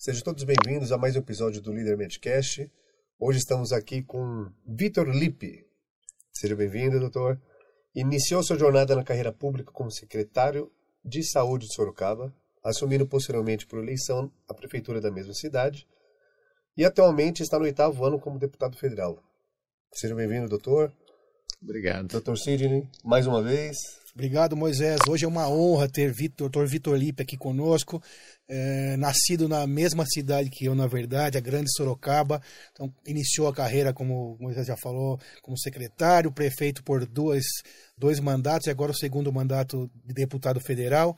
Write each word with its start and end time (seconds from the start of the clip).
Sejam 0.00 0.22
todos 0.22 0.44
bem-vindos 0.44 0.92
a 0.92 0.96
mais 0.96 1.14
um 1.14 1.18
episódio 1.18 1.60
do 1.60 1.74
Líder 1.74 1.94
Medcast. 1.94 2.72
Hoje 3.18 3.38
estamos 3.38 3.70
aqui 3.70 4.02
com 4.02 4.50
Vitor 4.66 5.06
Lippe. 5.06 5.66
Seja 6.32 6.56
bem-vindo, 6.56 6.98
doutor. 6.98 7.38
Iniciou 7.94 8.42
sua 8.42 8.58
jornada 8.58 8.96
na 8.96 9.04
carreira 9.04 9.30
pública 9.30 9.70
como 9.70 9.90
secretário 9.90 10.72
de 11.04 11.22
saúde 11.22 11.66
de 11.66 11.74
Sorocaba, 11.74 12.34
assumindo 12.64 13.06
posteriormente 13.06 13.66
por 13.66 13.78
eleição 13.78 14.32
a 14.48 14.54
prefeitura 14.54 15.02
da 15.02 15.10
mesma 15.10 15.34
cidade 15.34 15.86
e 16.74 16.82
atualmente 16.82 17.42
está 17.42 17.58
no 17.58 17.66
oitavo 17.66 18.02
ano 18.02 18.18
como 18.18 18.38
deputado 18.38 18.78
federal. 18.78 19.22
Seja 19.92 20.14
bem-vindo, 20.14 20.48
doutor. 20.48 20.90
Obrigado. 21.62 22.08
Doutor 22.08 22.38
Sidney, 22.38 22.88
mais 23.04 23.26
uma 23.26 23.42
vez. 23.42 23.99
Obrigado, 24.12 24.56
Moisés. 24.56 24.98
Hoje 25.08 25.24
é 25.24 25.28
uma 25.28 25.48
honra 25.48 25.88
ter 25.88 26.10
o 26.10 26.28
doutor 26.36 26.66
Vitor 26.66 26.96
Lipe 26.96 27.22
aqui 27.22 27.36
conosco, 27.36 28.02
é, 28.48 28.96
nascido 28.96 29.48
na 29.48 29.66
mesma 29.68 30.04
cidade 30.04 30.50
que 30.50 30.64
eu, 30.64 30.74
na 30.74 30.88
verdade, 30.88 31.38
a 31.38 31.40
grande 31.40 31.72
Sorocaba. 31.72 32.42
Então, 32.72 32.92
iniciou 33.06 33.46
a 33.46 33.54
carreira, 33.54 33.92
como 33.92 34.34
o 34.34 34.42
Moisés 34.42 34.66
já 34.66 34.76
falou, 34.76 35.18
como 35.42 35.56
secretário, 35.56 36.32
prefeito 36.32 36.82
por 36.82 37.06
dois, 37.06 37.44
dois 37.96 38.18
mandatos 38.18 38.66
e 38.66 38.70
agora 38.70 38.90
o 38.90 38.96
segundo 38.96 39.32
mandato 39.32 39.88
de 40.04 40.12
deputado 40.12 40.58
federal. 40.58 41.16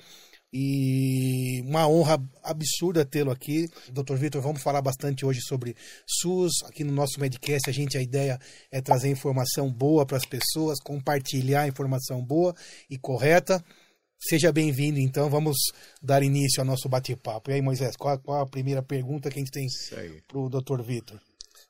E 0.52 1.62
uma 1.62 1.88
honra 1.88 2.22
absurda 2.42 3.06
tê-lo 3.06 3.30
aqui. 3.30 3.70
Doutor 3.90 4.18
Vitor, 4.18 4.42
vamos 4.42 4.62
falar 4.62 4.82
bastante 4.82 5.24
hoje 5.24 5.40
sobre 5.40 5.74
SUS. 6.06 6.52
Aqui 6.64 6.84
no 6.84 6.92
nosso 6.92 7.18
Medcast, 7.18 7.70
a 7.70 7.72
gente, 7.72 7.96
a 7.96 8.02
ideia 8.02 8.38
é 8.70 8.82
trazer 8.82 9.08
informação 9.08 9.72
boa 9.72 10.04
para 10.04 10.18
as 10.18 10.26
pessoas, 10.26 10.78
compartilhar 10.78 11.66
informação 11.66 12.22
boa 12.22 12.54
e 12.90 12.98
correta. 12.98 13.64
Seja 14.20 14.52
bem-vindo, 14.52 15.00
então. 15.00 15.30
Vamos 15.30 15.56
dar 16.02 16.22
início 16.22 16.60
ao 16.60 16.66
nosso 16.66 16.86
bate-papo. 16.86 17.50
E 17.50 17.54
aí, 17.54 17.62
Moisés, 17.62 17.96
qual, 17.96 18.18
qual, 18.18 18.42
a 18.42 18.46
primeira 18.46 18.82
pergunta 18.82 19.30
que 19.30 19.38
a 19.38 19.42
gente 19.42 19.50
tem 19.50 19.66
para 20.28 20.38
o 20.38 20.50
doutor 20.50 20.82
Vitor? 20.82 21.18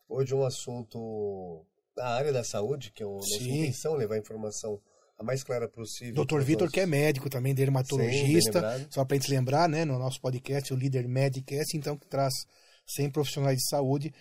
Hoje 0.08 0.34
um 0.34 0.44
assunto 0.44 1.64
da 1.96 2.08
área 2.08 2.33
da 2.33 2.42
saúde, 2.42 2.91
que 2.91 3.02
é 3.02 3.06
a 3.06 3.08
nossa 3.08 3.42
intenção, 3.42 3.94
levar 3.94 4.19
informação 4.19 4.80
a 5.18 5.24
mais 5.24 5.42
clara 5.42 5.68
possível. 5.68 6.14
Doutor 6.14 6.42
Vitor, 6.42 6.70
que 6.70 6.80
é 6.80 6.86
médico 6.86 7.30
também, 7.30 7.55
dermatologista, 7.55 8.78
Sim, 8.78 8.86
só 8.91 9.05
para 9.05 9.16
a 9.16 9.20
gente 9.20 9.30
lembrar, 9.30 9.68
né, 9.68 9.84
no 9.84 9.98
nosso 9.98 10.20
podcast, 10.20 10.72
o 10.72 10.77
Líder 10.77 11.06
Medicast, 11.08 11.77
então, 11.77 11.96
que 11.96 12.06
traz 12.06 12.32
100 12.86 13.10
profissionais 13.10 13.58
de 13.58 13.68
saúde 13.68 14.12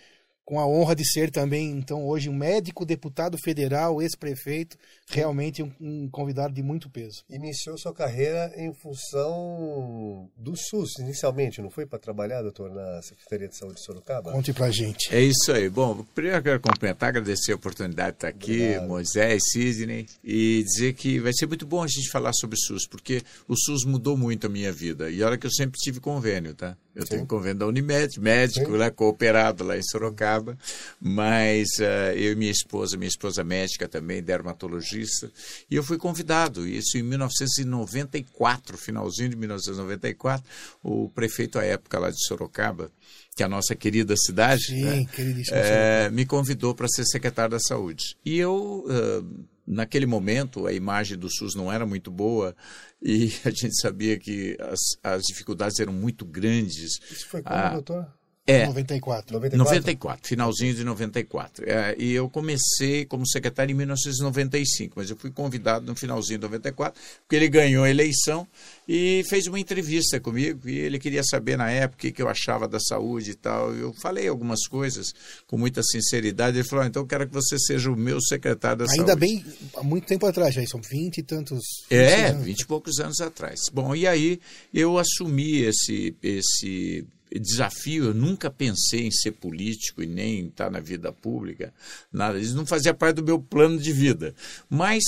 com 0.52 0.60
a 0.60 0.66
honra 0.66 0.94
de 0.94 1.02
ser 1.02 1.30
também, 1.30 1.70
então, 1.70 2.06
hoje 2.06 2.28
um 2.28 2.36
médico, 2.36 2.84
deputado 2.84 3.38
federal, 3.42 4.02
ex-prefeito, 4.02 4.76
realmente 5.08 5.62
um, 5.62 5.72
um, 5.80 6.08
convidado 6.10 6.52
de 6.52 6.62
muito 6.62 6.90
peso. 6.90 7.24
Iniciou 7.30 7.78
sua 7.78 7.94
carreira 7.94 8.52
em 8.54 8.70
função 8.74 10.28
do 10.36 10.54
SUS, 10.54 10.98
inicialmente, 10.98 11.62
não 11.62 11.70
foi 11.70 11.86
para 11.86 11.98
trabalhar, 11.98 12.42
doutor, 12.42 12.70
na 12.70 13.00
Secretaria 13.00 13.48
de 13.48 13.56
Saúde 13.56 13.76
de 13.76 13.82
Sorocaba? 13.82 14.30
Conte 14.30 14.52
para 14.52 14.70
gente. 14.70 15.08
É 15.10 15.22
isso 15.22 15.50
aí. 15.50 15.70
Bom, 15.70 16.04
primeiro 16.14 16.36
eu 16.36 16.42
quero 16.42 16.60
complementar, 16.60 17.08
agradecer 17.08 17.52
a 17.52 17.56
oportunidade 17.56 18.10
de 18.10 18.16
estar 18.16 18.28
aqui, 18.28 18.62
Obrigado. 18.62 18.88
Moisés, 18.88 19.42
Sidney, 19.52 20.06
e 20.22 20.62
dizer 20.64 20.92
que 20.92 21.18
vai 21.18 21.32
ser 21.32 21.46
muito 21.46 21.64
bom 21.64 21.82
a 21.82 21.86
gente 21.86 22.10
falar 22.10 22.34
sobre 22.34 22.56
o 22.56 22.60
SUS, 22.60 22.86
porque 22.86 23.22
o 23.48 23.56
SUS 23.56 23.86
mudou 23.86 24.18
muito 24.18 24.48
a 24.48 24.50
minha 24.50 24.70
vida. 24.70 25.10
E 25.10 25.22
olha 25.22 25.38
que 25.38 25.46
eu 25.46 25.50
sempre 25.50 25.78
tive 25.78 25.98
convênio, 25.98 26.54
tá? 26.54 26.76
Eu 26.94 27.02
Sim. 27.02 27.14
tenho 27.14 27.26
convênio 27.26 27.58
da 27.58 27.66
Unimed, 27.66 28.20
médico, 28.20 28.72
lá, 28.72 28.90
cooperado 28.90 29.64
lá 29.64 29.78
em 29.78 29.82
Sorocaba, 29.82 30.58
mas 31.00 31.68
uh, 31.78 32.14
eu 32.14 32.32
e 32.32 32.36
minha 32.36 32.50
esposa, 32.50 32.98
minha 32.98 33.08
esposa 33.08 33.42
médica 33.42 33.88
também, 33.88 34.22
dermatologista, 34.22 35.30
e 35.70 35.74
eu 35.74 35.82
fui 35.82 35.96
convidado, 35.96 36.68
isso 36.68 36.98
em 36.98 37.02
1994, 37.02 38.76
finalzinho 38.76 39.30
de 39.30 39.36
1994, 39.36 40.44
o 40.82 41.08
prefeito 41.08 41.58
à 41.58 41.64
época 41.64 41.98
lá 41.98 42.10
de 42.10 42.22
Sorocaba, 42.26 42.90
que 43.34 43.42
é 43.42 43.46
a 43.46 43.48
nossa 43.48 43.74
querida 43.74 44.14
cidade, 44.14 44.66
Sim, 44.66 44.84
né, 44.84 45.06
é, 45.50 46.10
me 46.10 46.26
convidou 46.26 46.74
para 46.74 46.88
ser 46.88 47.06
secretário 47.06 47.52
da 47.52 47.60
Saúde. 47.60 48.16
E 48.24 48.38
eu... 48.38 48.84
Uh, 48.86 49.52
naquele 49.64 50.06
momento 50.06 50.66
a 50.66 50.72
imagem 50.72 51.16
do 51.16 51.30
SUS 51.30 51.54
não 51.54 51.72
era 51.72 51.86
muito 51.86 52.10
boa 52.10 52.54
e 53.02 53.32
a 53.44 53.50
gente 53.50 53.80
sabia 53.80 54.18
que 54.18 54.56
as, 54.60 54.80
as 55.02 55.22
dificuldades 55.22 55.78
eram 55.80 55.92
muito 55.92 56.24
grandes. 56.24 57.00
Isso 57.10 57.26
foi 57.26 57.42
como, 57.42 57.56
ah, 57.56 57.70
doutor? 57.70 58.21
É, 58.44 58.66
94. 58.66 59.32
94. 59.32 59.56
94, 59.56 60.28
finalzinho 60.28 60.74
de 60.74 60.82
94. 60.82 61.64
É, 61.64 61.94
e 61.96 62.12
eu 62.12 62.28
comecei 62.28 63.04
como 63.04 63.24
secretário 63.26 63.72
em 63.72 63.76
1995, 63.76 64.94
mas 64.96 65.08
eu 65.08 65.16
fui 65.16 65.30
convidado 65.30 65.86
no 65.86 65.94
finalzinho 65.94 66.40
de 66.40 66.42
94, 66.42 67.00
porque 67.20 67.36
ele 67.36 67.48
ganhou 67.48 67.84
a 67.84 67.90
eleição 67.90 68.46
e 68.88 69.24
fez 69.28 69.46
uma 69.46 69.60
entrevista 69.60 70.18
comigo 70.18 70.68
e 70.68 70.76
ele 70.76 70.98
queria 70.98 71.22
saber 71.22 71.56
na 71.56 71.70
época 71.70 72.08
o 72.08 72.12
que 72.12 72.20
eu 72.20 72.28
achava 72.28 72.66
da 72.66 72.80
saúde 72.80 73.30
e 73.30 73.34
tal. 73.34 73.72
Eu 73.74 73.92
falei 73.92 74.26
algumas 74.26 74.66
coisas 74.66 75.14
com 75.46 75.56
muita 75.56 75.80
sinceridade. 75.82 76.58
Ele 76.58 76.66
falou: 76.66 76.84
ah, 76.84 76.88
então 76.88 77.02
eu 77.02 77.06
quero 77.06 77.28
que 77.28 77.32
você 77.32 77.56
seja 77.60 77.92
o 77.92 77.96
meu 77.96 78.20
secretário 78.20 78.78
da 78.78 78.90
Ainda 78.90 79.12
saúde. 79.12 79.24
Ainda 79.24 79.44
bem, 79.44 79.44
há 79.76 79.84
muito 79.84 80.06
tempo 80.06 80.26
atrás, 80.26 80.52
já 80.52 80.66
são 80.66 80.80
20 80.80 81.18
e 81.18 81.22
tantos. 81.22 81.60
É, 81.88 82.32
20 82.32 82.60
e 82.60 82.66
poucos 82.66 82.98
anos 82.98 83.20
atrás. 83.20 83.60
Bom, 83.72 83.94
e 83.94 84.04
aí 84.04 84.40
eu 84.74 84.98
assumi 84.98 85.60
esse. 85.60 86.16
esse 86.20 87.06
desafio, 87.40 88.06
eu 88.06 88.14
nunca 88.14 88.50
pensei 88.50 89.06
em 89.06 89.10
ser 89.10 89.32
político 89.32 90.02
e 90.02 90.06
nem 90.06 90.40
em 90.40 90.46
estar 90.46 90.70
na 90.70 90.80
vida 90.80 91.12
pública, 91.12 91.72
nada. 92.12 92.38
Isso 92.38 92.54
não 92.54 92.66
fazia 92.66 92.92
parte 92.92 93.16
do 93.16 93.24
meu 93.24 93.38
plano 93.38 93.78
de 93.78 93.92
vida. 93.92 94.34
Mas 94.68 95.02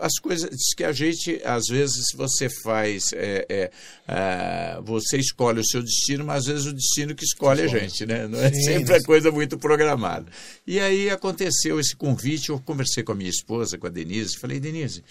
as 0.00 0.18
coisas 0.18 0.50
que 0.76 0.84
a 0.84 0.92
gente, 0.92 1.40
às 1.44 1.66
vezes, 1.66 2.06
você 2.14 2.48
faz, 2.62 3.04
é, 3.12 3.46
é, 3.48 3.70
é, 4.08 4.80
você 4.82 5.18
escolhe 5.18 5.60
o 5.60 5.66
seu 5.66 5.82
destino, 5.82 6.24
mas 6.24 6.40
às 6.40 6.46
vezes 6.46 6.66
o 6.66 6.72
destino 6.72 7.14
que 7.14 7.24
escolhe 7.24 7.62
a 7.62 7.66
gente, 7.66 8.04
né? 8.06 8.26
Não 8.26 8.40
é 8.40 8.52
Sim, 8.52 8.62
sempre 8.62 8.94
a 8.94 9.02
coisa 9.02 9.30
muito 9.30 9.58
programada. 9.58 10.26
E 10.66 10.78
aí 10.80 11.10
aconteceu 11.10 11.80
esse 11.80 11.96
convite, 11.96 12.50
eu 12.50 12.58
conversei 12.60 13.02
com 13.02 13.12
a 13.12 13.14
minha 13.14 13.30
esposa, 13.30 13.78
com 13.78 13.86
a 13.86 13.90
Denise, 13.90 14.38
falei, 14.38 14.60
Denise, 14.60 15.02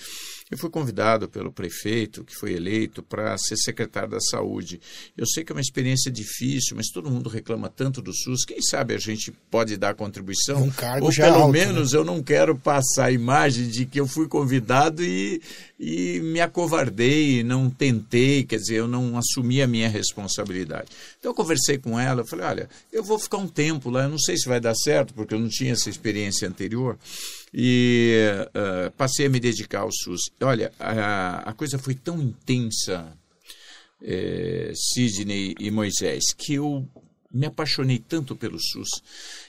eu 0.52 0.58
fui 0.58 0.70
convidado 0.70 1.30
pelo 1.30 1.52
prefeito, 1.52 2.24
que 2.24 2.34
foi 2.36 2.54
eleito, 2.54 3.04
para 3.04 3.38
ser 3.38 3.56
secretário 3.58 4.10
da 4.10 4.20
Saúde. 4.20 4.82
Eu 5.16 5.28
sei 5.28 5.44
que 5.44 5.52
é 5.52 5.56
uma 5.56 5.62
experiência 5.62 6.12
difícil, 6.12 6.76
mas 6.76 6.88
todo 6.88 7.10
mundo 7.10 7.30
reclama 7.30 7.70
tanto 7.70 8.02
do 8.02 8.12
SUS. 8.12 8.46
Quem 8.46 8.62
sabe 8.62 8.96
a 8.96 8.98
gente 8.98 9.32
pode 9.52 9.78
dar 9.78 9.94
contribuição? 9.94 10.64
Um 10.64 10.72
cargo 10.72 11.06
Ou 11.06 11.12
já 11.12 11.26
pelo 11.26 11.44
alto, 11.44 11.52
menos 11.52 11.94
né? 11.94 12.00
eu 12.00 12.04
não 12.04 12.24
quero 12.24 12.56
passar 12.56 13.06
a 13.06 13.12
imagem 13.12 13.68
de 13.68 13.86
que 13.86 14.00
eu 14.00 14.08
fui 14.08 14.28
convidado 14.28 15.04
e, 15.04 15.40
e 15.80 16.20
me 16.20 16.42
acovardei, 16.42 17.42
não 17.42 17.70
tentei, 17.70 18.44
quer 18.44 18.58
dizer, 18.58 18.76
eu 18.76 18.88
não 18.88 19.18
assumi 19.18 19.62
a 19.62 19.68
minha 19.68 19.88
responsabilidade. 19.88 20.90
Então 21.18 21.32
eu 21.32 21.36
conversei 21.36 21.78
com 21.78 21.98
ela, 21.98 22.26
falei, 22.26 22.46
olha, 22.46 22.70
eu 22.92 23.02
vou 23.02 23.18
ficar 23.18 23.38
um 23.38 23.48
tempo 23.48 23.90
lá, 23.90 24.04
eu 24.04 24.10
não 24.10 24.20
sei 24.20 24.36
se 24.36 24.50
vai 24.50 24.60
dar 24.60 24.76
certo, 24.76 25.14
porque 25.14 25.34
eu 25.34 25.40
não 25.40 25.48
tinha 25.48 25.72
essa 25.72 25.90
experiência 25.90 26.50
anterior 26.50 27.00
e 27.54 28.20
uh, 28.50 28.92
passei 28.92 29.28
a 29.28 29.30
me 29.30 29.40
dedicar 29.40 29.82
ao 29.82 29.92
SUS. 29.92 30.30
Olha, 30.42 30.70
a, 30.78 31.50
a 31.50 31.54
coisa 31.54 31.80
foi 31.80 31.96
tão 31.96 32.22
intensa, 32.22 33.18
é, 34.04 34.74
Sidney 34.76 35.56
e 35.60 35.72
Moisés, 35.72 36.34
que 36.38 36.56
eu 36.56 36.86
me 37.32 37.46
apaixonei 37.46 38.00
tanto 38.00 38.36
pelo 38.36 38.60
SUS 38.60 38.90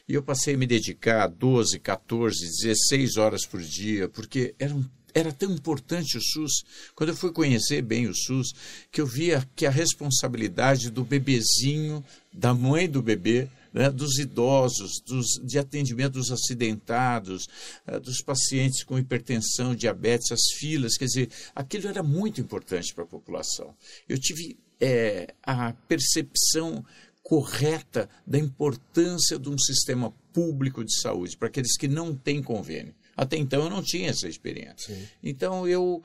e 0.09 0.15
eu 0.15 0.23
passei 0.23 0.55
a 0.55 0.59
me 0.59 0.67
dedicar 0.67 1.27
12, 1.29 1.79
14, 1.79 2.37
16 2.63 3.17
horas 3.17 3.47
por 3.47 3.61
dia, 3.61 4.09
porque 4.09 4.55
era 4.59 4.75
um 4.75 4.85
era 5.15 5.33
tão 5.33 5.53
importante 5.53 6.17
o 6.17 6.23
SUS, 6.23 6.65
quando 6.95 7.11
eu 7.11 7.17
fui 7.17 7.33
conhecer 7.33 7.83
bem 7.83 8.07
o 8.07 8.15
SUS, 8.15 8.53
que 8.91 9.01
eu 9.01 9.07
via 9.07 9.47
que 9.55 9.67
a 9.67 9.71
responsabilidade 9.71 10.91
do 10.91 11.05
bebezinho, 11.05 12.05
da 12.33 12.55
mãe 12.55 12.89
do 12.89 13.03
bebê, 13.03 13.49
né, 13.73 13.91
dos 13.91 14.19
idosos, 14.19 15.01
dos, 15.07 15.27
de 15.45 15.59
atendimento 15.59 16.15
dos 16.15 16.31
acidentados, 16.31 17.49
uh, 17.87 18.01
dos 18.01 18.21
pacientes 18.23 18.83
com 18.83 18.99
hipertensão, 18.99 19.75
diabetes, 19.75 20.33
as 20.33 20.53
filas, 20.59 20.97
quer 20.97 21.07
dizer, 21.07 21.31
aquilo 21.55 21.89
era 21.89 22.03
muito 22.03 22.41
importante 22.41 22.93
para 22.95 23.05
a 23.05 23.07
população. 23.07 23.75
Eu 24.09 24.19
tive 24.19 24.57
é, 24.81 25.35
a 25.43 25.73
percepção 25.87 26.85
correta 27.23 28.09
da 28.27 28.39
importância 28.39 29.39
de 29.39 29.49
um 29.49 29.59
sistema 29.59 30.13
público 30.33 30.85
de 30.85 31.01
saúde 31.01 31.37
para 31.37 31.49
aqueles 31.49 31.77
que 31.77 31.87
não 31.87 32.15
têm 32.15 32.43
convênio. 32.43 32.95
Até 33.21 33.37
então 33.37 33.65
eu 33.65 33.69
não 33.69 33.83
tinha 33.83 34.09
essa 34.09 34.27
experiência. 34.27 34.95
Sim. 34.95 35.07
Então 35.23 35.69
eu 35.69 36.03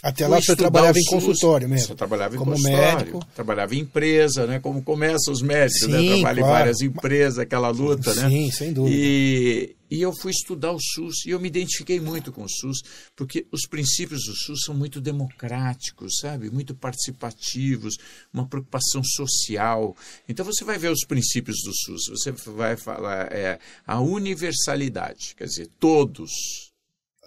até 0.00 0.28
lá 0.28 0.40
você 0.40 0.54
trabalhava 0.54 0.96
em 0.96 1.04
consultório 1.04 1.68
mesmo. 1.68 1.88
Você 1.88 1.94
trabalhava 1.96 2.36
em 2.36 2.38
como 2.38 2.52
consultório, 2.52 2.98
médico. 2.98 3.26
trabalhava 3.34 3.74
em 3.74 3.80
empresa, 3.80 4.46
né? 4.46 4.60
Como 4.60 4.80
começam 4.80 5.32
os 5.32 5.42
médicos, 5.42 5.88
né? 5.88 5.98
Sim, 5.98 6.08
Trabalha 6.20 6.38
claro. 6.38 6.38
em 6.38 6.58
várias 6.58 6.80
empresas, 6.80 7.38
aquela 7.40 7.68
luta, 7.70 8.14
né? 8.14 8.28
Sim, 8.28 8.50
sem 8.52 8.72
dúvida. 8.72 8.96
E, 8.96 9.74
e 9.90 10.00
eu 10.00 10.12
fui 10.12 10.30
estudar 10.30 10.70
o 10.70 10.78
SUS 10.78 11.26
e 11.26 11.30
eu 11.30 11.40
me 11.40 11.48
identifiquei 11.48 11.98
muito 11.98 12.30
com 12.30 12.44
o 12.44 12.48
SUS, 12.48 12.80
porque 13.16 13.44
os 13.50 13.62
princípios 13.66 14.20
do 14.24 14.36
SUS 14.36 14.60
são 14.66 14.74
muito 14.74 15.00
democráticos, 15.00 16.18
sabe? 16.20 16.48
Muito 16.48 16.76
participativos, 16.76 17.96
uma 18.32 18.46
preocupação 18.46 19.02
social. 19.02 19.96
Então 20.28 20.46
você 20.46 20.64
vai 20.64 20.78
ver 20.78 20.92
os 20.92 21.04
princípios 21.04 21.56
do 21.64 21.72
SUS, 21.74 22.02
você 22.10 22.30
vai 22.52 22.76
falar 22.76 23.32
é, 23.32 23.58
a 23.84 24.00
universalidade, 24.00 25.34
quer 25.36 25.46
dizer, 25.46 25.68
todos 25.80 26.67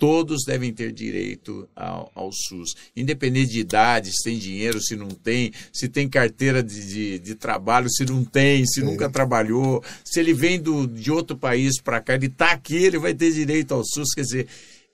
todos 0.02 0.46
devem 0.48 0.74
ter 0.74 0.92
direito 0.92 1.70
ao, 1.76 2.12
ao, 2.16 2.32
SUS, 2.32 2.74
independente 2.98 3.52
de 3.52 3.60
idade, 3.60 4.10
se 4.10 4.24
tem 4.24 4.36
dinheiro, 4.36 4.82
se 4.82 4.96
não 4.96 5.10
tem, 5.10 5.54
se 5.72 5.88
tem 5.88 6.10
carteira 6.10 6.64
de, 6.64 6.88
de, 6.88 7.20
de 7.20 7.36
trabalho, 7.36 7.88
se 7.88 8.04
não 8.04 8.26
tem, 8.26 8.66
se 8.66 8.82
nunca 8.82 9.12
trabalhou, 9.12 9.84
se 10.04 10.20
ele 10.20 10.34
vem 10.34 10.60
do, 10.60 10.88
de 10.88 11.12
outro 11.12 11.38
país 11.38 11.80
para 11.80 12.02
cá, 12.02 12.16
ele 12.16 12.26
está 12.26 12.52
aqui, 12.52 12.78
ele 12.78 12.98
vai 12.98 13.14
ter 13.14 13.32
direito 13.32 13.76
ao 13.76 13.84
SUS. 13.86 14.16
Quer 14.16 14.22
dizer, 14.22 14.48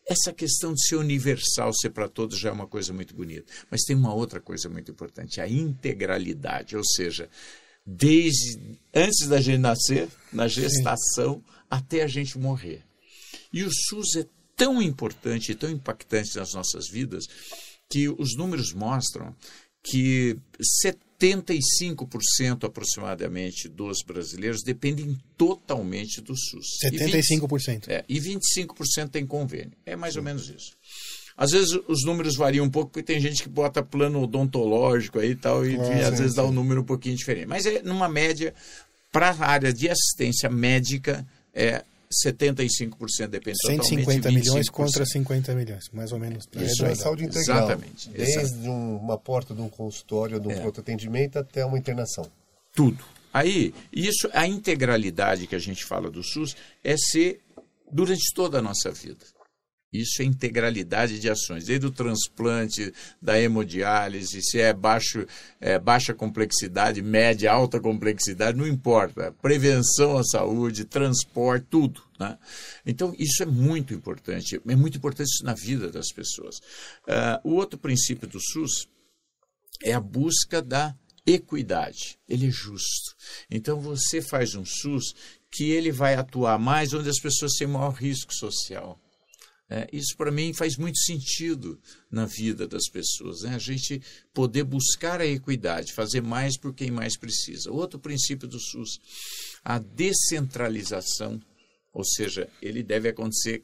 essa 0.06 0.34
questão 0.34 0.74
de 0.74 0.86
ser 0.86 0.98
universal, 0.98 1.72
ser 1.74 1.92
para 1.92 2.10
todos, 2.10 2.38
já 2.38 2.50
é 2.50 2.52
uma 2.52 2.68
coisa 2.68 2.92
muito 2.92 3.16
bonita. 3.16 3.46
Mas 3.72 3.84
tem 3.84 3.96
uma 3.96 4.14
outra 4.14 4.42
coisa 4.42 4.68
muito 4.68 4.92
importante, 4.92 5.40
a 5.40 5.48
integralidade, 5.48 6.76
ou 6.76 6.84
seja, 6.84 7.30
desde 7.86 8.60
antes 8.94 9.26
da 9.30 9.40
gente 9.40 9.60
nascer, 9.60 10.10
na 10.34 10.50
gestação, 10.50 11.36
Sim. 11.36 11.44
até 11.70 12.04
a 12.04 12.08
gente 12.08 12.38
morrer. 12.38 12.84
E 13.54 13.64
o 13.64 13.70
SUS 13.72 14.18
é 14.18 14.26
tão 14.58 14.82
importante 14.82 15.52
e 15.52 15.56
tão 15.56 15.70
impactante 15.70 16.36
nas 16.36 16.54
nossas 16.54 16.90
vidas 16.90 17.26
que 17.88 18.10
os 18.10 18.36
números 18.36 18.74
mostram 18.74 19.34
que 19.84 20.38
75% 21.22 22.66
aproximadamente 22.66 23.70
dos 23.70 24.04
brasileiros 24.06 24.62
dependem 24.64 25.18
totalmente 25.38 26.20
do 26.20 26.36
SUS. 26.36 26.66
75%. 26.84 27.88
E, 27.88 27.88
20, 27.88 27.90
é, 27.90 28.04
e 28.10 28.20
25% 28.20 29.10
tem 29.10 29.26
convênio. 29.26 29.72
É 29.86 29.96
mais 29.96 30.18
ou 30.18 30.24
menos 30.24 30.50
isso. 30.50 30.76
Às 31.38 31.52
vezes 31.52 31.80
os 31.88 32.04
números 32.04 32.36
variam 32.36 32.66
um 32.66 32.70
pouco, 32.70 32.92
porque 32.92 33.04
tem 33.04 33.22
gente 33.22 33.44
que 33.44 33.50
bota 33.50 33.84
plano 33.84 34.24
odontológico 34.24 35.20
aí 35.20 35.32
e 35.32 35.36
tal, 35.36 35.66
e, 35.66 35.78
ah, 35.78 36.08
às 36.10 36.18
vezes 36.18 36.34
dá 36.34 36.44
um 36.44 36.52
número 36.52 36.82
um 36.82 36.86
pouquinho 36.86 37.16
diferente. 37.16 37.46
Mas 37.46 37.66
é 37.66 37.84
numa 37.84 38.10
média, 38.10 38.56
para 39.12 39.30
a 39.30 39.46
área 39.46 39.72
de 39.72 39.88
assistência 39.88 40.50
médica, 40.50 41.26
é 41.54 41.84
75% 42.12 43.28
depende 43.28 43.58
150 43.66 44.32
milhões 44.32 44.70
contra 44.70 45.06
50 45.06 45.54
milhões, 45.54 45.90
mais 45.92 46.12
ou 46.12 46.20
menos. 46.20 46.48
Isso 46.56 46.86
é 46.86 46.96
saúde 46.96 47.26
integral. 47.26 47.66
Exatamente. 47.66 48.10
Desde 48.10 48.70
uma 48.70 49.18
porta 49.18 49.54
de 49.54 49.62
um 49.62 49.70
consultório, 49.70 50.40
de 50.40 50.48
um 50.48 50.52
é. 50.52 50.60
pronto 50.60 50.80
atendimento 50.80 51.38
até 51.38 51.66
uma 51.66 51.78
internação. 51.78 52.26
Tudo. 52.74 53.04
Aí, 53.34 53.74
isso, 53.92 54.30
a 54.34 54.48
integralidade 54.48 55.48
que 55.48 55.56
a 55.56 55.60
gente 55.60 55.84
fala 55.84 56.10
do 56.10 56.24
SUS 56.24 56.56
é 56.84 56.96
ser 56.98 57.42
durante 57.92 58.34
toda 58.34 58.60
a 58.60 58.62
nossa 58.62 58.92
vida. 58.92 59.26
Isso 59.92 60.22
é 60.22 60.26
integralidade 60.26 61.18
de 61.18 61.30
ações, 61.30 61.66
desde 61.66 61.86
o 61.86 61.92
transplante, 61.92 62.94
da 63.22 63.40
hemodiálise, 63.40 64.42
se 64.42 64.60
é, 64.60 64.74
baixo, 64.74 65.26
é 65.62 65.80
baixa 65.80 66.14
complexidade, 66.14 67.02
média, 67.02 67.52
alta 67.52 67.80
complexidade, 67.80 68.58
não 68.58 68.68
importa. 68.68 69.32
Prevenção 69.42 70.18
à 70.18 70.24
saúde, 70.26 70.84
transporte, 70.84 71.68
tudo. 71.70 72.04
Né? 72.20 72.38
Então, 72.86 73.16
isso 73.18 73.42
é 73.42 73.46
muito 73.46 73.94
importante, 73.94 74.60
é 74.68 74.76
muito 74.76 74.98
importante 74.98 75.30
isso 75.30 75.46
na 75.46 75.54
vida 75.54 75.90
das 75.90 76.12
pessoas. 76.12 76.58
Uh, 77.08 77.50
o 77.50 77.54
outro 77.54 77.80
princípio 77.80 78.28
do 78.28 78.42
SUS 78.42 78.90
é 79.82 79.94
a 79.94 80.02
busca 80.02 80.62
da 80.62 80.94
equidade. 81.26 82.20
Ele 82.28 82.48
é 82.48 82.52
justo. 82.52 83.16
Então, 83.50 83.80
você 83.80 84.22
faz 84.22 84.54
um 84.54 84.66
SUS 84.66 85.16
que 85.50 85.72
ele 85.72 85.94
vai 85.94 86.16
atuar 86.16 86.60
mais 86.60 86.94
onde 86.94 87.10
as 87.10 87.22
pessoas 87.22 87.54
têm 87.54 87.68
maior 87.68 87.94
risco 87.94 88.34
social 88.34 89.00
é, 89.70 89.88
isso, 89.92 90.16
para 90.16 90.32
mim, 90.32 90.54
faz 90.54 90.78
muito 90.78 90.98
sentido 91.00 91.80
na 92.10 92.26
vida 92.26 92.66
das 92.66 92.88
pessoas. 92.90 93.42
Né? 93.42 93.54
A 93.54 93.60
gente 93.60 94.02
poder 94.34 94.64
buscar 94.64 95.20
a 95.20 95.26
equidade, 95.26 95.94
fazer 95.94 96.22
mais 96.22 96.58
por 96.58 96.74
quem 96.74 96.90
mais 96.90 97.18
precisa. 97.18 97.72
Outro 97.72 98.00
princípio 98.00 98.48
do 98.48 98.60
SUS, 98.60 98.98
a 99.64 99.78
descentralização, 99.78 101.42
ou 101.92 102.06
seja, 102.06 102.50
ele 102.62 102.82
deve 102.82 103.10
acontecer 103.10 103.64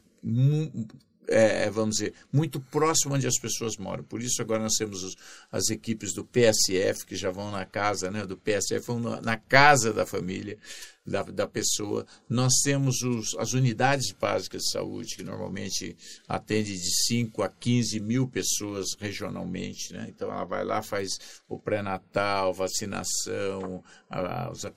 é, 1.27 1.69
vamos 1.69 1.97
dizer, 1.97 2.13
muito 2.31 2.59
próximo 2.59 3.15
onde 3.15 3.25
as 3.25 3.39
pessoas 3.39 3.77
moram. 3.77 4.03
Por 4.03 4.21
isso, 4.21 4.41
agora 4.41 4.61
nós 4.61 4.73
temos 4.73 5.03
os, 5.03 5.15
as 5.51 5.69
equipes 5.69 6.13
do 6.13 6.25
PSF 6.25 7.05
que 7.05 7.15
já 7.15 7.31
vão 7.31 7.49
na 7.49 7.65
casa, 7.65 8.11
né, 8.11 8.25
do 8.25 8.37
PSF, 8.37 8.85
vão 8.85 8.99
na, 8.99 9.21
na 9.21 9.37
casa 9.37 9.93
da 9.93 10.05
família 10.05 10.57
da, 11.05 11.23
da 11.23 11.47
pessoa. 11.47 12.05
Nós 12.29 12.53
temos 12.63 13.01
os, 13.01 13.35
as 13.37 13.53
unidades 13.53 14.11
básicas 14.11 14.63
de 14.63 14.71
saúde, 14.71 15.15
que 15.15 15.23
normalmente 15.23 15.95
atende 16.27 16.73
de 16.73 17.05
5 17.05 17.43
a 17.43 17.49
15 17.49 17.99
mil 17.99 18.27
pessoas 18.27 18.95
regionalmente. 18.99 19.93
Né? 19.93 20.07
Então, 20.09 20.31
ela 20.31 20.45
vai 20.45 20.63
lá, 20.63 20.81
faz 20.81 21.41
o 21.47 21.59
pré-natal, 21.59 22.53
vacinação, 22.53 23.83
a, 24.09 24.49
os 24.51 24.65
a, 24.65 24.71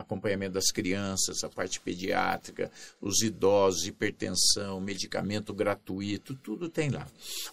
acompanhamento 0.00 0.54
das 0.54 0.70
crianças, 0.70 1.44
a 1.44 1.48
parte 1.48 1.80
pediátrica, 1.80 2.70
os 3.00 3.22
idosos, 3.22 3.86
hipertensão, 3.86 4.80
medicamento 4.80 5.52
gratuito, 5.52 6.34
tudo 6.34 6.68
tem 6.68 6.90
lá. 6.90 7.06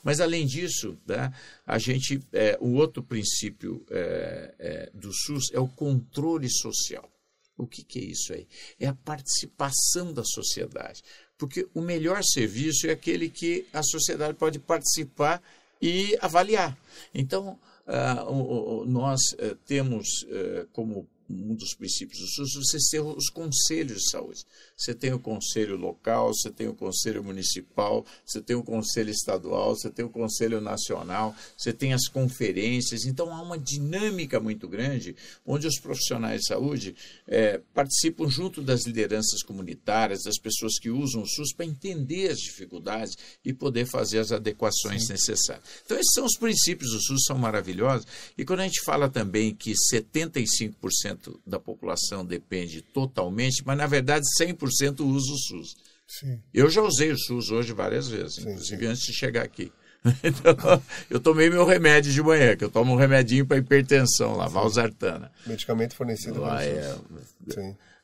Mas, 0.03 0.21
além 0.21 0.45
disso, 0.45 0.98
né, 1.06 1.33
a 1.65 1.77
gente, 1.77 2.21
é, 2.31 2.57
o 2.62 2.74
outro 2.74 3.03
princípio 3.03 3.86
é, 3.89 4.53
é, 4.60 4.89
do 4.94 5.12
SUS 5.13 5.51
é 5.53 5.60
o 5.60 5.68
controle 5.68 6.50
social. 6.50 7.10
O 7.57 7.65
que, 7.65 7.83
que 7.83 8.00
é 8.00 8.04
isso 8.04 8.33
aí? 8.33 8.48
É 8.80 8.88
a 8.88 8.94
participação 8.94 10.13
da 10.13 10.24
sociedade. 10.24 11.01
Porque 11.38 11.68
o 11.74 11.81
melhor 11.81 12.24
serviço 12.24 12.88
é 12.88 12.92
aquele 12.92 13.30
que 13.30 13.65
a 13.74 13.81
sociedade 13.81 14.38
pode 14.38 14.59
participar 14.59 15.42
e 15.81 16.18
avaliar. 16.21 16.77
Então, 17.13 17.59
uh, 17.88 18.86
nós 18.86 19.19
uh, 19.33 19.56
temos 19.65 20.07
uh, 20.24 20.68
como 20.71 21.07
um 21.30 21.56
dos 21.56 21.74
princípios 21.75 22.19
do 22.19 22.27
SUS, 22.27 22.54
você 22.54 22.77
tem 22.92 23.01
os 23.01 23.30
conselhos 23.30 24.01
de 24.01 24.10
saúde. 24.12 24.45
Você 24.77 24.94
tem 24.94 25.12
o 25.12 25.19
conselho 25.19 25.75
local, 25.75 26.27
você 26.27 26.51
tem 26.51 26.68
o 26.68 26.74
conselho 26.74 27.24
municipal, 27.24 28.06
você 28.24 28.39
tem 28.39 28.56
o 28.56 28.62
conselho 28.62 29.09
estadual, 29.09 29.75
você 29.75 29.89
tem 29.89 30.06
o 30.06 30.09
conselho 30.09 30.62
nacional, 30.62 31.35
você 31.57 31.74
tem 31.74 31.94
as 31.94 32.07
conferências. 32.07 33.03
Então 33.06 33.33
há 33.33 33.41
uma 33.41 33.57
dinâmica 33.57 34.39
muito 34.39 34.68
grande 34.68 35.15
onde 35.44 35.65
os 35.65 35.79
profissionais 35.79 36.41
de 36.41 36.47
saúde 36.47 36.95
é, 37.27 37.59
participam 37.74 38.29
junto 38.29 38.62
das 38.62 38.85
lideranças 38.85 39.41
comunitárias, 39.41 40.21
das 40.21 40.38
pessoas 40.38 40.77
que 40.77 40.91
usam 40.91 41.24
o 41.24 41.27
SUS 41.27 41.53
para 41.53 41.65
entender 41.65 42.29
as 42.29 42.38
dificuldades 42.38 43.18
e 43.44 43.51
poder 43.53 43.88
fazer 43.88 44.19
as 44.19 44.31
adequações 44.31 45.07
Sim. 45.07 45.13
necessárias. 45.13 45.65
Então 45.85 45.97
esses 45.97 46.13
são 46.13 46.25
os 46.25 46.38
princípios 46.38 46.91
do 46.91 47.01
SUS, 47.01 47.24
são 47.25 47.38
maravilhosos. 47.39 48.06
E 48.38 48.45
quando 48.45 48.59
a 48.59 48.68
gente 48.68 48.83
fala 48.83 49.09
também 49.09 49.56
que 49.56 49.74
75% 49.91 51.39
da 51.47 51.59
população 51.59 52.24
depende 52.24 52.83
totalmente, 52.83 53.63
mas 53.65 53.75
na 53.75 53.88
verdade 53.88 54.24
100% 54.39 54.67
usa 55.06 55.31
o 55.31 55.38
SUS. 55.38 55.75
Sim. 56.08 56.42
Eu 56.54 56.69
já 56.69 56.81
usei 56.81 57.12
o 57.12 57.18
SUS 57.18 57.52
hoje 57.52 57.74
várias 57.74 58.08
vezes, 58.08 58.36
sim, 58.36 58.42
inclusive 58.42 58.86
sim. 58.86 58.92
antes 58.92 59.04
de 59.04 59.14
chegar 59.14 59.44
aqui. 59.44 59.72
Então, 60.24 60.81
eu 61.10 61.19
tomei 61.19 61.50
meu 61.50 61.66
remédio 61.66 62.14
de 62.14 62.22
manhã, 62.22 62.56
que 62.56 62.64
eu 62.64 62.69
tomo 62.69 62.94
um 62.94 62.96
remedinho 62.96 63.46
para 63.46 63.58
hipertensão 63.58 64.38
lá, 64.38 64.48
valsartana. 64.48 65.30
Medicamento 65.46 65.96
fornecido 65.96 66.39
lá 66.39 66.63
é... 66.63 66.96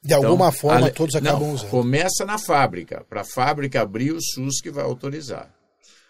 De 0.04 0.14
então, 0.14 0.26
alguma 0.26 0.52
forma, 0.52 0.90
todos 0.92 1.16
acabam 1.16 1.48
não, 1.48 1.54
usando. 1.54 1.70
Começa 1.70 2.26
na 2.26 2.38
fábrica. 2.38 3.06
Para 3.08 3.22
a 3.22 3.24
fábrica 3.24 3.82
abrir, 3.82 4.12
o 4.12 4.20
SUS 4.22 4.60
que 4.62 4.70
vai 4.70 4.84
autorizar. 4.84 5.50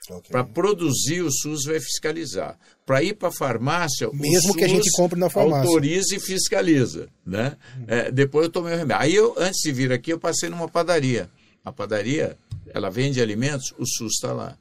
Okay. 0.09 0.31
Para 0.31 0.43
produzir, 0.43 1.21
o 1.21 1.31
SUS 1.31 1.65
vai 1.65 1.79
fiscalizar. 1.79 2.57
Para 2.85 3.01
ir 3.01 3.13
para 3.13 3.29
a 3.29 3.31
farmácia, 3.31 4.09
Mesmo 4.11 4.37
o 4.37 4.41
SUS 4.41 4.55
que 4.55 4.63
a 4.63 4.67
gente 4.67 4.91
compre 4.91 5.17
na 5.17 5.29
farmácia. 5.29 5.67
autoriza 5.67 6.15
e 6.15 6.19
fiscaliza. 6.19 7.07
Né? 7.25 7.55
Hum. 7.77 7.85
É, 7.87 8.11
depois 8.11 8.45
eu 8.45 8.51
tomei 8.51 8.73
o 8.73 8.77
remédio. 8.77 9.01
Aí, 9.01 9.15
eu, 9.15 9.33
antes 9.37 9.61
de 9.61 9.71
vir 9.71 9.91
aqui, 9.93 10.11
eu 10.11 10.19
passei 10.19 10.49
numa 10.49 10.67
padaria. 10.67 11.29
A 11.63 11.71
padaria, 11.71 12.37
ela 12.73 12.89
vende 12.89 13.21
alimentos, 13.21 13.73
o 13.77 13.85
SUS 13.85 14.13
está 14.13 14.33
lá. 14.33 14.57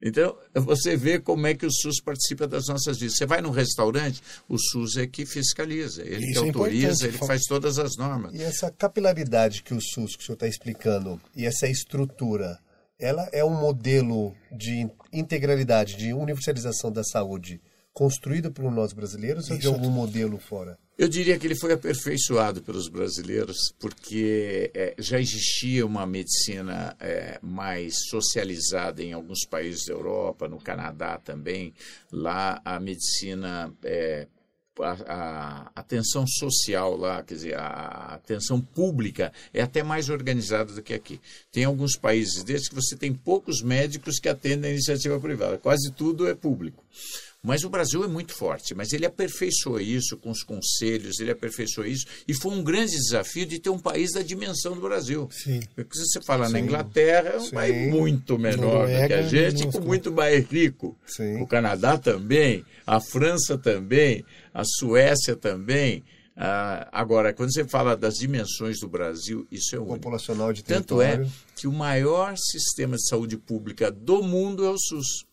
Então, 0.00 0.36
você 0.54 0.96
vê 0.96 1.18
como 1.18 1.44
é 1.48 1.54
que 1.54 1.66
o 1.66 1.72
SUS 1.72 2.00
participa 2.00 2.46
das 2.46 2.68
nossas 2.68 2.98
vidas. 2.98 3.16
Você 3.16 3.26
vai 3.26 3.40
num 3.40 3.50
restaurante, 3.50 4.22
o 4.48 4.56
SUS 4.56 4.96
é 4.96 5.08
que 5.08 5.26
fiscaliza, 5.26 6.02
ele 6.02 6.24
Isso 6.26 6.34
que 6.34 6.38
é 6.38 6.48
autoriza, 6.48 7.08
ele 7.08 7.18
faz 7.18 7.42
todas 7.48 7.78
as 7.80 7.96
normas. 7.96 8.32
E 8.32 8.40
essa 8.40 8.70
capilaridade 8.70 9.64
que 9.64 9.74
o 9.74 9.80
SUS, 9.80 10.14
que 10.14 10.22
o 10.22 10.26
senhor 10.26 10.34
está 10.34 10.46
explicando, 10.46 11.20
e 11.34 11.44
essa 11.44 11.66
estrutura, 11.66 12.60
ela 12.98 13.28
é 13.32 13.44
um 13.44 13.54
modelo 13.54 14.34
de 14.50 14.90
integralidade, 15.12 15.96
de 15.96 16.12
universalização 16.12 16.90
da 16.90 17.04
saúde 17.04 17.60
construído 17.92 18.52
por 18.52 18.70
nós 18.70 18.92
brasileiros 18.92 19.50
ou 19.50 19.58
de 19.58 19.66
algum 19.66 19.90
modelo 19.90 20.38
fora? 20.38 20.78
Eu 20.96 21.08
diria 21.08 21.38
que 21.38 21.46
ele 21.46 21.54
foi 21.54 21.72
aperfeiçoado 21.72 22.60
pelos 22.60 22.88
brasileiros 22.88 23.72
porque 23.78 24.70
é, 24.74 24.94
já 24.98 25.20
existia 25.20 25.86
uma 25.86 26.04
medicina 26.04 26.96
é, 26.98 27.38
mais 27.40 27.94
socializada 28.08 29.02
em 29.02 29.12
alguns 29.12 29.44
países 29.44 29.86
da 29.86 29.92
Europa, 29.92 30.48
no 30.48 30.58
Canadá 30.58 31.18
também. 31.18 31.72
Lá 32.10 32.60
a 32.64 32.80
medicina 32.80 33.72
é, 33.84 34.26
a, 34.80 34.92
a, 34.92 35.70
atenção 35.74 36.26
social 36.26 36.96
lá, 36.96 37.22
quer 37.22 37.34
dizer, 37.34 37.54
a 37.56 38.14
atenção 38.14 38.60
pública 38.60 39.32
é 39.52 39.62
até 39.62 39.82
mais 39.82 40.08
organizada 40.08 40.72
do 40.72 40.82
que 40.82 40.94
aqui. 40.94 41.20
Tem 41.50 41.64
alguns 41.64 41.96
países 41.96 42.42
desses 42.42 42.68
que 42.68 42.74
você 42.74 42.96
tem 42.96 43.12
poucos 43.12 43.62
médicos 43.62 44.18
que 44.18 44.28
atendem 44.28 44.70
a 44.70 44.74
iniciativa 44.74 45.18
privada, 45.20 45.58
quase 45.58 45.92
tudo 45.92 46.28
é 46.28 46.34
público. 46.34 46.84
Mas 47.40 47.62
o 47.62 47.70
Brasil 47.70 48.02
é 48.02 48.08
muito 48.08 48.34
forte, 48.34 48.74
mas 48.74 48.92
ele 48.92 49.06
aperfeiçoou 49.06 49.80
isso 49.80 50.16
com 50.16 50.28
os 50.30 50.42
conselhos, 50.42 51.20
ele 51.20 51.30
aperfeiçoou 51.30 51.86
isso, 51.86 52.04
e 52.26 52.34
foi 52.34 52.52
um 52.52 52.64
grande 52.64 52.90
desafio 52.90 53.46
de 53.46 53.60
ter 53.60 53.70
um 53.70 53.78
país 53.78 54.12
da 54.12 54.22
dimensão 54.22 54.74
do 54.74 54.80
Brasil. 54.80 55.28
Sim. 55.30 55.60
Porque 55.74 55.96
se 55.96 56.04
você 56.06 56.20
fala 56.20 56.48
na 56.48 56.58
Sim. 56.58 56.64
Inglaterra, 56.64 57.30
é 57.30 57.36
um 57.36 57.44
Sim. 57.44 57.54
país 57.54 57.90
muito 57.90 58.36
menor 58.36 58.86
do 58.86 58.86
que 58.86 58.92
Noruega, 58.92 59.18
a 59.20 59.22
gente, 59.22 59.54
e 59.54 59.60
minúsculo. 59.60 59.86
muito 59.86 60.12
mais 60.12 60.44
rico. 60.48 60.98
Sim. 61.06 61.40
O 61.40 61.46
Canadá 61.46 61.96
também, 61.96 62.64
a 62.84 63.00
França 63.00 63.56
também, 63.56 64.24
a 64.58 64.64
Suécia 64.64 65.36
também. 65.36 66.04
Ah, 66.36 66.88
agora, 66.90 67.32
quando 67.32 67.52
você 67.52 67.64
fala 67.64 67.96
das 67.96 68.14
dimensões 68.14 68.80
do 68.80 68.88
Brasil, 68.88 69.46
isso 69.52 69.76
é 69.76 69.78
único. 69.78 69.94
Populacional 69.94 70.52
de 70.52 70.64
Tanto 70.64 71.00
é 71.00 71.12
território. 71.12 71.32
que 71.54 71.68
o 71.68 71.72
maior 71.72 72.36
sistema 72.36 72.96
de 72.96 73.06
saúde 73.06 73.36
pública 73.36 73.88
do 73.88 74.20
mundo 74.20 74.64
é 74.64 74.70
o 74.70 74.76
SUS. 74.76 75.24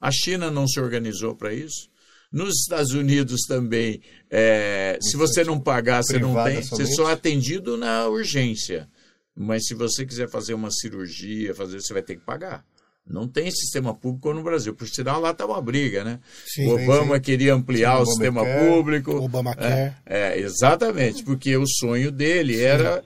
A 0.00 0.12
China 0.12 0.48
não 0.48 0.68
se 0.68 0.78
organizou 0.78 1.34
para 1.34 1.52
isso. 1.52 1.88
Nos 2.30 2.60
Estados 2.60 2.92
Unidos 2.92 3.40
também, 3.48 4.00
é, 4.30 4.96
se 5.00 5.16
você 5.16 5.42
não 5.42 5.58
pagar, 5.58 6.04
você 6.04 6.18
não 6.18 6.34
tem. 6.44 6.62
Você 6.62 6.68
somente? 6.68 6.94
só 6.94 7.10
é 7.10 7.14
atendido 7.14 7.76
na 7.76 8.06
urgência. 8.06 8.88
Mas 9.34 9.66
se 9.66 9.74
você 9.74 10.06
quiser 10.06 10.28
fazer 10.28 10.54
uma 10.54 10.70
cirurgia, 10.70 11.52
fazer, 11.52 11.80
você 11.80 11.92
vai 11.92 12.02
ter 12.02 12.14
que 12.14 12.24
pagar. 12.24 12.64
Não 13.08 13.28
tem 13.28 13.50
sistema 13.50 13.94
público 13.94 14.32
no 14.34 14.42
Brasil. 14.42 14.74
Por 14.74 14.88
sinal, 14.88 15.20
lá 15.20 15.30
está 15.30 15.46
uma 15.46 15.60
briga, 15.60 16.02
né? 16.02 16.18
Sim. 16.44 16.66
o 16.66 16.74
Obama 16.74 17.16
sim. 17.16 17.22
queria 17.22 17.54
ampliar 17.54 17.96
Sim, 17.96 18.02
o 18.02 18.06
sistema 18.06 18.40
Obamacare. 18.42 18.68
público. 18.68 19.10
Obamacare. 19.12 19.72
É, 19.72 19.94
é, 20.06 20.38
exatamente, 20.40 21.22
porque 21.22 21.56
o 21.56 21.66
sonho 21.66 22.10
dele 22.10 22.60
era 22.60 23.04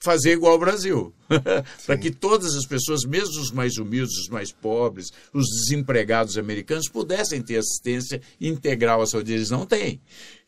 fazer 0.00 0.32
igual 0.32 0.52
ao 0.54 0.58
Brasil. 0.58 1.14
Para 1.86 1.98
que 1.98 2.10
todas 2.10 2.54
as 2.54 2.66
pessoas, 2.66 3.04
mesmo 3.04 3.40
os 3.40 3.50
mais 3.52 3.76
humildes, 3.76 4.16
os 4.18 4.28
mais 4.28 4.50
pobres, 4.52 5.08
os 5.32 5.46
desempregados 5.46 6.36
americanos, 6.38 6.88
pudessem 6.88 7.42
ter 7.42 7.58
assistência 7.58 8.20
integral 8.40 9.02
à 9.02 9.06
saúde. 9.06 9.32
Eles 9.32 9.50
não 9.50 9.66
têm. 9.66 10.00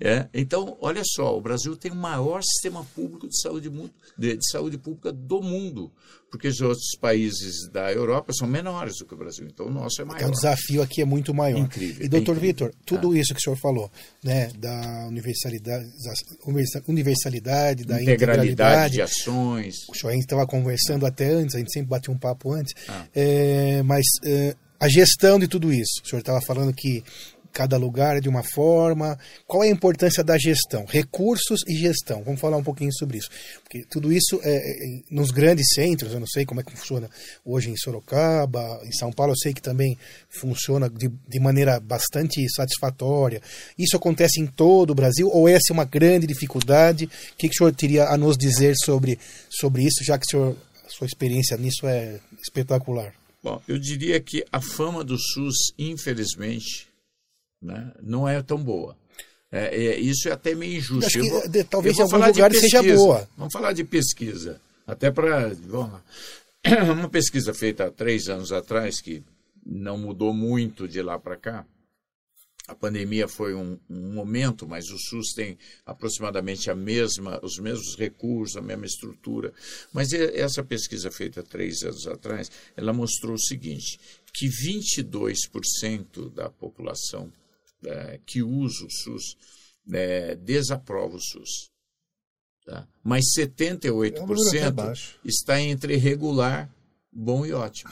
É? 0.03 0.27
Então, 0.33 0.77
olha 0.81 1.03
só, 1.05 1.37
o 1.37 1.41
Brasil 1.43 1.77
tem 1.77 1.93
o 1.93 1.97
maior 1.97 2.43
sistema 2.43 2.83
público 2.95 3.29
de 3.29 3.39
saúde, 3.41 3.71
de, 4.19 4.37
de 4.37 4.51
saúde 4.51 4.79
pública 4.79 5.13
do 5.13 5.43
mundo, 5.43 5.93
porque 6.31 6.49
os 6.49 6.61
outros 6.63 6.97
países 6.99 7.69
da 7.71 7.93
Europa 7.93 8.33
são 8.33 8.49
menores 8.49 8.95
do 8.99 9.05
que 9.05 9.13
o 9.13 9.17
Brasil. 9.17 9.47
Então, 9.47 9.67
o 9.67 9.71
nosso 9.71 10.01
é 10.01 10.05
maior. 10.07 10.17
Então 10.21 10.31
o 10.31 10.33
desafio 10.33 10.81
aqui 10.81 11.03
é 11.03 11.05
muito 11.05 11.35
maior. 11.35 11.59
Incrível, 11.59 12.07
E 12.07 12.09
doutor. 12.09 12.37
Vitor, 12.39 12.73
tudo 12.87 13.15
isso 13.15 13.35
que 13.35 13.41
o 13.41 13.43
senhor 13.43 13.57
falou, 13.59 13.91
né, 14.25 14.51
da 14.57 15.07
universalidade, 15.09 15.85
da 15.85 16.15
universa- 16.47 16.83
universalidade, 16.89 17.85
da 17.85 18.01
Integralidade 18.01 18.49
integralidade, 18.53 18.95
de 18.95 19.03
ações. 19.03 19.75
o 19.89 19.95
senhor 19.95 20.15
estava 20.15 20.47
conversando 20.47 20.70
até 21.07 21.29
antes, 21.31 21.55
a 21.55 21.59
gente 21.59 21.73
sempre 21.73 21.89
bate 21.91 22.11
um 22.11 22.17
papo 22.19 22.53
antes, 22.53 22.73
Ah. 22.89 23.05
é, 23.15 23.83
mas 23.83 24.05
é, 24.25 24.55
a 24.79 24.89
gestão 24.89 25.39
de 25.39 25.47
tudo 25.49 25.73
isso, 25.73 26.00
o 26.05 26.09
senhor 26.09 26.21
estava 26.21 26.41
falando 26.41 26.73
que 26.73 27.03
cada 27.52 27.76
lugar 27.76 28.16
é 28.16 28.21
de 28.21 28.28
uma 28.28 28.42
forma, 28.42 29.19
qual 29.47 29.64
é 29.64 29.69
a 29.69 29.71
importância 29.71 30.23
da 30.23 30.38
gestão? 30.38 30.85
Recursos 30.88 31.61
e 31.66 31.76
gestão, 31.76 32.23
vamos 32.23 32.40
falar 32.40 32.57
um 32.57 32.62
pouquinho 32.62 32.92
sobre 32.92 33.19
isso, 33.19 33.28
porque 33.62 33.85
tudo 33.90 34.12
isso 34.12 34.40
é, 34.42 34.57
é, 34.57 35.02
nos 35.11 35.30
grandes 35.30 35.66
centros, 35.75 36.12
eu 36.12 36.21
não 36.21 36.26
sei 36.26 36.45
como 36.45 36.61
é 36.61 36.64
que 36.64 36.73
funciona 36.73 37.09
hoje 37.45 37.71
em 37.71 37.76
Sorocaba, 37.76 38.80
em 38.85 38.92
São 38.92 39.12
Paulo 39.12 39.33
eu 39.33 39.37
sei 39.37 39.52
que 39.52 39.62
também 39.62 39.97
funciona 40.28 40.88
de, 40.88 41.11
de 41.28 41.40
maneira 41.40 41.80
bastante 41.80 42.45
satisfatória, 42.54 43.42
isso 43.78 43.97
acontece 43.97 44.40
em 44.40 44.47
todo 44.47 44.90
o 44.90 44.95
Brasil, 44.95 45.28
ou 45.33 45.49
essa 45.49 45.71
é 45.71 45.73
uma 45.73 45.85
grande 45.85 46.26
dificuldade, 46.26 47.07
o 47.07 47.37
que, 47.37 47.49
que 47.49 47.54
o 47.54 47.59
senhor 47.59 47.75
teria 47.75 48.09
a 48.09 48.16
nos 48.16 48.37
dizer 48.37 48.75
sobre, 48.85 49.19
sobre 49.49 49.83
isso, 49.83 50.04
já 50.04 50.19
que 50.19 50.26
senhor 50.26 50.57
a 50.85 50.88
sua 50.88 51.07
experiência 51.07 51.57
nisso 51.57 51.87
é 51.87 52.21
espetacular. 52.42 53.14
Bom, 53.42 53.62
eu 53.66 53.78
diria 53.78 54.21
que 54.21 54.45
a 54.52 54.61
fama 54.61 55.02
do 55.02 55.16
SUS, 55.16 55.73
infelizmente, 55.78 56.90
né, 57.61 57.93
não 58.02 58.29
é 58.29 58.43
tão 58.43 58.59
boa. 58.62 58.97
É, 59.52 59.75
é, 59.76 59.99
isso 59.99 60.29
é 60.29 60.33
até 60.33 60.55
meio 60.55 60.76
injusto. 60.79 61.11
Que, 61.11 61.19
Eu 61.19 61.29
vou- 61.31 61.49
de- 61.49 61.64
talvez 61.64 61.97
em 61.99 62.02
alguns 62.02 62.11
falar 62.12 62.31
de 62.31 62.38
lugares 62.38 62.61
seja 62.61 62.83
boa. 62.83 63.29
Vamos 63.37 63.52
falar 63.52 63.73
de 63.73 63.83
pesquisa. 63.85 64.61
Até 64.87 65.11
para. 65.11 65.52
Uma 66.95 67.09
pesquisa 67.09 67.52
feita 67.55 67.87
há 67.87 67.90
três 67.90 68.29
anos 68.29 68.52
atrás, 68.52 69.00
que 69.00 69.23
não 69.67 69.97
mudou 69.99 70.33
muito 70.35 70.87
de 70.87 71.02
lá 71.02 71.19
para 71.19 71.37
cá. 71.37 71.67
A 72.69 72.75
pandemia 72.75 73.26
foi 73.26 73.52
um, 73.55 73.76
um 73.88 74.12
momento, 74.12 74.69
mas 74.69 74.90
o 74.90 74.97
SUS 74.99 75.33
tem 75.35 75.59
aproximadamente 75.85 76.71
a 76.71 76.75
mesma, 76.75 77.40
os 77.43 77.59
mesmos 77.59 77.97
recursos, 77.97 78.57
a 78.57 78.62
mesma 78.62 78.87
estrutura. 78.87 79.52
Mas 79.93 80.12
essa 80.12 80.62
pesquisa 80.62 81.11
feita 81.11 81.43
três 81.43 81.83
anos 81.83 82.07
atrás, 82.07 82.49
ela 82.76 82.93
mostrou 82.93 83.35
o 83.35 83.40
seguinte, 83.40 83.99
que 84.33 84.47
22% 84.49 86.31
da 86.33 86.49
população 86.49 87.33
que 88.27 88.43
usa 88.43 88.85
o 88.85 88.91
SUS 88.91 89.37
eh, 89.93 90.35
desaprova 90.37 91.17
o 91.17 91.21
SUS. 91.21 91.71
Tá? 92.67 92.87
Mas 93.03 93.25
É 93.39 93.43
um 93.45 94.27
número 94.27 94.49
até 94.49 94.61
78% 94.71 94.71
baixo. 94.73 95.19
está 95.25 95.61
entre 95.61 95.97
regular, 95.97 96.71
bom 97.13 97.45
e 97.47 97.53
ótimo. 97.53 97.91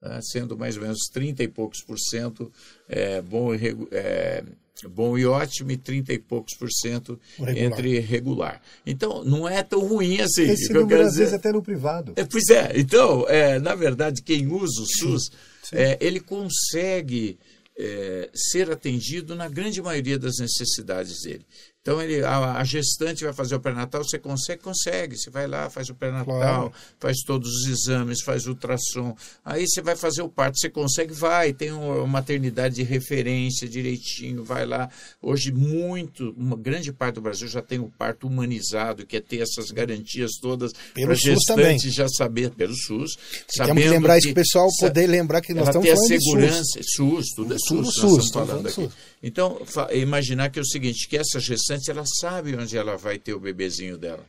tá? 0.00 0.20
Sendo 0.22 0.56
mais 0.56 0.76
ou 0.76 0.82
menos 0.82 0.98
30 1.12 1.42
e 1.42 1.48
poucos 1.48 1.82
por 1.82 1.98
cento 1.98 2.50
é, 2.88 3.20
bom, 3.20 3.52
e 3.54 3.58
é, 3.90 4.44
bom 4.88 5.18
e 5.18 5.26
ótimo 5.26 5.72
e 5.72 5.76
30 5.76 6.12
e 6.12 6.18
poucos 6.20 6.54
por 6.56 6.70
cento 6.70 7.20
Regular. 7.36 7.56
entre 7.58 7.98
regular. 7.98 8.62
Então, 8.86 9.24
não 9.24 9.48
é 9.48 9.62
tão 9.64 9.80
ruim 9.80 10.20
assim. 10.20 10.42
Esse 10.48 10.68
que 10.68 10.76
eu 10.76 10.82
número, 10.82 10.88
quero 10.98 11.08
às 11.08 11.14
vezes, 11.16 11.32
dizer- 11.32 11.36
até 11.36 11.52
no 11.52 11.60
privado. 11.62 12.12
é, 12.16 12.24
pois 12.24 12.48
é, 12.50 12.72
então, 12.78 13.28
é, 13.28 13.58
na 13.58 13.74
verdade, 13.74 14.22
quem 14.22 14.46
usa 14.46 14.80
o 14.80 14.86
SUS, 14.86 15.30
é, 15.72 15.98
ele 16.00 16.20
consegue 16.20 17.36
é, 17.78 18.28
ser 18.34 18.70
atendido 18.70 19.36
na 19.36 19.48
grande 19.48 19.80
maioria 19.80 20.18
das 20.18 20.38
necessidades 20.38 21.22
dele. 21.22 21.46
Então, 21.88 22.02
ele, 22.02 22.22
a, 22.22 22.58
a 22.58 22.64
gestante 22.64 23.24
vai 23.24 23.32
fazer 23.32 23.54
o 23.54 23.60
pré-natal, 23.60 24.04
você 24.04 24.18
consegue? 24.18 24.62
Consegue. 24.62 25.16
Você 25.16 25.30
vai 25.30 25.46
lá, 25.46 25.70
faz 25.70 25.88
o 25.88 25.94
pré-natal, 25.94 26.24
Claro. 26.26 26.72
faz 27.00 27.16
todos 27.26 27.48
os 27.50 27.66
exames, 27.66 28.20
faz 28.20 28.46
ultrassom. 28.46 29.16
Aí 29.42 29.64
você 29.66 29.80
vai 29.80 29.96
fazer 29.96 30.20
o 30.20 30.28
parto, 30.28 30.58
você 30.58 30.68
consegue? 30.68 31.14
Vai. 31.14 31.54
Tem 31.54 31.72
uma 31.72 32.06
maternidade 32.06 32.74
de 32.74 32.82
referência 32.82 33.66
direitinho, 33.66 34.44
vai 34.44 34.66
lá. 34.66 34.90
Hoje, 35.22 35.50
muito, 35.50 36.34
uma 36.36 36.56
grande 36.58 36.92
parte 36.92 37.14
do 37.14 37.22
Brasil 37.22 37.48
já 37.48 37.62
tem 37.62 37.78
o 37.78 37.90
parto 37.96 38.26
humanizado, 38.26 39.06
que 39.06 39.16
é 39.16 39.20
ter 39.20 39.40
essas 39.40 39.70
garantias 39.70 40.32
todas 40.42 40.72
para 40.92 41.14
SUS 41.16 41.44
também. 41.46 41.78
gestante 41.78 41.90
já 41.90 42.06
saber, 42.06 42.50
pelo 42.50 42.74
SUS. 42.74 43.16
Temos 43.56 43.82
que 43.82 43.88
lembrar 43.88 44.18
isso 44.18 44.26
para 44.28 44.32
o 44.42 44.44
pessoal 44.44 44.68
poder 44.78 45.06
lembrar 45.06 45.40
que 45.40 45.54
nós 45.54 45.68
estamos 45.68 45.88
falando 45.88 46.06
de 46.06 46.14
SUS. 46.14 46.24
segurança, 46.24 46.80
SUS, 46.82 47.26
tudo 47.34 47.54
é 47.54 47.56
SUS, 47.58 47.66
Tudo 47.68 47.84
SUS, 47.86 47.94
estamos 47.94 48.24
estamos 48.26 48.30
falando 48.32 48.48
falando 48.48 48.66
aqui. 48.66 48.74
SUS. 48.74 49.08
Então, 49.20 49.62
fa- 49.64 49.88
imaginar 49.94 50.48
que 50.50 50.58
é 50.58 50.62
o 50.62 50.66
seguinte, 50.66 51.08
que 51.08 51.16
essa 51.16 51.40
gestante, 51.40 51.77
ela 51.88 52.04
sabe 52.20 52.56
onde 52.56 52.76
ela 52.76 52.96
vai 52.96 53.18
ter 53.18 53.34
o 53.34 53.40
bebezinho 53.40 53.96
dela. 53.98 54.24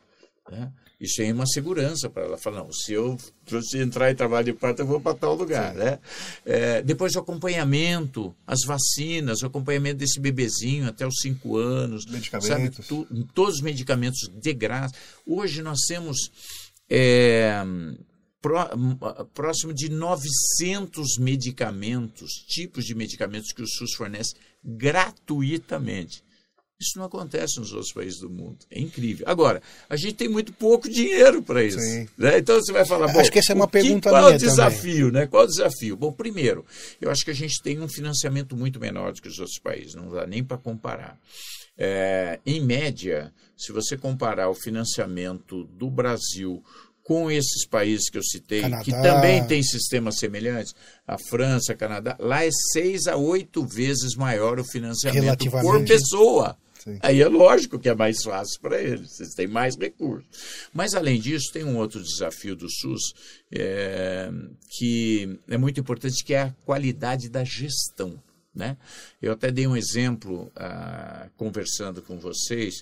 né? 0.51 0.71
Isso 0.99 1.21
é 1.21 1.31
uma 1.31 1.47
segurança 1.47 2.09
para 2.09 2.23
ela. 2.23 2.37
Falar, 2.37 2.57
não, 2.63 2.73
se 2.73 2.91
eu 2.91 3.17
se 3.63 3.77
entrar 3.77 4.11
em 4.11 4.15
trabalho 4.15 4.47
de 4.47 4.53
parto, 4.53 4.81
eu 4.81 4.85
vou 4.85 4.99
para 4.99 5.15
tal 5.15 5.33
lugar. 5.33 5.73
Né? 5.73 5.97
É, 6.45 6.81
depois 6.81 7.15
o 7.15 7.19
acompanhamento, 7.19 8.35
as 8.45 8.59
vacinas, 8.65 9.41
o 9.41 9.45
acompanhamento 9.45 9.99
desse 9.99 10.19
bebezinho 10.19 10.89
até 10.89 11.07
os 11.07 11.15
cinco 11.21 11.55
anos. 11.55 12.05
Medicamentos. 12.05 12.85
Sabe, 12.85 12.87
tu- 12.87 13.07
todos 13.33 13.55
os 13.55 13.61
medicamentos 13.61 14.29
de 14.41 14.53
graça. 14.53 14.93
Hoje 15.25 15.61
nós 15.61 15.79
temos 15.87 16.17
é, 16.89 17.63
pró- 18.41 18.69
próximo 19.33 19.73
de 19.73 19.87
900 19.89 21.17
medicamentos, 21.17 22.29
tipos 22.45 22.83
de 22.83 22.93
medicamentos 22.93 23.53
que 23.53 23.61
o 23.61 23.67
SUS 23.67 23.93
fornece 23.95 24.33
gratuitamente. 24.65 26.23
Isso 26.81 26.97
não 26.97 27.03
acontece 27.05 27.59
nos 27.59 27.73
outros 27.73 27.91
países 27.91 28.19
do 28.21 28.29
mundo. 28.29 28.59
É 28.71 28.79
incrível. 28.79 29.25
Agora, 29.27 29.61
a 29.89 29.97
gente 29.97 30.13
tem 30.13 30.29
muito 30.29 30.53
pouco 30.53 30.87
dinheiro 30.87 31.43
para 31.43 31.61
isso. 31.61 31.77
Né? 32.17 32.37
Então 32.37 32.55
você 32.55 32.71
vai 32.71 32.85
falar, 32.85 33.11
bom, 33.11 33.19
Acho 33.19 33.29
que 33.29 33.39
essa 33.39 33.51
é 33.51 33.55
uma 33.55 33.65
o 33.65 33.67
que- 33.67 33.81
pergunta 33.81 34.09
qual 34.09 34.15
é 34.21 34.23
o 34.23 34.27
minha 34.27 34.39
também. 34.39 34.49
desafio, 34.55 35.11
né? 35.11 35.27
Qual 35.27 35.43
é 35.43 35.45
o 35.45 35.49
desafio? 35.49 35.97
Bom, 35.97 36.13
primeiro, 36.13 36.65
eu 37.01 37.11
acho 37.11 37.25
que 37.25 37.31
a 37.31 37.35
gente 37.35 37.61
tem 37.61 37.81
um 37.81 37.89
financiamento 37.89 38.55
muito 38.55 38.79
menor 38.79 39.11
do 39.11 39.21
que 39.21 39.27
os 39.27 39.37
outros 39.39 39.59
países, 39.59 39.93
não 39.93 40.09
dá 40.09 40.25
nem 40.25 40.41
para 40.41 40.57
comparar. 40.57 41.19
É, 41.77 42.39
em 42.45 42.61
média, 42.61 43.33
se 43.57 43.73
você 43.73 43.97
comparar 43.97 44.49
o 44.49 44.55
financiamento 44.55 45.65
do 45.77 45.89
Brasil 45.89 46.63
com 47.03 47.29
esses 47.29 47.67
países 47.67 48.09
que 48.09 48.17
eu 48.17 48.23
citei, 48.23 48.61
Canadá. 48.61 48.83
que 48.85 48.91
também 48.91 49.45
têm 49.45 49.61
sistemas 49.63 50.17
semelhantes, 50.17 50.73
a 51.05 51.17
França, 51.17 51.75
Canadá, 51.75 52.15
lá 52.19 52.45
é 52.45 52.49
seis 52.71 53.05
a 53.07 53.17
oito 53.17 53.65
vezes 53.67 54.15
maior 54.15 54.59
o 54.59 54.63
financiamento 54.63 55.49
por 55.61 55.83
pessoa. 55.83 56.57
Sim. 56.79 56.97
Aí 57.01 57.21
é 57.21 57.27
lógico 57.27 57.77
que 57.77 57.89
é 57.89 57.95
mais 57.95 58.23
fácil 58.23 58.59
para 58.61 58.81
eles, 58.81 59.19
eles 59.19 59.33
têm 59.33 59.47
mais 59.47 59.75
recursos. 59.75 60.27
Mas, 60.73 60.93
além 60.93 61.19
disso, 61.19 61.51
tem 61.51 61.63
um 61.63 61.77
outro 61.77 62.01
desafio 62.01 62.55
do 62.55 62.69
SUS 62.69 63.13
é, 63.51 64.29
que 64.77 65.39
é 65.47 65.57
muito 65.57 65.79
importante, 65.79 66.23
que 66.23 66.33
é 66.33 66.41
a 66.43 66.55
qualidade 66.65 67.29
da 67.29 67.43
gestão. 67.43 68.21
Né? 68.55 68.77
Eu 69.21 69.33
até 69.33 69.51
dei 69.51 69.67
um 69.67 69.75
exemplo, 69.75 70.51
ah, 70.55 71.29
conversando 71.37 72.01
com 72.01 72.17
vocês, 72.17 72.81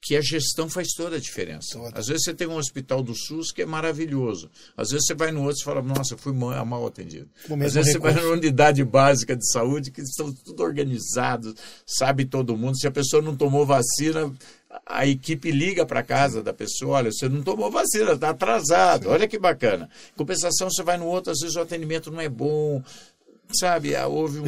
que 0.00 0.16
a 0.16 0.20
gestão 0.20 0.68
faz 0.68 0.88
toda 0.96 1.16
a 1.16 1.20
diferença. 1.20 1.78
Toda. 1.78 1.98
Às 1.98 2.06
vezes 2.06 2.24
você 2.24 2.34
tem 2.34 2.46
um 2.46 2.56
hospital 2.56 3.02
do 3.02 3.14
SUS 3.14 3.50
que 3.50 3.62
é 3.62 3.66
maravilhoso. 3.66 4.50
Às 4.76 4.90
vezes 4.90 5.06
você 5.06 5.14
vai 5.14 5.32
no 5.32 5.42
outro 5.42 5.60
e 5.60 5.64
fala, 5.64 5.82
nossa, 5.82 6.16
fui 6.16 6.32
mal, 6.32 6.64
mal 6.64 6.86
atendido. 6.86 7.28
Às 7.44 7.74
vezes 7.74 7.92
você 7.92 7.98
vai 7.98 8.12
recurso. 8.12 8.28
numa 8.28 8.38
unidade 8.38 8.84
básica 8.84 9.36
de 9.36 9.50
saúde 9.50 9.90
que 9.90 10.00
estão 10.00 10.32
tudo 10.32 10.62
organizados, 10.62 11.54
sabe 11.86 12.24
todo 12.24 12.56
mundo. 12.56 12.78
Se 12.78 12.86
a 12.86 12.92
pessoa 12.92 13.20
não 13.20 13.36
tomou 13.36 13.66
vacina, 13.66 14.32
a 14.86 15.06
equipe 15.06 15.50
liga 15.50 15.84
para 15.84 16.02
casa 16.02 16.42
da 16.42 16.52
pessoa, 16.52 16.98
olha, 16.98 17.10
você 17.10 17.28
não 17.28 17.42
tomou 17.42 17.70
vacina, 17.70 18.12
está 18.12 18.30
atrasado. 18.30 19.08
Olha 19.08 19.26
que 19.26 19.38
bacana. 19.38 19.88
Em 20.12 20.16
compensação, 20.16 20.70
você 20.70 20.82
vai 20.82 20.96
no 20.96 21.06
outro, 21.06 21.32
às 21.32 21.40
vezes 21.40 21.56
o 21.56 21.60
atendimento 21.60 22.10
não 22.10 22.20
é 22.20 22.28
bom, 22.28 22.82
sabe? 23.52 23.94
Ah, 23.96 24.06
Houve 24.06 24.38
um- 24.40 24.42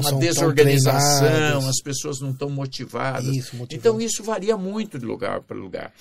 uma 0.00 0.10
desorganização, 0.20 1.68
as 1.68 1.80
pessoas 1.82 2.20
não 2.20 2.30
estão 2.30 2.48
motivadas. 2.50 3.24
Isso, 3.24 3.56
motivadas. 3.56 3.72
Então, 3.74 4.00
isso 4.00 4.22
varia 4.22 4.56
muito 4.56 4.98
de 4.98 5.04
lugar 5.04 5.40
para 5.42 5.56
lugar. 5.56 5.92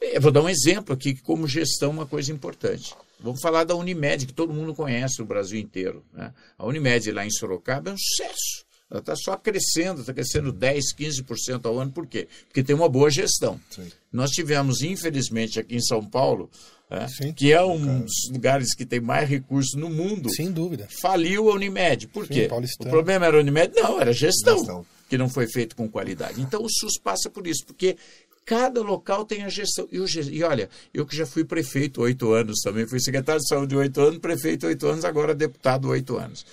Eu 0.00 0.20
vou 0.20 0.32
dar 0.32 0.42
um 0.42 0.48
exemplo 0.48 0.94
aqui, 0.94 1.14
que 1.14 1.22
como 1.22 1.46
gestão 1.46 1.90
é 1.90 1.92
uma 1.92 2.06
coisa 2.06 2.32
importante. 2.32 2.94
Vamos 3.20 3.40
falar 3.40 3.62
da 3.64 3.76
Unimed, 3.76 4.26
que 4.26 4.32
todo 4.32 4.52
mundo 4.52 4.74
conhece 4.74 5.20
no 5.20 5.24
Brasil 5.26 5.60
inteiro. 5.60 6.04
né? 6.12 6.32
A 6.58 6.66
Unimed 6.66 7.10
lá 7.12 7.24
em 7.24 7.30
Sorocaba 7.30 7.90
é 7.90 7.92
um 7.92 7.96
sucesso. 7.96 8.64
Ela 8.92 9.00
está 9.00 9.16
só 9.16 9.38
crescendo, 9.38 10.02
está 10.02 10.12
crescendo 10.12 10.52
10%, 10.52 10.80
15% 10.98 11.64
ao 11.64 11.80
ano. 11.80 11.90
Por 11.90 12.06
quê? 12.06 12.28
Porque 12.46 12.62
tem 12.62 12.76
uma 12.76 12.90
boa 12.90 13.10
gestão. 13.10 13.58
Sim. 13.70 13.90
Nós 14.12 14.30
tivemos, 14.30 14.82
infelizmente, 14.82 15.58
aqui 15.58 15.76
em 15.76 15.80
São 15.80 16.04
Paulo, 16.04 16.50
né, 16.90 17.08
Sim. 17.08 17.32
que 17.32 17.50
é 17.50 17.62
um 17.64 18.00
dos 18.02 18.12
lugares 18.30 18.74
que 18.74 18.84
tem 18.84 19.00
mais 19.00 19.26
recursos 19.26 19.72
no 19.80 19.88
mundo, 19.88 20.28
Sem 20.28 20.52
dúvida. 20.52 20.86
faliu 21.00 21.50
a 21.50 21.54
Unimed. 21.54 22.06
Por 22.08 22.26
Sim, 22.26 22.34
quê? 22.34 22.48
paulistano. 22.48 22.90
O 22.90 22.92
problema 22.92 23.24
era 23.24 23.38
a 23.38 23.40
Unimed? 23.40 23.74
Não, 23.74 23.98
era 23.98 24.12
gestão, 24.12 24.58
Gestão. 24.58 24.86
que 25.08 25.16
não 25.16 25.30
foi 25.30 25.46
feito 25.48 25.74
com 25.74 25.88
qualidade. 25.88 26.42
Então 26.42 26.62
o 26.62 26.68
SUS 26.68 26.98
passa 27.02 27.30
por 27.30 27.46
isso, 27.46 27.64
porque 27.64 27.96
cada 28.44 28.82
local 28.82 29.24
tem 29.24 29.42
a 29.42 29.48
gestão. 29.48 29.88
E, 29.90 30.00
o 30.00 30.06
e 30.30 30.42
olha, 30.42 30.68
eu 30.92 31.06
que 31.06 31.16
já 31.16 31.24
fui 31.24 31.44
prefeito 31.44 32.02
oito 32.02 32.30
anos 32.30 32.60
também, 32.60 32.86
fui 32.86 33.00
secretário 33.00 33.40
de 33.40 33.48
saúde 33.48 33.74
oito 33.74 33.98
anos, 34.02 34.18
prefeito 34.18 34.66
oito 34.66 34.86
anos, 34.86 35.02
agora 35.06 35.34
deputado 35.34 35.88
oito 35.88 36.18
anos. 36.18 36.44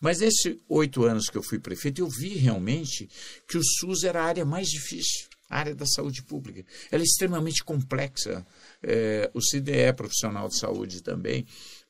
Mas 0.00 0.20
nesses 0.20 0.56
oito 0.68 1.04
anos 1.04 1.26
que 1.26 1.36
eu 1.36 1.42
fui 1.42 1.58
prefeito, 1.58 2.00
eu 2.00 2.08
vi 2.08 2.30
realmente 2.34 3.08
que 3.46 3.58
o 3.58 3.62
SUS 3.62 4.02
era 4.04 4.22
a 4.22 4.24
área 4.24 4.44
mais 4.46 4.68
difícil, 4.68 5.28
a 5.48 5.58
área 5.58 5.74
da 5.74 5.84
saúde 5.86 6.22
pública. 6.22 6.64
Ela 6.90 7.02
é 7.02 7.04
extremamente 7.04 7.62
complexa. 7.62 8.46
É, 8.82 9.30
o 9.34 9.42
CIDE 9.42 9.72
é 9.72 9.92
profissional 9.92 10.48
de 10.48 10.58
saúde 10.58 11.02
também. 11.02 11.44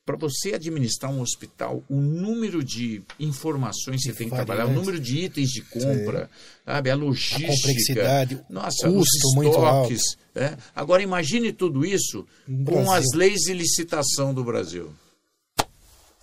Para 0.05 0.17
você 0.17 0.55
administrar 0.55 1.11
um 1.11 1.21
hospital, 1.21 1.83
o 1.87 2.01
número 2.01 2.63
de 2.63 3.01
informações 3.19 4.01
que 4.01 4.09
você 4.11 4.13
tem 4.17 4.29
que 4.29 4.35
trabalhar, 4.35 4.65
o 4.65 4.73
número 4.73 4.99
de 4.99 5.19
itens 5.19 5.49
de 5.49 5.61
compra, 5.61 6.29
sabe, 6.65 6.89
a 6.89 6.95
logística, 6.95 7.47
complexidade, 7.47 8.35
o 8.49 8.53
nossa, 8.53 8.89
custo 8.89 9.27
os 9.39 9.45
estoques. 9.45 10.01
é. 10.35 10.57
Agora 10.75 11.03
imagine 11.03 11.53
tudo 11.53 11.85
isso 11.85 12.25
No 12.47 12.65
com 12.65 12.83
Brasil. 12.83 12.91
as 12.93 13.05
leis 13.15 13.39
de 13.41 13.53
licitação 13.53 14.33
do 14.33 14.43
Brasil. 14.43 14.91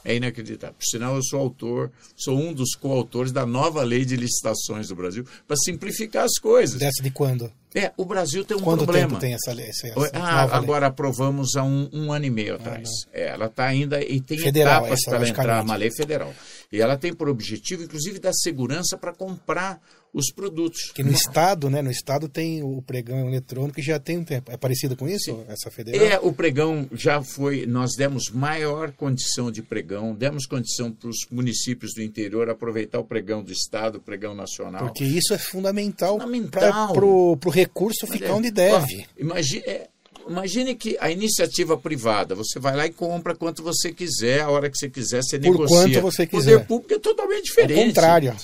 É 0.04 0.14
inacreditável. 0.14 0.76
Por 0.78 0.84
sinal, 0.84 1.16
eu 1.16 1.22
sou 1.22 1.40
autor, 1.40 1.90
sou 2.16 2.38
um 2.38 2.52
dos 2.52 2.74
coautores 2.76 3.32
da 3.32 3.44
nova 3.44 3.82
lei 3.82 4.04
de 4.04 4.16
licitações 4.16 4.88
do 4.88 4.94
Brasil 4.96 5.24
para 5.46 5.56
simplificar 5.56 6.24
as 6.24 6.38
coisas. 6.40 6.78
Dessa 6.78 7.02
de 7.02 7.10
quando? 7.10 7.52
É, 7.74 7.92
o 7.96 8.04
Brasil 8.04 8.44
tem 8.44 8.56
um 8.56 8.60
Quanto 8.60 8.84
problema. 8.84 9.08
tempo 9.08 9.20
tem 9.20 9.34
essa 9.34 9.52
lei? 9.52 9.66
Essa, 9.66 9.88
essa 9.88 10.10
Ah, 10.14 10.42
nova 10.42 10.54
lei? 10.54 10.64
agora 10.64 10.86
aprovamos 10.86 11.56
há 11.56 11.62
um, 11.64 11.88
um 11.92 12.12
ano 12.12 12.24
e 12.24 12.30
meio 12.30 12.54
atrás. 12.54 12.88
É, 13.12 13.26
ela 13.26 13.46
está 13.46 13.66
ainda 13.66 14.00
e 14.02 14.20
tem 14.20 14.38
Federal, 14.38 14.82
etapas 14.86 15.04
para 15.04 15.16
ela 15.16 15.28
entrar, 15.28 15.64
uma 15.64 15.76
lei 15.76 15.90
federal. 15.90 16.32
E 16.72 16.80
ela 16.80 16.96
tem 16.96 17.12
por 17.12 17.28
objetivo, 17.28 17.82
inclusive, 17.82 18.18
dar 18.18 18.32
segurança 18.32 18.96
para 18.96 19.12
comprar 19.12 19.80
os 20.12 20.32
produtos. 20.32 20.86
Porque 20.86 21.02
no 21.02 21.12
Estado, 21.12 21.68
né? 21.70 21.82
No 21.82 21.90
Estado 21.90 22.28
tem 22.28 22.62
o 22.62 22.80
pregão 22.82 23.28
eletrônico 23.28 23.76
que 23.76 23.82
já 23.82 23.98
tem 23.98 24.18
um 24.18 24.24
tempo. 24.24 24.50
É 24.50 24.56
parecido 24.56 24.96
com 24.96 25.08
isso, 25.08 25.44
essa 25.48 25.70
federal? 25.70 26.06
É, 26.06 26.18
o 26.20 26.32
pregão 26.32 26.88
já 26.92 27.22
foi. 27.22 27.66
Nós 27.66 27.90
demos 27.96 28.30
maior 28.30 28.90
condição 28.92 29.50
de 29.50 29.62
pregão, 29.62 30.14
demos 30.14 30.46
condição 30.46 30.90
para 30.90 31.08
os 31.10 31.18
municípios 31.30 31.92
do 31.94 32.02
interior 32.02 32.48
aproveitar 32.48 32.98
o 32.98 33.04
pregão 33.04 33.42
do 33.42 33.52
Estado, 33.52 33.98
o 33.98 34.00
pregão 34.00 34.34
nacional. 34.34 34.86
Porque 34.86 35.04
isso 35.04 35.34
é 35.34 35.38
fundamental, 35.38 36.14
Fundamental. 36.18 36.92
para 36.92 37.04
o 37.04 37.50
recurso 37.50 38.06
Mas 38.08 38.12
ficar 38.18 38.30
é, 38.30 38.32
onde 38.32 38.50
deve. 38.50 39.06
ó, 39.06 39.20
imagine, 39.20 39.62
é, 39.66 39.88
imagine 40.28 40.74
que 40.74 40.96
a 41.00 41.10
iniciativa 41.10 41.76
privada, 41.76 42.34
você 42.34 42.58
vai 42.58 42.74
lá 42.74 42.86
e 42.86 42.90
compra 42.90 43.34
quanto 43.34 43.62
você 43.62 43.92
quiser, 43.92 44.40
a 44.40 44.50
hora 44.50 44.70
que 44.70 44.76
você 44.78 44.88
quiser, 44.88 45.22
você 45.22 45.38
Por 45.38 45.50
negocia. 45.52 45.76
quanto 45.76 46.00
você 46.00 46.22
O 46.24 46.26
quiser. 46.28 46.52
poder 46.54 46.66
público 46.66 46.94
é 46.94 46.98
totalmente 46.98 47.38
Ao 47.38 47.42
diferente. 47.44 47.86
contrário. 47.88 48.36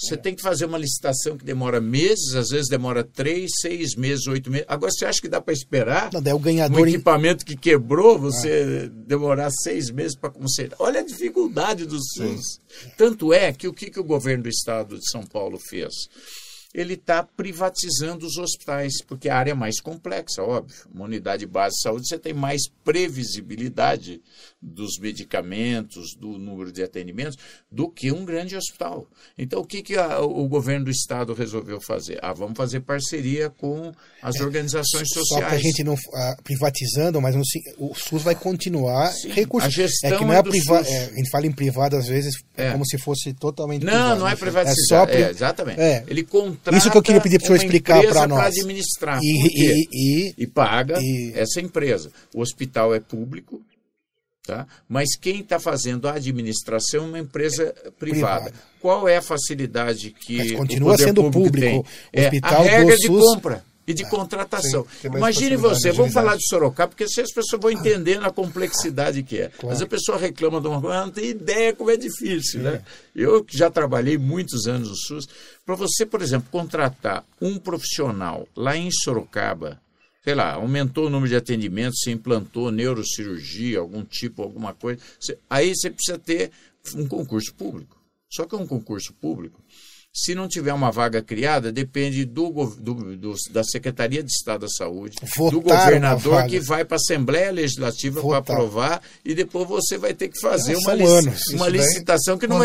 Você 0.00 0.16
tem 0.16 0.32
que 0.32 0.40
fazer 0.42 0.64
uma 0.64 0.78
licitação 0.78 1.36
que 1.36 1.44
demora 1.44 1.80
meses, 1.80 2.32
às 2.36 2.50
vezes 2.50 2.68
demora 2.68 3.02
três, 3.02 3.50
seis 3.60 3.96
meses, 3.96 4.28
oito 4.28 4.48
meses. 4.48 4.64
Agora, 4.68 4.92
você 4.92 5.04
acha 5.04 5.20
que 5.20 5.28
dá 5.28 5.40
para 5.40 5.52
esperar 5.52 6.10
Não, 6.12 6.20
o 6.34 6.36
um 6.36 6.40
ganhador. 6.40 6.86
em- 6.86 6.92
equipamento 6.94 7.44
que 7.44 7.56
quebrou, 7.56 8.16
você 8.16 8.88
demorar 8.88 9.50
seis 9.50 9.90
meses 9.90 10.14
para 10.16 10.30
consertar? 10.30 10.76
Olha 10.78 11.00
a 11.00 11.04
dificuldade 11.04 11.84
do 11.84 11.98
SUS. 12.00 12.60
Tanto 12.96 13.32
é 13.32 13.52
que 13.52 13.66
o 13.66 13.72
que, 13.72 13.90
que 13.90 13.98
o 13.98 14.04
governo 14.04 14.44
do 14.44 14.48
estado 14.48 14.96
de 14.98 15.10
São 15.10 15.24
Paulo 15.26 15.58
fez? 15.58 15.92
Ele 16.74 16.94
está 16.94 17.22
privatizando 17.22 18.26
os 18.26 18.36
hospitais, 18.36 19.02
porque 19.06 19.28
a 19.28 19.36
área 19.36 19.52
é 19.52 19.54
mais 19.54 19.80
complexa, 19.80 20.42
óbvio. 20.42 20.76
Uma 20.94 21.06
unidade 21.06 21.46
base 21.46 21.76
de 21.76 21.82
saúde, 21.82 22.06
você 22.06 22.18
tem 22.18 22.34
mais 22.34 22.62
previsibilidade 22.84 24.20
dos 24.60 24.98
medicamentos, 24.98 26.14
do 26.18 26.38
número 26.38 26.72
de 26.72 26.82
atendimentos, 26.82 27.36
do 27.70 27.88
que 27.88 28.10
um 28.12 28.24
grande 28.24 28.56
hospital. 28.56 29.06
Então, 29.36 29.60
o 29.60 29.64
que, 29.64 29.82
que 29.82 29.96
a- 29.96 30.20
o 30.20 30.46
governo 30.48 30.86
do 30.86 30.90
estado 30.90 31.32
resolveu 31.32 31.80
fazer? 31.80 32.18
Ah, 32.22 32.32
vamos 32.32 32.56
fazer 32.56 32.80
parceria 32.80 33.50
com 33.50 33.92
as 34.22 34.40
organizações 34.40 35.08
Só 35.12 35.20
sociais. 35.20 35.48
que 35.48 35.54
a 35.54 35.58
gente 35.58 35.84
não. 35.84 35.94
ah, 36.14 36.36
privatizando, 36.42 37.20
mas 37.20 37.34
não 37.34 37.42
o 37.78 37.94
SUS 37.94 38.22
vai 38.22 38.34
continuar 38.34 39.10
Sim, 39.12 39.28
recurso. 39.30 39.66
a 39.66 39.70
gestão 39.70 40.10
é 40.10 40.16
que 40.18 40.24
não 40.24 40.32
é 40.32 40.38
é 40.38 40.42
do 40.42 40.50
priva, 40.50 40.78
SUS. 40.84 40.88
é, 40.92 41.04
a 41.06 41.14
gente 41.14 41.30
fala 41.30 41.46
em 41.46 41.52
privado 41.52 41.96
às 41.96 42.06
vezes 42.06 42.34
é, 42.56 42.66
É. 42.68 42.72
como 42.72 42.84
se 42.86 42.98
fosse 42.98 43.32
totalmente 43.32 43.84
Não, 43.84 43.92
privado. 43.92 44.20
não 44.20 44.28
é 44.28 44.32
É 44.32 44.36
privatizar. 44.36 44.76
só 44.88 45.06
pri- 45.06 45.22
É, 45.22 45.30
exatamente. 45.30 45.80
É. 45.80 46.04
Ele 46.08 46.22
Isso 46.72 46.90
que 46.90 46.96
eu 46.98 47.02
queria 47.02 47.20
pedir 47.20 47.38
pro 47.38 47.46
senhor 47.46 47.58
uma 47.58 47.64
explicar 47.64 48.02
pra 48.06 48.26
nós. 48.26 48.46
administrar. 48.58 49.18
E- 49.22 49.48
quê? 49.50 49.84
e- 49.92 50.34
e- 50.38 50.46
paga 50.46 50.98
e- 51.00 51.32
essa 51.34 51.60
empresa. 51.60 52.10
O 52.34 52.40
hospital 52.40 52.94
é 52.94 53.00
público, 53.00 53.60
tá? 54.46 54.66
mas 54.88 55.16
quem 55.16 55.40
está 55.40 55.58
fazendo 55.60 56.08
a 56.08 56.12
administração 56.14 57.04
é 57.04 57.08
uma 57.08 57.18
empresa 57.18 57.72
privada. 57.98 58.50
Privada. 58.50 58.52
Qual 58.80 59.08
é 59.08 59.16
a 59.16 59.22
facilidade 59.22 60.10
que 60.10 60.36
Mas 60.38 60.50
o 60.52 60.56
continua 60.56 60.92
poder 60.92 61.04
sendo 61.04 61.22
público, 61.24 61.44
público. 61.46 61.66
tem? 61.66 61.78
O 61.80 61.84
É 62.12 62.24
hospital 62.26 62.60
a 62.60 62.64
regra 62.64 62.96
de 62.96 63.06
SUS- 63.06 63.20
compra 63.34 63.64
e 63.88 63.94
de 63.94 64.04
contratação. 64.04 64.86
Sim, 65.00 65.08
Imagine 65.08 65.56
você, 65.56 65.90
vamos 65.90 66.12
falar 66.12 66.36
de 66.36 66.46
Sorocaba, 66.46 66.88
porque 66.88 67.08
se 67.08 67.22
as 67.22 67.32
pessoas 67.32 67.62
vão 67.62 67.70
entendendo 67.70 68.26
a 68.26 68.30
complexidade 68.30 69.22
que 69.22 69.38
é. 69.38 69.50
Mas 69.64 69.80
a 69.80 69.86
pessoa 69.86 70.18
reclama 70.18 70.60
de 70.60 70.68
uma 70.68 70.78
coisa, 70.78 71.06
não 71.06 71.10
tem 71.10 71.30
ideia 71.30 71.74
como 71.74 71.90
é 71.90 71.96
difícil, 71.96 72.60
né? 72.60 72.82
Eu 73.16 73.42
que 73.42 73.56
já 73.56 73.70
trabalhei 73.70 74.18
muitos 74.18 74.66
anos 74.66 74.90
no 74.90 74.94
SUS, 74.94 75.26
para 75.64 75.74
você, 75.74 76.04
por 76.04 76.20
exemplo, 76.20 76.50
contratar 76.50 77.24
um 77.40 77.58
profissional 77.58 78.46
lá 78.54 78.76
em 78.76 78.90
Sorocaba, 78.90 79.80
sei 80.22 80.34
lá, 80.34 80.52
aumentou 80.52 81.06
o 81.06 81.10
número 81.10 81.30
de 81.30 81.36
atendimentos, 81.36 82.00
você 82.02 82.10
implantou 82.10 82.70
neurocirurgia, 82.70 83.78
algum 83.78 84.04
tipo, 84.04 84.42
alguma 84.42 84.74
coisa, 84.74 85.00
aí 85.48 85.74
você 85.74 85.88
precisa 85.88 86.18
ter 86.18 86.50
um 86.94 87.06
concurso 87.08 87.54
público. 87.54 87.96
Só 88.30 88.44
que 88.44 88.54
um 88.54 88.66
concurso 88.66 89.14
público, 89.14 89.62
se 90.24 90.34
não 90.34 90.48
tiver 90.48 90.72
uma 90.72 90.90
vaga 90.90 91.22
criada, 91.22 91.70
depende 91.70 92.24
do, 92.24 92.50
do- 92.78 93.16
do- 93.16 93.34
da 93.50 93.62
Secretaria 93.62 94.22
de 94.22 94.30
Estado 94.30 94.62
da 94.62 94.68
Saúde, 94.68 95.16
Votar 95.36 95.50
do 95.52 95.60
governador 95.60 96.46
que 96.46 96.58
vai 96.60 96.84
para 96.84 96.96
a 96.96 97.00
Assembleia 97.00 97.50
Legislativa 97.52 98.20
para 98.20 98.38
aprovar 98.38 99.02
e 99.24 99.34
depois 99.34 99.68
você 99.68 99.96
vai 99.96 100.12
ter 100.14 100.28
que 100.28 100.40
fazer 100.40 100.72
É, 100.74 100.76
uma, 100.78 100.94
lic- 100.94 101.06
anos. 101.08 101.40
uma 101.52 101.68
licitação 101.68 102.36
que 102.38 102.46
não 102.46 102.56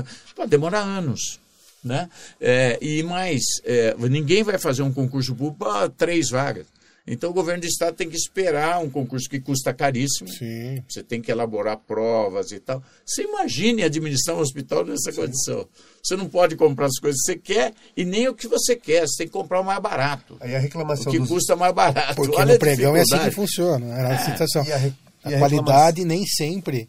o- 0.00 0.04
Pode 0.34 0.50
demorar 0.50 0.80
anos. 0.80 1.38
Né? 1.84 2.08
É, 2.40 2.78
e 2.82 3.00
mais, 3.04 3.42
é, 3.64 3.94
ninguém 4.10 4.42
vai 4.42 4.58
fazer 4.58 4.82
um 4.82 4.92
concurso 4.92 5.32
público 5.36 5.58
para 5.64 5.88
três 5.88 6.30
vagas. 6.30 6.66
Então 7.06 7.30
o 7.30 7.32
governo 7.32 7.60
do 7.60 7.66
estado 7.66 7.94
tem 7.94 8.08
que 8.10 8.16
esperar 8.16 8.80
um 8.80 8.90
concurso 8.90 9.28
que 9.30 9.38
custa 9.40 9.72
caríssimo. 9.72 10.28
Sim. 10.28 10.82
Você 10.88 11.02
tem 11.04 11.22
que 11.22 11.30
elaborar 11.30 11.76
provas 11.78 12.50
e 12.50 12.58
tal. 12.58 12.82
Você 13.04 13.22
imagine 13.22 13.84
administrar 13.84 14.36
um 14.36 14.40
hospital 14.40 14.84
nessa 14.84 15.12
condição. 15.12 15.68
Você 16.02 16.16
não 16.16 16.28
pode 16.28 16.56
comprar 16.56 16.86
as 16.86 16.98
coisas 16.98 17.20
que 17.20 17.32
você 17.32 17.38
quer 17.38 17.72
e 17.96 18.04
nem 18.04 18.26
o 18.28 18.34
que 18.34 18.48
você 18.48 18.74
quer. 18.74 19.06
Você 19.06 19.18
tem 19.18 19.26
que 19.28 19.32
comprar 19.32 19.60
o 19.60 19.64
mais 19.64 19.80
barato. 19.80 20.36
Aí 20.40 20.54
a 20.56 20.58
O 20.58 20.62
reclamação 20.62 21.12
que 21.12 21.18
dos... 21.20 21.28
custa 21.28 21.54
mais 21.54 21.72
barato. 21.72 22.16
Porque 22.16 22.34
Olha 22.36 22.46
no 22.46 22.54
a 22.54 22.58
pregão 22.58 22.96
é 22.96 23.02
assim 23.02 23.18
que 23.18 23.30
funciona, 23.30 23.86
né? 23.86 24.02
na 24.02 24.12
licitação. 24.14 24.64
e 24.64 24.72
a 24.72 24.76
re- 24.76 24.92
a, 25.22 25.30
e 25.30 25.34
a 25.34 25.38
qualidade 25.38 26.04
nem 26.04 26.24
sempre 26.26 26.88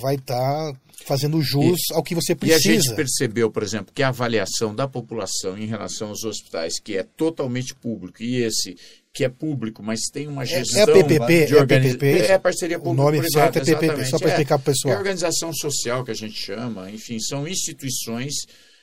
vai 0.00 0.14
estar 0.16 0.72
fazendo 1.06 1.40
jus 1.40 1.78
ao 1.92 2.02
que 2.02 2.14
você 2.14 2.32
E 2.32 2.34
a 2.34 2.36
precisa. 2.36 2.60
gente 2.74 2.94
percebeu, 2.94 3.50
por 3.50 3.62
exemplo, 3.62 3.92
que 3.94 4.02
a 4.02 4.08
avaliação 4.08 4.74
da 4.74 4.86
população 4.88 5.56
em 5.56 5.66
relação 5.66 6.08
aos 6.08 6.24
hospitais, 6.24 6.80
que 6.80 6.96
é 6.96 7.02
totalmente 7.02 7.74
público, 7.74 8.22
e 8.22 8.42
esse 8.42 8.76
que 9.12 9.24
é 9.24 9.28
público, 9.28 9.82
mas 9.82 10.00
tem 10.12 10.28
uma 10.28 10.44
gestão 10.44 10.82
é 10.82 10.86
PPP, 11.02 11.46
de 11.46 11.54
é 11.54 11.60
organi- 11.60 11.94
PPP, 11.94 12.32
é 12.32 12.38
parceria 12.38 12.76
o 12.78 12.82
público 12.82 13.02
nome 13.02 13.30
certo 13.30 13.58
é 13.58 13.64
PPP, 13.64 14.04
só 14.04 14.18
para 14.18 14.28
explicar 14.30 14.58
pro 14.58 14.72
pessoal. 14.72 14.94
É 14.94 14.98
organização 14.98 15.52
social 15.52 16.04
que 16.04 16.10
a 16.10 16.14
gente 16.14 16.38
chama, 16.38 16.90
enfim, 16.90 17.18
são 17.18 17.46
instituições 17.48 18.34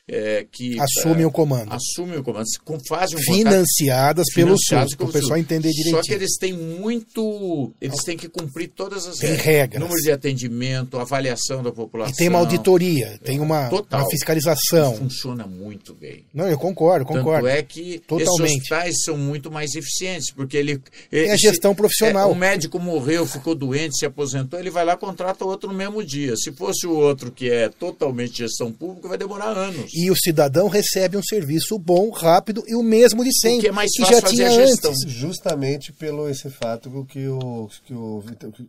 é, 0.07 0.45
que 0.51 0.77
Assumem 0.79 1.23
é, 1.23 1.27
o 1.27 1.31
comando. 1.31 1.71
assumem 1.73 2.19
o 2.19 2.23
comando, 2.23 2.45
com- 2.63 2.77
fazem 2.87 3.17
um 3.17 3.21
Financiadas 3.21 4.25
pelo 4.35 4.55
SUS, 4.57 4.95
para 4.95 5.05
o 5.07 5.11
pessoal 5.11 5.37
entender 5.39 5.69
direitinho. 5.69 5.95
Só 5.97 6.01
que 6.03 6.13
eles 6.13 6.37
têm 6.37 6.53
muito. 6.53 7.71
Eles 7.81 8.03
têm 8.03 8.15
que 8.17 8.27
cumprir 8.29 8.69
todas 8.69 9.07
as 9.07 9.17
Tem 9.17 9.29
regras. 9.31 9.45
regras. 9.45 9.81
Número 9.81 9.99
de 10.01 10.11
atendimento, 10.11 10.97
avaliação 10.99 11.63
da 11.63 11.71
população. 11.71 12.13
E 12.13 12.17
tem 12.17 12.29
uma 12.29 12.39
auditoria, 12.39 13.19
tem 13.23 13.39
uma, 13.39 13.67
Total. 13.69 14.01
uma 14.01 14.09
fiscalização. 14.09 14.95
Funciona 14.95 15.45
muito 15.47 15.93
bem. 15.95 16.23
Não, 16.33 16.47
eu 16.47 16.57
concordo, 16.57 17.05
concordo. 17.05 17.47
Tanto 17.47 17.57
é 17.57 17.63
que 17.63 17.99
Totalmente. 17.99 18.29
esses 18.41 18.55
hospitais 18.57 18.95
são 19.03 19.17
muito 19.17 19.51
mais 19.51 19.73
eficientes, 19.75 20.31
porque 20.31 20.55
ele. 20.57 20.81
É 21.11 21.31
a 21.31 21.37
gestão 21.37 21.73
profissional. 21.73 22.31
o 22.31 22.35
médico 22.35 22.79
morreu, 22.79 23.25
ficou 23.25 23.55
doente, 23.55 23.97
se 23.97 24.05
aposentou, 24.05 24.59
ele 24.59 24.69
vai 24.69 24.85
lá 24.85 24.93
e 24.93 24.97
contrata 24.97 25.43
outro 25.45 25.69
no 25.71 25.75
mesmo 25.75 26.03
dia. 26.03 26.35
Se 26.35 26.51
fosse 26.51 26.85
o 26.85 26.91
outro 26.91 27.31
que 27.31 27.49
é 27.49 27.69
totalmente 27.69 28.37
gestão 28.37 28.71
pública, 28.71 29.07
vai 29.07 29.17
demorar 29.17 29.57
anos. 29.57 29.94
E 29.95 30.11
o 30.11 30.15
cidadão 30.15 30.67
recebe 30.67 31.15
um 31.15 31.23
serviço 31.23 31.79
bom, 31.79 32.09
rápido 32.09 32.63
e 32.67 32.75
o 32.75 32.83
mesmo 32.83 33.23
de 33.23 33.31
sempre. 33.39 33.61
que 33.61 33.67
é 33.69 33.71
mais 33.71 33.89
que 33.91 34.01
fácil 34.01 34.15
já 34.15 34.21
fazer 34.21 34.35
tinha 34.35 34.47
a 34.47 34.51
gestão. 34.67 34.91
antes. 34.91 35.11
Justamente 35.11 35.93
pelo 35.93 36.27
esse 36.29 36.49
fato 36.49 37.05
que 37.09 37.27
o, 37.27 37.69
que 37.85 37.93
o, 37.93 38.23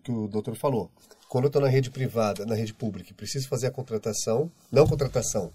que 0.05 0.11
o 0.12 0.29
doutor 0.29 0.55
falou. 0.57 0.91
Quando 1.29 1.45
eu 1.45 1.49
estou 1.49 1.61
na 1.61 1.69
rede 1.69 1.91
privada, 1.91 2.47
na 2.47 2.55
rede 2.55 2.73
pública, 2.73 3.11
e 3.11 3.15
preciso 3.15 3.49
fazer 3.49 3.67
a 3.67 3.71
contratação, 3.73 4.49
não 4.71 4.87
contratação. 4.87 5.51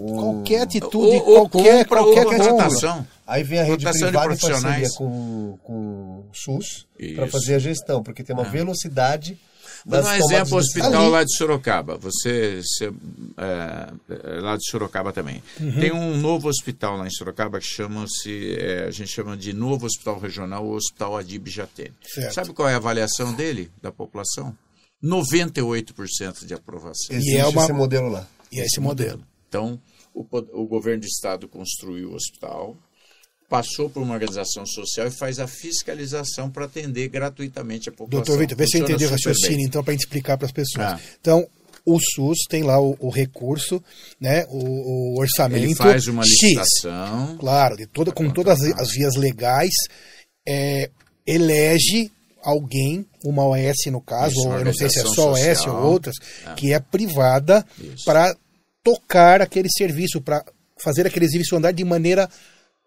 o- 0.00 0.12
Qualquer 0.12 0.62
atitude, 0.62 1.16
Ou- 1.18 1.28
ou 1.42 1.48
qualquer, 1.48 1.84
compra, 1.86 2.02
qualquer 2.02 2.24
contratação. 2.24 3.06
Aí 3.24 3.44
vem 3.44 3.60
a 3.60 3.62
rede 3.62 3.84
privada 3.88 4.10
em 4.10 4.12
parceria 4.12 4.88
com, 4.96 5.56
com 5.62 5.74
o 5.74 6.24
SUS 6.34 6.86
para 7.14 7.28
fazer 7.28 7.54
a 7.54 7.58
gestão, 7.60 8.02
porque 8.02 8.24
tem 8.24 8.34
uma 8.34 8.42
velocidade 8.44 9.38
Vou 9.86 9.98
das 10.00 10.04
dar 10.06 10.12
um 10.12 10.14
exemplo, 10.16 10.54
o 10.54 10.58
hospital 10.58 10.90
decisão. 10.90 11.10
lá 11.10 11.24
de 11.24 11.36
Sorocaba. 11.36 11.96
Você, 11.98 12.62
você, 12.62 12.92
é, 13.36 13.92
é, 14.08 14.40
lá 14.40 14.56
de 14.56 14.70
Sorocaba 14.70 15.12
também. 15.12 15.42
Uhum. 15.60 15.78
Tem 15.80 15.92
um 15.92 16.16
novo 16.16 16.48
hospital 16.48 16.96
lá 16.96 17.06
em 17.06 17.10
Sorocaba 17.10 17.58
que 17.60 17.66
chama-se, 17.66 18.56
é, 18.58 18.84
a 18.86 18.90
gente 18.90 19.10
chama 19.12 19.36
de 19.36 19.52
novo 19.52 19.84
hospital 19.86 20.18
regional, 20.18 20.64
o 20.64 20.72
Hospital 20.74 21.16
Adib 21.18 21.46
Jatene. 21.48 21.92
Sabe 22.32 22.52
qual 22.54 22.68
é 22.68 22.74
a 22.74 22.78
avaliação 22.78 23.32
dele, 23.34 23.70
da 23.82 23.92
população? 23.92 24.56
98% 25.02 26.46
de 26.46 26.54
aprovação. 26.54 27.14
Existe 27.16 27.34
E 27.34 27.36
é 27.36 27.46
uma- 27.46 27.62
esse 27.62 27.72
modelo 27.72 28.08
lá. 28.08 28.26
E 28.50 28.60
é 28.60 28.64
esse 28.64 28.80
modelo. 28.80 29.22
Então, 29.48 29.80
o, 30.14 30.24
o 30.52 30.66
governo 30.66 31.00
do 31.02 31.06
estado 31.06 31.46
construiu 31.48 32.10
o 32.10 32.14
hospital, 32.14 32.76
passou 33.48 33.88
por 33.90 34.02
uma 34.02 34.14
organização 34.14 34.66
social 34.66 35.06
e 35.06 35.10
faz 35.10 35.38
a 35.38 35.46
fiscalização 35.46 36.50
para 36.50 36.64
atender 36.64 37.08
gratuitamente 37.08 37.88
a 37.88 37.92
população. 37.92 38.24
Doutor 38.24 38.38
Vitor, 38.38 38.56
vê 38.56 38.66
se 38.66 38.76
eu 38.76 38.80
Funciona 38.80 38.94
entendi 38.94 39.04
o 39.06 39.10
raciocínio, 39.10 39.56
bem. 39.58 39.66
então, 39.66 39.84
para 39.84 39.90
a 39.92 39.94
gente 39.94 40.04
explicar 40.04 40.36
para 40.36 40.46
as 40.46 40.52
pessoas. 40.52 40.86
Ah. 40.86 41.00
Então, 41.20 41.46
o 41.86 41.98
SUS 42.00 42.38
tem 42.48 42.62
lá 42.62 42.80
o, 42.80 42.96
o 42.98 43.10
recurso, 43.10 43.82
né, 44.18 44.46
o, 44.48 45.14
o 45.14 45.20
orçamento 45.20 45.64
Ele 45.64 45.74
faz 45.74 46.06
uma 46.08 46.22
X. 46.24 46.30
licitação. 46.42 47.36
claro, 47.38 47.76
de 47.76 47.86
toda, 47.86 48.10
com 48.10 48.30
todas 48.30 48.60
as, 48.62 48.80
as 48.80 48.90
vias 48.90 49.14
legais, 49.16 49.72
é, 50.48 50.90
elege 51.26 52.10
alguém, 52.42 53.06
uma 53.24 53.46
OS 53.46 53.86
no 53.86 54.00
caso, 54.00 54.34
Isso, 54.34 54.48
ou 54.48 54.58
eu 54.58 54.64
não 54.64 54.74
sei 54.74 54.88
se 54.88 55.00
é 55.00 55.02
só 55.02 55.32
OS 55.32 55.40
social. 55.40 55.76
ou 55.76 55.92
outras, 55.92 56.14
que 56.56 56.72
é 56.72 56.80
privada 56.80 57.64
para 58.04 58.34
tocar 58.82 59.40
aquele 59.42 59.68
serviço, 59.70 60.20
para 60.20 60.44
fazer 60.82 61.06
aquele 61.06 61.28
serviço 61.28 61.56
andar 61.56 61.72
de 61.72 61.84
maneira 61.84 62.28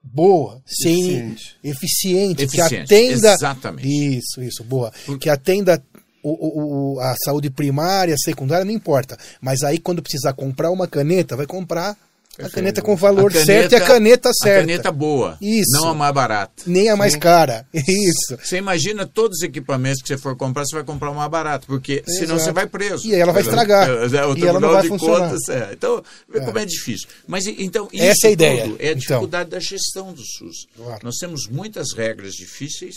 boa, 0.04 0.62
sem 0.66 0.94
Eficiente. 0.94 1.56
eficiente, 1.64 2.44
Eficiente, 2.44 2.70
que 2.70 2.76
atenda 2.96 3.34
exatamente. 3.34 3.88
isso, 4.18 4.42
isso, 4.42 4.64
boa, 4.64 4.92
que 5.20 5.30
atenda 5.30 5.82
o, 6.24 6.30
o- 6.30 6.94
o- 6.96 7.00
a 7.00 7.16
saúde 7.24 7.50
primária, 7.50 8.16
secundária, 8.18 8.66
não 8.66 8.72
importa. 8.72 9.18
Mas 9.42 9.64
aí 9.64 9.80
quando 9.80 10.02
precisar 10.02 10.34
comprar 10.34 10.72
uma 10.72 10.88
caneta, 10.88 11.36
vai 11.36 11.46
comprar 11.46 11.98
a 12.46 12.50
caneta 12.50 12.82
com 12.82 12.94
o 12.94 12.96
valor 12.98 13.32
caneta- 13.32 13.46
certo 13.46 13.72
e 13.72 13.76
a 13.76 13.82
caneta 13.82 14.30
certa. 14.34 14.58
A 14.60 14.62
caneta 14.62 14.92
boa, 14.92 15.38
Isso. 15.42 15.72
não 15.72 15.90
a 15.90 15.94
mais 15.94 16.14
barata. 16.14 16.64
Nem 16.68 16.90
a 16.90 16.96
mais 16.96 17.16
cara. 17.16 17.68
Isso. 17.74 18.38
Você 18.44 18.58
imagina 18.58 19.06
todos 19.06 19.38
os 19.38 19.44
equipamentos 19.44 20.02
que 20.02 20.08
você 20.08 20.18
for 20.18 20.36
comprar, 20.36 20.66
você 20.66 20.76
vai 20.76 20.84
comprar 20.84 21.10
uma 21.12 21.28
barata, 21.28 21.66
porque 21.68 22.04
senão 22.06 22.36
Exato. 22.36 22.40
você 22.42 22.52
vai 22.52 22.68
preso. 22.68 23.08
E 23.08 23.16
ela 23.16 23.32
vai 23.34 23.42
estragar. 23.42 23.90
É, 23.90 23.94
é, 23.94 23.98
O 23.98 24.10
E 24.10 24.12
ela 24.18 24.26
não 24.28 24.36
Tribunal 24.36 24.72
vai 24.74 24.82
de 24.84 24.88
funcionar. 24.90 25.30
Contas, 25.30 25.50
é. 25.50 25.70
Então, 25.74 26.04
vê 26.30 26.40
como 26.42 26.60
é 26.60 26.66
difícil. 26.66 27.08
Mas 27.28 27.46
então 27.48 27.88
isso 27.92 28.04
Essa 28.04 28.28
é 28.28 28.30
a 28.30 28.32
ideia, 28.32 28.64
tudo 28.64 28.76
é 28.80 28.88
a 28.88 28.92
então. 28.92 29.00
dificuldade 29.00 29.50
da 29.50 29.60
gestão 29.60 30.14
do 30.14 30.22
SUS. 30.22 30.68
Claro. 30.76 31.00
Nós 31.04 31.16
temos 31.16 31.48
muitas 31.48 31.94
regras 31.96 32.34
difíceis 32.34 32.96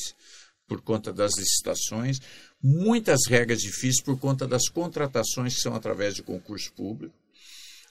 por 0.69 0.81
conta 0.83 1.13
das 1.13 1.33
licitações, 1.37 2.19
muitas 2.63 3.21
regras 3.29 3.59
difíceis 3.61 4.03
por 4.03 4.19
conta 4.19 4.47
das 4.47 4.69
contratações 4.69 5.55
que 5.55 5.61
são 5.61 5.75
através 5.75 6.15
de 6.15 6.23
concurso 6.23 6.71
público. 6.77 7.15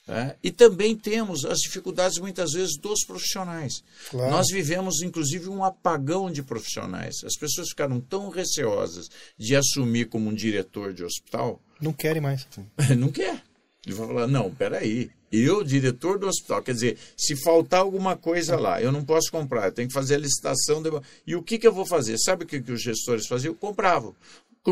Né? 0.06 0.34
E 0.42 0.50
também 0.50 0.96
temos 0.96 1.44
as 1.44 1.58
dificuldades, 1.58 2.18
muitas 2.18 2.52
vezes, 2.52 2.76
dos 2.78 3.04
profissionais. 3.04 3.82
Claro. 4.10 4.30
Nós 4.30 4.46
vivemos, 4.50 5.02
inclusive, 5.02 5.48
um 5.48 5.62
apagão 5.64 6.30
de 6.30 6.42
profissionais. 6.42 7.16
As 7.24 7.36
pessoas 7.36 7.68
ficaram 7.68 8.00
tão 8.00 8.28
receosas 8.28 9.08
de 9.38 9.54
assumir 9.54 10.06
como 10.08 10.28
um 10.30 10.34
diretor 10.34 10.92
de 10.92 11.04
hospital, 11.04 11.60
Não 11.80 11.92
querem 11.92 12.20
mais. 12.20 12.46
não 12.98 13.10
quer. 13.10 13.42
Ele 13.86 13.94
vai 13.94 14.06
falar, 14.08 14.26
não, 14.26 14.52
peraí, 14.54 15.10
eu, 15.32 15.64
diretor 15.64 16.18
do 16.18 16.26
hospital, 16.28 16.62
quer 16.62 16.74
dizer, 16.74 16.98
se 17.16 17.34
faltar 17.36 17.80
alguma 17.80 18.14
coisa 18.16 18.56
lá, 18.56 18.82
eu 18.82 18.92
não 18.92 19.02
posso 19.04 19.30
comprar, 19.30 19.66
eu 19.66 19.72
tenho 19.72 19.88
que 19.88 19.94
fazer 19.94 20.16
a 20.16 20.18
licitação. 20.18 20.82
de- 20.82 20.90
E 21.26 21.34
o 21.34 21.42
que, 21.42 21.58
que 21.58 21.66
eu 21.66 21.72
vou 21.72 21.86
fazer? 21.86 22.18
Sabe 22.18 22.44
o 22.44 22.46
que, 22.46 22.60
que 22.60 22.72
os 22.72 22.82
gestores 22.82 23.26
faziam? 23.26 23.54
Compravam, 23.54 24.14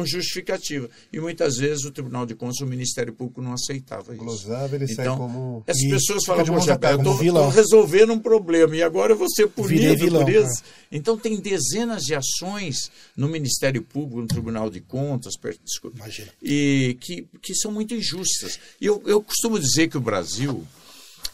com 0.00 0.06
justificativa. 0.06 0.88
E 1.12 1.18
muitas 1.20 1.56
vezes 1.56 1.84
o 1.84 1.90
Tribunal 1.90 2.24
de 2.26 2.34
Contas, 2.34 2.60
o 2.60 2.66
Ministério 2.66 3.12
Público 3.12 3.42
não 3.42 3.52
aceitava 3.52 4.14
isso. 4.14 4.22
Glosava, 4.24 4.76
ele 4.76 4.86
sai 4.86 5.04
Então, 5.06 5.16
como. 5.18 5.62
essas 5.66 5.82
E 5.82 5.88
pessoas 5.90 6.24
falam, 6.24 6.44
poxa, 6.44 6.78
eu 6.80 6.96
estou 6.98 7.16
vilão." 7.16 7.48
resolvendo 7.50 8.12
um 8.12 8.18
problema 8.18 8.76
e 8.76 8.82
agora 8.82 9.12
eu 9.12 9.16
vou 9.16 9.28
ser 9.30 9.48
punido 9.48 9.96
vilão, 9.96 10.22
por 10.24 10.30
isso. 10.32 10.46
né? 10.62 10.68
Então 10.92 11.16
tem 11.18 11.40
dezenas 11.40 12.02
de 12.02 12.14
ações 12.14 12.90
no 13.16 13.28
Ministério 13.28 13.82
Público, 13.82 14.20
no 14.20 14.26
Tribunal 14.26 14.70
de 14.70 14.80
Contas, 14.80 15.36
per- 15.36 15.58
desculpa, 15.64 15.96
Imagina. 15.98 16.28
e 16.42 16.96
que, 17.00 17.26
que 17.42 17.54
são 17.54 17.70
muito 17.72 17.94
injustas. 17.94 18.58
E 18.80 18.86
eu, 18.86 19.02
eu 19.06 19.22
costumo 19.22 19.58
dizer 19.58 19.88
que 19.88 19.96
o 19.98 20.00
Brasil, 20.00 20.66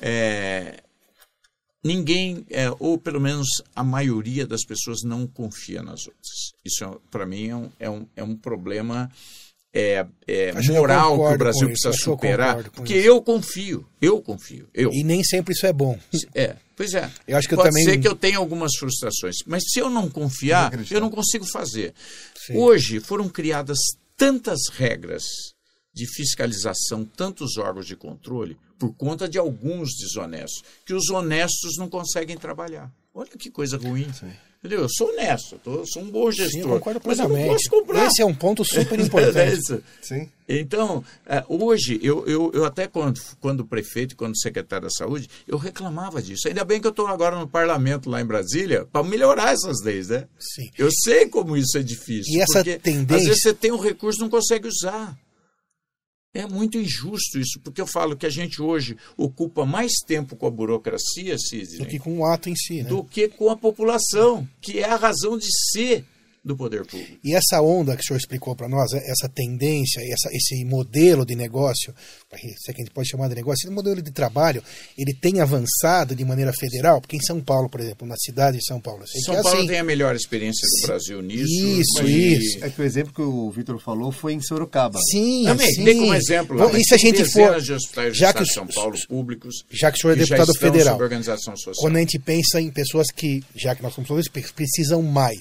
é, 0.00 0.82
ninguém, 1.84 2.46
é, 2.50 2.68
ou 2.78 2.98
pelo 2.98 3.20
menos 3.20 3.46
a 3.76 3.84
maioria 3.84 4.46
das 4.46 4.64
pessoas 4.64 5.02
não 5.04 5.26
confia 5.26 5.82
nas 5.82 6.06
outras. 6.06 6.52
Isso, 6.64 7.00
para 7.10 7.26
mim, 7.26 7.48
é 7.48 7.56
um, 7.56 7.70
é, 7.78 7.90
um, 7.90 8.06
é 8.16 8.22
um 8.24 8.36
problema 8.36 9.10
é, 9.76 10.06
é, 10.28 10.50
eu 10.50 10.74
moral 10.74 11.16
que 11.16 11.34
o 11.34 11.38
Brasil 11.38 11.68
isso, 11.68 11.82
precisa 11.82 11.88
eu 11.88 12.14
superar. 12.14 12.70
Porque 12.70 12.96
isso. 12.96 13.08
eu 13.08 13.20
confio, 13.20 13.84
eu 14.00 14.22
confio, 14.22 14.68
eu. 14.72 14.90
E 14.92 15.02
nem 15.02 15.24
sempre 15.24 15.52
isso 15.52 15.66
é 15.66 15.72
bom. 15.72 15.98
É, 16.32 16.54
pois 16.76 16.94
é. 16.94 17.10
Eu 17.26 17.36
acho 17.36 17.48
que 17.48 17.54
eu 17.54 17.58
Pode 17.58 17.70
também- 17.70 17.84
ser 17.84 17.98
que 17.98 18.06
eu 18.06 18.14
tenha 18.14 18.38
algumas 18.38 18.70
frustrações, 18.78 19.34
mas 19.44 19.64
se 19.66 19.80
eu 19.80 19.90
não 19.90 20.08
confiar, 20.08 20.72
eu 20.88 21.00
não 21.00 21.10
consigo 21.10 21.44
fazer. 21.52 21.92
Sim. 22.46 22.56
Hoje 22.56 23.00
foram 23.00 23.28
criadas 23.28 23.78
tantas 24.16 24.60
regras 24.72 25.24
de 25.94 26.06
fiscalização, 26.06 27.04
tantos 27.04 27.56
órgãos 27.56 27.86
de 27.86 27.96
controle, 27.96 28.56
por 28.78 28.92
conta 28.94 29.28
de 29.28 29.38
alguns 29.38 29.90
desonestos, 29.96 30.62
que 30.84 30.92
os 30.92 31.08
honestos 31.08 31.76
não 31.78 31.88
conseguem 31.88 32.36
trabalhar. 32.36 32.92
Olha 33.14 33.30
que 33.38 33.48
coisa 33.50 33.76
ruim. 33.78 34.08
Entendeu? 34.58 34.80
Eu 34.80 34.88
sou 34.88 35.10
honesto, 35.10 35.58
tô- 35.62 35.84
sou 35.86 36.02
um 36.02 36.10
bom 36.10 36.30
gestor, 36.32 36.50
Sim, 36.50 36.60
eu 36.62 36.68
concordo 36.70 37.00
mas 37.04 37.18
eu 37.18 37.24
não 37.28 37.34
plenamente. 37.34 37.68
posso 37.68 37.70
comprar. 37.82 38.06
Esse 38.06 38.22
é 38.22 38.24
um 38.24 38.34
ponto 38.34 38.64
super 38.64 38.98
É 38.98 39.02
importante. 39.02 39.84
Sim. 40.00 40.28
Então, 40.48 41.04
eh, 41.26 41.44
hoje, 41.48 42.00
eu, 42.02 42.26
eu, 42.26 42.50
eu 42.54 42.64
até 42.64 42.86
quando, 42.88 43.20
quando 43.40 43.64
prefeito, 43.66 44.16
quando 44.16 44.38
secretário 44.40 44.86
da 44.88 44.90
saúde, 44.90 45.28
eu 45.46 45.58
reclamava 45.58 46.20
disso. 46.22 46.48
Ainda 46.48 46.64
bem 46.64 46.80
que 46.80 46.86
eu 46.86 46.90
estou 46.90 47.06
agora 47.06 47.38
no 47.38 47.46
parlamento 47.46 48.08
lá 48.08 48.22
em 48.22 48.26
Brasília 48.26 48.86
para 48.90 49.06
melhorar 49.06 49.52
essas 49.52 49.82
leis, 49.82 50.08
né? 50.08 50.26
Sim. 50.38 50.70
Eu 50.78 50.88
sei 50.90 51.28
como 51.28 51.56
isso 51.58 51.76
é 51.76 51.82
difícil. 51.82 52.34
E 52.34 52.40
essa 52.40 52.54
porque, 52.54 52.78
tendência- 52.78 53.16
Às 53.16 53.24
vezes 53.26 53.42
você 53.42 53.52
tem 53.54 53.70
um 53.70 53.78
recurso 53.78 54.18
e 54.18 54.22
não 54.22 54.30
consegue 54.30 54.66
usar. 54.66 55.14
É 56.34 56.46
muito 56.48 56.76
injusto 56.76 57.38
isso, 57.38 57.60
porque 57.62 57.80
eu 57.80 57.86
falo 57.86 58.16
que 58.16 58.26
a 58.26 58.30
gente 58.30 58.60
hoje 58.60 58.96
ocupa 59.16 59.64
mais 59.64 59.92
tempo 60.04 60.34
com 60.34 60.48
a 60.48 60.50
burocracia, 60.50 61.38
Sidney, 61.38 61.78
Do 61.78 61.86
que 61.86 61.98
com 62.00 62.18
o 62.18 62.26
ato 62.26 62.50
em 62.50 62.56
si, 62.56 62.82
né? 62.82 62.88
do 62.88 63.04
que 63.04 63.28
com 63.28 63.50
a 63.50 63.56
população, 63.56 64.46
que 64.60 64.80
é 64.80 64.84
a 64.84 64.96
razão 64.96 65.38
de 65.38 65.46
ser 65.70 66.04
do 66.44 66.54
poder 66.56 66.84
público. 66.84 67.18
E 67.24 67.34
essa 67.34 67.62
onda 67.62 67.96
que 67.96 68.02
o 68.02 68.04
senhor 68.06 68.18
explicou 68.18 68.54
para 68.54 68.68
nós, 68.68 68.92
essa 68.92 69.28
tendência, 69.28 70.00
essa, 70.12 70.28
esse 70.30 70.62
modelo 70.64 71.24
de 71.24 71.34
negócio, 71.34 71.94
se 72.36 72.70
é 72.70 72.74
que 72.74 72.82
a 72.82 72.84
gente 72.84 72.92
pode 72.92 73.08
chamar 73.08 73.28
de 73.28 73.34
negócio, 73.36 73.66
esse 73.66 73.74
modelo 73.74 74.02
de 74.02 74.10
trabalho, 74.10 74.62
ele 74.98 75.14
tem 75.14 75.40
avançado 75.40 76.14
de 76.14 76.22
maneira 76.24 76.52
federal? 76.52 77.00
Porque 77.00 77.16
em 77.16 77.22
São 77.22 77.40
Paulo, 77.40 77.70
por 77.70 77.80
exemplo, 77.80 78.06
na 78.06 78.16
cidade 78.16 78.58
de 78.58 78.64
São 78.66 78.78
Paulo, 78.78 79.04
São 79.06 79.34
que 79.34 79.40
é 79.40 79.42
Paulo 79.42 79.58
assim. 79.58 79.66
tem 79.68 79.78
a 79.78 79.84
melhor 79.84 80.14
experiência 80.14 80.68
do 80.68 80.86
Brasil 80.86 81.22
nisso. 81.22 81.44
Isso, 81.44 82.06
e- 82.06 82.36
isso. 82.36 82.64
É 82.64 82.68
que 82.68 82.80
o 82.80 82.84
exemplo 82.84 83.14
que 83.14 83.22
o 83.22 83.50
Vitor 83.50 83.78
falou 83.78 84.12
foi 84.12 84.34
em 84.34 84.40
Sorocaba. 84.40 84.98
Sim, 85.10 85.44
Também, 85.44 85.72
sim. 85.72 85.84
como 85.96 86.14
exemplo. 86.14 86.56
lá, 86.58 86.66
Bom, 86.66 86.72
mas 86.72 86.82
e 86.82 86.84
se 86.84 86.94
a 86.94 86.98
tem 86.98 87.06
gente 87.16 87.32
for, 87.32 87.60
de 87.60 87.72
hospitais 87.72 88.16
já 88.16 88.32
que, 88.34 88.44
São 88.44 88.66
Paulo 88.66 88.94
públicos 89.08 89.64
já 89.70 89.90
que 89.90 89.96
o 89.98 90.00
senhor 90.02 90.12
é 90.12 90.16
deputado 90.16 90.50
estão 90.50 90.70
federal, 90.70 90.92
sob 90.94 91.04
organização 91.04 91.56
social. 91.56 91.74
quando 91.80 91.96
a 91.96 92.00
gente 92.00 92.18
pensa 92.18 92.60
em 92.60 92.70
pessoas 92.70 93.06
que, 93.10 93.42
já 93.56 93.74
que 93.74 93.82
nós 93.82 93.94
somos 93.94 94.08
falando, 94.08 94.24
precisam 94.54 95.00
mais, 95.00 95.38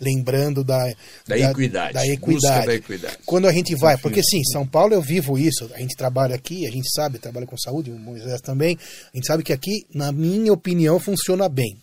lembrando 0.00 0.43
falando 0.44 0.64
da, 0.64 0.92
da, 1.26 1.38
equidade. 1.38 1.94
Da 1.94 2.06
equidade. 2.06 2.66
da 2.66 2.74
equidade. 2.74 3.18
Quando 3.24 3.46
a 3.46 3.52
gente 3.52 3.74
vai, 3.74 3.96
porque 3.96 4.22
sim, 4.22 4.42
São 4.44 4.66
Paulo 4.66 4.94
eu 4.94 5.00
vivo 5.00 5.38
isso, 5.38 5.70
a 5.74 5.78
gente 5.78 5.96
trabalha 5.96 6.34
aqui, 6.34 6.66
a 6.66 6.70
gente 6.70 6.90
sabe, 6.94 7.18
trabalha 7.18 7.46
com 7.46 7.56
saúde, 7.56 7.90
o 7.90 7.98
Moisés 7.98 8.40
também, 8.40 8.78
a 9.12 9.16
gente 9.16 9.26
sabe 9.26 9.42
que 9.42 9.52
aqui, 9.52 9.86
na 9.94 10.12
minha 10.12 10.52
opinião, 10.52 10.98
funciona 11.00 11.48
bem. 11.48 11.78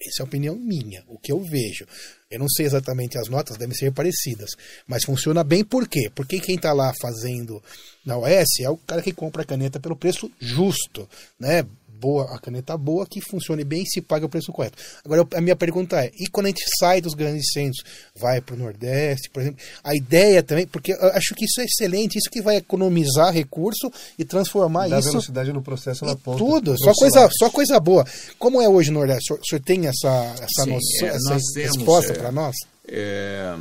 Essa 0.00 0.22
é 0.22 0.24
a 0.24 0.26
opinião 0.26 0.54
minha, 0.54 1.02
o 1.08 1.18
que 1.18 1.32
eu 1.32 1.40
vejo. 1.42 1.84
Eu 2.30 2.38
não 2.38 2.48
sei 2.48 2.66
exatamente 2.66 3.18
as 3.18 3.28
notas, 3.28 3.56
devem 3.56 3.74
ser 3.74 3.90
parecidas. 3.90 4.50
Mas 4.86 5.04
funciona 5.04 5.42
bem 5.42 5.64
por 5.64 5.88
quê? 5.88 6.08
Porque 6.14 6.38
quem 6.38 6.54
está 6.54 6.72
lá 6.72 6.92
fazendo 7.02 7.60
na 8.06 8.16
OS 8.16 8.60
é 8.60 8.70
o 8.70 8.76
cara 8.76 9.02
que 9.02 9.12
compra 9.12 9.42
a 9.42 9.44
caneta 9.44 9.80
pelo 9.80 9.96
preço 9.96 10.30
justo, 10.38 11.08
né? 11.38 11.64
Boa, 11.98 12.34
a 12.34 12.38
caneta 12.38 12.76
boa, 12.76 13.06
que 13.06 13.20
funcione 13.20 13.64
bem 13.64 13.82
e 13.82 13.86
se 13.86 14.00
paga 14.00 14.26
o 14.26 14.28
preço 14.28 14.52
correto. 14.52 14.78
Agora, 15.04 15.26
a 15.34 15.40
minha 15.40 15.56
pergunta 15.56 16.04
é, 16.04 16.10
e 16.14 16.28
quando 16.28 16.46
a 16.46 16.48
gente 16.50 16.64
sai 16.78 17.00
dos 17.00 17.14
grandes 17.14 17.52
centros, 17.52 17.82
vai 18.14 18.40
para 18.40 18.54
o 18.54 18.58
Nordeste, 18.58 19.30
por 19.30 19.42
exemplo, 19.42 19.62
a 19.82 19.94
ideia 19.94 20.42
também, 20.42 20.66
porque 20.66 20.92
eu 20.92 21.08
acho 21.12 21.34
que 21.34 21.44
isso 21.44 21.60
é 21.60 21.64
excelente, 21.64 22.18
isso 22.18 22.30
que 22.30 22.40
vai 22.40 22.56
economizar 22.56 23.32
recurso 23.32 23.90
e 24.18 24.24
transformar 24.24 24.88
Dá 24.88 24.98
isso... 24.98 25.10
velocidade 25.10 25.52
no 25.52 25.62
processo 25.62 26.04
na 26.04 26.16
ponta. 26.16 26.38
Tudo, 26.38 26.76
só 26.78 26.92
coisa, 26.94 27.28
só 27.38 27.50
coisa 27.50 27.80
boa. 27.80 28.04
Como 28.38 28.62
é 28.62 28.68
hoje 28.68 28.90
no 28.90 29.00
Nordeste? 29.00 29.32
O 29.32 29.36
senhor, 29.36 29.40
o 29.40 29.46
senhor 29.46 29.62
tem 29.62 29.86
essa, 29.86 30.34
essa 30.34 30.64
Sim, 30.64 30.70
noção, 30.70 31.08
é, 31.08 31.16
essa 31.16 31.52
temos, 31.54 31.76
resposta 31.76 32.12
é, 32.12 32.16
para 32.16 32.32
nós? 32.32 32.56
É, 32.86 33.54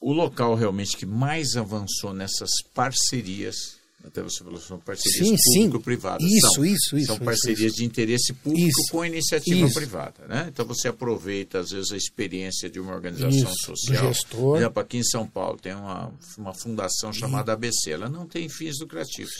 o 0.00 0.12
local 0.12 0.54
realmente 0.54 0.96
que 0.96 1.06
mais 1.06 1.56
avançou 1.56 2.12
nessas 2.12 2.50
parcerias 2.74 3.77
até 4.04 4.22
você 4.22 4.44
falou, 4.44 4.60
são 4.60 4.78
parcerias 4.78 5.28
Sim, 5.28 5.36
sim. 5.36 5.64
público-privadas. 5.64 6.22
Isso, 6.24 6.52
são, 6.54 6.64
isso, 6.64 6.96
isso, 6.96 7.06
São 7.06 7.16
isso, 7.16 7.24
parcerias 7.24 7.72
de 7.72 7.84
interesse 7.84 8.32
público 8.32 8.68
Isso, 8.68 8.92
com 8.92 9.04
iniciativa 9.04 9.66
isso. 9.66 9.74
privada. 9.74 10.24
Né? 10.28 10.46
Então 10.48 10.64
você 10.64 10.88
aproveita, 10.88 11.58
às 11.58 11.70
vezes, 11.70 11.90
a 11.90 11.96
experiência 11.96 12.70
de 12.70 12.78
uma 12.78 12.94
organização 12.94 13.30
Isso, 13.30 13.44
do 13.44 13.76
social. 13.76 14.08
gestor. 14.08 14.40
Por 14.40 14.56
exemplo, 14.58 14.82
aqui 14.82 14.98
em 14.98 15.04
São 15.04 15.26
Paulo 15.26 15.58
tem 15.58 15.74
uma, 15.74 16.12
uma 16.38 16.54
fundação 16.54 17.12
chamada 17.12 17.52
ABC. 17.52 17.90
Ela 17.90 18.08
não 18.08 18.24
tem 18.24 18.48
fins 18.48 18.78
lucrativos. 18.80 19.32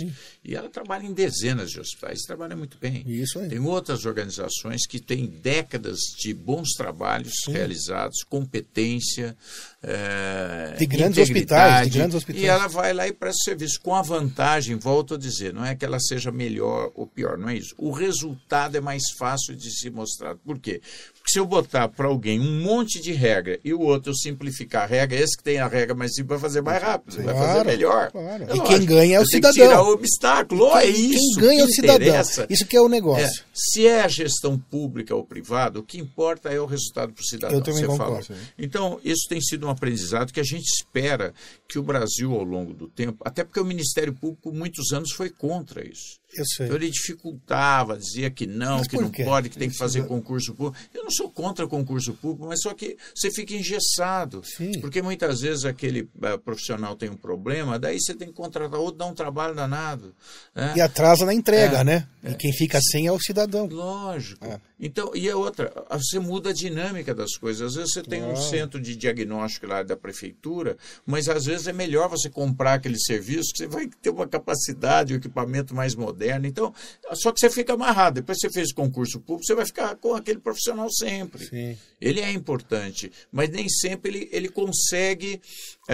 E 0.45 0.57
ela 0.57 0.69
trabalha 0.69 1.07
em 1.07 1.13
dezenas 1.13 1.71
de 1.71 1.79
hospitais, 1.79 2.23
trabalha 2.23 2.57
muito 2.57 2.79
bem. 2.79 3.05
Isso 3.07 3.39
aí. 3.39 3.49
Tem 3.49 3.61
outras 3.61 4.05
organizações 4.05 4.87
que 4.89 4.99
têm 4.99 5.27
décadas 5.27 5.99
de 6.19 6.35
bons 6.35 6.71
trabalhos 6.77 7.33
realizados, 7.47 8.25
competência, 8.29 9.37
eh, 9.83 10.75
De 10.77 10.87
grandes 10.87 11.19
hospitais, 11.19 11.89
de 11.89 11.99
grandes 11.99 12.17
hospitais. 12.17 12.45
E 12.45 12.47
ela 12.47 12.67
vai 12.67 12.93
lá 12.93 13.07
e 13.07 13.13
presta 13.13 13.45
serviço 13.45 13.81
com 13.81 13.95
a 13.95 14.03
vantagem, 14.03 14.77
volto 14.77 15.15
a 15.15 15.19
dizer, 15.19 15.55
não 15.55 15.65
é 15.65 15.75
que 15.75 15.85
ela 15.85 16.01
seja 16.01 16.33
melhor 16.33 16.91
ou 16.95 17.07
pior, 17.07 17.39
não 17.39 17.49
é 17.49 17.55
isso. 17.55 17.75
O 17.79 17.91
resultado 17.93 18.77
é 18.77 18.81
mais 18.81 19.03
fácil 19.17 19.55
de 19.55 19.71
se 19.71 19.89
mostrar. 19.91 20.35
Por 20.37 20.59
quê? 20.59 20.81
Porque 21.29 21.33
se 21.33 21.39
eu 21.39 21.47
botar 21.47 21.89
para 21.89 22.09
alguém 22.09 22.41
um 22.41 22.63
monte 22.63 23.01
de 23.01 23.13
regra 23.13 23.61
e 23.63 23.75
o 23.75 23.81
outro 23.81 24.11
eu 24.11 24.15
simplificar 24.15 24.85
a 24.85 24.87
regra, 24.87 25.19
esse 25.19 25.37
que 25.37 25.45
tem 25.45 25.59
a 25.59 25.69
regra 25.69 25.95
mais 25.95 26.15
simples 26.15 26.29
vai 26.29 26.39
fazer 26.39 26.63
mais 26.63 26.83
rápido, 26.83 27.23
vai 27.23 27.35
fazer 27.35 27.65
melhor. 27.65 28.11
claro. 28.11 28.45
E 28.55 28.61
quem 28.61 28.85
ganha 28.87 29.17
é 29.17 29.21
o 29.21 29.25
tenho 29.25 29.43
que 29.43 29.53
cidadão. 29.53 29.53
tirar 29.53 29.83
o 29.83 29.93
obstáculo. 29.93 30.65
Ó, 30.65 30.79
é 30.79 30.87
isso. 30.87 31.35
Quem 31.35 31.45
ganha 31.45 31.61
é 31.61 31.65
o 31.65 31.67
que 31.67 31.73
cidadão. 31.73 32.07
interessa. 32.07 32.47
Isso 32.49 32.67
que 32.67 32.77
é 32.77 32.81
o 32.81 32.89
negócio. 32.89 33.25
É, 33.25 33.31
se 33.53 33.87
é 33.87 34.01
a 34.03 34.09
gestão 34.09 34.59
pública 34.59 35.15
ou 35.15 35.23
privada, 35.23 35.79
o 35.79 35.83
que 35.83 35.99
importa 35.99 36.49
é 36.49 36.59
o 36.59 36.67
resultado 36.67 37.13
para 37.13 37.21
o 37.21 37.27
cidadão. 37.27 37.59
Eu 37.59 37.63
também 37.63 37.81
você 37.81 37.87
concordo. 37.87 38.25
falou. 38.25 38.43
Então, 38.59 39.01
isso 39.05 39.29
tem 39.29 39.41
sido 39.41 39.67
um 39.67 39.71
aprendizado 39.71 40.33
que 40.33 40.41
a 40.41 40.45
gente 40.45 40.67
espera 40.67 41.35
que 41.69 41.79
o 41.79 41.83
Brasil, 41.83 42.33
ao 42.35 42.45
longo 42.45 42.73
do 42.73 42.89
tempo, 42.89 43.23
até 43.25 43.45
porque 43.45 43.61
o 43.61 43.65
Ministério 43.65 44.15
Público, 44.15 44.51
muitos 44.51 44.93
anos, 44.93 45.13
foi 45.13 45.29
contra 45.29 45.87
isso. 45.87 46.19
Então, 46.31 46.77
ele 46.77 46.91
dificultava, 46.91 47.97
dizia 47.97 48.31
que 48.31 48.47
não, 48.47 48.79
Mas 48.79 48.87
que 48.87 48.97
não 48.97 49.11
quê? 49.11 49.25
pode, 49.25 49.49
que 49.49 49.59
tem 49.59 49.71
que 49.71 49.77
fazer 49.77 50.07
concurso 50.07 50.55
público. 50.55 50.77
Eu 50.93 51.03
não 51.05 51.11
sou 51.11 51.31
contra 51.31 51.67
concurso 51.67 52.13
público, 52.15 52.47
mas 52.47 52.61
só 52.61 52.75
que 52.75 52.97
você 53.15 53.31
fica 53.31 53.55
engessado. 53.55 54.43
Sim. 54.45 54.79
Porque 54.81 55.01
muitas 55.01 55.41
vezes 55.41 55.65
aquele 55.65 56.09
eh, 56.23 56.37
profissional 56.37 56.95
tem 56.97 57.09
um 57.09 57.17
problema, 57.17 57.79
daí 57.79 57.99
você 57.99 58.15
tem 58.15 58.29
que 58.29 58.35
contratar 58.35 58.79
outro, 58.79 58.99
dá 58.99 59.07
um 59.07 59.15
trabalho 59.15 59.55
danado. 59.55 60.15
né? 60.55 60.75
E 60.77 60.81
atrasa 60.81 61.25
na 61.25 61.33
entrega, 61.33 61.79
É, 61.79 61.85
né? 61.85 62.09
E 62.23 62.35
quem 62.35 62.53
fica 62.53 62.79
sem 62.81 63.07
é 63.07 63.13
o 63.13 63.19
cidadão. 63.19 63.67
Lógico. 63.67 64.45
É. 64.45 64.61
Então, 64.79 65.11
e 65.15 65.29
a 65.29 65.37
outra, 65.37 65.73
você 65.91 66.19
muda 66.21 66.51
a 66.51 66.53
dinâmica 66.53 67.15
das 67.15 67.37
coisas. 67.37 67.63
Às 67.69 67.75
vezes 67.75 67.93
você 67.93 68.03
tem 68.03 68.23
um 68.23 68.37
centro 68.37 68.81
de 68.81 68.95
diagnóstico 68.95 69.67
lá 69.67 69.83
da 69.83 69.97
prefeitura, 69.97 70.77
mas 71.07 71.29
às 71.29 71.47
vezes 71.47 71.67
é 71.67 71.73
melhor 71.73 72.09
você 72.09 72.29
comprar 72.31 72.75
aquele 72.75 72.99
serviço, 72.99 73.51
que 73.53 73.59
você 73.59 73.67
vai 73.67 73.89
ter 74.01 74.11
uma 74.11 74.27
capacidade, 74.29 75.15
um 75.15 75.17
equipamento 75.17 75.75
mais 75.75 75.95
moderno. 75.95 76.18
Então, 76.49 76.75
só 77.15 77.33
que 77.33 77.41
você 77.41 77.51
fica 77.51 77.75
amarrado. 77.75 78.17
Depois 78.17 78.39
que 78.39 78.49
você 78.49 78.53
fez 78.53 78.73
concurso 78.73 79.21
público, 79.21 79.47
você 79.47 79.55
vai 79.55 79.67
ficar 79.67 79.95
com 79.97 80.15
aquele 80.15 80.41
profissional 80.41 80.91
sempre. 80.91 81.47
Sim. 81.47 81.79
Ele 82.01 82.21
é 82.21 82.31
importante, 82.31 83.11
mas 83.31 83.51
nem 83.51 83.69
sempre 83.69 84.11
ele, 84.11 84.29
ele 84.33 84.49
consegue, 84.49 85.41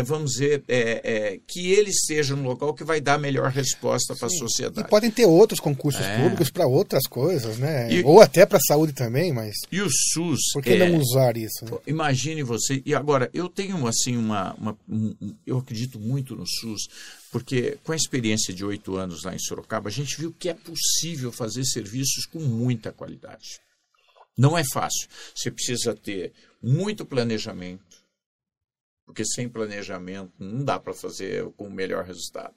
vamos 0.02 0.32
dizer, 0.32 0.64
eh, 0.66 1.00
eh, 1.04 1.40
que 1.46 1.70
ele 1.72 1.90
esteja 1.90 2.34
no 2.34 2.42
local 2.42 2.74
que 2.74 2.82
vai 2.82 3.00
dar 3.00 3.14
a 3.14 3.18
melhor 3.18 3.50
resposta 3.50 4.14
para 4.16 4.28
a 4.28 4.30
E 4.32 4.38
sociedade. 4.38 4.88
podem 4.88 5.10
ter 5.10 5.26
outros 5.26 5.60
concursos 5.60 6.00
É. 6.04 6.20
públicos 6.22 6.50
para 6.50 6.66
outras 6.66 7.06
coisas, 7.06 7.58
né? 7.58 7.92
E- 7.92 8.02
Ou 8.02 8.20
até 8.20 8.44
para 8.44 8.58
saúde 8.60 8.92
também, 8.92 9.32
mas 9.32 9.54
E 9.70 9.80
o 9.80 9.88
SUS. 9.90 10.40
por 10.52 10.62
que 10.62 10.70
é, 10.70 10.88
não 10.88 10.98
usar 10.98 11.36
isso? 11.36 11.64
né? 11.64 11.70
Imagine 11.86 12.42
você. 12.42 12.82
E 12.84 12.94
agora, 12.94 13.30
eu 13.32 13.48
tenho 13.48 13.86
assim 13.86 14.16
uma. 14.16 14.54
uma- 14.54 14.76
um- 14.88 15.14
um- 15.22 15.34
eu 15.46 15.58
acredito 15.58 15.98
muito 16.00 16.34
no 16.34 16.44
SUS, 16.46 16.88
porque 17.30 17.78
com 17.84 17.92
a 17.92 17.96
experiência 17.96 18.52
de 18.52 18.64
oito 18.64 18.96
anos 18.96 19.22
lá 19.24 19.34
em 19.34 19.38
Sorocaba, 19.38 19.88
a 19.88 19.92
gente 19.92 20.16
viu 20.18 20.34
que 20.38 20.48
é 20.48 20.54
possível 20.54 21.30
fazer 21.30 21.64
serviços 21.64 22.26
com 22.26 22.40
muita 22.40 22.90
qualidade. 22.92 23.60
Não 24.36 24.58
é 24.58 24.64
fácil. 24.72 25.06
Você 25.34 25.50
precisa 25.50 25.94
ter 25.94 26.32
muito 26.60 27.04
planejamento, 27.04 27.93
porque 29.04 29.24
sem 29.24 29.48
planejamento 29.48 30.32
não 30.38 30.64
dá 30.64 30.78
para 30.78 30.94
fazer 30.94 31.44
com 31.56 31.68
o 31.68 31.72
melhor 31.72 32.04
resultado. 32.04 32.54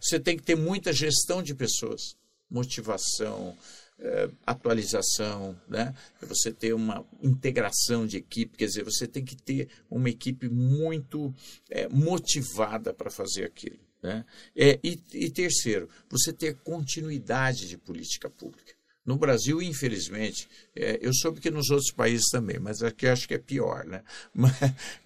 Você 0.00 0.20
tem 0.20 0.36
que 0.36 0.42
ter 0.42 0.56
muita 0.56 0.92
gestão 0.92 1.42
de 1.42 1.54
pessoas, 1.54 2.16
motivação, 2.50 3.56
eh, 3.98 4.28
atualização, 4.44 5.58
né? 5.68 5.94
Você 6.22 6.52
ter 6.52 6.74
uma 6.74 7.06
integração 7.22 8.06
de 8.06 8.16
equipe, 8.18 8.56
quer 8.56 8.66
dizer, 8.66 8.84
você 8.84 9.06
tem 9.06 9.24
que 9.24 9.36
ter 9.36 9.68
uma 9.90 10.10
equipe 10.10 10.48
muito 10.48 11.34
eh, 11.70 11.88
motivada 11.88 12.92
para 12.92 13.10
fazer 13.10 13.44
aquilo. 13.44 13.78
Né? 14.02 14.22
É, 14.54 14.78
e, 14.84 15.00
e 15.14 15.30
terceiro, 15.30 15.88
você 16.10 16.30
ter 16.30 16.56
continuidade 16.56 17.66
de 17.66 17.78
política 17.78 18.28
pública. 18.28 18.74
No 19.04 19.16
Brasil, 19.16 19.60
infelizmente, 19.60 20.48
eh, 20.74 20.98
eu 21.02 21.12
soube 21.12 21.38
que 21.38 21.50
nos 21.50 21.68
outros 21.68 21.92
países 21.92 22.24
também, 22.30 22.58
mas 22.58 22.82
aqui 22.82 23.06
acho 23.06 23.28
que 23.28 23.34
é 23.34 23.38
pior, 23.38 23.84
né? 23.84 24.00
Mas 24.34 24.54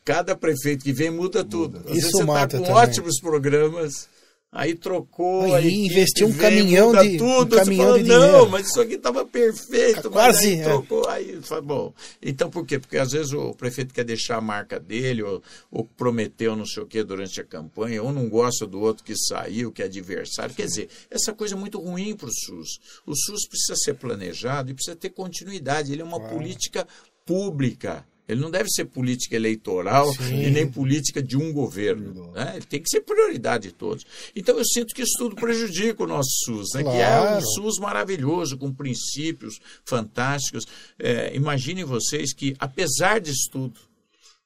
cada 0.05 0.37
prefeito 0.37 0.85
que 0.85 0.93
vem 0.93 1.11
muda 1.11 1.43
tudo. 1.45 1.79
Às 1.79 1.85
vezes 1.85 2.05
Isso 2.05 2.13
você 2.19 2.23
está 2.23 2.43
com 2.43 2.49
também. 2.49 2.71
ótimos 2.71 3.21
programas, 3.21 4.09
aí 4.51 4.75
trocou, 4.75 5.55
Aí 5.55 5.67
aí 5.67 5.87
investiu 5.87 6.27
um 6.29 6.33
caminhão 6.33 6.93
de- 6.93 7.17
um 7.17 7.19
tudo, 7.19 7.57
caminhão 7.57 7.85
você 7.93 7.93
fala, 7.93 8.03
de 8.03 8.09
não, 8.09 8.21
dinheiro." 8.27 8.51
mas 8.51 8.67
isso 8.69 8.81
aqui 8.81 8.95
estava 8.95 9.25
perfeito, 9.27 10.11
Quase, 10.11 10.37
mas 10.37 10.39
aí 10.45 10.61
é. 10.61 10.65
trocou, 10.65 11.09
aí 11.09 11.43
fala, 11.43 11.61
bom. 11.63 11.95
Então 12.23 12.51
por 12.51 12.65
quê? 12.67 12.79
Porque 12.79 12.97
às 12.97 13.13
vezes 13.13 13.33
o 13.33 13.53
prefeito 13.55 13.93
quer 13.93 14.05
deixar 14.05 14.37
a 14.39 14.41
marca 14.41 14.81
dele, 14.81 15.23
ou, 15.23 15.43
ou 15.71 15.85
prometeu 15.85 16.57
não 16.57 16.65
sei 16.67 16.83
o 16.83 16.87
que 16.87 17.03
durante 17.05 17.41
a 17.41 17.45
campanha, 17.45 18.03
ou 18.03 18.13
não 18.13 18.29
gosta 18.29 18.67
do 18.67 18.81
outro 18.81 19.05
que 19.05 19.15
saiu, 19.17 19.71
que 19.71 19.83
é 19.83 19.85
adversário. 19.85 20.55
Quer 20.55 20.67
dizer, 20.67 20.89
essa 21.11 21.33
coisa 21.35 21.55
é 21.55 21.59
muito 21.59 21.79
ruim 21.79 22.17
para 22.17 22.29
o 22.29 22.33
SUS. 22.33 22.81
O 23.07 23.15
SUS 23.15 23.47
precisa 23.47 23.77
ser 23.77 23.95
planejado 23.95 24.71
e 24.71 24.75
precisa 24.75 24.97
ter 24.97 25.11
continuidade. 25.11 25.93
Ele 25.93 26.01
é 26.03 26.05
uma 26.05 26.21
política 26.21 26.87
pública. 27.27 28.07
Ele 28.29 28.41
não 28.41 28.51
deve 28.51 28.69
ser 28.69 28.85
política 28.85 29.35
eleitoral 29.35 30.12
Sim. 30.12 30.43
e 30.43 30.51
nem 30.51 30.71
política 30.71 31.23
de 31.23 31.37
um 31.37 31.53
governo. 31.53 32.31
Né? 32.33 32.53
Ele 32.57 32.67
tem 32.67 32.81
que 32.83 32.91
ser 32.91 33.01
prioridade 33.01 33.69
de 33.69 33.75
todos. 33.75 34.05
Então 34.37 34.59
eu 34.59 34.64
sinto 34.64 34.95
que 34.95 35.03
isso 35.03 35.14
tudo 35.19 35.35
prejudica 35.35 36.03
o 36.03 36.07
nosso 36.07 36.29
SUS, 36.45 36.75
né? 36.75 36.83
que 36.83 36.88
é 36.91 37.07
Claro. 37.07 37.38
um 37.38 37.41
SUS 37.41 37.79
maravilhoso, 37.79 38.59
com 38.59 38.73
princípios 38.73 39.59
fantásticos. 39.85 40.67
É, 40.99 41.35
imaginem 41.35 41.85
vocês 41.85 42.35
que, 42.35 42.55
apesar 42.59 43.19
disso 43.19 43.49
tudo, 43.51 43.81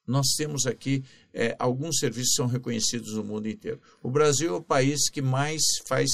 nós 0.07 0.27
temos 0.37 0.65
aqui 0.65 1.03
é, 1.33 1.55
alguns 1.57 1.97
serviços 1.97 2.31
que 2.31 2.35
são 2.35 2.47
reconhecidos 2.47 3.13
no 3.13 3.23
mundo 3.23 3.47
inteiro. 3.47 3.79
O 4.01 4.09
Brasil 4.09 4.49
é 4.53 4.57
o 4.57 4.61
país 4.61 5.09
que 5.09 5.21
mais 5.21 5.61
faz 5.85 6.09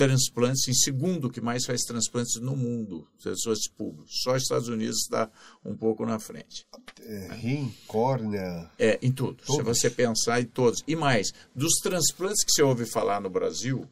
transplantes, 0.00 0.66
em 0.66 0.72
segundo 0.72 1.28
que 1.28 1.42
mais 1.42 1.66
faz 1.66 1.82
transplantes 1.82 2.40
no 2.40 2.56
mundo, 2.56 3.06
pessoas 3.22 3.68
públicos. 3.68 4.22
Só 4.22 4.34
os 4.34 4.44
Estados 4.44 4.66
Unidos 4.66 4.96
está 5.02 5.30
um 5.62 5.76
pouco 5.76 6.06
na 6.06 6.18
frente. 6.18 6.66
É, 7.02 7.34
rim, 7.34 7.70
córnea. 7.86 8.70
É, 8.78 8.98
em 9.02 9.12
tudo. 9.12 9.42
Se 9.42 9.46
Todos. 9.48 9.66
você 9.66 9.90
pensar 9.90 10.40
em 10.40 10.46
todos. 10.46 10.82
E 10.86 10.96
mais, 10.96 11.32
dos 11.54 11.74
transplantes 11.82 12.42
que 12.42 12.50
você 12.50 12.62
ouve 12.62 12.86
falar 12.86 13.20
no 13.20 13.28
Brasil, 13.28 13.86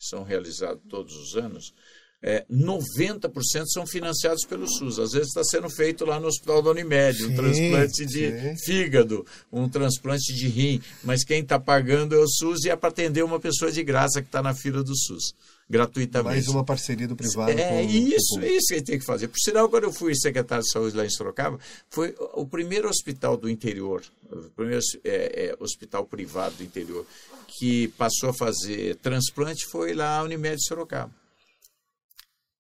que 0.00 0.04
são 0.04 0.24
realizados 0.24 0.82
todos 0.88 1.14
os 1.14 1.36
anos, 1.36 1.72
é, 2.20 2.44
90% 2.50 3.66
são 3.66 3.86
financiados 3.86 4.44
pelo 4.44 4.68
SUS. 4.68 4.98
Às 4.98 5.12
vezes 5.12 5.28
está 5.28 5.44
sendo 5.44 5.68
feito 5.68 6.04
lá 6.04 6.18
no 6.18 6.28
Hospital 6.28 6.62
da 6.62 6.70
Unimed, 6.70 7.24
um 7.24 7.28
Sim, 7.28 7.36
transplante 7.36 8.06
de 8.06 8.30
sim. 8.30 8.56
fígado, 8.64 9.26
um 9.52 9.68
transplante 9.68 10.32
de 10.32 10.48
rim, 10.48 10.80
mas 11.04 11.24
quem 11.24 11.40
está 11.40 11.58
pagando 11.58 12.14
é 12.14 12.18
o 12.18 12.28
SUS 12.28 12.64
e 12.64 12.70
é 12.70 12.76
para 12.76 12.90
atender 12.90 13.24
uma 13.24 13.40
pessoa 13.40 13.72
de 13.72 13.82
graça 13.82 14.20
que 14.20 14.28
está 14.28 14.42
na 14.42 14.54
fila 14.54 14.82
do 14.82 14.96
SUS. 14.96 15.34
Gratuitamente. 15.68 16.34
Mais 16.34 16.48
uma 16.48 16.64
parceria 16.64 17.08
do 17.08 17.16
privado. 17.16 17.50
É 17.52 17.68
com, 17.68 17.90
isso, 17.90 18.34
com... 18.34 18.42
é 18.42 18.48
isso 18.48 18.68
que 18.68 18.74
ele 18.74 18.82
tem 18.82 18.98
que 18.98 19.04
fazer. 19.04 19.28
Por 19.28 19.38
sinal, 19.38 19.68
quando 19.68 19.84
eu 19.84 19.92
fui 19.92 20.14
secretário 20.14 20.62
de 20.62 20.70
saúde 20.70 20.96
lá 20.96 21.04
em 21.04 21.10
Sorocaba, 21.10 21.58
foi 21.90 22.14
o 22.34 22.46
primeiro 22.46 22.88
hospital 22.88 23.36
do 23.36 23.48
interior, 23.48 24.02
o 24.30 24.50
primeiro 24.50 24.82
é, 25.04 25.46
é, 25.46 25.56
hospital 25.58 26.04
privado 26.04 26.56
do 26.56 26.64
interior 26.64 27.06
que 27.46 27.88
passou 27.88 28.30
a 28.30 28.34
fazer 28.34 28.96
transplante 28.96 29.66
foi 29.66 29.92
lá 29.92 30.18
a 30.18 30.22
Unimed 30.22 30.56
Sorocaba. 30.64 31.12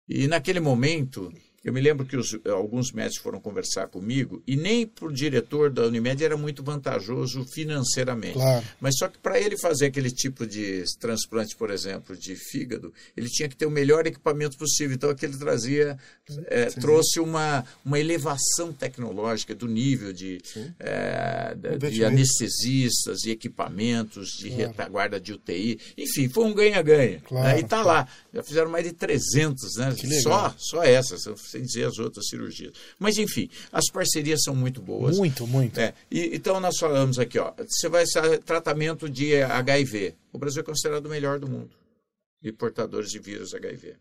E 0.06 0.28
naquele 0.28 0.60
momento, 0.60 1.32
eu 1.64 1.72
me 1.72 1.80
lembro 1.80 2.04
que 2.04 2.16
os, 2.16 2.38
alguns 2.46 2.92
médicos 2.92 3.22
foram 3.22 3.40
conversar 3.40 3.88
comigo 3.88 4.42
e 4.46 4.54
nem 4.54 4.86
para 4.86 5.06
o 5.06 5.12
diretor 5.12 5.70
da 5.70 5.86
Unimed 5.86 6.22
era 6.22 6.36
muito 6.36 6.62
vantajoso 6.62 7.42
financeiramente. 7.46 8.34
Claro. 8.34 8.64
Mas 8.78 8.98
só 8.98 9.08
que 9.08 9.18
para 9.18 9.40
ele 9.40 9.56
fazer 9.56 9.86
aquele 9.86 10.10
tipo 10.10 10.46
de 10.46 10.84
transplante, 11.00 11.56
por 11.56 11.70
exemplo, 11.70 12.14
de 12.14 12.36
fígado, 12.36 12.92
ele 13.16 13.30
tinha 13.30 13.48
que 13.48 13.56
ter 13.56 13.64
o 13.64 13.70
melhor 13.70 14.06
equipamento 14.06 14.58
possível. 14.58 14.94
Então, 14.94 15.08
aquele 15.08 15.38
trazia, 15.38 15.98
é, 16.48 16.66
trouxe 16.66 17.18
uma, 17.18 17.64
uma 17.82 17.98
elevação 17.98 18.70
tecnológica 18.70 19.54
do 19.54 19.66
nível 19.66 20.12
de, 20.12 20.42
é, 20.78 21.54
de, 21.90 22.04
anestesistas, 22.04 23.20
de 23.20 23.30
equipamentos, 23.30 24.32
de 24.38 24.48
claro. 24.48 24.66
retaguarda 24.68 25.18
de 25.18 25.32
UTI. 25.32 25.80
Enfim, 25.96 26.28
foi 26.28 26.44
um 26.44 26.52
ganha-ganha. 26.52 27.20
Claro, 27.20 27.48
né? 27.48 27.58
E 27.58 27.62
está 27.62 27.82
lá. 27.82 28.06
Já 28.34 28.42
fizeram 28.42 28.70
mais 28.70 28.84
de 28.84 28.92
300, 28.92 29.76
né? 29.76 29.94
Só, 30.22 30.54
só 30.58 30.82
essas 30.82 31.24
sem 31.54 31.62
dizer 31.62 31.86
as 31.86 31.98
outras 31.98 32.28
cirurgias. 32.28 32.72
Mas, 32.98 33.16
enfim, 33.16 33.48
as 33.72 33.90
parcerias 33.92 34.42
são 34.42 34.54
muito 34.54 34.82
boas. 34.82 35.16
Muito, 35.16 35.46
muito. 35.46 35.78
É, 35.78 35.94
e, 36.10 36.36
então, 36.36 36.60
nós 36.60 36.76
falamos 36.78 37.18
aqui, 37.18 37.38
ó, 37.38 37.52
você 37.56 37.88
vai 37.88 38.04
tratamento 38.44 39.08
de 39.08 39.42
HIV. 39.42 40.14
O 40.32 40.38
Brasil 40.38 40.60
é 40.60 40.64
considerado 40.64 41.06
o 41.06 41.10
melhor 41.10 41.38
do 41.38 41.48
mundo 41.48 41.70
de 42.42 42.52
portadores 42.52 43.10
de 43.10 43.18
vírus 43.18 43.54
HIV. 43.54 43.94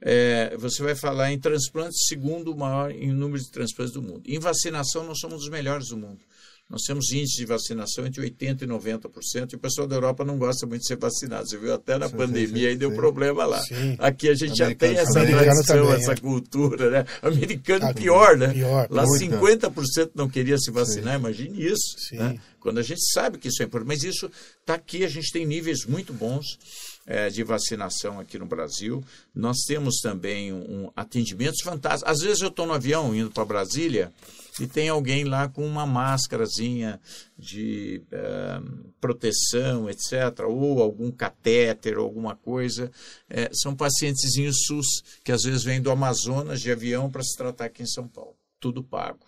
É, 0.00 0.56
você 0.56 0.80
vai 0.80 0.94
falar 0.94 1.32
em 1.32 1.40
transplantes, 1.40 2.06
segundo 2.06 2.52
o 2.52 2.56
maior 2.56 2.92
em 2.92 3.10
número 3.12 3.42
de 3.42 3.50
transplantes 3.50 3.92
do 3.92 4.00
mundo. 4.00 4.22
Em 4.26 4.38
vacinação, 4.38 5.04
nós 5.04 5.18
somos 5.18 5.42
os 5.42 5.48
melhores 5.48 5.88
do 5.88 5.96
mundo. 5.96 6.20
Nós 6.68 6.82
temos 6.82 7.10
índice 7.12 7.38
de 7.38 7.46
vacinação 7.46 8.06
entre 8.06 8.22
80% 8.30 8.62
e 8.62 8.66
90%, 8.66 9.52
e 9.52 9.56
o 9.56 9.58
pessoal 9.58 9.86
da 9.86 9.96
Europa 9.96 10.22
não 10.22 10.36
gosta 10.36 10.66
muito 10.66 10.82
de 10.82 10.86
ser 10.86 10.98
vacinado. 10.98 11.48
Você 11.48 11.56
viu 11.56 11.72
até 11.72 11.96
na 11.96 12.10
sim, 12.10 12.16
pandemia, 12.16 12.64
sim, 12.64 12.66
aí 12.66 12.76
deu 12.76 12.90
sim. 12.90 12.96
problema 12.96 13.46
lá. 13.46 13.62
Aqui 13.98 14.28
a 14.28 14.34
gente 14.34 14.62
Americano, 14.62 14.70
já 14.70 14.74
tem 14.74 14.96
essa 14.98 15.12
tradição, 15.12 15.76
também, 15.76 15.94
essa 15.94 16.12
é. 16.12 16.16
cultura, 16.16 16.90
né? 16.90 17.06
Americano 17.22 17.86
ah, 17.86 17.94
pior, 17.94 18.36
né? 18.36 18.52
Pior, 18.52 18.86
lá 18.90 19.04
50% 19.06 20.10
não 20.14 20.28
queria 20.28 20.58
se 20.58 20.70
vacinar, 20.70 21.14
imagine 21.14 21.58
isso. 21.58 21.96
Né? 22.12 22.38
Quando 22.60 22.78
a 22.78 22.82
gente 22.82 23.00
sabe 23.14 23.38
que 23.38 23.48
isso 23.48 23.62
é 23.62 23.64
importante. 23.64 23.88
Mas 23.88 24.02
isso 24.02 24.30
está 24.60 24.74
aqui, 24.74 25.04
a 25.04 25.08
gente 25.08 25.32
tem 25.32 25.46
níveis 25.46 25.86
muito 25.86 26.12
bons 26.12 26.58
é, 27.08 27.30
de 27.30 27.42
vacinação 27.42 28.20
aqui 28.20 28.38
no 28.38 28.44
Brasil. 28.44 29.02
Nós 29.34 29.56
temos 29.66 29.96
também 30.02 30.52
um, 30.52 30.84
um 30.84 30.92
atendimentos 30.94 31.62
fantásticos. 31.62 32.12
Às 32.12 32.20
vezes 32.20 32.42
eu 32.42 32.48
estou 32.48 32.66
no 32.66 32.74
avião 32.74 33.14
indo 33.14 33.30
para 33.30 33.46
Brasília 33.46 34.12
e 34.60 34.66
tem 34.66 34.90
alguém 34.90 35.24
lá 35.24 35.48
com 35.48 35.66
uma 35.66 35.86
máscarazinha 35.86 37.00
de 37.38 38.02
uh, 38.12 38.90
proteção, 39.00 39.88
etc., 39.88 40.44
ou 40.46 40.82
algum 40.82 41.10
catéter, 41.10 41.96
alguma 41.96 42.36
coisa. 42.36 42.90
É, 43.30 43.48
são 43.54 43.74
pacientezinhos 43.74 44.66
SUS 44.66 45.02
que 45.24 45.32
às 45.32 45.44
vezes 45.44 45.64
vêm 45.64 45.80
do 45.80 45.90
Amazonas 45.90 46.60
de 46.60 46.70
avião 46.70 47.10
para 47.10 47.22
se 47.22 47.36
tratar 47.36 47.66
aqui 47.66 47.82
em 47.82 47.86
São 47.86 48.06
Paulo. 48.06 48.36
Tudo 48.60 48.82
pago. 48.82 49.27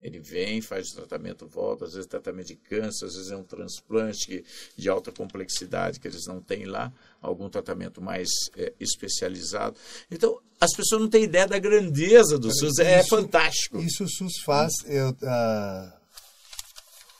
Ele 0.00 0.20
vem, 0.20 0.60
faz 0.60 0.90
o 0.90 0.94
tratamento, 0.94 1.46
volta, 1.46 1.84
às 1.84 1.92
vezes 1.92 2.06
tratamento 2.06 2.46
de 2.46 2.56
câncer, 2.56 3.06
às 3.06 3.14
vezes 3.14 3.32
é 3.32 3.36
um 3.36 3.42
transplante 3.42 4.44
de 4.76 4.88
alta 4.88 5.10
complexidade 5.10 5.98
que 5.98 6.06
eles 6.06 6.24
não 6.26 6.40
têm 6.40 6.66
lá, 6.66 6.92
algum 7.20 7.48
tratamento 7.48 8.00
mais 8.00 8.28
é, 8.56 8.72
especializado. 8.78 9.76
Então, 10.08 10.40
as 10.60 10.72
pessoas 10.72 11.00
não 11.00 11.08
têm 11.08 11.24
ideia 11.24 11.48
da 11.48 11.58
grandeza 11.58 12.38
do 12.38 12.48
SUS, 12.52 12.78
é 12.78 13.02
fantástico. 13.04 13.78
Isso 13.78 14.04
o 14.04 14.08
SUS 14.08 14.40
faz, 14.44 14.72
eu, 14.86 15.10
uh, 15.10 15.97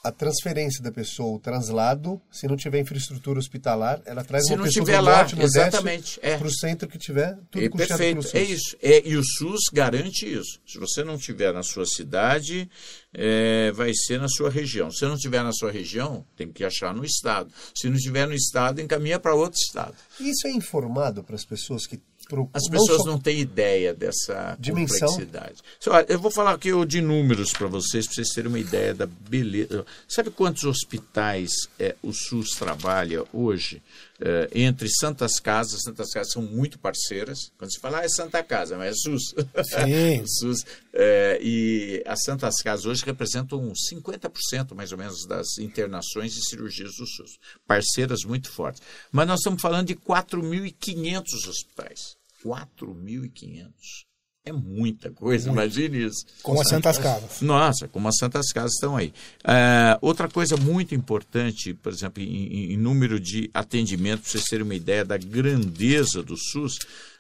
a 0.03 0.13
transferência 0.13 0.83
da 0.83 0.93
pessoa, 0.93 1.37
o 1.37 1.39
traslado, 1.39 2.21
se 2.31 2.47
não 2.47 2.57
tiver 2.57 2.81
infraestrutura 2.81 3.39
hospitalar, 3.39 4.01
ela 4.05 4.23
traz 4.23 4.47
se 4.47 4.55
uma 4.55 4.65
pessoa 4.65 4.87
do 4.87 4.93
lá, 4.93 5.17
norte, 5.19 5.41
exatamente, 5.41 6.21
é. 6.23 6.37
para 6.37 6.47
o 6.47 6.51
centro 6.51 6.89
que 6.89 6.99
tiver, 6.99 7.37
tudo 7.51 7.65
é, 7.65 7.69
perfeito, 7.69 8.23
SUS. 8.23 8.35
é 8.35 8.43
isso. 8.43 8.77
É, 8.81 9.09
e 9.09 9.17
o 9.17 9.23
SUS 9.25 9.61
garante 9.73 10.27
isso. 10.27 10.61
Se 10.67 10.79
você 10.79 11.03
não 11.03 11.19
tiver 11.19 11.53
na 11.53 11.63
sua 11.63 11.85
cidade, 11.85 12.71
é, 13.13 13.73
vai 13.73 13.93
ser 13.93 14.21
na 14.21 14.29
sua 14.29 14.51
região. 14.51 14.91
Se 14.91 15.05
não 15.05 15.17
tiver 15.17 15.43
na 15.43 15.53
sua 15.53 15.71
região, 15.71 16.25
tem 16.37 16.51
que 16.51 16.65
achar 16.65 16.95
no 16.95 17.05
estado. 17.05 17.53
Se 17.75 17.89
não 17.89 17.97
tiver 17.97 18.27
no 18.27 18.35
estado, 18.35 18.81
encaminha 18.81 19.19
para 19.19 19.35
outro 19.35 19.59
estado. 19.59 19.95
Isso 20.21 20.47
é 20.47 20.53
informado 20.53 21.25
para 21.25 21.35
as 21.35 21.45
pessoas 21.45 21.87
que 21.87 22.01
as 22.53 22.69
pessoas 22.69 23.05
não, 23.05 23.13
não, 23.13 23.21
têm 23.21 23.41
ideia 23.41 23.95
dessa 23.95 24.57
Dimensão. 24.61 25.09
complexidade. 25.09 25.63
Olha, 25.87 26.07
eu 26.09 26.19
vou 26.19 26.31
falar 26.31 26.53
aqui 26.53 26.71
de 26.87 27.01
números 27.01 27.53
para 27.53 27.67
vocês, 27.67 28.07
para 28.07 28.15
vocês 28.17 28.29
terem 28.29 28.51
uma 28.51 28.59
ideia 28.59 28.93
da 28.93 29.07
beleza. 29.07 29.87
Sabe 30.07 30.31
quantos 30.31 30.65
hospitais 30.65 31.51
é, 31.79 31.97
o 32.03 32.13
SUS 32.13 32.51
trabalha 32.51 33.25
hoje? 33.33 33.83
É, 34.21 34.51
entre 34.53 34.89
Santas 34.91 35.39
Casas, 35.39 35.83
Santas 35.83 36.13
Casas 36.13 36.33
são 36.33 36.43
muito 36.43 36.79
parceiras. 36.79 37.53
Quando 37.57 37.73
se 37.73 37.81
fala, 37.81 38.01
ah, 38.01 38.05
é 38.05 38.09
Santa 38.09 38.43
Casa, 38.43 38.77
mas 38.77 38.91
é 38.91 38.95
SUS. 38.95 39.35
Sim. 39.65 40.27
SUS. 40.27 40.67
É, 40.93 41.39
e 41.41 42.03
as 42.05 42.19
Santas 42.25 42.57
Casas 42.63 42.85
hoje 42.85 43.05
representam 43.07 43.73
50% 43.73 44.75
mais 44.75 44.93
ou 44.93 44.99
menos 44.99 45.25
das 45.25 45.57
internações 45.59 46.37
e 46.37 46.45
cirurgias 46.45 46.91
do 46.97 47.07
SUS. 47.07 47.39
Parceiras 47.67 48.25
muito 48.25 48.51
fortes. 48.51 48.83
Mas 49.11 49.27
nós 49.27 49.39
estamos 49.39 49.63
falando 49.63 49.87
de 49.87 49.95
4.500 49.95 51.23
hospitais. 51.49 52.18
4.500. 52.45 54.09
É 54.45 54.53
muita 54.53 55.11
coisa, 55.11 55.49
Muito. 55.49 55.61
imagine 55.61 56.07
isso. 56.07 56.25
Como 56.43 56.61
as 56.61 56.69
Santas 56.69 56.97
Casas. 56.97 57.43
Nossa, 57.43 57.87
como 57.87 58.09
as 58.09 58.17
Santas 58.17 58.51
Casas 58.51 58.73
estão 58.73 58.97
aí. 58.97 59.13
Uh, 59.45 59.99
outra 60.01 60.27
coisa 60.27 60.57
muito 60.57 60.95
importante, 60.95 61.75
por 61.75 61.93
exemplo, 61.93 62.23
em, 62.23 62.73
em 62.73 62.77
número 62.77 63.21
de 63.21 63.51
atendimentos, 63.53 64.23
para 64.23 64.31
vocês 64.33 64.45
terem 64.45 64.65
uma 64.65 64.75
ideia 64.75 65.05
da 65.05 65.19
grandeza 65.19 66.23
do 66.23 66.35
SUS, 66.35 66.77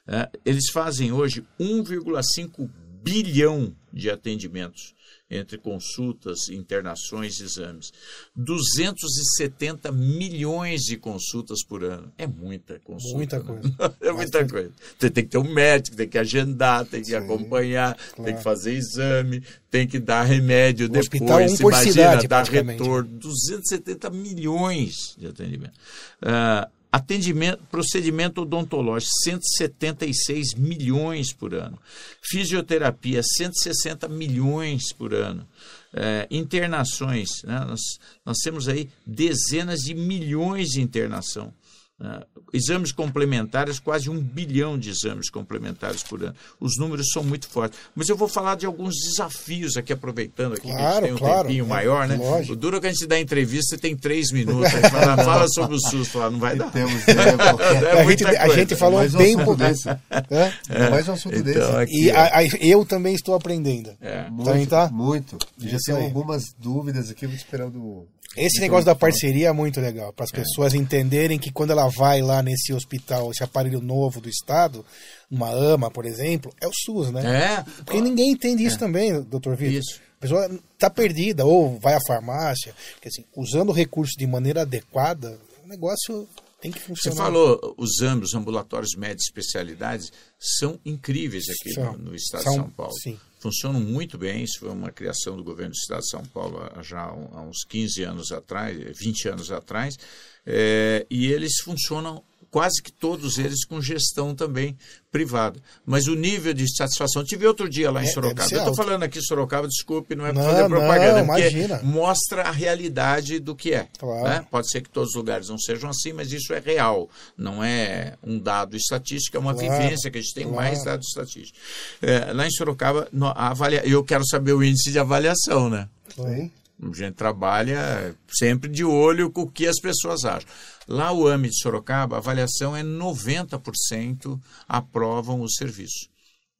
uh, 0.07 0.39
eles 0.43 0.71
fazem 0.73 1.13
hoje 1.13 1.45
1,5 1.61 2.71
bilhão 3.03 3.77
de 3.93 4.11
atendimentos 4.11 4.95
entre 5.31 5.59
consultas, 5.59 6.49
internações 6.49 7.39
e 7.41 7.45
exames. 7.45 7.93
270 8.35 9.93
milhões 9.93 10.83
de 10.83 10.97
consultas 10.97 11.63
por 11.63 11.85
ano. 11.85 12.11
É 12.17 12.27
muita 12.27 12.79
consulta. 12.81 13.17
Muita 13.17 13.39
né? 13.39 13.45
coisa. 13.45 13.69
é 14.01 14.13
muita 14.13 14.15
Bastante. 14.15 14.53
coisa. 14.53 14.73
Você 14.99 15.11
tem 15.11 15.25
que 15.25 15.31
ter 15.31 15.39
um 15.39 15.53
médico, 15.53 15.97
tem 15.97 16.09
que 16.09 16.19
agendar, 16.19 16.87
tem 16.87 17.01
que 17.01 17.09
Sim, 17.09 17.17
acompanhar, 17.17 17.95
claro. 17.95 18.25
tem 18.25 18.37
que 18.37 18.43
fazer 18.43 18.73
exame, 18.73 19.43
tem 19.71 19.87
que 19.87 19.99
dar 19.99 20.23
remédio 20.23 20.87
o 20.87 20.89
depois. 20.89 21.07
Hospital, 21.07 21.43
um 21.43 21.57
por 21.59 21.73
imagina, 21.73 21.93
cidade, 21.93 22.29
dar 22.29 22.45
retorno. 22.45 23.19
270 23.19 24.11
milhões 24.11 25.15
de 25.19 25.27
atendimento. 25.27 25.75
Uh, 26.23 26.78
Atendimento, 26.91 27.63
procedimento 27.71 28.43
odontológico, 28.43 29.13
176 29.25 30.55
milhões 30.55 31.33
por 31.33 31.55
ano. 31.55 31.79
Fisioterapia, 32.23 33.23
160 33.23 34.09
milhões 34.09 34.93
por 34.93 35.13
ano. 35.13 35.47
É, 35.93 36.27
internações, 36.31 37.29
né? 37.45 37.65
nós, 37.67 37.81
nós 38.25 38.39
temos 38.39 38.69
aí 38.69 38.91
dezenas 39.07 39.81
de 39.81 39.95
milhões 39.95 40.69
de 40.69 40.83
internação. 40.83 41.53
Uh, 42.01 42.25
exames 42.53 42.93
complementares, 42.93 43.81
quase 43.81 44.09
um 44.09 44.21
bilhão 44.21 44.79
de 44.79 44.89
exames 44.89 45.29
complementares 45.29 46.01
por 46.01 46.23
ano. 46.23 46.35
Os 46.61 46.79
números 46.79 47.09
são 47.13 47.25
muito 47.25 47.49
fortes. 47.49 47.77
Mas 47.93 48.09
eu 48.09 48.17
vou 48.17 48.29
falar 48.29 48.55
de 48.55 48.67
alguns 48.67 48.95
desafios 48.95 49.77
aqui, 49.77 49.93
aproveitando 49.93 50.53
aqui 50.53 50.69
claro, 50.71 50.79
que 50.79 50.85
a 50.85 50.93
gente 50.93 51.03
tem 51.03 51.13
um 51.13 51.19
claro, 51.19 51.43
tempinho 51.49 51.65
é, 51.65 51.69
maior, 51.69 52.07
né? 52.07 52.15
Lógico. 52.15 52.53
O 52.53 52.57
duro 52.57 52.77
é 52.77 52.81
que 52.81 52.87
a 52.87 52.93
gente 52.93 53.07
dá 53.07 53.19
entrevista 53.19 53.75
e 53.75 53.79
tem 53.79 53.97
três 53.97 54.31
minutos. 54.31 54.73
A 54.73 54.81
gente 54.81 54.91
fala, 54.91 55.17
fala 55.25 55.49
sobre 55.49 55.75
o 55.75 55.81
SUS, 55.81 56.09
fala, 56.09 56.31
não 56.31 56.39
vai 56.39 56.55
dar. 56.55 56.71
Temos, 56.71 57.03
é, 57.09 57.13
é, 57.13 58.01
a, 58.01 58.05
gente, 58.05 58.25
a 58.25 58.49
gente 58.49 58.77
falou 58.77 59.01
mais 59.01 59.13
bem 59.13 59.35
um 59.35 59.41
assunto 59.41 59.57
desse. 59.57 59.89
É? 59.89 60.53
é? 60.69 60.91
Mais 60.91 61.09
um 61.09 61.13
assunto 61.15 61.37
então, 61.37 61.53
desse. 61.53 61.77
Aqui, 61.77 62.05
e 62.05 62.11
a, 62.13 62.39
a, 62.39 62.45
eu 62.61 62.85
também 62.85 63.17
estou 63.17 63.35
aprendendo. 63.35 63.91
É. 64.01 64.31
Muito, 64.31 64.45
também 64.45 64.67
tá? 64.67 64.89
muito. 64.89 65.37
Já 65.59 65.79
tenho 65.85 65.99
aí. 65.99 66.05
algumas 66.05 66.45
dúvidas 66.57 67.11
aqui, 67.11 67.27
vou 67.27 67.35
esperando 67.35 68.07
Esse 68.37 68.61
negócio 68.61 68.85
da 68.85 68.95
parceria 68.95 69.49
é 69.49 69.53
muito 69.53 69.81
legal, 69.81 70.13
para 70.13 70.25
as 70.25 70.31
pessoas 70.31 70.75
entenderem 70.75 71.39
que 71.39 71.51
quando 71.51 71.71
ela 71.71 71.89
vai 71.89 72.21
lá 72.21 72.43
nesse 72.43 72.73
hospital, 72.73 73.31
esse 73.31 73.43
aparelho 73.43 73.81
novo 73.81 74.21
do 74.21 74.29
Estado, 74.29 74.85
uma 75.31 75.49
AMA, 75.49 75.91
por 75.91 76.05
exemplo, 76.05 76.53
é 76.61 76.69
o 76.69 76.73
SUS, 76.73 77.11
né? 77.11 77.23
É. 77.57 77.65
Porque 77.85 78.01
ninguém 78.01 78.31
entende 78.33 78.65
isso 78.65 78.79
também, 78.79 79.21
doutor 79.23 79.57
Vitor. 79.57 79.81
Isso. 79.81 80.01
A 80.19 80.21
pessoa 80.21 80.61
está 80.75 80.91
perdida, 80.91 81.45
ou 81.45 81.79
vai 81.79 81.95
à 81.95 82.01
farmácia, 82.07 82.75
porque 82.95 83.09
assim, 83.09 83.25
usando 83.37 83.71
o 83.71 83.73
recurso 83.73 84.13
de 84.19 84.27
maneira 84.27 84.63
adequada, 84.63 85.39
o 85.65 85.69
negócio 85.69 86.29
tem 86.61 86.71
que 86.71 86.79
Você 86.81 86.87
funcionar. 86.87 87.17
falou, 87.25 87.75
os 87.79 88.03
ambos, 88.03 88.35
ambulatórios 88.35 88.95
médicos 88.97 89.27
especialidades, 89.27 90.13
são 90.39 90.79
incríveis 90.85 91.45
aqui 91.49 91.73
São. 91.73 91.93
no, 91.93 92.11
no 92.11 92.15
estado 92.15 92.43
São, 92.43 92.53
de 92.53 92.59
São 92.59 92.71
Paulo. 92.71 92.93
sim. 93.03 93.19
Funcionam 93.39 93.81
muito 93.81 94.19
bem, 94.19 94.43
isso 94.43 94.59
foi 94.59 94.69
uma 94.69 94.91
criação 94.91 95.37
do 95.37 95.45
governo 95.45 95.71
do 95.71 95.77
estado 95.77 96.01
de 96.01 96.11
São 96.11 96.25
Paulo 96.25 96.59
já 96.83 97.03
há 97.03 97.41
uns 97.41 97.65
15 97.69 98.03
anos 98.03 98.33
atrás, 98.33 98.77
20 98.99 99.29
anos 99.29 99.53
atrás, 99.53 99.97
é, 100.45 101.07
e 101.09 101.27
eles 101.31 101.61
funcionam 101.63 102.25
quase 102.51 102.83
que 102.83 102.91
todos 102.93 103.39
eles 103.39 103.65
com 103.67 103.81
gestão 103.81 104.35
também 104.35 104.77
privada. 105.11 105.59
Mas 105.87 106.07
o 106.07 106.15
nível 106.15 106.53
de 106.53 106.65
satisfação. 106.77 107.25
Tive 107.25 107.47
outro 107.47 107.69
dia 107.69 107.91
lá 107.91 108.03
em 108.03 108.07
É, 108.07 108.11
Sorocaba. 108.11 108.51
Eu 108.53 108.59
estou 108.59 108.75
falando 108.75 109.03
aqui 109.03 109.21
Sorocaba, 109.23 109.67
desculpe, 109.67 110.15
não 110.15 110.27
é 110.27 110.33
para 110.33 110.43
fazer 110.43 110.69
propaganda, 110.69 111.19
não, 111.21 111.27
porque 111.27 111.41
imagina. 111.49 111.81
mostra 111.83 112.43
a 112.43 112.51
realidade 112.51 113.39
do 113.39 113.55
que 113.57 113.73
é. 113.73 113.87
Claro. 113.99 114.25
né? 114.25 114.47
Pode 114.51 114.71
ser 114.71 114.83
que 114.83 114.91
todos 114.91 115.11
os 115.11 115.17
lugares 115.17 115.49
não 115.49 115.59
sejam 115.59 115.89
assim, 115.91 116.13
mas 116.13 116.31
isso 116.33 116.53
é 116.53 116.59
real. 116.61 117.09
Não 117.37 117.63
é 117.65 118.15
um 118.23 118.39
dado 118.39 118.77
estatístico, 118.77 119.37
é 119.37 119.41
uma 119.41 119.55
Claro, 119.55 119.71
vivência 119.83 120.11
que 120.11 120.19
a 120.19 120.21
gente 120.21 120.35
tem 120.35 120.45
claro. 120.45 120.57
mais 120.57 120.85
dados 120.85 121.07
estatísticos. 121.09 121.61
É, 122.03 122.33
lá 122.33 122.47
em 122.47 122.51
Sorocaba, 122.51 123.09
no- 123.13 123.27
a 123.29 123.49
avalia... 123.49 123.83
eu 123.89 124.05
quero 124.05 124.27
saber 124.27 124.53
o 124.53 124.63
índice 124.63 124.91
de 124.93 124.99
avaliação, 124.99 125.71
né? 125.71 125.89
Sim. 126.15 126.51
A 126.81 126.95
gente 126.95 127.15
trabalha 127.15 128.15
sempre 128.29 128.71
de 128.71 128.85
olho 128.85 129.31
com 129.31 129.43
o 129.43 129.51
que 129.51 129.67
as 129.67 129.81
pessoas 129.81 130.25
acham. 130.25 130.49
Lá 130.87 131.13
o 131.13 131.27
AME 131.27 131.49
de 131.49 131.59
Sorocaba, 131.61 132.17
a 132.17 132.19
avaliação 132.19 132.77
é 132.77 132.83
90% 132.83 134.41
aprovam 134.69 135.41
o 135.41 135.51
serviço. 135.51 136.09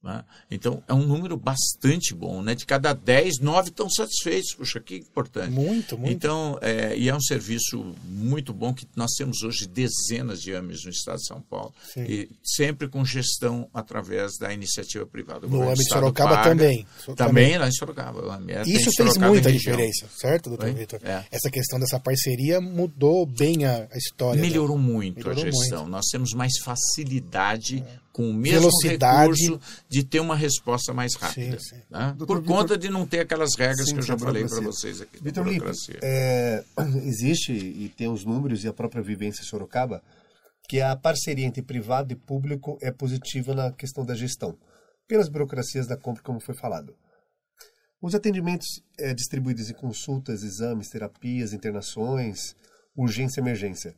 Né? 0.09 0.25
Então, 0.51 0.83
é 0.89 0.95
um 0.95 1.07
número 1.07 1.37
bastante 1.37 2.15
bom. 2.15 2.43
Né? 2.43 2.55
De 2.55 2.65
cada 2.65 2.93
10, 2.93 3.41
9 3.41 3.69
estão 3.69 3.89
satisfeitos. 3.91 4.55
Puxa, 4.55 4.81
que 4.81 4.97
importante. 4.97 5.51
Muito, 5.51 5.99
muito. 5.99 6.13
Então, 6.13 6.59
é, 6.63 6.97
e 6.97 7.09
é 7.09 7.15
um 7.15 7.21
serviço 7.21 7.95
muito 8.05 8.53
bom 8.55 8.73
que 8.73 8.87
nós 8.97 9.11
temos 9.17 9.43
hoje 9.43 9.67
dezenas 9.67 10.41
de 10.41 10.55
AMEs 10.55 10.85
no 10.85 10.91
estado 10.91 11.19
de 11.19 11.27
São 11.27 11.41
Paulo. 11.43 11.75
Sim. 11.93 12.05
E 12.09 12.29
sempre 12.43 12.89
com 12.89 13.05
gestão 13.05 13.69
através 13.75 14.39
da 14.39 14.53
iniciativa 14.53 15.05
privada. 15.07 15.47
O 15.47 15.51
No 15.51 15.63
AME 15.63 15.75
de 15.75 15.89
Sorocaba 15.89 16.37
paga. 16.37 16.51
também. 16.51 16.87
Também 17.17 17.59
lá 17.59 17.69
em 17.69 17.73
Sorocaba. 17.73 18.21
é- 18.49 18.63
Isso 18.63 18.85
fez 18.85 18.95
Sorocaba 18.97 19.29
muita 19.29 19.53
diferença, 19.53 20.07
certo, 20.17 20.49
doutor 20.49 20.67
Oi? 20.67 20.75
Vitor? 20.75 21.01
É. 21.05 21.25
Essa 21.31 21.51
questão 21.51 21.79
dessa 21.79 22.01
parceria 22.01 22.61
mudou 22.61 23.27
bem 23.27 23.65
a, 23.65 23.87
a 23.93 23.97
história. 23.99 24.41
né? 24.41 24.47
Melhorou 24.49 24.79
muito 24.79 25.17
Melhorou 25.19 25.45
a 25.45 25.51
gestão. 25.51 25.87
Nós 25.87 26.07
temos 26.11 26.33
mais 26.33 26.53
facilidade 26.65 27.85
com 28.19 28.31
o 28.31 28.35
mesmo 28.35 28.63
Velocidade. 28.63 29.31
recurso 29.31 29.61
de 29.89 30.03
ter 30.03 30.19
uma 30.19 30.35
resposta 30.35 30.93
mais 30.93 31.15
rápida. 31.15 31.57
Sim, 31.61 31.77
sim. 31.77 31.83
né? 31.89 32.17
Por 32.27 32.43
conta 32.43 32.77
de 32.77 32.89
não 32.89 33.07
ter 33.07 33.21
aquelas 33.21 33.51
regras 33.57 33.87
Sim, 33.87 33.95
que 33.95 34.01
eu 34.01 34.03
já 34.03 34.19
falei 34.19 34.45
para 34.45 34.61
vocês 34.61 35.01
aqui. 35.01 35.23
Vitor 35.23 35.47
Lipe, 35.47 35.65
é, 36.03 36.65
existe 37.07 37.53
e 37.53 37.89
tem 37.97 38.09
os 38.09 38.25
números 38.25 38.65
e 38.65 38.69
a 38.69 38.73
própria 38.73 39.01
vivência 39.05 39.43
em 39.43 39.45
Sorocaba 39.45 40.03
que 40.69 40.81
a 40.81 40.97
parceria 40.97 41.47
entre 41.47 41.63
privado 41.63 42.13
e 42.13 42.17
público 42.17 42.77
é 42.83 42.91
positiva 42.91 43.55
na 43.55 43.71
questão 43.71 44.05
da 44.05 44.17
gestão, 44.17 44.59
pelas 45.07 45.29
burocracias 45.29 45.87
da 45.87 45.97
compra, 45.97 46.21
como 46.21 46.41
foi 46.41 46.57
falado. 46.57 46.97
Os 48.03 48.17
atendimentos 48.17 48.67
é, 48.99 49.15
distribuídos 49.15 49.71
em 49.71 49.75
consultas, 49.75 50.43
exames, 50.43 50.89
terapias, 50.89 51.53
internações, 51.53 52.57
urgência 52.97 53.41
e 53.41 53.45
emergência. 53.45 53.95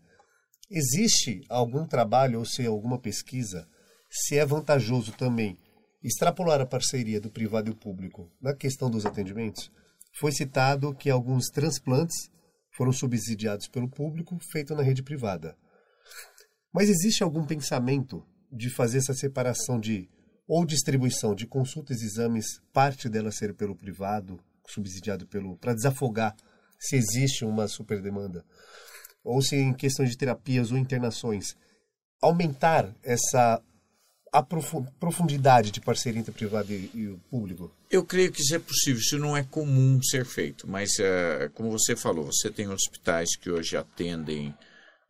Existe 0.71 1.41
algum 1.49 1.87
trabalho 1.87 2.41
ou 2.41 2.45
se 2.45 2.67
alguma 2.67 2.99
pesquisa 2.99 3.67
se 4.11 4.37
é 4.37 4.45
vantajoso 4.45 5.13
também 5.13 5.57
extrapolar 6.03 6.61
a 6.61 6.67
parceria 6.67 7.21
do 7.21 7.31
privado 7.31 7.69
e 7.69 7.73
o 7.73 7.77
público 7.77 8.31
na 8.41 8.55
questão 8.55 8.91
dos 8.91 9.07
atendimentos? 9.07 9.71
Foi 10.19 10.33
citado 10.33 10.95
que 10.95 11.09
alguns 11.09 11.47
transplantes 11.47 12.17
foram 12.77 12.93
subsidiados 12.93 13.69
pelo 13.69 13.89
público, 13.89 14.37
feito 14.51 14.75
na 14.75 14.83
rede 14.83 15.03
privada. 15.03 15.57
Mas 16.73 16.89
existe 16.89 17.23
algum 17.23 17.45
pensamento 17.47 18.27
de 18.51 18.69
fazer 18.71 18.99
essa 18.99 19.15
separação 19.15 19.79
de 19.79 20.09
ou 20.47 20.67
distribuição 20.67 21.33
de 21.33 21.47
consultas 21.47 22.03
e 22.03 22.07
exames, 22.07 22.61
parte 22.73 23.09
dela 23.09 23.31
ser 23.31 23.55
pelo 23.55 23.77
privado, 23.77 24.41
subsidiado 24.67 25.25
pelo 25.27 25.57
para 25.57 25.75
desafogar 25.75 26.35
se 26.77 26.97
existe 26.97 27.45
uma 27.45 27.69
superdemanda, 27.69 28.45
ou 29.23 29.41
se 29.43 29.55
em 29.55 29.73
questões 29.73 30.11
de 30.11 30.17
terapias 30.17 30.73
ou 30.73 30.79
internações, 30.79 31.55
aumentar 32.21 32.93
essa 33.03 33.63
aprofu- 34.33 34.87
profundidade 34.99 35.71
de 35.71 35.81
parceria 35.81 36.21
entre 36.21 36.31
o 36.31 36.35
privado 36.35 36.73
e, 36.73 36.91
e 36.95 37.09
o 37.09 37.19
público? 37.31 37.71
Eu 37.91 38.05
creio 38.05 38.31
que 38.31 38.41
isso 38.41 38.55
é 38.55 38.59
possível, 38.59 39.01
isso 39.01 39.19
não 39.19 39.37
é 39.37 39.43
comum 39.43 40.01
ser 40.03 40.25
feito, 40.25 40.69
mas 40.69 40.91
eh, 40.99 41.51
como 41.55 41.71
você 41.71 41.97
falou, 41.97 42.27
você 42.27 42.51
tem 42.51 42.69
hospitais 42.69 43.37
que 43.37 43.51
hoje 43.51 43.77
atendem, 43.77 44.55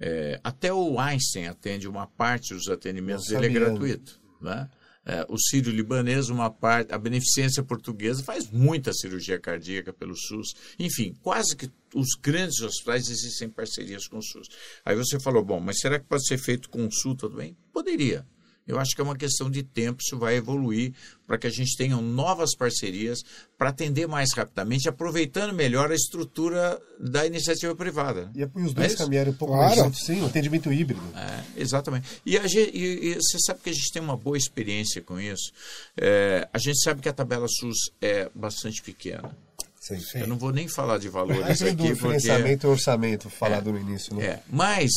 eh, 0.01 0.41
até 0.43 0.73
o 0.73 0.99
Einstein 0.99 1.47
atende 1.47 1.87
uma 1.89 2.07
parte 2.07 2.55
dos 2.55 2.69
atendimentos 2.69 3.27
dele 3.27 3.47
é 3.47 3.49
gratuito. 3.51 4.21
Né? 4.41 4.69
Eh, 5.05 5.27
o 5.29 5.39
Sírio 5.39 5.73
Libanês, 5.73 6.29
uma 6.29 6.51
parte, 6.51 6.93
a 6.93 6.99
Beneficência 6.99 7.63
Portuguesa 7.63 8.23
faz 8.23 8.51
muita 8.51 8.93
cirurgia 8.93 9.39
cardíaca 9.39 9.93
pelo 9.93 10.15
SUS. 10.17 10.55
Enfim, 10.79 11.15
quase 11.23 11.57
que 11.57 11.71
os 11.95 12.09
grandes 12.21 12.61
hospitais 12.61 13.09
existem 13.09 13.49
parcerias 13.49 14.07
com 14.07 14.19
o 14.19 14.23
SUS. 14.23 14.49
Aí 14.85 14.95
você 14.97 15.19
falou, 15.21 15.45
bom, 15.45 15.59
mas 15.61 15.79
será 15.81 15.99
que 15.99 16.07
pode 16.07 16.27
ser 16.27 16.39
feito 16.39 16.71
consulta 16.71 17.29
também? 17.29 17.57
Poderia. 17.73 18.27
Eu 18.71 18.79
acho 18.81 18.95
que 18.95 19.01
é 19.01 19.05
uma 19.05 19.17
questão 19.17 19.51
de 19.51 19.63
tempo, 19.63 20.01
isso 20.01 20.17
vai 20.19 20.37
evoluir 20.37 20.93
para 21.27 21.37
que 21.39 21.47
a 21.47 21.51
gente 21.51 21.77
tenha 21.77 21.97
novas 21.97 22.55
parcerias 22.57 23.21
para 23.59 23.69
atender 23.71 24.07
mais 24.09 24.33
rapidamente, 24.33 24.89
aproveitando 24.89 25.53
melhor 25.53 25.91
a 25.91 25.95
estrutura 25.95 26.81
da 26.99 27.27
iniciativa 27.27 27.75
privada. 27.75 28.31
E 28.35 28.45
os 28.45 28.71
É 28.73 28.75
dois 28.75 28.89
isso? 28.93 28.97
caminharem 28.99 29.33
um 29.33 29.37
pouco 29.37 29.55
Claro. 29.55 29.69
mais 29.69 29.79
juntos, 29.85 30.05
sim, 30.05 30.21
o 30.23 30.27
atendimento 30.27 30.73
híbrido. 30.73 31.03
É, 31.15 31.61
exatamente. 31.61 32.09
E, 32.25 32.37
a 32.39 32.47
gente, 32.47 32.71
e- 32.77 33.11
e 33.11 33.15
você 33.15 33.39
sabe 33.47 33.61
que 33.63 33.71
a 33.71 33.73
gente 33.73 33.93
tem 33.93 34.03
uma 34.03 34.17
boa 34.17 34.37
experiência 34.37 35.01
com 35.03 35.21
isso. 35.21 35.53
É, 35.97 36.49
a 36.53 36.59
gente 36.59 36.81
sabe 36.83 37.01
que 37.01 37.09
a 37.09 37.13
tabela 37.13 37.47
SUS 37.49 37.77
é 38.01 38.31
bastante 38.35 38.83
pequena. 38.83 39.37
Sim. 39.81 39.99
Eu 40.21 40.27
não 40.29 40.37
vou 40.37 40.53
nem 40.53 40.69
falar 40.69 40.99
de 40.99 41.09
valores 41.09 41.43
Aquele 41.63 41.73
do 41.73 41.83
aqui, 41.85 41.93
porque 41.95 41.97
financiamento 41.97 42.65
e 42.65 42.67
orçamento 42.71 43.31
falado 43.31 43.73
no 43.73 43.79
início, 43.81 44.15
né? 44.15 44.25
é. 44.27 44.43
Mas 44.49 44.91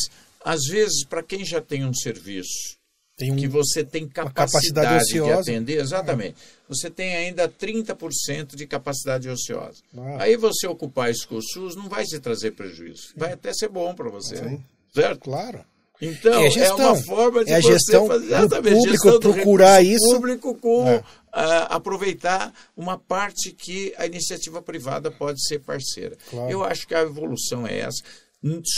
às 0.44 0.60
vezes 0.68 1.04
para 1.06 1.22
quem 1.22 1.44
já 1.44 1.60
tem 1.60 1.84
um 1.86 1.94
serviço 1.94 2.76
um, 3.22 3.36
que 3.36 3.46
você 3.46 3.84
tem 3.84 4.08
capacidade 4.08 4.88
capacidade, 4.88 5.06
de 5.12 5.32
atender, 5.32 5.80
exatamente. 5.80 6.36
Você 6.68 6.90
tem 6.90 7.14
ainda 7.16 7.48
30% 7.48 8.56
de 8.56 8.66
capacidade 8.66 9.28
ociosa. 9.28 9.82
Ah. 9.96 10.16
Aí 10.22 10.36
você 10.36 10.66
ocupar 10.66 11.10
isso 11.10 11.28
com 11.28 11.36
o 11.36 11.42
SUS 11.42 11.76
não 11.76 11.88
vai 11.88 12.04
te 12.04 12.18
trazer 12.18 12.52
prejuízo. 12.52 13.08
Vai 13.16 13.32
até 13.32 13.52
ser 13.52 13.68
bom 13.68 13.94
para 13.94 14.10
você. 14.10 14.36
Sim. 14.36 14.64
Certo? 14.92 15.20
Claro. 15.20 15.60
Então, 16.02 16.34
É 16.42 16.46
é, 16.46 16.50
gestão. 16.50 16.76
uma 16.92 16.96
forma 16.96 17.44
de 17.44 17.52
É 17.52 17.56
a 17.56 17.60
você 17.60 17.72
gestão 17.72 18.06
fazer 18.08 18.40
do 18.40 18.48
público 18.56 18.88
gestão 18.90 19.12
do 19.12 19.32
procurar 19.32 19.80
isso. 19.82 20.10
público 20.10 20.54
com 20.56 20.88
É. 20.88 21.04
ah, 21.32 21.76
aproveitar 21.76 22.52
uma 22.76 22.98
parte 22.98 23.52
que 23.52 23.94
a 23.96 24.04
iniciativa 24.06 24.60
privada 24.60 25.10
pode 25.10 25.40
ser 25.46 25.60
parceira. 25.60 26.16
Claro. 26.30 26.50
Eu 26.50 26.64
acho 26.64 26.86
que 26.88 26.94
a 26.96 27.02
evolução 27.02 27.64
é 27.66 27.78
essa. 27.78 28.02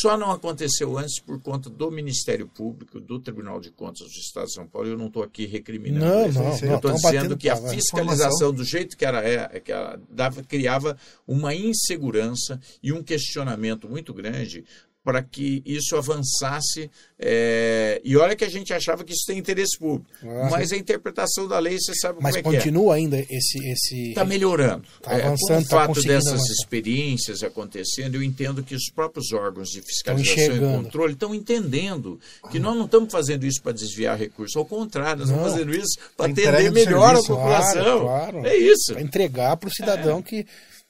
Só 0.00 0.16
não 0.16 0.30
aconteceu 0.30 0.96
antes 0.96 1.18
por 1.20 1.40
conta 1.40 1.68
do 1.68 1.90
Ministério 1.90 2.46
Público, 2.46 3.00
do 3.00 3.18
Tribunal 3.18 3.60
de 3.60 3.72
Contas 3.72 4.06
do 4.06 4.18
Estado 4.18 4.46
de 4.46 4.54
São 4.54 4.66
Paulo. 4.66 4.88
Eu 4.88 4.96
não 4.96 5.08
estou 5.08 5.24
aqui 5.24 5.44
recriminando 5.44 6.04
Não, 6.04 6.28
isso. 6.28 6.38
não, 6.38 6.58
Eu 6.58 6.68
não, 6.68 6.76
estou 6.76 6.92
dizendo 6.92 7.36
que 7.36 7.48
a 7.48 7.56
fiscalização, 7.56 8.52
do 8.52 8.62
jeito 8.62 8.96
que 8.96 9.04
ela 9.04 9.24
é, 9.24 9.58
que 9.58 9.72
ela 9.72 10.00
dava, 10.08 10.42
criava 10.44 10.96
uma 11.26 11.52
insegurança 11.54 12.60
e 12.80 12.92
um 12.92 13.02
questionamento 13.02 13.88
muito 13.88 14.14
grande 14.14 14.64
para 15.06 15.22
que 15.22 15.62
isso 15.64 15.94
avançasse. 15.96 16.90
é, 17.16 18.00
E 18.04 18.16
olha 18.16 18.34
que 18.34 18.44
a 18.44 18.48
gente 18.50 18.74
achava 18.74 19.04
que 19.04 19.12
isso 19.12 19.24
tem 19.24 19.38
interesse 19.38 19.78
público. 19.78 20.10
Ah. 20.24 20.48
Mas 20.50 20.72
a 20.72 20.76
interpretação 20.76 21.46
da 21.46 21.60
lei, 21.60 21.78
você 21.78 21.94
sabe 21.94 22.18
Mas 22.20 22.34
como 22.36 22.48
é 22.48 22.50
que 22.50 22.56
é. 22.56 22.58
continua 22.58 22.94
ainda 22.96 23.18
esse. 23.30 23.58
esse... 23.70 24.08
Está 24.08 24.24
melhorando. 24.24 24.84
Tá 25.00 25.12
É, 25.12 25.22
avançando, 25.22 25.64
o 25.64 25.68
tá 25.68 25.76
fato 25.76 25.88
conseguindo 25.90 26.14
dessas 26.14 26.32
avançar. 26.32 26.52
experiências 26.54 27.42
acontecendo, 27.44 28.16
eu 28.16 28.22
entendo 28.22 28.64
que 28.64 28.74
os 28.74 28.90
próprios 28.90 29.32
órgãos 29.32 29.68
de 29.68 29.80
fiscalização 29.80 30.56
e 30.56 30.58
controle 30.60 31.12
estão 31.12 31.32
entendendo 31.32 32.18
que 32.50 32.58
nós 32.58 32.76
não 32.76 32.86
estamos 32.86 33.12
fazendo 33.12 33.46
isso 33.46 33.62
para 33.62 33.70
desviar 33.72 34.18
recursos, 34.18 34.56
ao 34.56 34.64
contrário, 34.64 35.20
nós 35.20 35.30
Não. 35.30 35.36
estamos 35.36 35.52
fazendo 35.52 35.72
isso 35.76 35.98
para 36.16 36.26
atender 36.32 36.72
melhor 36.72 37.10
serviço. 37.14 37.32
a 37.32 37.36
população. 37.36 38.00
Claro, 38.00 38.32
claro. 38.32 38.46
É 38.46 38.56
isso. 38.56 38.92
Para 38.92 39.02
entregar 39.02 39.56
para 39.56 39.68
o 39.68 39.72
cidadão 39.72 40.20
que. 40.20 40.44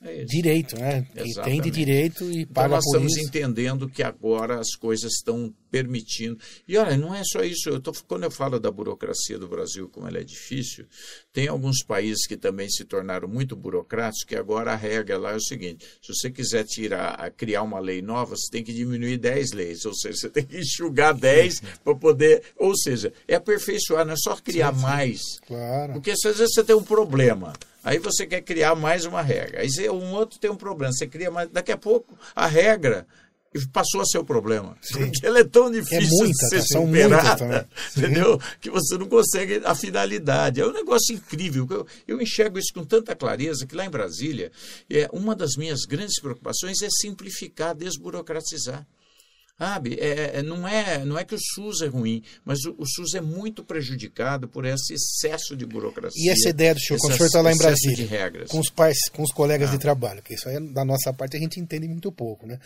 É. 0.09 0.25
Direito, 0.25 0.79
né? 0.79 1.03
Que 1.03 1.13
tem 1.15 1.25
de 1.25 1.31
Exatamente. 1.31 1.71
direito 1.71 2.25
e 2.31 2.43
Então 2.43 2.53
paga 2.55 2.69
nós 2.77 2.85
por 2.85 2.91
estamos 2.97 3.17
isso. 3.17 3.27
entendendo 3.29 3.89
que 3.89 4.03
agora 4.03 4.61
as 4.61 4.75
coisas 4.75 5.13
estão 5.15 5.53
permitindo. 5.71 6.39
E 6.67 6.77
olha, 6.77 6.97
não 6.97 7.15
é 7.15 7.23
só 7.25 7.43
isso. 7.43 7.69
Eu 7.69 7.81
tô, 7.81 7.93
quando 8.07 8.25
eu 8.25 8.31
falo 8.31 8.59
da 8.59 8.71
burocracia 8.71 9.39
do 9.39 9.49
Brasil, 9.49 9.89
como 9.89 10.07
ela 10.07 10.19
é 10.19 10.25
difícil, 10.25 10.87
tem 11.33 11.49
alguns 11.49 11.83
países 11.85 12.27
que 12.27 12.37
também 12.37 12.69
se 12.69 12.85
tornaram 12.85 13.29
muito 13.29 13.55
burocráticos, 13.57 14.25
que 14.25 14.37
agora 14.37 14.73
a 14.73 14.77
regra 14.77 15.19
lá 15.19 15.33
é 15.33 15.37
o 15.37 15.41
seguinte: 15.41 15.87
se 16.03 16.15
você 16.15 16.31
quiser 16.31 16.65
tirar, 16.65 17.31
criar 17.33 17.63
uma 17.63 17.79
lei 17.79 18.01
nova, 18.01 18.37
você 18.37 18.51
tem 18.51 18.65
que 18.65 18.73
diminuir 18.73 19.19
10 19.19 19.53
leis, 19.53 19.85
ou 19.85 19.95
seja, 19.95 20.17
você 20.17 20.31
tem 20.31 20.45
que 20.45 20.59
enxugar 20.59 21.15
10 21.15 21.61
para 21.85 21.95
poder. 21.95 22.43
Ou 22.57 22.77
seja, 22.77 23.13
é 23.27 23.35
aperfeiçoar, 23.35 24.05
não 24.05 24.15
é 24.15 24.17
só 24.17 24.37
criar 24.37 24.73
mais. 24.73 25.21
Claro. 25.47 25.95
Porque 25.95 26.11
às 26.11 26.23
vezes 26.23 26.55
você 26.55 26.65
tem 26.65 26.77
um 26.77 26.83
problema, 26.83 27.53
aí 27.83 27.99
você 27.99 28.27
quer 28.27 28.41
criar 28.41 28.75
mais 28.75 29.05
uma 29.05 29.23
regra. 29.23 29.61
Aí 29.61 29.91
um 29.91 30.13
outro 30.13 30.39
tem 30.39 30.51
um 30.51 30.57
problema, 30.57 30.93
você 30.93 31.07
cria 31.07 31.31
mais. 31.31 31.49
Daqui 31.51 31.73
a 31.73 31.77
pouco 31.77 32.19
a 32.35 32.47
regra 32.47 33.07
passou 33.73 34.01
a 34.01 34.05
ser 34.05 34.19
o 34.19 34.25
problema. 34.25 34.77
Porque 34.93 35.27
ela 35.27 35.39
é 35.39 35.45
tão 35.45 35.71
difícil 35.71 36.17
muita, 36.19 36.33
de 36.33 36.49
ser 36.49 36.59
tá? 36.59 36.81
Superada, 36.81 37.69
entendeu? 37.97 38.41
Que 38.61 38.71
você 38.71 38.97
não 38.99 39.09
consegue 39.09 39.61
a 39.65 39.75
finalidade. 39.75 40.61
É 40.61 40.67
um 40.67 40.73
negócio 40.73 41.15
incrível. 41.15 41.67
Eu, 41.71 41.87
eu 42.07 42.21
enxergo 42.21 42.59
isso 42.59 42.73
com 42.75 42.85
tanta 42.85 43.15
clareza 43.15 43.67
que 43.67 43.75
lá 43.75 43.85
em 43.85 43.91
Brasília, 43.91 44.51
é, 44.91 45.09
uma 45.13 45.35
das 45.35 45.57
minhas 45.57 45.81
grandes 45.85 46.21
preocupações 46.21 46.83
é 46.83 46.89
simplificar, 46.91 47.75
desburocratizar. 47.75 48.87
Sabe? 49.59 49.97
É, 49.99 50.39
é, 50.39 50.43
não, 50.43 50.69
é, 50.69 51.03
não 51.03 51.19
é 51.19 51.25
que 51.25 51.35
o 51.35 51.39
SUS 51.39 51.81
é 51.81 51.87
ruim, 51.87 52.23
mas 52.45 52.59
o, 52.67 52.75
o, 52.77 52.85
SUS 52.87 53.15
é 53.15 53.23
muito 53.23 53.65
prejudicado 53.65 54.47
por 54.47 54.67
esse 54.67 54.93
excesso 54.93 55.57
de 55.57 55.65
burocracia. 55.65 56.23
E 56.23 56.29
essa 56.29 56.51
ideia 56.51 56.75
do 56.75 56.81
senhor, 56.81 57.01
quando 57.01 57.15
o 57.15 57.17
senhor 57.17 57.27
está 57.27 57.41
lá 57.41 57.51
em 57.51 57.57
Brasília, 57.57 58.07
com 58.51 58.61
os, 58.61 58.69
pais, 58.69 58.99
com 59.11 59.23
os 59.23 59.33
colegas 59.33 59.71
ah. 59.71 59.73
de 59.73 59.79
trabalho, 59.79 60.23
que 60.23 60.35
isso 60.35 60.47
aí 60.47 60.61
da 60.61 60.85
nossa 60.85 61.11
parte 61.11 61.39
a 61.39 61.41
gente 61.41 61.59
entende 61.59 61.89
muito 61.89 62.13
pouco. 62.13 62.47
Né? 62.47 62.59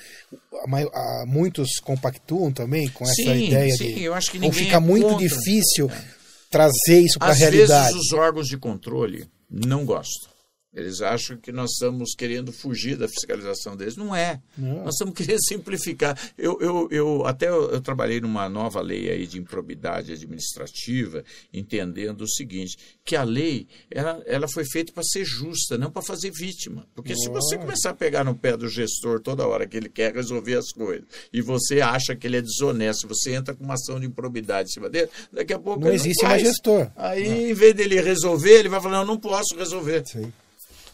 Há, 0.93 1.24
muitos 1.28 1.78
compactuam 1.78 2.51
também 2.51 2.88
com 2.88 3.05
essa 3.05 3.14
sim, 3.14 3.47
ideia 3.47 3.76
sim, 3.76 3.95
de. 3.95 4.03
Eu 4.03 4.12
acho 4.12 4.32
que 4.32 4.45
ou 4.45 4.53
fica 4.53 4.76
é 4.76 4.80
muito 4.80 5.11
contra. 5.11 5.28
difícil 5.28 5.88
é. 5.88 6.05
trazer 6.51 7.03
isso 7.03 7.20
para 7.20 7.28
a 7.30 7.34
realidade. 7.34 7.72
Às 7.72 7.93
vezes 7.93 8.11
os 8.11 8.18
órgãos 8.18 8.49
de 8.49 8.59
controle 8.59 9.28
não 9.49 9.84
gostam. 9.84 10.30
Eles 10.73 11.01
acham 11.01 11.37
que 11.37 11.51
nós 11.51 11.73
estamos 11.73 12.14
querendo 12.14 12.53
fugir 12.53 12.97
da 12.97 13.09
fiscalização 13.09 13.77
deles. 13.77 13.97
Não 13.97 14.14
é. 14.14 14.41
Não. 14.57 14.85
Nós 14.85 14.95
estamos 14.95 15.14
querendo 15.14 15.43
simplificar. 15.49 16.16
Eu, 16.39 16.59
eu, 16.61 16.89
eu 16.93 17.27
até 17.27 17.49
eu, 17.49 17.71
eu, 17.71 17.81
trabalhei 17.81 18.21
numa 18.21 18.49
nova 18.49 18.81
lei 18.81 19.11
aí 19.11 19.27
de 19.27 19.37
improbidade 19.37 20.12
administrativa, 20.12 21.25
entendendo 21.53 22.21
o 22.23 22.29
seguinte, 22.29 22.79
que 23.05 23.16
a 23.16 23.25
lei 23.25 23.66
ela, 23.91 24.23
ela 24.27 24.47
foi 24.47 24.64
feita 24.64 24.93
para 24.93 25.03
ser 25.03 25.25
justa, 25.25 25.77
não 25.77 25.91
para 25.91 26.03
fazer 26.03 26.31
vítima. 26.31 26.87
Porque 26.95 27.16
se 27.16 27.29
você 27.29 27.59
começar 27.59 27.91
a 27.91 27.95
pegar 27.95 28.23
no 28.23 28.37
pé 28.37 28.57
do 28.57 28.68
gestor 28.68 29.21
toda 29.21 29.47
hora 29.47 29.66
que 29.66 29.77
ele 29.77 29.89
quer 29.89 30.14
resolver 30.14 30.55
as 30.55 30.71
coisas, 30.71 31.05
e 31.33 31.43
você 31.43 31.81
acha 31.81 32.14
que 32.14 32.29
ele 32.29 32.37
é 32.37 32.43
desonesto, 32.43 33.09
você 33.09 33.33
entra 33.33 33.55
com 33.57 33.64
uma 33.64 33.75
ação 33.75 33.99
de 33.99 34.07
improbidade 34.07 34.68
em 34.68 34.73
cima 34.73 34.89
dele, 34.89 35.09
daqui 35.33 35.53
a 35.53 35.59
pouco 35.59 35.81
não 35.81 35.93
existe 35.93 36.25
mais 36.25 36.43
gestor. 36.43 36.89
Aí, 36.95 37.29
não. 37.29 37.37
em 37.37 37.55
vez 37.55 37.75
dele 37.75 38.01
resolver, 38.01 38.61
ele 38.61 38.68
vai 38.68 38.81
falar, 38.81 38.99
não, 38.99 39.14
não 39.14 39.18
posso 39.18 39.57
resolver. 39.57 40.07
Sim. 40.07 40.33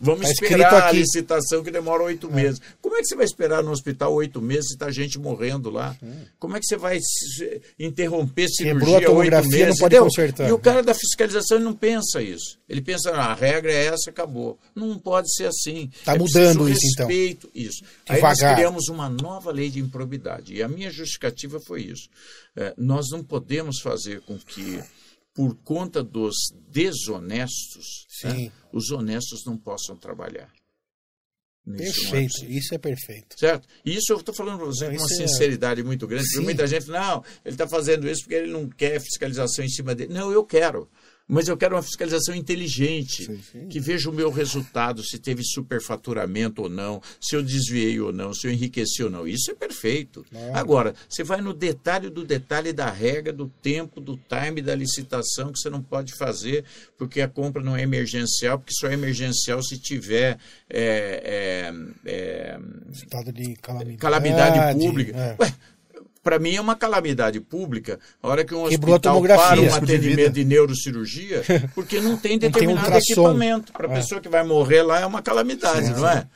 Vamos 0.01 0.23
Tá 0.23 0.31
esperar 0.33 0.83
a 0.89 0.93
licitação 0.93 1.63
que 1.63 1.71
demora 1.71 2.03
oito 2.05 2.31
meses. 2.31 2.61
Como 2.83 2.95
é 2.97 3.01
que 3.01 3.07
você 3.07 3.17
vai 3.17 3.25
esperar 3.25 3.63
no 3.63 3.71
hospital 3.71 4.13
oito 4.15 4.41
meses 4.43 4.69
se 4.69 4.75
está 4.75 4.91
gente 4.91 5.19
morrendo 5.19 5.71
lá? 5.71 5.97
Como 6.39 6.57
é 6.57 6.61
que 6.61 6.67
você 6.67 6.77
vai 6.77 6.99
interromper 7.79 8.49
cirurgia 8.49 9.11
oito 9.11 9.31
meses? 9.49 9.69
não 9.69 9.77
pode 9.77 9.85
entendeu? 9.97 10.03
consertar. 10.05 10.49
E 10.49 10.53
o 10.53 10.59
cara 10.59 10.83
da 10.83 10.95
fiscalização 10.95 11.59
não 11.59 11.75
pensa 11.75 12.23
isso. 12.23 12.59
Ele 12.69 12.81
pensa, 12.83 13.11
ah, 13.11 13.33
a 13.33 13.35
regra 13.35 13.73
é 13.73 13.87
essa, 13.87 14.11
acabou. 14.11 14.59
Não 14.75 14.99
pode 14.99 15.33
ser 15.35 15.47
assim. 15.47 15.91
Tá 16.05 16.15
É 16.15 16.19
mudando 16.19 16.69
isso, 16.69 16.81
então. 16.93 17.07
respeito, 17.07 17.51
Isso. 17.55 17.83
Aí 18.09 18.21
nós 18.21 18.39
criamos 18.39 18.89
uma 18.89 19.09
nova 19.09 19.51
lei 19.51 19.71
de 19.71 19.81
improbidade. 19.81 20.55
E 20.55 20.63
a 20.63 20.69
minha 20.69 20.91
justificativa 20.91 21.61
foi 21.67 21.83
isso. 21.83 22.09
É, 22.57 22.75
nós 22.77 23.07
não 23.11 23.23
podemos 23.23 23.81
fazer 23.81 24.21
com 24.23 24.39
que, 24.39 24.81
por 25.37 25.55
conta 25.63 26.03
dos 26.03 26.35
desonestos, 26.69 28.07
né, 28.25 28.51
os 28.73 28.91
honestos 28.91 29.45
não 29.45 29.57
possam 29.57 29.97
trabalhar. 29.97 30.51
É 31.69 31.77
Perfeito, 31.79 32.33
possível. 32.33 32.57
isso 32.59 32.75
é 32.75 32.79
perfeito. 32.79 33.37
Certo? 33.39 33.69
E 33.85 33.97
isso 33.97 34.13
eu 34.13 34.19
estou 34.19 34.33
falando 34.33 34.59
para 34.59 34.67
você 34.67 34.85
Não, 34.89 34.95
com 34.97 35.03
uma 35.03 35.13
é- 35.13 35.17
sinceridade 35.17 35.83
muito 35.83 36.07
grande, 36.07 36.25
porque 36.29 36.41
muita 36.45 36.65
gente, 36.67 36.87
não, 36.87 37.25
ele 37.45 37.55
está 37.55 37.67
fazendo 37.69 38.09
isso 38.09 38.23
porque 38.23 38.37
ele 38.37 38.53
não 38.53 38.69
quer 38.69 39.01
fiscalização 39.01 39.65
em 39.65 39.69
cima 39.69 39.93
dele. 39.93 40.15
Não, 40.15 40.31
eu 40.31 40.45
quero. 40.45 40.89
Mas 41.29 41.49
eu 41.49 41.57
quero 41.57 41.75
uma 41.75 41.83
fiscalização 41.83 42.35
inteligente, 42.35 43.25
Sim, 43.25 43.41
sim. 43.53 43.69
que 43.69 43.81
veja 43.81 44.09
o 44.09 44.13
meu 44.13 44.31
resultado, 44.31 45.03
se 45.03 45.19
teve 45.19 45.43
superfaturamento 45.43 46.63
ou 46.63 46.69
não, 46.69 47.03
se 47.21 47.35
eu 47.35 47.43
desviei 47.43 47.99
ou 48.01 48.13
não, 48.13 48.33
se 48.33 48.47
eu 48.47 48.53
enriqueci 48.53 49.03
ou 49.03 49.11
não. 49.11 49.27
Isso 49.27 49.51
é 49.51 49.55
perfeito. 49.55 50.25
Claro. 50.31 50.57
Agora, 50.57 50.95
você 51.09 51.25
vai 51.25 51.41
no 51.41 51.53
detalhe 51.53 52.09
do 52.11 52.25
detalhe 52.25 52.73
da 52.73 52.89
regra, 52.91 53.33
do 53.33 53.49
tempo, 53.61 54.01
do 54.01 54.17
time 54.17 54.63
da 54.63 54.75
licitação, 54.75 55.53
que 55.53 55.59
você 55.59 55.69
não 55.69 55.83
pode 55.83 56.15
fazer, 56.17 56.65
porque 56.97 57.21
a 57.21 57.29
compra 57.29 57.63
não 57.63 57.77
é 57.77 57.83
emergencial, 57.83 58.59
porque 58.59 58.73
só 58.75 58.87
é 58.89 58.93
emergencial 58.95 59.61
se 59.63 59.79
tiver 59.79 60.39
é, 60.71 61.73
é, 62.05 62.11
é, 62.11 62.59
Estado 62.93 63.33
de 63.33 63.57
calamidade. 63.57 63.97
calamidade 63.99 64.79
pública. 64.79 65.17
é. 65.17 65.37
Ué, 65.43 65.55
para 66.27 66.41
mim 66.41 66.57
é 66.57 66.61
uma 66.61 66.75
calamidade 66.75 67.39
pública 67.41 68.01
a 68.21 68.27
hora 68.27 68.45
que 68.45 68.53
um 68.53 68.69
Quebrou 68.69 68.95
hospital 68.97 69.23
para 69.23 69.61
um 69.61 69.63
de 69.63 69.69
atendimento 69.69 70.17
vida. 70.17 70.31
de 70.31 70.45
neurocirurgia, 70.45 71.45
porque 71.73 72.01
não 72.01 72.17
tem 72.17 72.33
Não 72.33 72.41
tem 72.41 72.51
determinado 72.51 72.97
equipamento. 72.99 73.73
Para 73.73 73.87
a 73.87 73.93
É. 73.93 73.95
pessoa 73.95 74.21
que 74.21 74.29
vai 74.29 74.43
morrer 74.43 74.83
lá 74.83 74.99
é 74.99 75.07
uma 75.07 75.23
calamidade, 75.23 75.87
Sim, 75.87 75.93
não 75.93 76.09
é? 76.09 76.27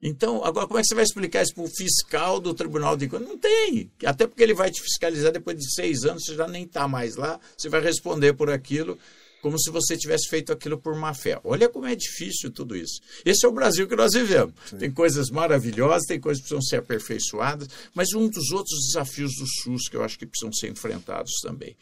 Então, 0.00 0.42
agora 0.44 0.66
como 0.66 0.78
é 0.78 0.82
que 0.82 0.88
você 0.88 0.94
vai 0.94 1.04
explicar 1.04 1.42
isso 1.42 1.54
para 1.54 1.64
o 1.64 1.68
fiscal 1.68 2.40
do 2.40 2.54
Tribunal 2.54 2.96
de 2.96 3.06
Contas? 3.06 3.28
Não 3.28 3.36
tem. 3.36 3.90
Até 4.06 4.26
porque 4.26 4.42
ele 4.42 4.54
vai 4.54 4.70
te 4.70 4.80
fiscalizar 4.80 5.30
depois 5.30 5.58
de 5.58 5.74
seis 5.74 6.04
anos, 6.04 6.24
você 6.24 6.34
já 6.34 6.48
nem 6.48 6.62
está 6.64 6.88
mais 6.88 7.16
lá, 7.16 7.38
você 7.54 7.68
vai 7.68 7.82
responder 7.82 8.32
por 8.32 8.48
aquilo 8.48 8.96
como 9.40 9.58
se 9.58 9.70
você 9.70 9.96
tivesse 9.96 10.28
feito 10.28 10.52
aquilo 10.52 10.78
por 10.78 10.94
má 10.96 11.14
fé. 11.14 11.40
Olha 11.44 11.68
como 11.68 11.86
é 11.86 11.94
difícil 11.94 12.50
tudo 12.50 12.76
isso. 12.76 13.00
Esse 13.24 13.46
é 13.46 13.48
o 13.48 13.52
Brasil 13.52 13.86
que 13.86 13.94
nós 13.96 14.12
vivemos. 14.14 14.54
Tem 14.78 14.90
coisas 14.90 15.30
maravilhosas, 15.30 16.06
tem 16.06 16.20
coisas 16.20 16.42
que 16.42 16.48
precisam 16.48 16.62
ser 16.68 16.76
aperfeiçoadas, 16.76 17.68
mas 17.94 18.12
um 18.14 18.28
dos 18.28 18.50
outros 18.50 18.78
desafios 18.86 19.32
do 19.36 19.46
SUS 19.62 19.88
que 19.88 19.96
eu 19.96 20.02
acho 20.02 20.18
que 20.18 20.26
precisam 20.26 20.52
ser 20.52 20.70
enfrentados 20.70 21.32
também. 21.42 21.76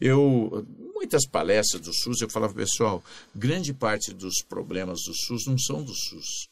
Eu, 0.00 0.66
muitas 0.94 1.26
palestras 1.26 1.82
do 1.82 1.92
SUS, 1.92 2.20
eu 2.20 2.28
falava, 2.30 2.54
pessoal, 2.54 3.02
grande 3.34 3.72
parte 3.74 4.12
dos 4.14 4.42
problemas 4.48 5.00
do 5.06 5.12
SUS 5.14 5.46
não 5.46 5.58
são 5.58 5.82
do 5.82 5.92
SUS, 5.92 6.48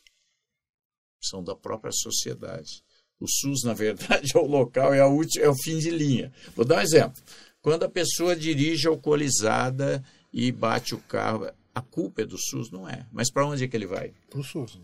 são 1.23 1.43
da 1.43 1.55
própria 1.55 1.93
sociedade. 1.93 2.83
O 3.19 3.27
SUS, 3.29 3.63
na 3.65 3.73
verdade, 3.73 4.33
é 4.35 4.39
o 4.39 4.47
local, 4.47 4.93
é, 4.93 5.01
a 5.01 5.09
ulti- 5.09 5.41
é 5.41 5.49
o 5.49 5.55
fim 5.63 5.79
de 5.79 5.91
linha. 5.91 6.33
Vou 6.55 6.65
dar 6.65 6.79
um 6.79 6.83
exemplo. 6.83 7.23
Quando 7.63 7.85
a 7.85 7.89
pessoa 7.89 8.37
dirige 8.37 8.87
alcoolizada 8.87 10.05
e 10.39 10.53
bate 10.53 10.95
o 10.95 10.99
carro, 10.99 11.49
a 11.75 11.81
culpa 11.81 12.21
é 12.23 12.27
do 12.27 12.37
SUS? 12.39 12.71
Não 12.71 12.87
é. 12.89 13.07
Mas 13.11 13.31
para 13.33 13.47
onde 13.47 13.65
é 13.65 13.69
que 13.69 13.77
ele 13.77 13.87
vai? 13.87 14.13
Pro 14.29 14.43
SUS. 14.45 14.79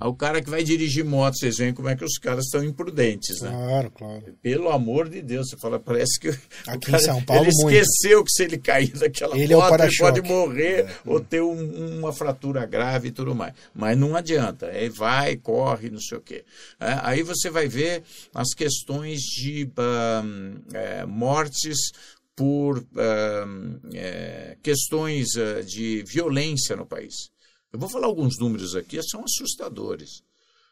Ah, 0.00 0.06
O 0.08 0.14
cara 0.14 0.40
que 0.40 0.48
vai 0.48 0.62
dirigir 0.62 1.04
moto, 1.04 1.36
vocês 1.36 1.56
veem 1.56 1.74
como 1.74 1.88
é 1.88 1.96
que 1.96 2.04
os 2.04 2.18
caras 2.18 2.44
estão 2.44 2.62
imprudentes, 2.62 3.40
né? 3.40 3.50
Claro, 3.50 3.90
claro. 3.90 4.22
Pelo 4.40 4.70
amor 4.70 5.08
de 5.08 5.20
Deus, 5.20 5.48
você 5.50 5.56
fala, 5.56 5.80
parece 5.80 6.20
que 6.20 6.28
o 6.28 6.38
Aqui 6.68 6.94
em 6.94 6.98
São 7.00 7.20
Paulo, 7.24 7.42
ele 7.46 7.50
muito. 7.62 7.74
esqueceu 7.76 8.22
que 8.22 8.30
se 8.30 8.44
ele 8.44 8.58
cair 8.58 8.92
daquela 8.92 9.36
Ele 9.36 9.52
é 9.52 9.56
o 9.56 9.58
moto, 9.58 9.70
ele 9.70 9.76
para-choque. 9.78 10.20
pode 10.20 10.28
morrer 10.28 10.86
ou 11.04 11.18
ter 11.18 11.40
um- 11.42 11.98
uma 11.98 12.12
fratura 12.12 12.64
grave 12.64 13.08
e 13.08 13.10
tudo 13.10 13.34
mais. 13.34 13.54
Mas 13.74 13.98
não 13.98 14.14
adianta, 14.14 14.66
é, 14.66 14.88
vai, 14.88 15.36
corre, 15.36 15.90
não 15.90 16.00
sei 16.00 16.18
o 16.18 16.20
quê. 16.20 16.44
É, 16.78 16.96
aí 17.02 17.24
você 17.24 17.50
vai 17.50 17.66
ver 17.66 18.04
as 18.32 18.54
questões 18.54 19.20
de 19.22 19.68
ahn, 19.76 20.60
é, 20.74 21.04
mortes 21.06 21.76
por 22.38 22.86
ahn, 22.96 23.80
é, 23.92 24.56
questões 24.62 25.36
ah, 25.36 25.60
de 25.60 26.04
violência 26.04 26.76
no 26.76 26.86
país. 26.86 27.32
Eu 27.72 27.80
vou 27.80 27.88
falar 27.88 28.06
alguns 28.06 28.38
números 28.38 28.76
aqui, 28.76 29.02
são 29.02 29.24
assustadores. 29.24 30.22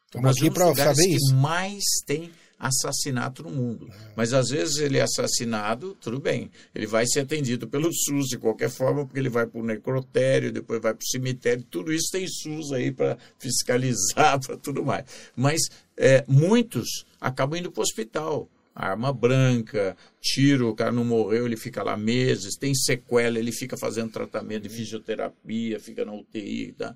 Estamos 0.04 0.36
aqui 0.36 0.46
é 0.46 0.50
para 0.50 0.72
saber 0.76 1.02
que 1.02 1.16
isso. 1.16 1.34
mais 1.34 1.82
tem 2.06 2.30
assassinato 2.56 3.42
no 3.42 3.50
mundo. 3.50 3.90
Mas 4.14 4.32
às 4.32 4.48
vezes 4.48 4.76
ele 4.76 4.98
é 4.98 5.02
assassinado, 5.02 5.96
tudo 6.00 6.20
bem. 6.20 6.52
Ele 6.72 6.86
vai 6.86 7.04
ser 7.04 7.20
atendido 7.20 7.66
pelo 7.66 7.92
SUS 7.92 8.28
de 8.28 8.38
qualquer 8.38 8.70
forma, 8.70 9.04
porque 9.04 9.18
ele 9.18 9.28
vai 9.28 9.44
para 9.44 9.60
o 9.60 9.64
necrotério, 9.64 10.52
depois 10.52 10.80
vai 10.80 10.94
para 10.94 11.02
o 11.02 11.08
cemitério. 11.08 11.66
Tudo 11.68 11.92
isso 11.92 12.12
tem 12.12 12.28
SUS 12.28 12.72
aí 12.72 12.92
para 12.92 13.18
fiscalizar, 13.40 14.38
para 14.46 14.56
tudo 14.56 14.84
mais. 14.84 15.04
Mas 15.34 15.62
é, 15.96 16.24
muitos 16.28 17.04
acabam 17.20 17.58
indo 17.58 17.72
para 17.72 17.80
o 17.80 17.82
hospital. 17.82 18.48
Arma 18.78 19.10
branca, 19.10 19.96
tiro, 20.20 20.68
o 20.68 20.74
cara 20.74 20.92
não 20.92 21.02
morreu, 21.02 21.46
ele 21.46 21.56
fica 21.56 21.82
lá 21.82 21.96
meses, 21.96 22.56
tem 22.56 22.74
sequela, 22.74 23.38
ele 23.38 23.50
fica 23.50 23.74
fazendo 23.74 24.12
tratamento 24.12 24.64
de 24.64 24.68
fisioterapia, 24.68 25.80
fica 25.80 26.04
na 26.04 26.12
UTI. 26.12 26.72
Tá? 26.72 26.94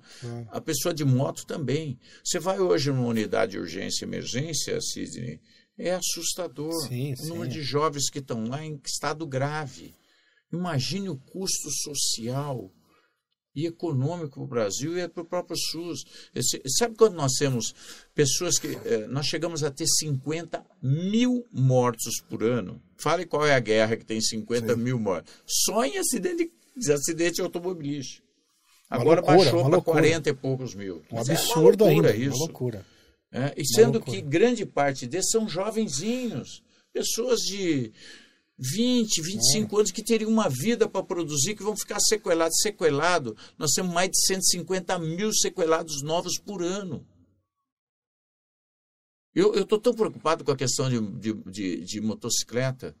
A 0.51 0.61
pessoa 0.61 0.93
de 0.93 1.03
moto 1.03 1.43
também. 1.43 1.97
Você 2.23 2.37
vai 2.37 2.59
hoje 2.59 2.91
numa 2.91 3.07
unidade 3.07 3.53
de 3.53 3.57
urgência 3.57 4.05
e 4.05 4.07
emergência, 4.07 4.79
Sidney, 4.79 5.39
é 5.75 5.95
assustador. 5.95 6.87
Sim, 6.87 7.13
o 7.13 7.17
sim. 7.17 7.29
número 7.29 7.49
de 7.49 7.63
jovens 7.63 8.11
que 8.11 8.19
estão 8.19 8.43
lá 8.45 8.63
em 8.63 8.79
estado 8.85 9.25
grave. 9.25 9.95
Imagine 10.53 11.09
o 11.09 11.17
custo 11.17 11.71
social 11.71 12.71
e 13.55 13.65
econômico 13.65 14.35
para 14.35 14.43
o 14.43 14.47
Brasil 14.47 14.97
e 14.97 15.07
para 15.07 15.23
o 15.23 15.25
próprio 15.25 15.57
SUS. 15.57 16.03
Esse- 16.33 16.61
sabe 16.77 16.95
quando 16.95 17.15
nós 17.15 17.33
temos 17.33 17.73
pessoas 18.15 18.57
que. 18.57 18.67
eh, 18.85 19.07
nós 19.07 19.25
chegamos 19.25 19.63
a 19.63 19.69
ter 19.71 19.87
50 19.87 20.63
mil 20.81 21.45
mortos 21.51 22.21
por 22.29 22.43
ano? 22.43 22.81
Fale 22.97 23.25
qual 23.25 23.45
é 23.45 23.53
a 23.53 23.59
guerra 23.59 23.97
que 23.97 24.05
tem 24.05 24.21
50 24.21 24.75
mil 24.75 24.97
mortos. 24.99 25.33
Só 25.45 25.83
em 25.83 25.97
acidente, 25.97 26.51
de 26.77 26.91
acidente 26.93 27.41
automobilístico. 27.41 28.25
Agora 28.89 29.21
loucura, 29.21 29.37
baixou 29.37 29.61
para 29.61 29.69
loucura. 29.75 30.01
40 30.01 30.29
e 30.29 30.33
poucos 30.33 30.75
mil. 30.75 30.97
Um 31.11 31.15
Mas 31.15 31.29
é 31.29 31.33
uma 31.33 31.39
absurdo 31.39 31.85
loucura 31.85 32.11
ainda. 32.11 32.15
isso. 32.25 32.35
Uma 32.35 32.45
loucura. 32.45 32.85
É, 33.33 33.53
e 33.57 33.65
sendo 33.65 33.93
loucura. 33.93 34.17
que 34.17 34.21
grande 34.21 34.65
parte 34.65 35.07
desses 35.07 35.31
são 35.31 35.47
jovenzinhos, 35.47 36.61
pessoas 36.93 37.39
de 37.39 37.91
20, 38.61 39.21
25 39.21 39.77
anos 39.77 39.91
que 39.91 40.03
teriam 40.03 40.29
uma 40.29 40.47
vida 40.47 40.87
para 40.87 41.03
produzir, 41.03 41.55
que 41.55 41.63
vão 41.63 41.75
ficar 41.75 41.99
sequelados. 41.99 42.61
Sequelado, 42.61 43.35
nós 43.57 43.71
temos 43.71 43.91
mais 43.91 44.09
de 44.11 44.25
150 44.27 44.99
mil 44.99 45.33
sequelados 45.33 46.03
novos 46.03 46.37
por 46.37 46.61
ano. 46.61 47.05
Eu 49.33 49.53
estou 49.55 49.79
tão 49.79 49.93
preocupado 49.95 50.43
com 50.43 50.51
a 50.51 50.57
questão 50.57 50.89
de, 50.89 50.99
de, 51.17 51.33
de, 51.49 51.83
de 51.83 52.01
motocicleta 52.01 52.95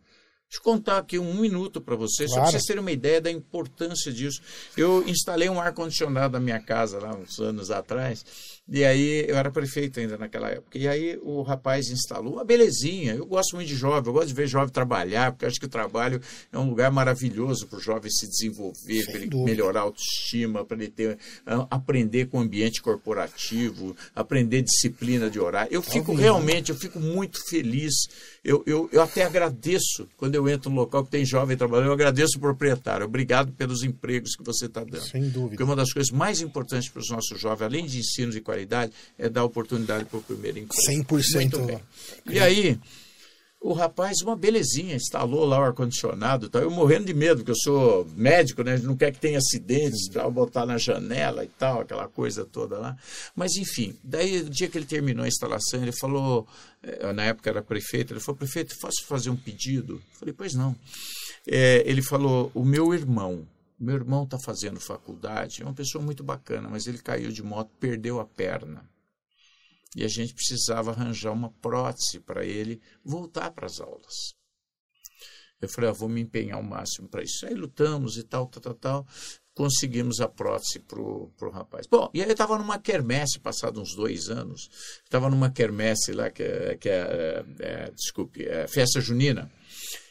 Deixa 0.51 0.59
eu 0.59 0.63
contar 0.63 0.97
aqui 0.97 1.17
um 1.17 1.33
minuto 1.39 1.79
para 1.79 1.95
vocês, 1.95 2.29
Claro. 2.29 2.33
só 2.33 2.41
para 2.41 2.51
vocês 2.51 2.65
terem 2.65 2.81
uma 2.81 2.91
ideia 2.91 3.21
da 3.21 3.31
importância 3.31 4.11
disso. 4.11 4.41
Eu 4.75 5.01
instalei 5.07 5.47
um 5.47 5.61
ar-condicionado 5.61 6.33
na 6.33 6.41
minha 6.41 6.59
casa 6.59 6.99
lá 6.99 7.15
uns 7.15 7.39
anos 7.39 7.71
atrás, 7.71 8.60
e 8.67 8.85
aí 8.85 9.25
eu 9.27 9.35
era 9.35 9.51
prefeito 9.51 9.99
ainda 9.99 10.17
naquela 10.17 10.49
época. 10.49 10.77
E 10.77 10.87
aí 10.87 11.19
o 11.23 11.41
rapaz 11.41 11.89
instalou 11.89 12.33
uma 12.33 12.45
belezinha. 12.45 13.15
Eu 13.15 13.25
gosto 13.25 13.55
muito 13.55 13.67
de 13.67 13.75
jovem, 13.75 14.07
eu 14.07 14.13
gosto 14.13 14.27
de 14.27 14.33
ver 14.33 14.47
jovem 14.47 14.69
trabalhar, 14.69 15.31
porque 15.31 15.45
acho 15.45 15.59
que 15.59 15.65
o 15.65 15.69
trabalho 15.69 16.21
é 16.51 16.57
um 16.57 16.69
lugar 16.69 16.89
maravilhoso 16.91 17.67
para 17.67 17.79
o 17.79 17.81
jovem 17.81 18.09
se 18.09 18.27
desenvolver, 18.27 19.05
para 19.05 19.15
ele 19.15 19.27
dúvida. 19.27 19.51
melhorar 19.51 19.79
a 19.81 19.83
autoestima, 19.83 20.63
para 20.63 20.77
ele 20.77 20.89
ter, 20.89 21.17
ah, 21.45 21.67
aprender 21.69 22.27
com 22.27 22.37
o 22.37 22.41
ambiente 22.41 22.81
corporativo, 22.81 23.95
aprender 24.15 24.61
disciplina 24.61 25.29
de 25.29 25.39
horário. 25.39 25.73
Eu 25.73 25.81
fico 25.81 26.07
Talvez, 26.07 26.21
realmente, 26.21 26.71
eu 26.71 26.77
fico 26.77 26.99
muito 26.99 27.39
feliz. 27.49 27.93
Eu, 28.43 28.63
eu, 28.65 28.89
eu 28.91 29.01
até 29.01 29.23
agradeço 29.23 30.07
quando 30.15 30.35
eu 30.35 30.47
entro 30.47 30.69
no 30.69 30.77
local 30.77 31.03
que 31.03 31.11
tem 31.11 31.25
jovem 31.25 31.57
trabalhando, 31.57 31.87
eu 31.87 31.93
agradeço 31.93 32.37
o 32.37 32.39
proprietário. 32.39 33.05
Obrigado 33.05 33.51
pelos 33.51 33.83
empregos 33.83 34.35
que 34.35 34.43
você 34.43 34.67
está 34.67 34.83
dando. 34.83 35.03
Sem 35.03 35.23
dúvida. 35.23 35.49
Porque 35.49 35.63
uma 35.63 35.75
das 35.75 35.91
coisas 35.91 36.11
mais 36.11 36.41
importantes 36.41 36.89
para 36.89 37.01
os 37.01 37.09
nossos 37.09 37.39
jovens, 37.39 37.65
além 37.65 37.85
de 37.85 37.99
ensino 37.99 38.31
de 38.31 38.39
qualidade, 38.51 38.91
é 39.17 39.29
dar 39.29 39.43
oportunidade 39.45 40.05
para 40.05 40.19
o 40.19 40.21
primeiro 40.21 40.59
emprego. 40.59 40.83
100%. 40.89 41.35
Muito 41.35 41.59
bem. 41.63 41.79
E 42.29 42.39
aí, 42.39 42.77
o 43.61 43.73
rapaz, 43.73 44.17
uma 44.21 44.35
belezinha, 44.35 44.95
instalou 44.95 45.45
lá 45.45 45.59
o 45.59 45.63
ar-condicionado. 45.63 46.49
tal. 46.49 46.61
Eu 46.61 46.71
morrendo 46.71 47.05
de 47.05 47.13
medo, 47.13 47.37
porque 47.37 47.51
eu 47.51 47.55
sou 47.55 48.05
médico, 48.15 48.63
né? 48.63 48.77
Não 48.79 48.97
quer 48.97 49.11
que 49.11 49.19
tenha 49.19 49.37
acidentes, 49.37 50.09
para 50.09 50.29
botar 50.29 50.65
na 50.65 50.77
janela 50.77 51.45
e 51.45 51.47
tal, 51.47 51.81
aquela 51.81 52.07
coisa 52.07 52.43
toda 52.43 52.77
lá. 52.77 52.97
Mas, 53.35 53.55
enfim, 53.55 53.95
daí, 54.03 54.41
o 54.41 54.49
dia 54.49 54.67
que 54.67 54.77
ele 54.77 54.85
terminou 54.85 55.23
a 55.23 55.27
instalação, 55.27 55.81
ele 55.81 55.93
falou, 55.93 56.47
eh, 56.83 57.13
na 57.13 57.25
época 57.25 57.49
era 57.49 57.61
prefeito, 57.61 58.13
ele 58.13 58.19
falou, 58.19 58.37
prefeito, 58.37 58.75
posso 58.81 59.05
fazer 59.05 59.29
um 59.29 59.37
pedido? 59.37 59.93
Eu 59.93 60.19
falei, 60.19 60.33
pois 60.33 60.53
não. 60.53 60.75
Eh, 61.47 61.83
ele 61.85 62.01
falou, 62.01 62.51
o 62.53 62.65
meu 62.65 62.93
irmão, 62.93 63.47
meu 63.83 63.95
irmão 63.95 64.23
está 64.23 64.37
fazendo 64.39 64.79
faculdade, 64.79 65.61
é 65.61 65.65
uma 65.65 65.73
pessoa 65.73 66.03
muito 66.03 66.23
bacana, 66.23 66.69
mas 66.69 66.87
ele 66.87 66.99
caiu 66.99 67.31
de 67.31 67.43
moto, 67.43 67.71
perdeu 67.79 68.19
a 68.19 68.25
perna 68.25 68.89
e 69.95 70.03
a 70.03 70.07
gente 70.07 70.33
precisava 70.33 70.91
arranjar 70.91 71.31
uma 71.31 71.49
prótese 71.49 72.19
para 72.19 72.45
ele 72.45 72.81
voltar 73.03 73.51
para 73.51 73.65
as 73.65 73.79
aulas. 73.79 74.35
Eu 75.61 75.69
falei, 75.69 75.89
ah, 75.89 75.93
vou 75.93 76.09
me 76.09 76.21
empenhar 76.21 76.57
ao 76.57 76.63
máximo 76.63 77.07
para 77.07 77.21
isso. 77.23 77.45
Aí 77.45 77.53
lutamos 77.53 78.17
e 78.17 78.23
tal, 78.23 78.47
tal, 78.47 78.61
tal, 78.61 78.73
tal. 78.73 79.07
Conseguimos 79.53 80.19
a 80.19 80.27
prótese 80.27 80.79
para 80.79 80.99
o 80.99 81.51
rapaz. 81.51 81.85
Bom, 81.85 82.09
e 82.13 82.21
aí 82.21 82.27
eu 82.27 82.31
estava 82.31 82.57
numa 82.57 82.79
quermesse, 82.79 83.39
passado 83.39 83.79
uns 83.79 83.93
dois 83.93 84.29
anos, 84.29 84.69
estava 85.03 85.29
numa 85.29 85.51
quermesse 85.51 86.13
lá, 86.13 86.31
que, 86.31 86.41
é- 86.41 86.79
é, 86.83 87.45
é, 87.59 87.91
desculpe, 87.91 88.43
é 88.43 88.67
festa 88.67 88.99
junina. 88.99 89.51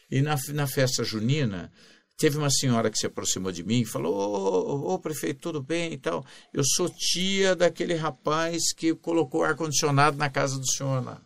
E 0.08 0.22
na, 0.22 0.36
na 0.52 0.66
festa 0.68 1.02
junina, 1.02 1.72
teve 2.20 2.36
uma 2.36 2.50
senhora 2.50 2.90
que 2.90 2.98
se 2.98 3.06
aproximou 3.06 3.50
de 3.50 3.64
mim 3.64 3.80
e 3.80 3.86
falou: 3.86 4.14
Ô, 4.14 4.90
ô, 4.90 4.94
ô, 4.94 4.98
prefeito, 4.98 5.40
tudo 5.40 5.62
bem 5.62 5.94
e 5.94 5.96
tal? 5.96 6.24
Eu 6.52 6.62
sou 6.64 6.88
tia 6.88 7.56
daquele 7.56 7.94
rapaz 7.94 8.74
que 8.76 8.94
colocou 8.94 9.42
ar-condicionado 9.42 10.18
na 10.18 10.28
casa 10.28 10.58
do 10.58 10.70
senhor 10.70 11.02
lá. 11.02 11.20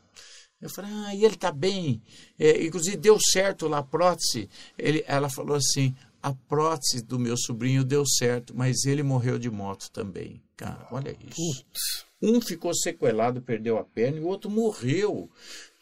Eu 0.62 0.70
falei, 0.70 0.90
ah, 0.95 1.14
e 1.14 1.24
ele 1.24 1.34
está 1.34 1.53
bem. 1.53 2.01
É, 2.38 2.64
inclusive, 2.64 2.97
deu 2.97 3.18
certo 3.20 3.68
lá 3.68 3.78
a 3.78 3.82
prótese. 3.82 4.49
Ele, 4.78 5.05
ela 5.07 5.28
falou 5.28 5.57
assim: 5.57 5.95
a 6.22 6.32
prótese 6.32 7.03
do 7.03 7.18
meu 7.18 7.36
sobrinho 7.36 7.84
deu 7.84 8.07
certo, 8.07 8.57
mas 8.57 8.84
ele 8.86 9.03
morreu 9.03 9.38
de 9.38 9.51
moto 9.51 9.90
também. 9.90 10.40
Cara, 10.57 10.86
olha 10.90 11.14
isso. 11.20 11.34
Putz. 11.36 12.05
Um 12.22 12.40
ficou 12.40 12.72
sequelado, 12.74 13.42
perdeu 13.42 13.76
a 13.76 13.84
perna, 13.84 14.18
e 14.18 14.20
o 14.20 14.26
outro 14.28 14.49
morreu. 14.49 15.28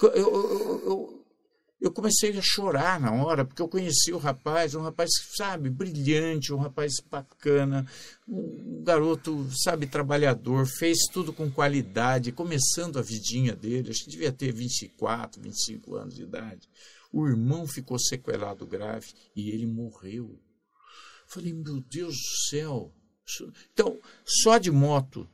Eu, 0.02 0.10
eu, 0.10 0.82
eu- 0.84 1.21
eu- 1.82 1.92
comecei 1.92 2.36
a 2.36 2.42
chorar 2.42 3.00
na 3.00 3.12
hora, 3.12 3.44
porque 3.44 3.60
eu 3.60 3.68
conheci 3.68 4.12
o 4.12 4.18
rapaz, 4.18 4.74
um 4.74 4.82
rapaz, 4.82 5.10
sabe, 5.36 5.68
brilhante, 5.68 6.52
um 6.52 6.58
rapaz 6.58 6.94
bacana, 7.10 7.86
um 8.28 8.82
garoto, 8.82 9.48
sabe, 9.52 9.86
trabalhador, 9.86 10.66
fez 10.66 10.98
tudo 11.12 11.32
com 11.32 11.50
qualidade, 11.50 12.32
começando 12.32 12.98
a 12.98 13.02
vidinha 13.02 13.54
dele, 13.54 13.90
acho 13.90 14.04
que 14.04 14.10
devia 14.10 14.32
ter 14.32 14.52
24, 14.52 15.40
25 15.40 15.96
anos 15.96 16.14
de 16.14 16.22
idade. 16.22 16.68
O 17.12 17.26
irmão 17.26 17.66
ficou 17.66 17.98
sequelado 17.98 18.66
grave 18.66 19.08
e 19.36 19.50
ele 19.50 19.66
morreu. 19.66 20.38
Falei, 21.28 21.52
meu 21.52 21.80
Deus 21.80 22.14
do 22.14 22.48
céu. 22.48 22.92
Então, 23.72 23.98
só 24.24 24.58
de 24.58 24.70
moto 24.70 25.28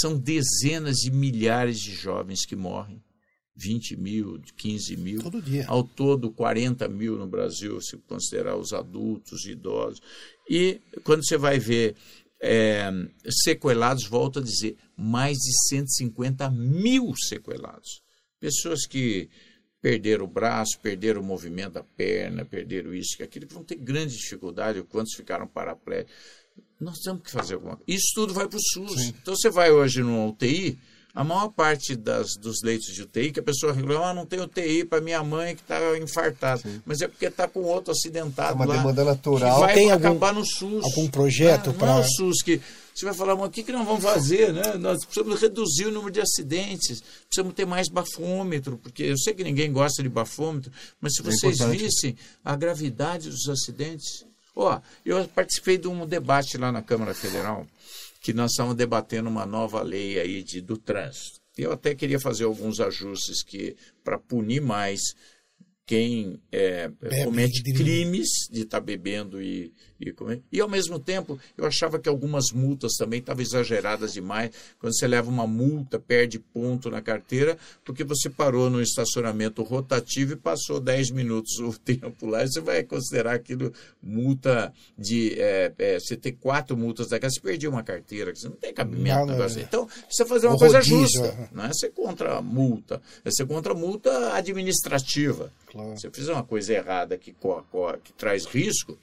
são 0.00 0.16
dezenas 0.18 0.96
de 0.98 1.10
milhares 1.10 1.78
de 1.80 1.92
jovens 1.92 2.44
que 2.46 2.54
morrem. 2.54 3.02
20 3.60 3.96
mil, 3.96 4.40
15 4.56 4.96
mil. 4.96 5.22
Todo 5.22 5.42
dia. 5.42 5.66
Ao 5.68 5.84
todo, 5.84 6.30
40 6.30 6.88
mil 6.88 7.16
no 7.16 7.26
Brasil, 7.26 7.78
se 7.80 7.96
considerar 7.98 8.56
os 8.56 8.72
adultos 8.72 9.44
idosos. 9.44 10.00
E 10.48 10.80
quando 11.04 11.26
você 11.26 11.36
vai 11.36 11.58
ver 11.58 11.94
é, 12.40 12.90
sequelados, 13.44 14.06
volto 14.06 14.38
a 14.38 14.42
dizer, 14.42 14.76
mais 14.96 15.36
de 15.36 15.52
150 15.68 16.50
mil 16.50 17.12
sequelados. 17.14 18.02
Pessoas 18.40 18.86
que 18.86 19.28
perderam 19.82 20.24
o 20.24 20.28
braço, 20.28 20.78
perderam 20.80 21.20
o 21.20 21.24
movimento 21.24 21.74
da 21.74 21.82
perna, 21.82 22.46
perderam 22.46 22.94
isso 22.94 23.16
e 23.20 23.22
aquilo, 23.22 23.46
que 23.46 23.54
vão 23.54 23.64
ter 23.64 23.76
grande 23.76 24.16
dificuldade, 24.16 24.82
quantos 24.84 25.14
ficaram 25.14 25.46
paraplégicos. 25.46 26.14
Nós 26.80 26.98
temos 26.98 27.22
que 27.22 27.30
fazer 27.30 27.54
alguma 27.54 27.76
coisa. 27.76 27.92
Isso 27.92 28.12
tudo 28.14 28.32
vai 28.32 28.48
para 28.48 28.56
o 28.56 28.60
SUS. 28.72 29.08
Então 29.08 29.36
você 29.36 29.50
vai 29.50 29.70
hoje 29.70 30.02
no 30.02 30.28
UTI, 30.28 30.78
a 31.20 31.24
maior 31.24 31.48
parte 31.48 31.94
das, 31.94 32.34
dos 32.36 32.62
leitos 32.62 32.94
de 32.94 33.02
UTI, 33.02 33.30
que 33.32 33.40
a 33.40 33.42
pessoa 33.42 33.72
reclama, 33.72 34.06
ah, 34.10 34.14
não 34.14 34.24
tem 34.24 34.40
UTI 34.40 34.84
para 34.84 35.00
minha 35.02 35.22
mãe 35.22 35.54
que 35.54 35.60
está 35.62 35.78
infartada. 35.98 36.62
Mas 36.86 37.00
é 37.02 37.08
porque 37.08 37.26
está 37.26 37.46
com 37.46 37.60
outro 37.60 37.92
acidentado 37.92 38.52
É 38.52 38.54
uma 38.54 38.64
lá. 38.64 38.76
demanda 38.76 39.04
natural. 39.04 39.54
Que 39.56 39.60
vai 39.60 39.74
Tem 39.74 39.90
algum- 39.90 40.06
acabar 40.08 40.32
no 40.32 40.44
SUS. 40.46 40.82
algum 40.84 41.08
projeto 41.08 41.74
Ah, 41.78 41.86
Não, 41.86 41.98
é 41.98 42.00
o 42.00 42.04
SUS 42.04 42.42
que 42.42 42.60
você 42.94 43.04
vai 43.04 43.14
falar, 43.14 43.36
mas 43.36 43.48
o 43.48 43.50
que, 43.50 43.62
que 43.62 43.70
nós 43.72 43.86
vamos 43.86 44.02
fazer? 44.02 44.52
Né? 44.52 44.74
Nós 44.78 45.04
precisamos 45.04 45.40
reduzir 45.40 45.86
o 45.86 45.90
número 45.90 46.10
de 46.10 46.20
acidentes, 46.20 47.02
precisamos 47.26 47.54
ter 47.54 47.66
mais 47.66 47.88
bafômetro, 47.88 48.78
porque 48.78 49.02
eu 49.02 49.18
sei 49.18 49.34
que 49.34 49.44
ninguém 49.44 49.70
gosta 49.72 50.02
de 50.02 50.08
bafômetro, 50.08 50.72
mas 51.00 51.14
se 51.14 51.20
É 51.20 51.24
vocês 51.24 51.56
importante. 51.56 51.82
vissem 51.84 52.16
a 52.44 52.56
gravidade 52.56 53.28
dos 53.28 53.48
acidentes. 53.48 54.24
Ó, 54.56 54.80
eu 55.06 55.26
participei 55.28 55.78
de 55.78 55.86
um 55.86 56.04
debate 56.06 56.58
lá 56.58 56.72
na 56.72 56.82
Câmara 56.82 57.14
Federal, 57.14 57.66
que 58.20 58.32
nós 58.32 58.52
estávamos 58.52 58.76
debatendo 58.76 59.28
uma 59.28 59.46
nova 59.46 59.82
lei 59.82 60.20
aí 60.20 60.42
de, 60.42 60.60
do 60.60 60.76
trânsito. 60.76 61.40
Eu 61.56 61.72
até 61.72 61.94
queria 61.94 62.20
fazer 62.20 62.44
alguns 62.44 62.78
ajustes 62.80 63.42
que 63.42 63.76
para 64.04 64.18
punir 64.18 64.60
mais 64.60 65.00
quem 65.86 66.40
é, 66.52 66.90
comete 67.24 67.62
crimes 67.74 68.28
de 68.50 68.62
estar 68.62 68.80
bebendo 68.80 69.42
e, 69.42 69.72
e 70.50 70.60
ao 70.60 70.68
mesmo 70.68 70.98
tempo, 70.98 71.38
eu 71.56 71.66
achava 71.66 71.98
que 71.98 72.08
algumas 72.08 72.52
multas 72.52 72.92
também 72.94 73.20
estavam 73.20 73.42
exageradas 73.42 74.14
demais. 74.14 74.50
Quando 74.78 74.96
você 74.96 75.06
leva 75.06 75.30
uma 75.30 75.46
multa, 75.46 75.98
perde 75.98 76.38
ponto 76.38 76.90
na 76.90 77.02
carteira, 77.02 77.58
porque 77.84 78.02
você 78.02 78.30
parou 78.30 78.70
no 78.70 78.80
estacionamento 78.80 79.62
rotativo 79.62 80.32
e 80.32 80.36
passou 80.36 80.80
10 80.80 81.10
minutos 81.10 81.58
o 81.58 81.72
tempo 81.78 82.26
lá. 82.26 82.46
Você 82.46 82.60
vai 82.60 82.82
considerar 82.82 83.34
aquilo 83.34 83.72
multa 84.02 84.72
de. 84.98 85.38
é, 85.38 85.72
é, 85.78 85.98
você 85.98 86.16
ter 86.16 86.32
quatro 86.32 86.76
multas 86.76 87.08
daquela, 87.08 87.30
você 87.30 87.40
perdeu 87.40 87.70
uma 87.70 87.82
carteira, 87.82 88.34
você 88.34 88.48
não 88.48 88.56
tem 88.56 88.72
cabimento. 88.72 89.18
Não, 89.18 89.26
no 89.26 89.32
negócio. 89.32 89.60
é. 89.60 89.62
Então, 89.62 89.86
precisa 89.86 90.26
fazer 90.26 90.46
uma 90.46 90.56
O 90.56 90.58
coisa 90.58 90.78
rodízio, 90.78 90.98
justa. 90.98 91.26
é. 91.26 91.48
Não 91.52 91.64
é 91.64 91.72
ser 91.72 91.90
contra 91.90 92.38
a 92.38 92.42
multa, 92.42 93.02
é 93.24 93.30
ser 93.30 93.46
contra 93.46 93.72
a 93.72 93.76
multa 93.76 94.32
administrativa. 94.34 95.52
Claro. 95.66 95.98
Se 95.98 96.06
eu 96.06 96.12
fizer 96.12 96.32
uma 96.32 96.42
coisa 96.44 96.72
errada 96.72 97.18
que, 97.18 97.34
que 98.02 98.12
traz 98.14 98.46
risco. 98.46 98.98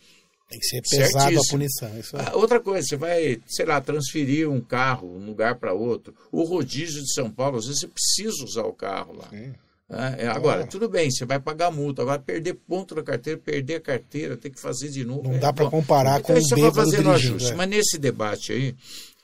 Tem 0.49 0.59
que 0.59 0.65
ser 0.65 0.81
pesado 0.81 1.37
a 1.37 1.41
punição. 1.49 1.99
Isso 1.99 2.15
é. 2.15 2.21
Ah, 2.27 2.35
outra 2.35 2.59
coisa, 2.59 2.87
você 2.87 2.95
vai, 2.95 3.41
sei 3.47 3.65
lá, 3.65 3.81
transferir 3.81 4.49
um 4.49 4.61
carro 4.61 5.09
de 5.11 5.23
um 5.23 5.25
lugar 5.25 5.55
para 5.55 5.73
outro. 5.73 6.15
O 6.31 6.43
rodízio 6.43 7.01
de 7.03 7.13
São 7.13 7.29
Paulo, 7.29 7.57
às 7.57 7.65
vezes 7.65 7.81
você 7.81 7.87
precisa 7.87 8.43
usar 8.45 8.63
o 8.63 8.73
carro 8.73 9.13
lá. 9.17 9.27
Sim. 9.29 9.53
É, 9.89 10.23
é, 10.25 10.27
agora, 10.27 10.57
Claro. 10.59 10.67
tudo 10.69 10.89
bem, 10.89 11.09
você 11.09 11.25
vai 11.25 11.39
pagar 11.39 11.71
multa. 11.71 12.01
Agora, 12.01 12.19
perder 12.19 12.53
ponto 12.55 12.93
na 12.95 13.03
carteira, 13.03 13.39
perder 13.39 13.75
a 13.75 13.81
carteira, 13.81 14.35
tem 14.37 14.51
que 14.51 14.59
fazer 14.59 14.89
de 14.89 15.03
novo. 15.05 15.23
Não 15.23 15.35
é, 15.35 15.39
dá 15.39 15.51
bom. 15.51 15.69
comparar 15.69 16.21
com 16.21 16.33
então, 16.33 16.41
isso 16.41 16.49
vai 16.49 16.59
bêbado 16.69 16.75
fazendo 16.91 17.03
dirigindo, 17.09 17.35
ajuste. 17.35 17.51
é. 17.51 17.55
Mas 17.55 17.69
nesse 17.69 17.97
debate 17.97 18.51
aí, 18.51 18.75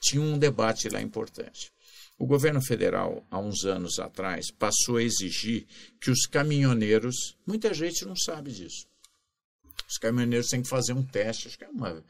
tinha 0.02 0.22
um 0.22 0.38
debate 0.38 0.88
lá 0.90 1.02
importante. 1.02 1.72
O 2.18 2.26
governo 2.26 2.62
federal, 2.62 3.26
há 3.30 3.40
uns 3.40 3.66
anos 3.66 4.00
atrás, 4.00 4.52
passou 4.52 4.98
a 4.98 5.04
exigir 5.04 5.66
que 6.00 6.10
os 6.12 6.26
caminhoneiros, 6.28 7.36
muita 7.46 7.74
gente 7.74 8.06
não 8.06 8.16
sabe 8.16 8.52
disso. 8.52 8.86
Os 9.90 9.98
caminhoneiros 9.98 10.48
têm 10.48 10.62
que 10.62 10.68
fazer 10.68 10.94
um 10.94 11.04
teste, 11.04 11.48
acho 11.48 11.58
que 11.58 11.66
é 11.66 11.70
uma, 11.70 12.04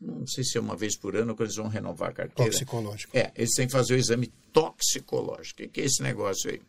não 0.00 0.26
sei 0.26 0.42
se 0.44 0.56
é 0.56 0.60
uma 0.60 0.76
vez 0.76 0.96
por 0.96 1.14
ano, 1.14 1.34
quando 1.34 1.48
eles 1.48 1.56
vão 1.56 1.68
renovar 1.68 2.10
a 2.10 2.12
carteira. 2.12 2.50
Toxicológico. 2.50 3.16
É, 3.16 3.32
eles 3.36 3.54
têm 3.54 3.66
que 3.66 3.72
fazer 3.72 3.94
o 3.94 3.98
exame 3.98 4.28
toxicológico. 4.52 5.62
O 5.62 5.68
que 5.68 5.80
é 5.80 5.84
esse 5.84 6.02
negócio 6.02 6.50
aí? 6.50 6.60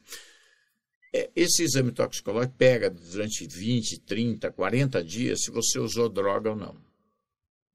É, 1.13 1.29
esse 1.35 1.63
exame 1.63 1.91
toxicológico 1.91 2.55
pega 2.57 2.89
durante 2.89 3.45
20, 3.47 3.99
30, 4.01 4.51
40 4.51 5.03
dias 5.03 5.43
se 5.43 5.51
você 5.51 5.79
usou 5.79 6.09
droga 6.09 6.51
ou 6.51 6.55
não. 6.55 6.90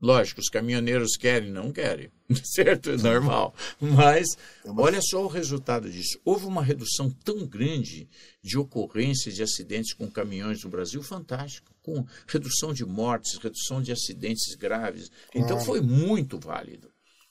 Lógico, 0.00 0.40
os 0.40 0.50
caminhoneiros 0.50 1.16
querem, 1.16 1.50
não 1.50 1.72
querem, 1.72 2.10
certo? 2.44 2.90
É 2.90 2.96
normal. 2.98 3.54
Mas 3.80 4.36
olha 4.66 5.00
só 5.00 5.24
o 5.24 5.28
resultado 5.28 5.90
disso. 5.90 6.20
Houve 6.24 6.44
uma 6.44 6.62
redução 6.62 7.10
tão 7.24 7.46
grande 7.46 8.06
de 8.42 8.58
ocorrências 8.58 9.34
de 9.34 9.42
acidentes 9.42 9.94
com 9.94 10.10
caminhões 10.10 10.62
no 10.62 10.70
Brasil, 10.70 11.02
fantástico. 11.02 11.72
Com 11.82 12.04
redução 12.26 12.74
de 12.74 12.84
mortes, 12.84 13.38
redução 13.38 13.80
de 13.80 13.90
acidentes 13.90 14.54
graves. 14.56 15.10
Então 15.34 15.58
foi 15.60 15.80
muito 15.80 16.38
válido. 16.38 16.90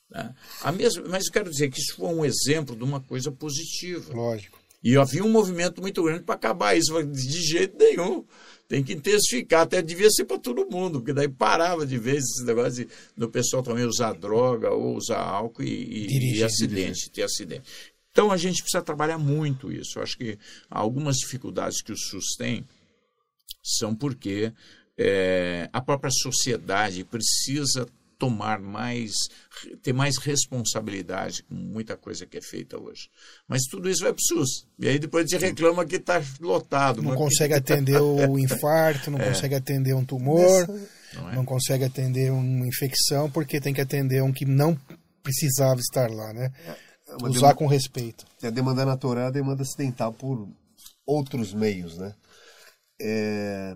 Né? 0.09 0.33
A 0.61 0.71
mesma, 0.71 1.03
mas 1.07 1.27
eu 1.27 1.31
quero 1.31 1.51
dizer 1.51 1.69
que 1.69 1.79
isso 1.79 1.95
foi 1.95 2.09
um 2.09 2.25
exemplo 2.25 2.75
de 2.75 2.83
uma 2.83 2.99
coisa 2.99 3.31
positiva. 3.31 4.11
Lógico. 4.11 4.59
E 4.83 4.95
havia 4.97 5.23
um 5.23 5.31
movimento 5.31 5.81
muito 5.81 6.03
grande 6.03 6.23
para 6.23 6.35
acabar 6.35 6.77
isso, 6.77 7.01
de 7.03 7.41
jeito 7.41 7.75
nenhum. 7.77 8.23
Tem 8.67 8.83
que 8.83 8.93
intensificar, 8.93 9.61
até 9.61 9.81
devia 9.81 10.09
ser 10.09 10.25
para 10.25 10.39
todo 10.39 10.67
mundo, 10.69 10.99
porque 10.99 11.13
daí 11.13 11.29
parava 11.29 11.85
de 11.85 11.99
vez 11.99 12.23
esse 12.23 12.43
negócio 12.43 12.85
de, 12.85 12.87
do 13.15 13.29
pessoal 13.29 13.61
também 13.61 13.85
usar 13.85 14.13
droga 14.13 14.71
ou 14.71 14.95
usar 14.95 15.19
álcool 15.19 15.63
e, 15.63 16.07
e, 16.07 16.37
e 16.37 16.43
acidente, 16.43 17.11
ter 17.11 17.23
acidente. 17.23 17.63
Então 18.11 18.31
a 18.31 18.37
gente 18.37 18.61
precisa 18.63 18.81
trabalhar 18.81 19.19
muito 19.19 19.71
isso. 19.71 19.99
Eu 19.99 20.03
acho 20.03 20.17
que 20.17 20.39
algumas 20.69 21.17
dificuldades 21.17 21.81
que 21.81 21.91
o 21.91 21.97
SUS 21.97 22.35
tem 22.37 22.65
são 23.61 23.93
porque 23.93 24.51
é, 24.97 25.69
a 25.71 25.81
própria 25.81 26.11
sociedade 26.11 27.03
precisa 27.03 27.85
tomar 28.17 28.59
mais, 28.59 29.11
ter 29.81 29.93
mais 29.93 30.17
responsabilidade 30.17 31.43
com 31.43 31.55
muita 31.55 31.97
coisa 31.97 32.25
que 32.25 32.37
é 32.37 32.41
feita 32.41 32.79
hoje. 32.79 33.09
Mas 33.47 33.63
tudo 33.63 33.89
isso 33.89 34.03
vai 34.03 34.13
para 34.13 34.19
o 34.19 34.25
SUS. 34.25 34.67
E 34.79 34.87
aí 34.87 34.99
depois 34.99 35.25
a 35.25 35.27
gente 35.27 35.45
reclama 35.45 35.85
que 35.85 35.97
está 35.97 36.21
lotado. 36.39 37.01
Não 37.01 37.15
consegue 37.15 37.53
atender 37.55 37.99
o 37.99 38.37
infarto, 38.39 39.11
não 39.11 39.19
é. 39.19 39.27
consegue 39.29 39.55
atender 39.55 39.93
um 39.93 40.05
tumor, 40.05 40.67
não, 41.13 41.29
é? 41.29 41.35
não, 41.35 41.45
consegue 41.45 41.83
atender 41.83 42.31
uma 42.31 42.67
infecção, 42.67 43.29
porque 43.29 43.59
tem 43.59 43.73
que 43.73 43.81
atender 43.81 44.21
um 44.23 44.31
que 44.31 44.45
não 44.45 44.79
precisava 45.21 45.79
estar 45.79 46.09
lá, 46.09 46.33
né? 46.33 46.51
É 46.67 46.95
Usar 47.23 47.31
demanda, 47.31 47.55
com 47.55 47.67
respeito. 47.67 48.25
A 48.43 48.49
demanda 48.49 48.85
natural 48.85 49.25
é 49.25 49.27
a 49.27 49.31
demanda 49.31 49.61
acidental 49.61 50.11
por 50.11 50.47
outros 51.05 51.53
meios, 51.53 51.97
né? 51.97 52.13
É, 52.99 53.75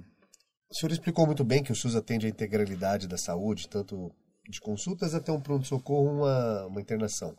o 0.69 0.75
senhor 0.75 0.91
explicou 0.91 1.25
muito 1.25 1.43
bem 1.43 1.63
que 1.63 1.71
o 1.71 1.75
SUS 1.75 1.95
atende 1.95 2.25
a 2.27 2.29
integralidade 2.29 3.07
da 3.07 3.17
saúde, 3.17 3.67
tanto 3.67 4.11
de 4.49 4.59
consultas 4.59 5.13
até 5.13 5.31
um 5.31 5.39
pronto-socorro, 5.39 6.11
uma, 6.17 6.65
uma 6.65 6.81
internação. 6.81 7.37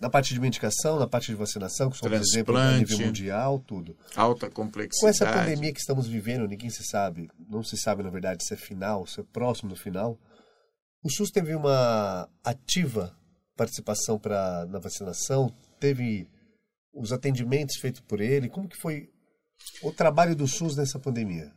Na 0.00 0.10
parte 0.10 0.34
de 0.34 0.40
medicação, 0.40 0.98
na 0.98 1.06
parte 1.06 1.26
de 1.26 1.36
vacinação, 1.36 1.88
que 1.88 1.96
são, 1.96 2.10
por 2.10 2.16
exemplo, 2.16 2.56
a 2.56 2.78
nível 2.78 2.98
mundial, 2.98 3.60
tudo. 3.60 3.96
Alta 4.16 4.50
complexidade. 4.50 5.00
Com 5.00 5.08
essa 5.08 5.32
pandemia 5.32 5.72
que 5.72 5.78
estamos 5.78 6.08
vivendo, 6.08 6.48
ninguém 6.48 6.68
se 6.68 6.82
sabe, 6.84 7.30
não 7.48 7.62
se 7.62 7.76
sabe, 7.78 8.02
na 8.02 8.10
verdade, 8.10 8.44
se 8.44 8.52
é 8.54 8.56
final, 8.56 9.06
se 9.06 9.20
é 9.20 9.22
próximo 9.22 9.70
do 9.70 9.76
final. 9.76 10.18
O 11.02 11.08
SUS 11.08 11.30
teve 11.30 11.54
uma 11.54 12.28
ativa 12.42 13.16
participação 13.56 14.18
pra, 14.18 14.66
na 14.66 14.80
vacinação? 14.80 15.54
Teve 15.78 16.28
os 16.92 17.12
atendimentos 17.12 17.76
feitos 17.76 18.00
por 18.00 18.20
ele? 18.20 18.48
Como 18.48 18.68
que 18.68 18.76
foi 18.76 19.08
o 19.82 19.92
trabalho 19.92 20.34
do 20.34 20.48
SUS 20.48 20.76
nessa 20.76 20.98
pandemia? 20.98 21.52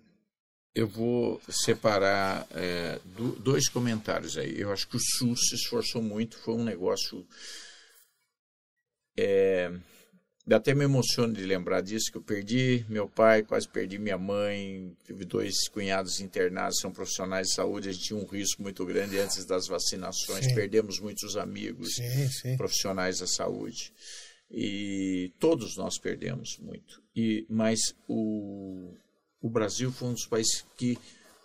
Eu 0.78 0.88
vou 0.88 1.42
separar 1.50 2.48
é, 2.52 3.00
do, 3.04 3.32
dois 3.40 3.68
comentários 3.68 4.38
aí. 4.38 4.62
Eu 4.62 4.72
acho 4.72 4.88
que 4.88 4.96
o 4.96 5.00
SUS 5.00 5.50
se 5.50 5.56
esforçou 5.56 6.04
muito, 6.04 6.38
foi 6.38 6.54
um 6.54 6.64
negócio. 6.64 7.26
É, 9.18 9.72
até 10.52 10.76
me 10.76 10.84
emociono 10.84 11.34
de 11.34 11.44
lembrar 11.44 11.82
disso, 11.82 12.12
que 12.12 12.20
eu 12.20 12.22
perdi 12.22 12.86
meu 12.88 13.10
pai, 13.10 13.42
quase 13.42 13.68
perdi 13.68 13.98
minha 13.98 14.20
mãe, 14.20 14.96
tive 15.04 15.26
dois 15.26 15.68
cunhados 15.68 16.22
internados, 16.22 16.78
são 16.80 16.92
profissionais 16.92 17.48
de 17.48 17.56
saúde, 17.56 17.90
a 17.90 17.92
gente 17.92 18.06
tinha 18.06 18.20
um 18.20 18.28
risco 18.28 18.62
muito 18.62 18.86
grande 18.86 19.18
antes 19.18 19.46
das 19.46 19.68
vacinações, 19.68 20.46
sim. 20.46 20.54
perdemos 20.54 21.00
muitos 21.00 21.36
amigos 21.38 21.96
sim, 21.96 22.30
sim. 22.30 22.56
profissionais 22.56 23.18
da 23.18 23.26
saúde. 23.26 23.92
E 24.50 25.34
todos 25.40 25.76
nós 25.76 25.98
perdemos 25.98 26.60
muito. 26.60 27.02
E, 27.16 27.48
mas 27.50 27.80
o, 28.08 28.94
o 29.48 29.50
Brasil 29.50 29.92
foi 29.92 30.10
um 30.10 30.14
dos 30.14 30.26
países 30.26 30.66
que 30.76 30.98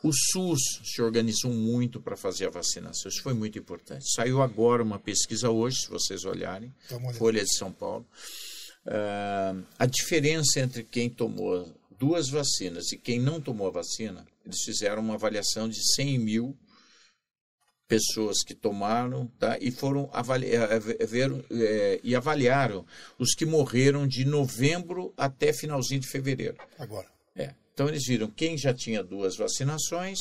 o 0.03 0.11
SUS 0.13 0.59
se 0.85 1.01
organizou 1.01 1.53
muito 1.53 2.01
para 2.01 2.17
fazer 2.17 2.47
a 2.47 2.51
vacinação. 2.51 3.09
Isso 3.09 3.23
foi 3.23 3.33
muito 3.33 3.59
importante. 3.59 4.05
Saiu 4.13 4.43
agora 4.43 4.83
uma 4.83 4.99
pesquisa 4.99 5.49
hoje, 5.49 5.83
se 5.83 5.89
vocês 5.89 6.25
olharem, 6.25 6.75
Folha 7.17 7.45
de 7.45 7.57
São 7.57 7.73
Paulo. 7.73 8.05
Uh, 8.85 9.65
a 9.79 9.87
diferença 9.87 10.59
entre 10.59 10.83
quem 10.83 11.09
tomou 11.09 11.73
duas 11.97 12.29
vacinas 12.29 12.91
e 12.91 12.99
quem 12.99 13.21
não 13.21 13.41
tomou 13.41 13.69
a 13.69 13.71
vacina, 13.71 14.27
eles 14.45 14.61
fizeram 14.65 15.01
uma 15.01 15.15
avaliação 15.15 15.69
de 15.69 15.81
100 15.95 16.19
mil 16.19 16.59
pessoas 17.87 18.43
que 18.43 18.55
tomaram 18.55 19.29
tá? 19.39 19.57
e 19.61 19.71
foram 19.71 20.11
avaliar, 20.13 20.73
é, 20.73 20.81
é, 21.53 22.01
e 22.03 22.17
avaliaram 22.17 22.85
os 23.19 23.35
que 23.35 23.47
morreram 23.47 24.09
de 24.09 24.25
novembro 24.25 25.15
até 25.17 25.53
finalzinho 25.53 26.01
de 26.01 26.09
fevereiro. 26.09 26.57
Agora. 26.77 27.07
É. 27.37 27.55
Então 27.73 27.89
eles 27.89 28.07
viram 28.07 28.29
quem 28.29 28.57
já 28.57 28.73
tinha 28.75 29.03
duas 29.03 29.37
vacinações, 29.37 30.19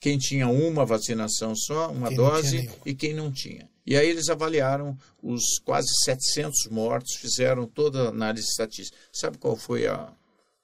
quem 0.00 0.18
tinha 0.18 0.48
uma 0.48 0.84
vacinação 0.84 1.54
só, 1.56 1.90
uma 1.90 2.08
quem 2.08 2.16
dose, 2.16 2.70
e 2.84 2.94
quem 2.94 3.14
não 3.14 3.32
tinha. 3.32 3.68
E 3.84 3.96
aí 3.96 4.08
eles 4.08 4.28
avaliaram 4.28 4.96
os 5.22 5.58
quase 5.64 5.88
700 6.04 6.68
mortos, 6.70 7.16
fizeram 7.16 7.66
toda 7.66 8.04
a 8.04 8.08
análise 8.08 8.46
estatística. 8.46 8.96
Sabe 9.12 9.38
qual 9.38 9.56
foi 9.56 9.86
a 9.86 10.12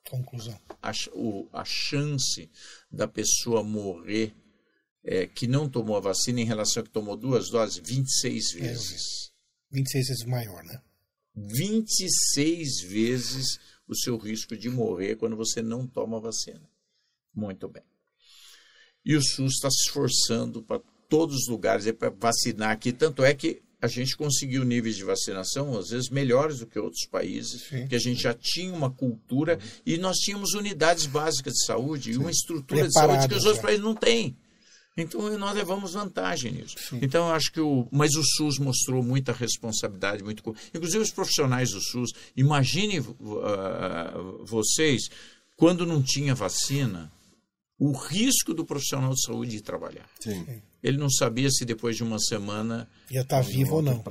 conclusão? 0.09 0.59
A, 0.83 0.93
o, 1.15 1.49
a 1.53 1.65
chance 1.65 2.51
da 2.91 3.09
pessoa 3.09 3.65
morrer 3.65 4.35
é, 5.03 5.27
que 5.27 5.47
não 5.47 5.69
tomou 5.69 5.97
a 5.97 6.01
vacina 6.01 6.41
em 6.41 6.45
relação 6.45 6.83
a 6.83 6.85
que 6.85 6.93
tomou 6.93 7.17
duas 7.17 7.49
doses? 7.49 7.81
26 7.83 8.55
é, 8.55 8.59
vezes. 8.59 9.03
É, 9.73 9.77
26 9.77 10.09
vezes 10.09 10.25
maior, 10.25 10.63
né? 10.65 10.81
26 11.35 12.83
vezes 12.83 13.59
o 13.87 13.95
seu 13.95 14.17
risco 14.17 14.57
de 14.57 14.69
morrer 14.69 15.17
quando 15.17 15.37
você 15.37 15.63
não 15.63 15.87
toma 15.87 16.21
vacina. 16.21 16.69
Muito 17.35 17.69
bem. 17.69 17.83
E 19.05 19.17
o 19.17 19.23
SUS 19.23 19.55
está 19.55 19.71
se 19.71 19.89
esforçando 19.89 20.63
para 20.63 20.81
todos 21.09 21.37
os 21.37 21.49
lugares 21.49 21.91
para 21.93 22.11
vacinar 22.11 22.71
aqui. 22.71 22.93
Tanto 22.93 23.23
é 23.23 23.35
que 23.35 23.63
a 23.81 23.87
gente 23.87 24.17
conseguiu 24.17 24.65
níveis 24.65 24.97
de 24.97 25.05
vacinação, 25.05 25.77
às 25.77 25.91
vezes, 25.91 26.09
melhores 26.09 26.61
do 26.61 26.67
que 26.67 26.79
outros 26.79 27.07
países, 27.07 27.67
Sim. 27.69 27.87
que 27.87 27.95
a 27.95 27.99
gente 27.99 28.23
já 28.23 28.33
tinha 28.33 28.73
uma 28.73 28.91
cultura 28.91 29.59
e 29.85 29.99
nós 29.99 30.17
tínhamos 30.17 30.55
unidades 30.55 31.05
básicas 31.05 31.53
de 31.53 31.67
saúde 31.67 32.05
Sim. 32.05 32.19
e 32.19 32.23
uma 32.23 32.31
estrutura 32.31 32.87
de 32.87 32.93
saúde 32.95 33.29
que 33.29 33.35
os 33.35 33.45
outros 33.45 33.63
países 33.63 33.85
não 33.85 33.95
têm. 33.95 34.35
Então 34.97 35.39
nós 35.39 35.55
levamos 35.55 35.93
vantagem 35.93 36.53
nisso. 36.53 36.77
Sim. 36.79 37.01
Então 37.03 37.29
eu 37.29 37.35
acho 37.35 37.51
que 37.51 37.61
o, 37.61 37.89
mas 37.91 38.15
o 38.15 38.23
SUS 38.23 38.59
mostrou 38.59 39.03
muita 39.03 39.33
responsabilidade, 39.33 40.23
muito, 40.23 40.43
inclusive 40.73 41.03
os 41.03 41.11
profissionais 41.11 41.71
do 41.71 41.81
SUS. 41.81 42.13
Imagine 42.37 43.01
uh, 43.01 44.45
vocês 44.45 45.09
quando 45.57 45.87
não 45.87 46.03
tinha 46.03 46.35
vacina, 46.35 47.13
o 47.79 47.93
risco 47.93 48.53
do 48.55 48.65
profissional 48.65 49.13
de 49.13 49.23
saúde 49.23 49.53
de 49.53 49.63
trabalhar. 49.63 50.09
Sim. 50.21 50.63
Ele 50.85 50.99
não 50.99 51.09
sabia 51.09 51.51
se 51.51 51.65
depois 51.65 51.97
de 51.97 52.03
uma 52.03 52.19
semana 52.19 52.87
ia 53.11 53.23
estar 53.23 53.43
tá 53.43 53.43
vivo 53.43 53.77
ou 53.77 53.83
não, 53.83 54.05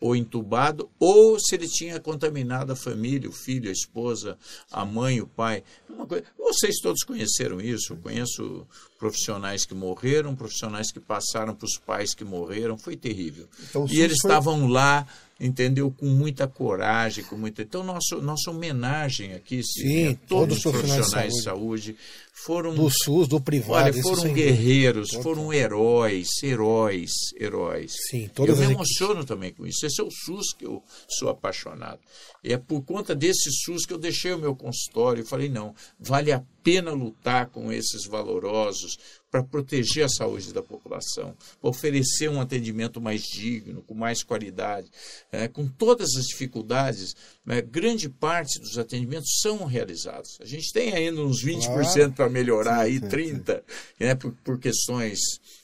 ou 0.00 0.14
entubado, 0.14 0.88
ou 0.96 1.40
se 1.40 1.56
ele 1.56 1.66
tinha 1.66 1.98
contaminado 1.98 2.72
a 2.72 2.76
família, 2.76 3.28
o 3.28 3.32
filho, 3.32 3.68
a 3.68 3.72
esposa, 3.72 4.38
a 4.70 4.84
mãe, 4.84 5.20
o 5.20 5.26
pai. 5.26 5.64
Coisa... 6.08 6.24
Vocês 6.38 6.76
todos 6.80 7.02
conheceram 7.02 7.60
isso. 7.60 7.94
Eu 7.94 7.96
conheço 7.96 8.64
profissionais 8.96 9.66
que 9.66 9.74
morreram, 9.74 10.36
profissionais 10.36 10.92
que 10.92 11.00
passaram 11.00 11.52
para 11.52 11.66
os 11.66 11.78
pais 11.78 12.14
que 12.14 12.24
morreram. 12.24 12.78
Foi 12.78 12.96
terrível. 12.96 13.48
Então, 13.68 13.84
e 13.90 14.00
eles 14.00 14.18
foi... 14.20 14.30
estavam 14.30 14.68
lá 14.68 15.04
entendeu? 15.40 15.90
Com 15.90 16.06
muita 16.06 16.46
coragem, 16.46 17.24
com 17.24 17.36
muita. 17.36 17.62
Então, 17.62 17.82
nossa, 17.82 18.16
nossa 18.16 18.50
homenagem 18.50 19.32
aqui, 19.34 19.62
Sim, 19.62 20.14
todos, 20.28 20.28
todos 20.28 20.56
os 20.58 20.62
profissionais 20.62 21.32
de 21.32 21.42
saúde. 21.42 21.82
de 21.82 21.92
saúde. 21.92 21.96
foram. 22.32 22.74
Do 22.74 22.88
SUS, 22.90 23.28
do 23.28 23.40
privado. 23.40 23.72
Olha, 23.72 24.02
foram 24.02 24.32
guerreiros, 24.32 25.10
foram 25.22 25.52
heróis, 25.52 26.28
heróis, 26.42 27.10
heróis. 27.38 27.92
Sim, 28.10 28.28
todas 28.34 28.58
Eu 28.60 28.66
me 28.66 28.74
emociono 28.74 29.12
equipes. 29.12 29.26
também 29.28 29.52
com 29.52 29.66
isso. 29.66 29.84
Esse 29.86 30.00
é 30.00 30.04
o 30.04 30.10
SUS 30.10 30.52
que 30.56 30.64
eu 30.66 30.82
sou 31.08 31.28
apaixonado. 31.28 32.00
E 32.42 32.52
é 32.52 32.58
por 32.58 32.82
conta 32.82 33.14
desse 33.14 33.50
SUS 33.64 33.86
que 33.86 33.92
eu 33.92 33.98
deixei 33.98 34.32
o 34.32 34.38
meu 34.38 34.54
consultório 34.54 35.22
e 35.22 35.26
falei: 35.26 35.48
não, 35.48 35.74
vale 35.98 36.32
a 36.32 36.42
pena 36.62 36.92
lutar 36.92 37.46
com 37.50 37.70
esses 37.72 38.06
valorosos, 38.06 38.96
para 39.34 39.42
proteger 39.42 40.04
a 40.04 40.08
saúde 40.08 40.52
da 40.52 40.62
população, 40.62 41.34
para 41.60 41.68
oferecer 41.68 42.30
um 42.30 42.40
atendimento 42.40 43.00
mais 43.00 43.22
digno, 43.22 43.82
com 43.82 43.92
mais 43.92 44.22
qualidade. 44.22 44.88
É, 45.32 45.48
com 45.48 45.66
todas 45.66 46.14
as 46.16 46.26
dificuldades, 46.26 47.16
né, 47.44 47.60
grande 47.60 48.08
parte 48.08 48.58
dos 48.58 48.78
atendimentos 48.78 49.40
são 49.40 49.64
realizados. 49.64 50.38
A 50.40 50.46
gente 50.46 50.72
tem 50.72 50.94
ainda 50.94 51.20
uns 51.20 51.44
20% 51.44 51.66
claro. 51.66 52.12
para 52.12 52.28
melhorar, 52.28 52.80
aí 52.80 53.00
30%, 53.00 53.62
né, 54.00 54.14
por, 54.14 54.32
por 54.42 54.58
questões, 54.58 55.18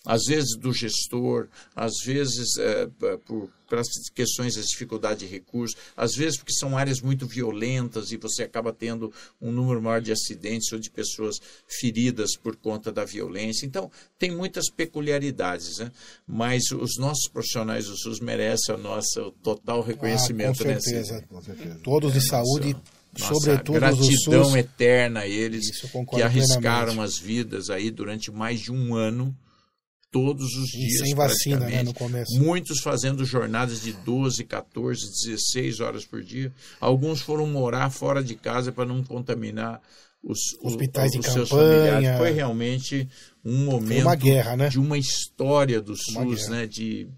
às 0.05 0.25
vezes, 0.25 0.57
do 0.59 0.73
gestor, 0.73 1.49
às 1.75 1.95
vezes 2.05 2.57
é, 2.59 2.87
por 3.25 3.51
pelas 3.71 3.87
questões 4.13 4.57
das 4.57 4.67
dificuldades 4.67 5.21
de 5.21 5.33
recursos, 5.33 5.77
às 5.97 6.15
vezes 6.17 6.37
porque 6.37 6.53
são 6.53 6.77
áreas 6.77 7.01
muito 7.01 7.27
violentas 7.27 8.11
e 8.11 8.17
você 8.17 8.43
acaba 8.43 8.73
tendo 8.73 9.13
um 9.41 9.53
número 9.53 9.81
maior 9.81 10.03
de 10.03 10.11
acidentes 10.11 10.71
ou 10.73 10.79
de 10.79 10.91
pessoas 10.91 11.37
feridas 11.69 12.37
por 12.37 12.57
conta 12.57 12.91
da 12.91 13.05
violência. 13.05 13.65
Então, 13.65 13.91
tem 14.19 14.33
muitas 14.33 14.69
peculiaridades, 14.69 15.79
né? 15.79 15.93
mas 16.27 16.65
os 16.73 16.99
nossos 16.99 17.29
profissionais 17.29 17.87
do 17.87 17.97
SUS 17.97 18.19
merecem 18.19 18.75
o 18.75 18.79
nosso 18.79 19.31
total 19.43 19.81
reconhecimento. 19.81 20.63
Ah, 20.63 20.75
com, 20.75 20.81
certeza. 20.81 21.25
com 21.29 21.41
certeza. 21.41 21.70
Todos 21.77 22.13
de 22.13 22.19
é, 22.19 22.23
saúde, 22.23 22.77
nossa, 23.19 23.35
sobretudo 23.35 23.79
gratidão 23.79 24.45
SUS. 24.45 24.55
eterna 24.55 25.21
a 25.21 25.27
eles 25.27 25.71
que 26.11 26.23
arriscaram 26.23 27.01
as 27.01 27.19
vidas 27.19 27.71
aí 27.71 27.91
durante 27.91 28.31
mais 28.31 28.61
de 28.61 28.73
um 28.73 28.95
ano 28.95 29.37
todos 30.11 30.55
os 30.55 30.69
dias. 30.69 31.01
E 31.01 31.05
sem 31.05 31.15
vacina, 31.15 31.61
né, 31.61 31.83
no 31.83 31.95
começo. 31.95 32.39
Muitos 32.39 32.81
fazendo 32.81 33.25
jornadas 33.25 33.83
de 33.83 33.93
12, 33.93 34.45
14, 34.45 35.01
16 35.27 35.81
horas 35.81 36.05
por 36.05 36.23
dia. 36.23 36.53
Alguns 36.81 37.21
foram 37.21 37.47
morar 37.47 37.91
fora 37.91 38.23
de 38.23 38.35
casa 38.35 38.73
para 38.73 38.85
não 38.85 39.03
contaminar 39.03 39.81
os 40.23 40.39
hospitais 40.61 41.13
os, 41.15 41.21
de 41.21 41.33
seus 41.33 41.49
familiares. 41.49 42.19
Foi 42.19 42.31
realmente 42.33 43.09
um 43.45 43.65
momento 43.65 44.03
uma 44.03 44.15
guerra, 44.15 44.57
né? 44.57 44.69
de 44.69 44.79
uma 44.79 44.99
história 44.99 45.81
do 45.81 45.97
SUS, 45.97 46.49
né, 46.49 46.67
de 46.67 47.09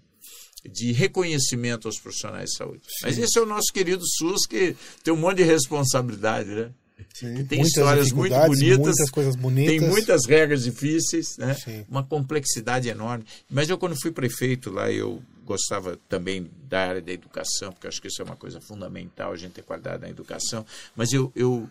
de 0.69 0.91
reconhecimento 0.91 1.87
aos 1.87 1.99
profissionais 1.99 2.51
de 2.51 2.57
saúde. 2.57 2.81
Sim. 2.83 2.99
Mas 3.03 3.17
esse 3.17 3.37
é 3.37 3.41
o 3.41 3.45
nosso 3.45 3.71
querido 3.73 4.03
SUS 4.05 4.45
que 4.45 4.75
tem 5.03 5.13
um 5.13 5.17
monte 5.17 5.37
de 5.37 5.43
responsabilidade, 5.43 6.49
né? 6.49 6.71
Sim. 7.13 7.45
Tem 7.45 7.59
muitas 7.59 7.67
histórias 7.67 8.11
muito 8.11 8.35
bonitas, 8.35 8.77
muitas 8.77 9.09
coisas 9.09 9.35
bonitas. 9.35 9.71
tem 9.71 9.79
muitas 9.81 10.25
regras 10.25 10.63
difíceis, 10.63 11.37
né? 11.37 11.55
uma 11.89 12.03
complexidade 12.03 12.87
enorme. 12.87 13.25
Mas 13.49 13.69
eu, 13.69 13.77
quando 13.77 13.99
fui 14.01 14.11
prefeito 14.11 14.71
lá, 14.71 14.91
eu 14.91 15.21
gostava 15.45 15.99
também 16.07 16.49
da 16.67 16.87
área 16.87 17.01
da 17.01 17.11
educação, 17.11 17.71
porque 17.71 17.87
acho 17.87 18.01
que 18.01 18.07
isso 18.07 18.21
é 18.21 18.25
uma 18.25 18.35
coisa 18.35 18.61
fundamental, 18.61 19.31
a 19.31 19.35
gente 19.35 19.51
ter 19.51 19.63
qualidade 19.63 20.01
na 20.01 20.09
educação. 20.09 20.65
Mas 20.95 21.11
eu, 21.11 21.31
eu 21.35 21.69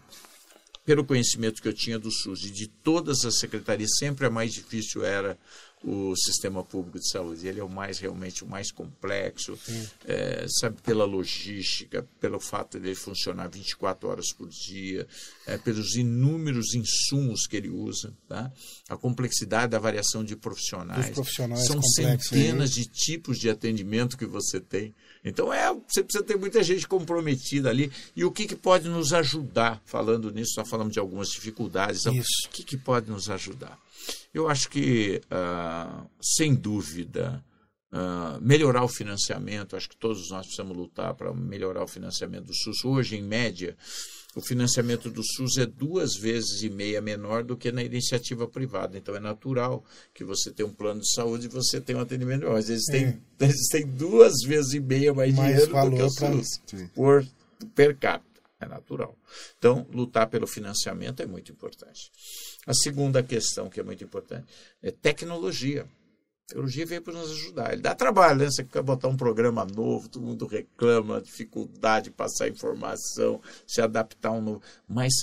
pelo 0.85 1.05
conhecimento 1.05 1.63
que 1.63 1.69
eu 1.69 1.73
tinha 1.73 1.99
do 1.99 2.11
SUS 2.11 2.45
e 2.45 2.51
de 2.51 2.67
todas 2.67 3.25
as 3.25 3.39
secretarias, 3.39 3.91
sempre 3.99 4.27
a 4.27 4.31
mais 4.31 4.53
difícil 4.53 5.05
era 5.05 5.39
o 5.85 6.15
sistema 6.17 6.63
público 6.63 6.99
de 6.99 7.09
saúde. 7.09 7.47
Ele 7.47 7.61
é 7.61 7.65
o 7.65 7.69
mais 7.69 7.99
realmente 7.99 8.45
o 8.45 8.47
mais 8.47 8.71
complexo, 8.71 9.59
é, 10.07 10.47
sabe, 10.61 10.81
pela 10.83 11.05
logística, 11.05 12.07
pelo 12.21 12.39
fato 12.39 12.79
de 12.79 12.89
ele 12.89 12.95
funcionar 12.95 13.49
24 13.49 14.09
horas 14.09 14.33
por 14.33 14.49
dia, 14.49 15.07
é, 15.47 15.59
pelos 15.59 15.97
inúmeros 15.97 16.75
insumos 16.75 17.47
que 17.47 17.57
ele 17.57 17.69
usa, 17.69 18.13
tá? 18.29 18.51
a 18.89 18.97
complexidade 18.97 19.73
da 19.73 19.79
variação 19.79 20.25
de 20.25 20.37
profissionais. 20.37 21.11
profissionais 21.11 21.67
São 21.67 21.83
centenas 21.83 22.71
de 22.71 22.85
tipos 22.85 23.39
de 23.39 23.51
atendimento 23.51 24.17
que 24.17 24.27
você 24.27 24.61
tem. 24.61 24.95
Então 25.25 25.53
é, 25.53 25.73
você 25.73 26.03
precisa 26.03 26.25
ter 26.25 26.37
muita 26.37 26.63
gente 26.63 26.87
comprometida 26.87 27.71
ali. 27.71 27.93
E 28.15 28.25
o 28.25 28.33
que, 28.33 28.47
que 28.47 28.57
pode 28.57 28.89
nos 28.89 29.13
ajudar? 29.13 29.81
Falando 29.85 30.31
nisso, 30.33 30.55
nós 30.57 30.69
falamos 30.69 30.93
de 30.93 30.99
algumas 30.99 31.29
dificuldades. 31.29 32.01
Então, 32.01 32.15
Isso. 32.15 32.47
O 32.47 32.51
que, 32.51 32.65
que 32.65 32.77
pode 32.77 33.11
nos 33.11 33.31
ajudar? 33.31 33.79
Eu 34.35 34.49
acho 34.49 34.69
que, 34.69 35.21
uh, 35.31 36.09
sem 36.21 36.55
dúvida, 36.55 37.45
uh, 37.93 38.41
melhorar 38.41 38.83
o 38.83 38.89
financiamento, 38.89 39.77
acho 39.77 39.89
que 39.89 39.97
todos 39.97 40.31
nós 40.31 40.47
precisamos 40.47 40.77
lutar 40.77 41.15
para 41.15 41.33
melhorar 41.33 41.85
o 41.85 41.89
financiamento 41.89 42.47
do 42.47 42.55
SUS. 42.55 42.85
Hoje, 42.85 43.17
em 43.17 43.23
média, 43.23 43.77
o 44.35 44.41
financiamento 44.41 45.11
do 45.11 45.23
SUS 45.23 45.59
é 45.59 45.67
duas 45.67 46.15
vezes 46.17 46.63
e 46.63 46.71
meia 46.71 47.03
menor 47.03 47.45
do 47.45 47.57
que 47.57 47.71
na 47.71 47.83
iniciativa 47.83 48.49
privada. 48.49 48.97
Então, 48.97 49.15
é 49.15 49.21
natural 49.21 49.85
que 50.15 50.25
você 50.25 50.51
tenha 50.51 50.67
um 50.67 50.73
plano 50.73 51.01
de 51.01 51.13
saúde 51.13 51.47
e 51.47 51.49
você 51.49 51.81
tenha 51.81 51.99
um 51.99 52.03
atendimento 52.03 52.41
melhor. 52.41 52.57
Às 52.57 52.69
vezes, 52.69 52.87
tem, 52.87 53.21
eles 53.39 53.69
têm 53.71 53.87
duas 53.87 54.43
vezes 54.43 54.73
e 54.73 54.81
meia 54.81 55.13
mais, 55.13 55.35
mais 55.35 55.51
dinheiro 55.51 55.91
do 55.91 55.97
que 55.97 56.03
o 56.03 56.11
SUS 56.11 56.61
por 56.95 57.27
per 57.75 57.97
capita. 57.97 58.33
É 58.59 58.67
natural. 58.67 59.19
Então, 59.59 59.85
lutar 59.91 60.29
pelo 60.29 60.47
financiamento 60.47 61.21
é 61.21 61.27
muito 61.27 61.51
importante. 61.51 62.13
A 62.65 62.73
segunda 62.73 63.21
questão 63.21 63.69
que 63.69 63.81
é 63.81 63.83
muito 63.83 64.05
importante 64.05 64.47
é 64.81 64.93
tecnologia. 64.93 65.85
Tecnologia 66.53 66.85
veio 66.85 67.01
para 67.01 67.15
nos 67.15 67.31
ajudar. 67.31 67.73
Ele 67.73 67.81
dá 67.81 67.95
trabalho, 67.95 68.39
né? 68.39 68.45
Você 68.45 68.63
quer 68.63 68.83
botar 68.83 69.09
um 69.09 69.17
programa 69.17 69.65
novo, 69.65 70.07
todo 70.07 70.23
mundo 70.23 70.47
reclama, 70.47 71.19
dificuldade 71.19 72.05
de 72.07 72.11
passar 72.11 72.47
informação, 72.47 73.41
se 73.67 73.81
adaptar 73.81 74.29
a 74.29 74.33
um 74.33 74.43
novo. 74.43 74.63
Mas 74.87 75.15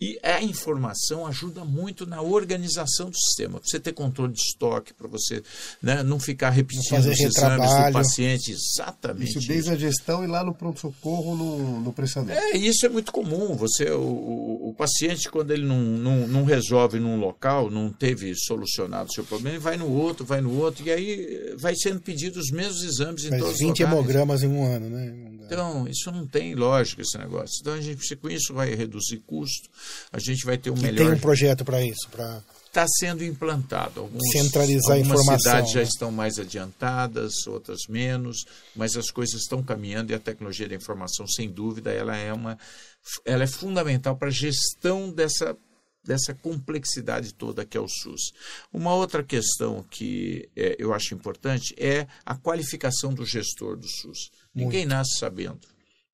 e 0.00 0.18
a 0.22 0.40
informação 0.42 1.26
ajuda 1.26 1.64
muito 1.64 2.06
na 2.06 2.22
organização 2.22 3.10
do 3.10 3.16
sistema. 3.16 3.58
Para 3.58 3.68
você 3.68 3.80
ter 3.80 3.92
controle 3.92 4.32
de 4.32 4.40
estoque, 4.40 4.94
para 4.94 5.08
você 5.08 5.42
né, 5.82 6.04
não 6.04 6.20
ficar 6.20 6.50
repetindo 6.50 6.98
os 6.98 7.18
exames 7.18 7.68
do 7.68 7.92
paciente. 7.92 8.52
Exatamente. 8.52 9.38
Isso 9.38 9.48
desde 9.48 9.70
isso. 9.70 9.72
a 9.72 9.76
gestão 9.76 10.22
e 10.22 10.28
lá 10.28 10.44
no 10.44 10.54
pronto-socorro, 10.54 11.34
no, 11.34 11.80
no 11.80 11.92
prestador. 11.92 12.30
É, 12.30 12.56
isso 12.56 12.86
é 12.86 12.88
muito 12.88 13.10
comum. 13.10 13.56
Você, 13.56 13.90
o, 13.90 14.00
o, 14.00 14.68
o 14.70 14.74
paciente, 14.74 15.28
quando 15.28 15.50
ele 15.50 15.66
não, 15.66 15.80
não, 15.80 16.28
não, 16.28 16.44
resolve 16.44 17.00
num 17.00 17.18
local, 17.18 17.68
não 17.68 17.90
teve 17.90 18.32
solucionado 18.36 19.10
o 19.10 19.12
seu 19.12 19.24
problema, 19.24 19.56
ele 19.56 19.64
vai 19.64 19.76
no 19.76 19.90
outro, 19.90 20.24
vai 20.24 20.40
no 20.40 20.56
outro, 20.56 20.86
e 20.86 20.92
aí 20.92 21.54
vai 21.58 21.74
sendo 21.74 22.00
pedido 22.00 22.38
os 22.38 22.50
mesmos 22.52 22.84
exames 22.84 23.24
em 23.24 23.30
Mas 23.30 23.40
todos 23.40 23.58
20 23.58 23.70
os 23.70 23.78
20 23.78 23.82
hemogramas 23.82 24.42
em 24.44 24.48
um 24.48 24.64
ano, 24.64 24.88
né? 24.88 25.38
Então, 25.48 25.88
isso 25.88 26.12
não 26.12 26.26
tem 26.26 26.54
lógica, 26.54 27.00
esse 27.00 27.16
negócio. 27.16 27.56
Então, 27.60 27.72
a 27.72 27.80
gente, 27.80 28.16
com 28.16 28.28
isso, 28.28 28.52
vai 28.52 28.74
reduzir 28.74 29.16
custo, 29.26 29.70
a 30.12 30.18
gente 30.18 30.44
vai 30.44 30.58
ter 30.58 30.70
um 30.70 30.76
melhor. 30.76 31.06
Tem 31.06 31.14
um 31.14 31.18
projeto 31.18 31.64
para 31.64 31.82
isso, 31.82 32.08
para 32.10 32.42
está 32.68 32.86
sendo 32.86 33.24
implantado. 33.24 34.00
Alguns, 34.00 34.22
Centralizar 34.30 34.96
a 34.96 34.98
informação. 35.00 35.32
Algumas 35.32 35.42
cidades 35.42 35.74
né? 35.74 35.80
já 35.80 35.82
estão 35.82 36.12
mais 36.12 36.38
adiantadas, 36.38 37.46
outras 37.46 37.80
menos, 37.88 38.44
mas 38.76 38.96
as 38.96 39.10
coisas 39.10 39.42
estão 39.42 39.62
caminhando 39.62 40.12
e 40.12 40.14
a 40.14 40.18
tecnologia 40.18 40.68
da 40.68 40.74
informação, 40.74 41.26
sem 41.26 41.50
dúvida, 41.50 41.90
ela 41.90 42.16
é 42.16 42.32
uma, 42.32 42.58
ela 43.24 43.42
é 43.42 43.46
fundamental 43.46 44.16
para 44.16 44.28
a 44.28 44.32
gestão 44.32 45.10
dessa 45.10 45.56
dessa 46.04 46.32
complexidade 46.32 47.34
toda 47.34 47.66
que 47.66 47.76
é 47.76 47.80
o 47.80 47.86
SUS. 47.86 48.32
Uma 48.72 48.94
outra 48.94 49.22
questão 49.22 49.84
que 49.90 50.48
é, 50.56 50.74
eu 50.78 50.94
acho 50.94 51.12
importante 51.12 51.74
é 51.76 52.06
a 52.24 52.34
qualificação 52.34 53.12
do 53.12 53.26
gestor 53.26 53.76
do 53.76 53.86
SUS. 53.86 54.30
Muito. 54.54 54.70
Ninguém 54.70 54.86
nasce 54.86 55.18
sabendo. 55.18 55.60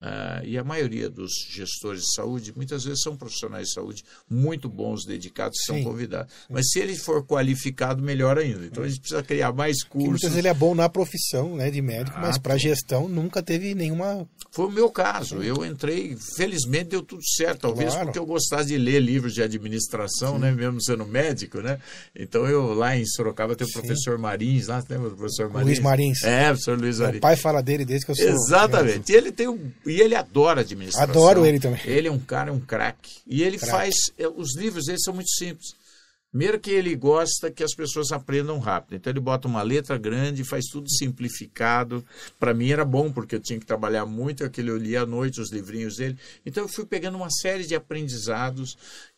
Uh, 0.04 0.44
e 0.44 0.58
a 0.58 0.62
maioria 0.62 1.08
dos 1.08 1.32
gestores 1.48 2.02
de 2.02 2.14
saúde, 2.14 2.52
muitas 2.54 2.84
vezes 2.84 3.00
são 3.00 3.16
profissionais 3.16 3.68
de 3.68 3.72
saúde 3.72 4.04
muito 4.28 4.68
bons, 4.68 5.06
dedicados, 5.06 5.56
Sim. 5.64 5.82
são 5.82 5.84
convidados. 5.84 6.30
Sim. 6.30 6.52
Mas 6.52 6.68
se 6.68 6.78
ele 6.78 6.94
for 6.94 7.24
qualificado, 7.24 8.02
melhor 8.02 8.38
ainda. 8.38 8.66
Então 8.66 8.84
a 8.84 8.88
gente 8.88 9.00
precisa 9.00 9.22
criar 9.22 9.54
mais 9.54 9.82
cursos. 9.82 10.10
muitas 10.10 10.22
vezes 10.28 10.36
ele 10.36 10.48
é 10.48 10.52
bom 10.52 10.74
na 10.74 10.90
profissão 10.90 11.56
né, 11.56 11.70
de 11.70 11.80
médico, 11.80 12.18
ah, 12.18 12.20
mas 12.20 12.36
para 12.36 12.58
gestão 12.58 13.08
nunca 13.08 13.42
teve 13.42 13.74
nenhuma. 13.74 14.28
Foi 14.50 14.66
o 14.66 14.70
meu 14.70 14.90
caso. 14.90 15.42
Eu 15.42 15.64
entrei, 15.64 16.14
felizmente 16.36 16.90
deu 16.90 17.02
tudo 17.02 17.22
certo. 17.26 17.62
Talvez 17.62 17.92
claro. 17.92 18.06
porque 18.06 18.18
eu 18.18 18.26
gostasse 18.26 18.68
de 18.68 18.76
ler 18.76 19.00
livros 19.00 19.32
de 19.32 19.42
administração, 19.42 20.38
né, 20.38 20.52
mesmo 20.52 20.82
sendo 20.82 21.06
médico. 21.06 21.62
Né? 21.62 21.78
Então 22.14 22.46
eu 22.46 22.74
lá 22.74 22.94
em 22.94 23.06
Sorocaba 23.06 23.56
tenho 23.56 23.70
o 23.70 23.72
professor 23.72 24.18
Marins, 24.18 24.66
lá 24.66 24.84
lembra 24.86 25.08
do 25.08 25.16
professor 25.16 25.48
Marins? 25.48 25.66
Luiz 25.66 25.78
Marins. 25.78 26.22
É, 26.24 26.48
professor 26.48 26.78
Luiz 26.78 26.98
Marins. 26.98 27.12
Meu 27.14 27.20
pai 27.22 27.36
fala 27.36 27.62
dele 27.62 27.86
desde 27.86 28.04
que 28.04 28.12
eu 28.12 28.16
sou. 28.16 28.28
Exatamente. 28.28 29.10
E 29.10 29.16
ele 29.16 29.32
tem 29.32 29.48
um 29.48 29.72
e 29.94 30.00
ele 30.00 30.14
adora 30.14 30.62
administração. 30.62 31.08
Adoro 31.08 31.46
ele 31.46 31.60
também. 31.60 31.80
Ele 31.84 32.08
é 32.08 32.10
um 32.10 32.18
cara, 32.18 32.52
um 32.52 32.60
craque. 32.60 33.18
E 33.26 33.42
ele 33.42 33.58
crack. 33.58 33.70
faz. 33.70 33.94
É, 34.18 34.26
os 34.26 34.56
livros 34.56 34.86
dele 34.86 34.98
são 34.98 35.14
muito 35.14 35.30
simples. 35.30 35.74
Primeiro 36.34 36.58
que 36.58 36.72
ele 36.72 36.96
gosta 36.96 37.48
que 37.48 37.62
as 37.62 37.72
pessoas 37.76 38.10
aprendam 38.10 38.58
rápido. 38.58 38.96
Então 38.96 39.08
ele 39.08 39.20
bota 39.20 39.46
uma 39.46 39.62
letra 39.62 39.96
grande, 39.96 40.42
faz 40.42 40.64
tudo 40.64 40.90
simplificado. 40.90 42.04
Para 42.40 42.52
mim 42.52 42.70
era 42.70 42.84
bom, 42.84 43.12
porque 43.12 43.36
eu 43.36 43.40
tinha 43.40 43.56
que 43.56 43.64
trabalhar 43.64 44.04
muito, 44.04 44.42
aquele 44.42 44.68
eu 44.68 44.76
lia 44.76 45.02
à 45.02 45.06
noite 45.06 45.40
os 45.40 45.52
livrinhos 45.52 45.94
dele. 45.94 46.18
Então 46.44 46.64
eu 46.64 46.68
fui 46.68 46.84
pegando 46.84 47.16
uma 47.16 47.30
série 47.30 47.64
de 47.64 47.76
aprendizados 47.76 48.76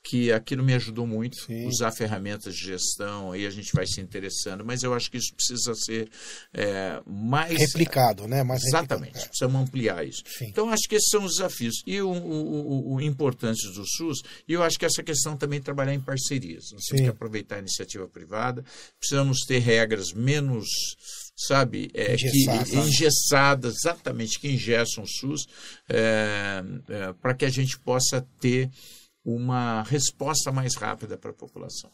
que 0.09 0.31
aquilo 0.31 0.63
me 0.63 0.73
ajudou 0.75 1.05
muito, 1.05 1.37
Sim. 1.37 1.67
usar 1.67 1.91
ferramentas 1.91 2.55
de 2.55 2.65
gestão, 2.65 3.33
aí 3.33 3.45
a 3.45 3.51
gente 3.51 3.73
vai 3.75 3.85
se 3.85 4.01
interessando, 4.01 4.65
mas 4.65 4.85
eu 4.85 4.95
acho 4.95 5.11
que 5.11 5.17
isso 5.17 5.35
precisa 5.35 5.75
ser 5.75 6.09
é, 6.55 7.01
mais... 7.05 7.59
Replicado, 7.59 8.29
né? 8.29 8.45
Mais 8.45 8.63
exatamente, 8.63 9.07
replicado. 9.07 9.29
precisamos 9.31 9.63
ampliar 9.63 10.07
isso. 10.07 10.23
Sim. 10.39 10.47
Então, 10.47 10.71
acho 10.71 10.89
que 10.89 10.95
esses 10.95 11.09
são 11.11 11.25
os 11.25 11.33
desafios. 11.33 11.83
E 11.85 12.01
o, 12.01 12.09
o, 12.09 12.95
o, 12.95 13.01
importante 13.01 13.67
do 13.73 13.85
SUS, 13.85 14.23
e 14.47 14.53
eu 14.53 14.63
acho 14.63 14.79
que 14.79 14.85
essa 14.85 15.03
questão 15.03 15.37
também 15.37 15.59
é 15.59 15.63
trabalhar 15.63 15.93
em 15.93 16.01
parcerias. 16.01 16.71
Nós 16.73 16.85
temos 16.85 17.03
que 17.03 17.11
aproveitar 17.11 17.57
a 17.57 17.59
iniciativa 17.59 18.07
privada, 18.07 18.65
precisamos 19.01 19.41
ter 19.41 19.59
regras 19.59 20.13
menos 20.13 20.69
sabe, 21.37 21.91
é, 21.93 22.15
engessadas, 22.15 22.71
que, 22.71 22.77
engessadas, 22.77 23.75
exatamente, 23.75 24.39
que 24.39 24.49
engessam 24.49 25.05
o 25.05 25.07
SUS, 25.07 25.47
é, 25.87 26.63
é, 26.89 27.13
para 27.21 27.35
que 27.35 27.45
a 27.45 27.51
gente 27.51 27.79
possa 27.79 28.27
ter 28.41 28.71
uma 29.27 29.83
resposta 29.83 30.53
mais 30.53 30.77
rápida 30.77 31.18
para 31.18 31.33
a 31.33 31.35
população. 31.35 31.91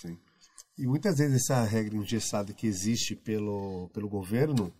Sim. 0.00 0.16
E 0.78 0.86
muitas 0.86 1.18
vezes 1.18 1.42
essa 1.42 1.62
regra 1.64 1.94
engessada 1.94 2.54
que 2.54 2.66
existe 2.66 3.14
pelo, 3.14 3.90
pelo 3.92 4.08
governo 4.08 4.72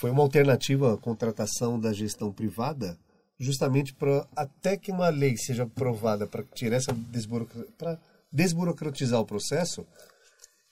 foi 0.00 0.10
uma 0.10 0.22
alternativa 0.22 0.94
à 0.94 0.96
contratação 0.96 1.78
da 1.78 1.92
gestão 1.92 2.32
privada, 2.32 2.98
justamente 3.38 3.92
para 3.92 4.26
até 4.34 4.78
que 4.78 4.90
uma 4.90 5.10
lei 5.10 5.36
seja 5.36 5.64
aprovada 5.64 6.26
para 6.26 6.42
tirar 6.54 6.76
essa 6.76 6.96
para 7.76 8.00
desburocratizar 8.32 9.20
o 9.20 9.26
processo, 9.26 9.86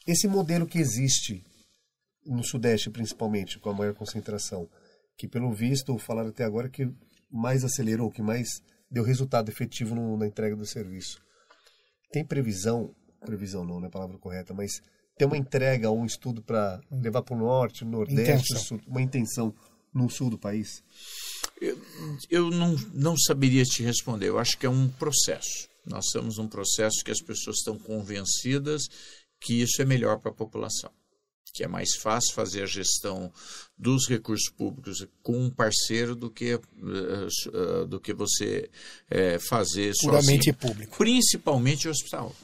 esse 0.07 0.27
modelo 0.27 0.67
que 0.67 0.79
existe 0.79 1.45
no 2.25 2.43
Sudeste 2.43 2.89
principalmente, 2.89 3.59
com 3.59 3.69
a 3.69 3.75
maior 3.75 3.95
concentração, 3.95 4.67
que 5.19 5.29
pelo 5.29 5.53
visto 5.53 5.99
falaram 5.99 6.31
até 6.31 6.45
agora 6.45 6.71
que 6.71 6.91
mais 7.31 7.65
acelerou, 7.65 8.11
que 8.11 8.23
mais 8.23 8.49
deu 8.91 9.05
resultado 9.05 9.51
efetivo 9.51 9.95
no, 9.95 10.17
na 10.17 10.27
entrega 10.27 10.57
do 10.57 10.67
serviço. 10.67 11.19
Tem 12.13 12.25
previsão 12.25 12.95
previsão 13.27 13.65
não, 13.65 13.79
não 13.79 13.85
é 13.85 13.89
a 13.89 13.91
palavra 13.91 14.17
correta, 14.19 14.55
mas 14.55 14.81
ter 15.19 15.25
uma 15.25 15.37
entrega 15.37 15.91
ou 15.91 15.99
um 15.99 16.07
estudo 16.07 16.43
para 16.43 16.81
levar 16.91 17.23
para 17.23 17.35
o 17.35 17.39
norte, 17.39 17.85
o 17.85 17.87
nordeste, 17.87 18.53
Intenção. 18.53 18.59
sul, 18.59 18.81
uma 18.87 19.03
intenção 19.03 19.55
no 19.93 20.09
sul 20.09 20.31
do 20.31 20.39
país? 20.39 20.83
Eu, 21.61 21.79
eu 22.31 22.51
não, 22.51 22.77
não 22.93 23.17
saberia 23.17 23.65
te 23.65 23.83
responder. 23.83 24.29
Eu 24.29 24.39
acho 24.39 24.57
que 24.59 24.67
é 24.67 24.71
um 24.71 24.89
processo. 24.89 25.69
Nós 25.85 26.07
estamos 26.07 26.39
num 26.39 26.49
processo 26.49 27.03
que 27.05 27.11
as 27.11 27.21
pessoas 27.21 27.59
estão 27.59 27.79
convencidas 27.79 28.83
que 29.41 29.61
isso 29.61 29.81
é 29.81 29.85
melhor 29.85 30.19
para 30.19 30.31
a 30.31 30.35
população. 30.35 30.91
Que 31.57 31.65
é 31.65 31.69
mais 31.69 31.95
fácil 31.97 32.35
fazer 32.35 32.65
a 32.65 32.67
gestão 32.67 33.33
dos 33.79 34.07
recursos 34.07 34.51
públicos 34.51 35.07
com 35.23 35.47
um 35.47 35.51
parceiro 35.51 36.15
do 36.15 36.31
que, 36.31 36.53
eh, 36.53 36.59
eh, 36.59 37.87
do 37.89 37.99
que 37.99 38.13
você 38.13 38.69
eh, 39.11 39.39
fazer 39.39 39.95
Puramente 40.03 40.51
sozinho. 40.51 40.55
público. 40.55 40.99
Principalmente 40.99 41.89
o 41.89 41.91
hospital 41.91 42.35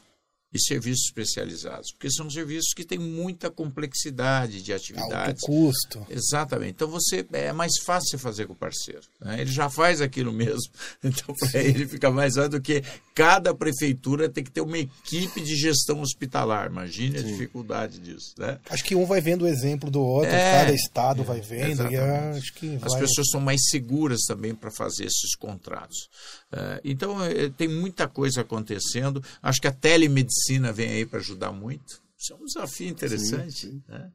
e 0.55 0.61
serviços 0.61 1.07
especializados, 1.07 1.91
porque 1.93 2.11
são 2.11 2.29
serviços 2.31 2.73
que 2.75 2.85
têm 2.85 2.99
muita 2.99 3.51
complexidade 3.51 4.63
de 4.63 4.73
Alto 4.73 4.83
atividades. 4.83 5.43
custo. 5.43 6.07
Exatamente. 6.11 6.73
Então 6.73 6.89
você 6.89 7.27
é 7.33 7.53
mais 7.53 7.73
fácil 7.85 8.19
fazer 8.19 8.47
com 8.47 8.53
o 8.53 8.57
parceiro. 8.57 9.01
né? 9.21 9.41
Ele 9.41 9.51
já 9.51 9.71
faz 9.71 10.01
aquilo 10.01 10.33
mesmo. 10.33 10.71
Então 11.05 11.35
para 11.35 11.61
ele 11.61 11.87
fica 11.89 12.11
mais 12.11 12.35
fácil 12.35 12.51
do 12.51 12.61
que 12.61 12.83
cada 13.15 13.55
prefeitura 13.55 14.29
tem 14.29 14.45
que 14.45 14.51
ter 14.51 14.61
uma 14.61 14.79
equipe 14.79 15.41
de 15.41 15.57
gestão 15.57 16.01
hospitalar. 16.01 16.67
Imagine 16.71 17.19
a 17.19 17.23
dificuldade 17.23 17.99
disso, 17.99 18.35
né? 18.39 18.59
Acho 18.71 18.85
que 18.85 18.95
um 18.95 19.05
vai 19.07 19.21
vendo 19.21 19.43
o 19.43 19.49
exemplo 19.49 19.91
do 19.91 20.01
outro, 20.01 20.31
É, 20.31 20.61
cada 20.61 20.73
estado 20.75 21.23
vai 21.25 21.41
vendo, 21.41 21.91
e 21.91 21.97
acho 21.97 22.53
que 22.55 22.77
As 22.83 22.93
vai. 22.93 23.01
pessoas 23.01 23.27
são 23.31 23.41
mais 23.41 23.61
seguras 23.69 24.21
também 24.27 24.55
para 24.55 24.71
fazer 24.71 25.05
esses 25.05 25.35
contratos. 25.37 26.09
Eh, 26.53 26.81
então, 26.85 27.25
eh, 27.25 27.51
tem 27.57 27.67
muita 27.69 28.07
coisa 28.07 28.43
acontecendo. 28.43 29.23
Acho 29.43 29.61
que 29.61 29.67
a 29.69 29.73
telemedicina 29.73 30.41
vem 30.72 30.88
aí 30.90 31.07
para 31.07 31.18
ajudar 31.18 31.53
muito. 31.53 32.01
Isso 32.18 32.32
é 32.32 32.36
um 32.36 32.45
desafio 32.45 32.88
interessante. 32.88 33.53
sim. 33.66 33.82
né? 33.88 34.11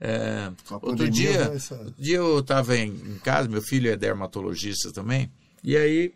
Eh, 0.00 0.52
Com 0.66 0.74
a 0.74 0.78
outro 0.82 1.08
dia, 1.08 1.48
né, 1.50 1.56
essa- 1.56 1.76
outro 1.78 2.02
dia 2.02 2.16
eu 2.16 2.40
estava 2.40 2.76
em, 2.76 2.90
em 2.90 3.18
casa, 3.18 3.48
meu 3.48 3.62
filho 3.62 3.90
é 3.90 3.96
dermatologista 3.96 4.92
também, 4.92 5.30
e 5.62 5.76
aí 5.76 6.12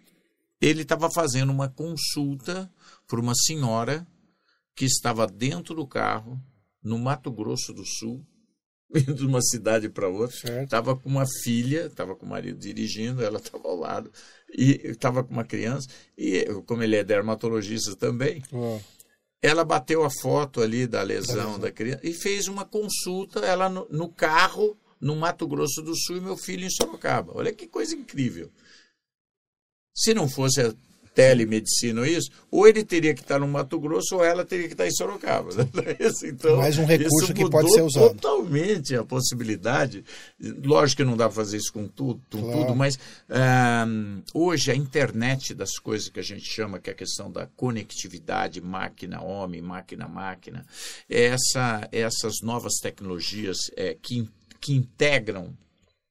ele 0.61 0.83
estava 0.83 1.09
fazendo 1.09 1.51
uma 1.51 1.69
consulta 1.69 2.69
para 3.07 3.21
uma 3.21 3.35
senhora 3.35 4.05
que 4.75 4.85
estava 4.85 5.27
dentro 5.29 5.75
do 5.77 5.87
carro, 5.87 6.41
no 6.83 6.99
Mato 6.99 7.31
Grosso 7.31 7.73
do 7.73 7.85
Sul, 7.85 8.25
indo 8.95 9.15
de 9.15 9.25
uma 9.27 9.41
cidade 9.41 9.89
para 9.89 10.09
outra. 10.09 10.37
Estava 10.65 10.97
com 10.97 11.09
uma 11.09 11.25
filha, 11.45 11.87
estava 11.87 12.17
com 12.17 12.27
o 12.27 12.29
marido 12.29 12.59
dirigindo, 12.59 13.23
ela 13.23 13.39
estava 13.39 13.69
ao 13.69 13.77
lado, 13.77 14.11
e 14.53 14.81
estava 14.85 15.23
com 15.23 15.33
uma 15.33 15.45
criança, 15.45 15.89
e 16.17 16.45
como 16.67 16.83
ele 16.83 16.97
é 16.97 17.05
dermatologista 17.05 17.95
também, 17.95 18.43
ela 19.41 19.65
bateu 19.65 20.05
a 20.05 20.11
foto 20.11 20.61
ali 20.61 20.87
da 20.87 21.03
lesão 21.03 21.59
da 21.59 21.71
criança 21.71 22.01
e 22.03 22.13
fez 22.13 22.49
uma 22.49 22.65
consulta, 22.65 23.41
ela 23.41 23.69
no, 23.69 23.87
no 23.91 24.09
carro, 24.09 24.77
no 25.01 25.15
Mato 25.15 25.47
Grosso 25.47 25.81
do 25.83 25.95
Sul, 25.97 26.17
e 26.17 26.21
meu 26.21 26.37
filho 26.37 26.65
em 26.65 26.71
Sorocaba. 26.71 27.33
Olha 27.35 27.53
que 27.53 27.69
coisa 27.69 27.95
incrível. 27.95 28.51
Se 29.95 30.13
não 30.13 30.29
fosse 30.29 30.61
a 30.61 30.75
telemedicina 31.19 32.03
ou 32.03 32.07
isso, 32.07 32.31
ou 32.49 32.69
ele 32.69 32.85
teria 32.85 33.13
que 33.13 33.23
estar 33.23 33.41
no 33.41 33.49
Mato 33.49 33.77
Grosso 33.81 34.15
ou 34.15 34.25
ela 34.25 34.45
teria 34.45 34.69
que 34.69 34.75
estar 34.75 34.87
em 34.87 34.93
Sorocaba. 34.93 35.51
Isso, 35.99 36.25
então, 36.25 36.59
Mais 36.59 36.79
um 36.79 36.85
recurso 36.85 37.35
que 37.35 37.51
pode 37.51 37.73
ser 37.73 37.83
usado. 37.83 38.15
Totalmente 38.15 38.95
a 38.95 39.03
possibilidade. 39.03 40.05
Lógico 40.41 41.03
que 41.03 41.05
não 41.05 41.17
dá 41.17 41.25
para 41.25 41.35
fazer 41.35 41.57
isso 41.57 41.73
com 41.73 41.89
tudo, 41.89 42.21
com 42.31 42.41
Claro. 42.41 42.59
tudo 42.61 42.77
mas 42.77 42.97
ah, 43.29 43.85
hoje 44.33 44.71
a 44.71 44.77
internet 44.77 45.55
das 45.55 45.77
coisas 45.77 46.09
que 46.09 46.21
a 46.21 46.23
gente 46.23 46.49
chama, 46.49 46.79
que 46.79 46.89
é 46.89 46.93
a 46.93 46.97
questão 46.97 47.33
da 47.33 47.49
conectividade 47.57 48.61
máquina-homem, 48.61 49.61
máquina-máquina, 49.61 50.65
essa, 51.11 51.89
essas 51.91 52.35
novas 52.45 52.75
tecnologias 52.81 53.59
é, 53.77 53.97
que, 54.01 54.29
que 54.61 54.73
integram 54.73 55.53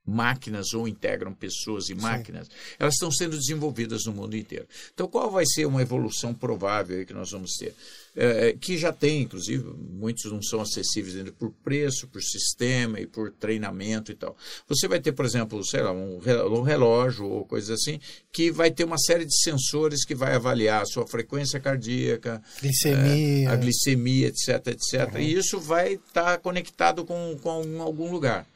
máquinas 0.08 0.74
ou 0.74 0.88
integram 0.88 1.34
pessoas 1.34 1.90
e 1.90 1.96
máquinas, 1.96 2.50
elas 2.80 2.94
estão 2.94 3.12
sendo 3.12 3.38
desenvolvidas 3.38 4.06
no 4.06 4.14
mundo 4.14 4.38
inteiro. 4.38 4.66
Então, 4.94 5.08
qual 5.08 5.30
vai 5.30 5.46
ser 5.46 5.66
uma 5.66 5.82
evolução 5.82 6.34
provável 6.34 7.06
que 7.06 7.14
nós 7.14 7.32
vamos 7.32 7.52
ter? 7.58 7.76
É, 8.20 8.54
que 8.60 8.78
já 8.80 8.92
tem, 8.92 9.22
inclusive, 9.22 9.64
muitos 9.92 10.32
não 10.32 10.42
são 10.42 10.60
acessíveis 10.60 11.16
ainda 11.16 11.32
por 11.32 11.52
preço, 11.64 12.08
por 12.08 12.20
sistema 12.24 13.00
e 13.00 13.06
por 13.06 13.32
treinamento 13.32 14.12
e 14.12 14.16
tal. 14.16 14.36
Você 14.68 14.88
vai 14.88 15.00
ter, 15.00 15.12
por 15.12 15.24
exemplo, 15.24 15.64
sei 15.64 15.84
lá, 15.84 15.92
um 15.92 16.18
re- 16.18 16.64
relógio 16.66 17.26
ou 17.28 17.46
coisa 17.46 17.76
assim, 17.76 18.00
que 18.32 18.50
vai 18.50 18.72
ter 18.72 18.86
uma 18.86 18.98
série 18.98 19.24
de 19.26 19.38
sensores 19.44 20.04
que 20.04 20.16
vai 20.16 20.34
avaliar 20.34 20.82
a 20.82 20.86
sua 20.86 21.06
frequência 21.06 21.60
cardíaca, 21.60 22.42
Glicemia. 22.60 23.52
a 23.52 23.56
glicemia, 23.56 24.28
etc, 24.30 24.66
etc. 24.68 25.16
E 25.20 25.34
isso 25.34 25.60
vai 25.60 25.94
estar 25.94 26.40
conectado 26.40 27.06
com, 27.06 27.38
com 27.44 27.82
algum 27.82 28.10
lugar. 28.12 28.48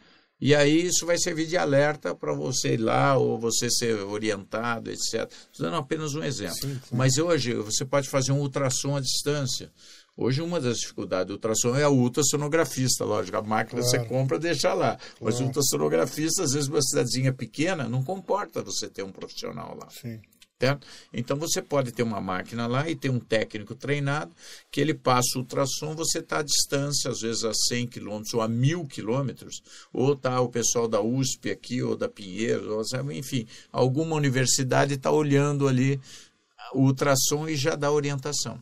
E 0.42 0.56
aí 0.56 0.88
isso 0.88 1.06
vai 1.06 1.20
servir 1.20 1.46
de 1.46 1.56
alerta 1.56 2.16
para 2.16 2.34
você 2.34 2.74
ir 2.74 2.78
lá 2.82 3.16
ou 3.16 3.38
você 3.40 3.70
ser 3.70 3.94
orientado, 4.00 4.90
etc. 4.90 5.32
Estou 5.52 5.66
dando 5.68 5.76
apenas 5.76 6.16
um 6.16 6.24
exemplo. 6.24 6.58
Mas 6.92 7.18
hoje 7.20 7.54
você 7.54 7.86
pode 7.86 8.10
fazer 8.10 8.32
um 8.32 8.40
ultrassom 8.40 8.96
à 8.96 9.00
distância. 9.00 9.72
Hoje 10.18 10.42
uma 10.42 10.60
das 10.60 10.78
dificuldades 10.80 11.28
do 11.28 11.34
ultrassom 11.34 11.76
é 11.76 11.84
a 11.84 11.90
ultrassonografista, 11.90 13.06
lógico. 13.06 13.38
A 13.38 13.42
máquina 13.44 13.82
você 13.84 13.98
Claro. 13.98 14.10
compra 14.10 14.40
deixa 14.40 14.74
lá. 14.74 14.98
Mas 15.22 15.40
o 15.40 15.44
ultrassonografista, 15.46 16.44
às 16.44 16.52
vezes, 16.54 16.68
uma 16.68 16.82
cidadezinha 16.82 17.32
pequena, 17.32 17.88
não 17.88 18.04
comporta 18.04 18.62
você 18.64 18.90
ter 18.90 19.04
um 19.04 19.12
profissional 19.12 19.78
lá. 19.80 19.90
Sim. 19.90 20.20
Certo? 20.62 20.86
Então 21.12 21.38
você 21.38 21.60
pode 21.60 21.92
ter 21.92 22.04
uma 22.04 22.22
máquina 22.22 22.68
lá 22.68 22.88
e 22.88 22.96
ter 22.96 23.10
um 23.10 23.20
técnico 23.20 23.74
treinado 23.74 24.32
que 24.70 24.80
ele 24.80 24.94
passa 24.94 25.30
o 25.36 25.40
ultrassom, 25.40 25.96
você 25.96 26.20
está 26.20 26.38
à 26.38 26.44
distância, 26.44 27.10
às 27.10 27.22
vezes 27.22 27.44
a 27.44 27.52
100 27.52 27.88
quilômetros 27.88 28.34
ou 28.36 28.42
a 28.42 28.48
1000 28.48 28.86
quilômetros, 28.86 29.64
ou 29.92 30.14
está 30.14 30.40
o 30.40 30.50
pessoal 30.50 30.88
da 30.88 31.02
USP 31.02 31.50
aqui, 31.50 31.82
ou 31.82 31.98
da 31.98 32.08
Pinheiro, 32.08 32.78
ou, 32.78 32.86
sabe, 32.86 33.18
enfim, 33.18 33.48
alguma 33.72 34.16
universidade 34.16 34.94
está 34.94 35.10
olhando 35.10 35.68
ali 35.68 36.00
o 36.76 36.82
ultrassom 36.82 37.50
e 37.50 37.56
já 37.56 37.76
dá 37.76 37.92
orientação. 37.92 38.60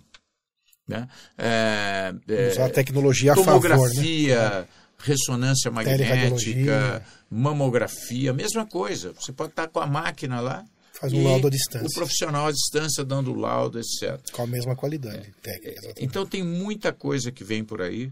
Né? 0.87 1.05
É, 1.37 2.13
é, 2.29 2.51
Usar 2.51 2.67
a 2.67 2.69
tecnologia 2.69 3.33
a 3.33 3.35
favor, 3.35 3.69
né? 3.69 3.75
tomografia, 3.75 4.69
ressonância 4.97 5.69
magnética, 5.69 7.05
mamografia, 7.29 8.31
mesma 8.31 8.65
coisa. 8.65 9.11
Você 9.19 9.33
pode 9.33 9.49
estar 9.49 9.67
com 9.67 9.81
a 9.81 9.85
máquina 9.85 10.39
lá. 10.39 10.63
Faz 10.99 11.13
um 11.13 11.23
laudo 11.23 11.47
à 11.47 11.49
distância. 11.49 11.87
O 11.87 11.93
profissional 11.93 12.47
à 12.47 12.51
distância 12.51 13.05
dando 13.05 13.33
laudo, 13.33 13.79
etc. 13.79 14.19
Com 14.31 14.43
a 14.43 14.47
mesma 14.47 14.75
qualidade 14.75 15.33
técnica. 15.41 15.71
exatamente. 15.71 16.03
Então 16.03 16.25
tem 16.25 16.43
muita 16.43 16.91
coisa 16.91 17.31
que 17.31 17.43
vem 17.43 17.63
por 17.63 17.81
aí. 17.81 18.11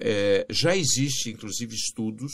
É, 0.00 0.46
já 0.48 0.76
existe, 0.76 1.30
inclusive, 1.30 1.74
estudos 1.74 2.32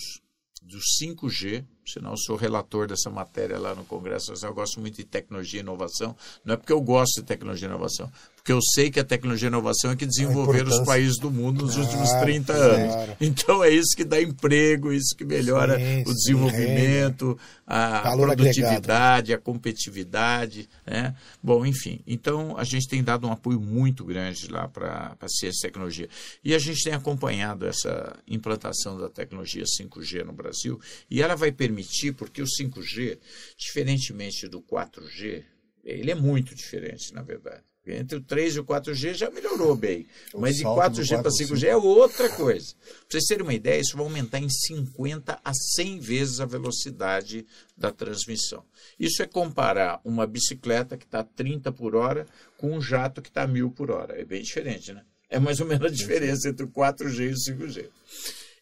do 0.61 0.79
5G, 0.79 1.65
senão 1.87 2.13
eu 2.13 2.17
sou 2.17 2.37
relator 2.37 2.87
dessa 2.87 3.11
matéria 3.11 3.59
lá 3.59 3.75
no 3.75 3.85
Congresso, 3.85 4.31
mas 4.31 4.43
eu 4.43 4.55
gosto 4.55 4.81
muito 4.81 4.97
de 4.97 5.05
tecnologia 5.05 5.61
e 5.61 5.63
inovação. 5.63 6.17
Não 6.45 6.55
é 6.55 6.57
porque 6.57 6.73
eu 6.73 6.81
gosto 6.81 7.21
de 7.21 7.27
tecnologia 7.27 7.69
e 7.69 7.71
inovação, 7.71 8.11
porque 8.45 8.53
eu 8.53 8.61
sei 8.61 8.91
que 8.91 9.01
a 9.01 9.05
tecnologia 9.05 9.47
e 9.47 9.49
inovação 9.49 9.91
é 9.91 9.97
que 9.97 10.05
desenvolveram 10.05 10.69
os 10.69 10.85
países 10.85 11.19
do 11.19 11.31
mundo 11.31 11.65
nos 11.65 11.79
últimos 11.79 12.11
Claro, 12.11 12.27
30 12.27 12.53
claro. 12.53 12.75
anos. 12.75 13.17
Então 13.19 13.65
é 13.65 13.71
isso 13.71 13.97
que 13.97 14.05
dá 14.05 14.21
emprego, 14.21 14.93
isso 14.93 15.17
que 15.17 15.25
melhora 15.25 15.79
o 16.07 16.13
desenvolvimento, 16.13 17.39
a 17.67 18.03
Valor 18.03 18.37
produtividade, 18.37 19.33
a 19.33 19.39
competitividade. 19.39 20.69
Né? 20.87 21.17
Bom, 21.43 21.65
enfim, 21.65 22.01
então 22.07 22.55
a 22.59 22.65
gente 22.65 22.87
tem 22.87 23.03
dado 23.03 23.27
um 23.27 23.33
apoio 23.33 23.59
muito 23.59 24.05
grande 24.05 24.47
lá 24.51 24.69
para 24.69 25.17
a 25.19 25.29
ciência 25.29 25.61
e 25.61 25.63
tecnologia. 25.63 26.11
E 26.45 26.55
a 26.55 26.59
gente 26.59 26.85
tem 26.85 26.93
acompanhado 26.93 27.67
essa 27.67 28.15
implantação 28.29 28.99
da 28.99 29.09
tecnologia 29.09 29.65
5G 29.65 30.23
no 30.23 30.35
Brasil, 30.35 30.79
e 31.11 31.23
ela 31.23 31.35
vai 31.35 31.51
permitir, 31.51 32.13
porque 32.13 32.43
o 32.43 32.47
5G, 32.47 33.19
diferentemente 33.57 34.47
do 34.49 34.61
4G, 34.61 35.43
ele 35.83 36.11
é 36.11 36.15
muito 36.15 36.55
diferente, 36.55 37.15
na 37.15 37.23
verdade. 37.23 37.63
Entre 37.87 38.17
o 38.17 38.23
3 38.23 38.57
e 38.57 38.61
o 38.61 38.65
4G 38.65 39.15
já 39.15 39.31
melhorou 39.31 39.77
bem. 39.77 40.07
O 40.33 40.41
Mas 40.41 40.57
de 40.57 40.63
salto 40.63 40.95
do 40.95 41.03
4G 41.03 41.23
para 41.23 41.31
4G 41.31 41.47
5G 41.47 41.65
é 41.65 41.77
outra 41.77 42.29
coisa. 42.31 42.75
Para 42.75 43.07
vocês 43.11 43.25
terem 43.25 43.43
uma 43.43 43.53
ideia, 43.53 43.81
isso 43.81 43.97
vai 43.97 44.07
aumentar 44.07 44.39
em 44.39 44.49
50 44.49 45.39
a 45.45 45.53
100 45.53 46.01
vezes 46.01 46.41
a 46.41 46.47
velocidade 46.47 47.47
da 47.77 47.93
transmissão. 47.93 48.65
Isso 48.99 49.23
é 49.23 49.27
comparar 49.27 50.01
uma 50.03 50.27
bicicleta 50.27 50.97
que 50.97 51.05
está 51.05 51.21
a 51.21 51.25
30 51.25 51.73
por 51.73 51.95
hora 51.95 52.27
com 52.57 52.75
um 52.75 52.81
jato 52.81 53.21
que 53.21 53.29
está 53.29 53.43
a 53.43 53.47
1000 53.47 53.71
por 53.73 53.91
hora. 53.91 54.19
É 54.19 54.25
bem 54.25 54.43
diferente, 54.43 54.93
né? 54.93 55.03
É 55.29 55.39
mais 55.39 55.61
ou 55.61 55.67
menos 55.67 55.87
a 55.87 55.95
diferença 55.95 56.49
entre 56.49 56.65
o 56.65 56.71
4G 56.71 57.31
e 57.31 57.33
o 57.33 57.57
5G. 57.57 57.89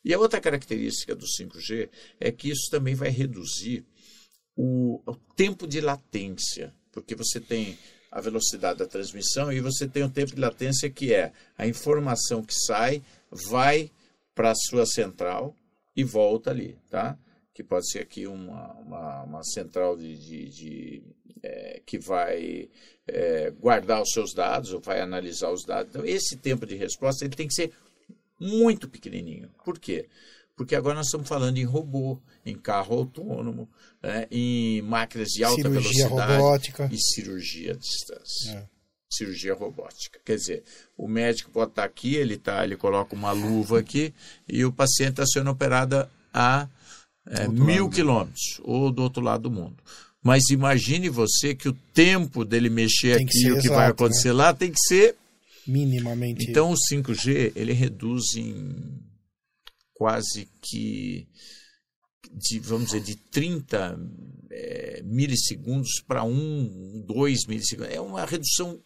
E 0.04 0.12
a 0.12 0.18
outra 0.18 0.40
característica 0.40 1.14
do 1.14 1.26
5G 1.26 1.88
é 2.18 2.32
que 2.32 2.50
isso 2.50 2.68
também 2.70 2.94
vai 2.94 3.10
reduzir 3.10 3.84
o, 4.56 5.00
o 5.06 5.14
tempo 5.36 5.66
de 5.66 5.80
latência, 5.80 6.74
porque 6.90 7.14
você 7.14 7.40
tem 7.40 7.78
a 8.12 8.20
velocidade 8.20 8.78
da 8.78 8.86
transmissão 8.86 9.50
e 9.50 9.58
você 9.58 9.88
tem 9.88 10.02
o 10.04 10.10
tempo 10.10 10.34
de 10.34 10.40
latência 10.40 10.90
que 10.90 11.14
é 11.14 11.32
a 11.56 11.66
informação 11.66 12.42
que 12.42 12.54
sai, 12.54 13.02
vai 13.30 13.90
para 14.34 14.50
a 14.50 14.54
sua 14.54 14.84
central 14.84 15.56
e 15.96 16.04
volta 16.04 16.50
ali, 16.50 16.76
tá? 16.90 17.18
que 17.54 17.62
pode 17.62 17.90
ser 17.90 18.00
aqui 18.00 18.26
uma, 18.26 18.72
uma, 18.74 19.22
uma 19.22 19.44
central 19.44 19.96
de, 19.96 20.16
de, 20.16 20.48
de 20.48 21.02
é, 21.42 21.80
que 21.84 21.98
vai 21.98 22.68
é, 23.06 23.50
guardar 23.50 24.02
os 24.02 24.10
seus 24.10 24.32
dados 24.32 24.72
ou 24.72 24.80
vai 24.80 25.00
analisar 25.00 25.50
os 25.50 25.64
dados. 25.64 25.90
Então, 25.90 26.04
esse 26.04 26.36
tempo 26.36 26.66
de 26.66 26.74
resposta 26.74 27.24
ele 27.24 27.36
tem 27.36 27.48
que 27.48 27.54
ser 27.54 27.72
muito 28.38 28.88
pequenininho. 28.88 29.50
Por 29.64 29.78
quê? 29.78 30.08
Porque 30.56 30.74
agora 30.74 30.96
nós 30.96 31.06
estamos 31.06 31.28
falando 31.28 31.56
em 31.56 31.64
robô, 31.64 32.18
em 32.44 32.54
carro 32.56 32.94
autônomo, 32.96 33.68
né, 34.02 34.26
em 34.30 34.82
máquinas 34.82 35.28
de 35.28 35.42
alta 35.44 35.62
Cirurgia 35.62 36.08
velocidade 36.08 36.32
robótica. 36.40 36.88
e 36.92 36.98
cirurgia 36.98 37.72
à 37.72 37.76
distância. 37.76 38.50
É. 38.50 38.64
Cirurgia 39.10 39.54
robótica. 39.54 40.18
Quer 40.24 40.36
dizer, 40.36 40.62
o 40.96 41.08
médico 41.08 41.50
pode 41.50 41.70
estar 41.72 41.84
aqui, 41.84 42.14
ele 42.16 42.36
tá, 42.36 42.64
ele 42.64 42.76
coloca 42.76 43.14
uma 43.14 43.32
luva 43.32 43.78
aqui 43.78 44.12
e 44.48 44.64
o 44.64 44.72
paciente 44.72 45.10
está 45.12 45.26
sendo 45.26 45.50
operado 45.50 46.08
a 46.32 46.68
é, 47.26 47.46
mil 47.48 47.88
quilômetros 47.90 48.60
ou 48.62 48.90
do 48.90 49.02
outro 49.02 49.22
lado 49.22 49.44
do 49.44 49.50
mundo. 49.50 49.76
Mas 50.22 50.50
imagine 50.50 51.08
você 51.08 51.54
que 51.54 51.68
o 51.68 51.72
tempo 51.92 52.44
dele 52.44 52.70
mexer 52.70 53.16
Tem 53.16 53.26
aqui, 53.26 53.52
o 53.52 53.60
que 53.60 53.68
vai 53.68 53.86
né? 53.86 53.90
acontecer 53.90 54.32
lá, 54.32 54.54
tem 54.54 54.70
que 54.70 54.80
ser 54.86 55.16
Minimamente. 55.66 56.48
então 56.48 56.70
o 56.72 56.74
5G 56.74 57.52
ele 57.56 57.72
reduz 57.72 58.22
em 58.36 58.74
quase 60.02 60.48
que 60.60 61.28
de, 62.34 62.58
vamos 62.58 62.86
dizer, 62.86 63.02
de 63.02 63.14
30 63.14 64.00
eh, 64.50 65.00
milissegundos 65.04 66.02
para 66.04 66.24
1, 66.24 67.04
2 67.06 67.46
milissegundos. 67.46 67.94
É 67.94 68.00
uma 68.00 68.24
redução 68.24 68.80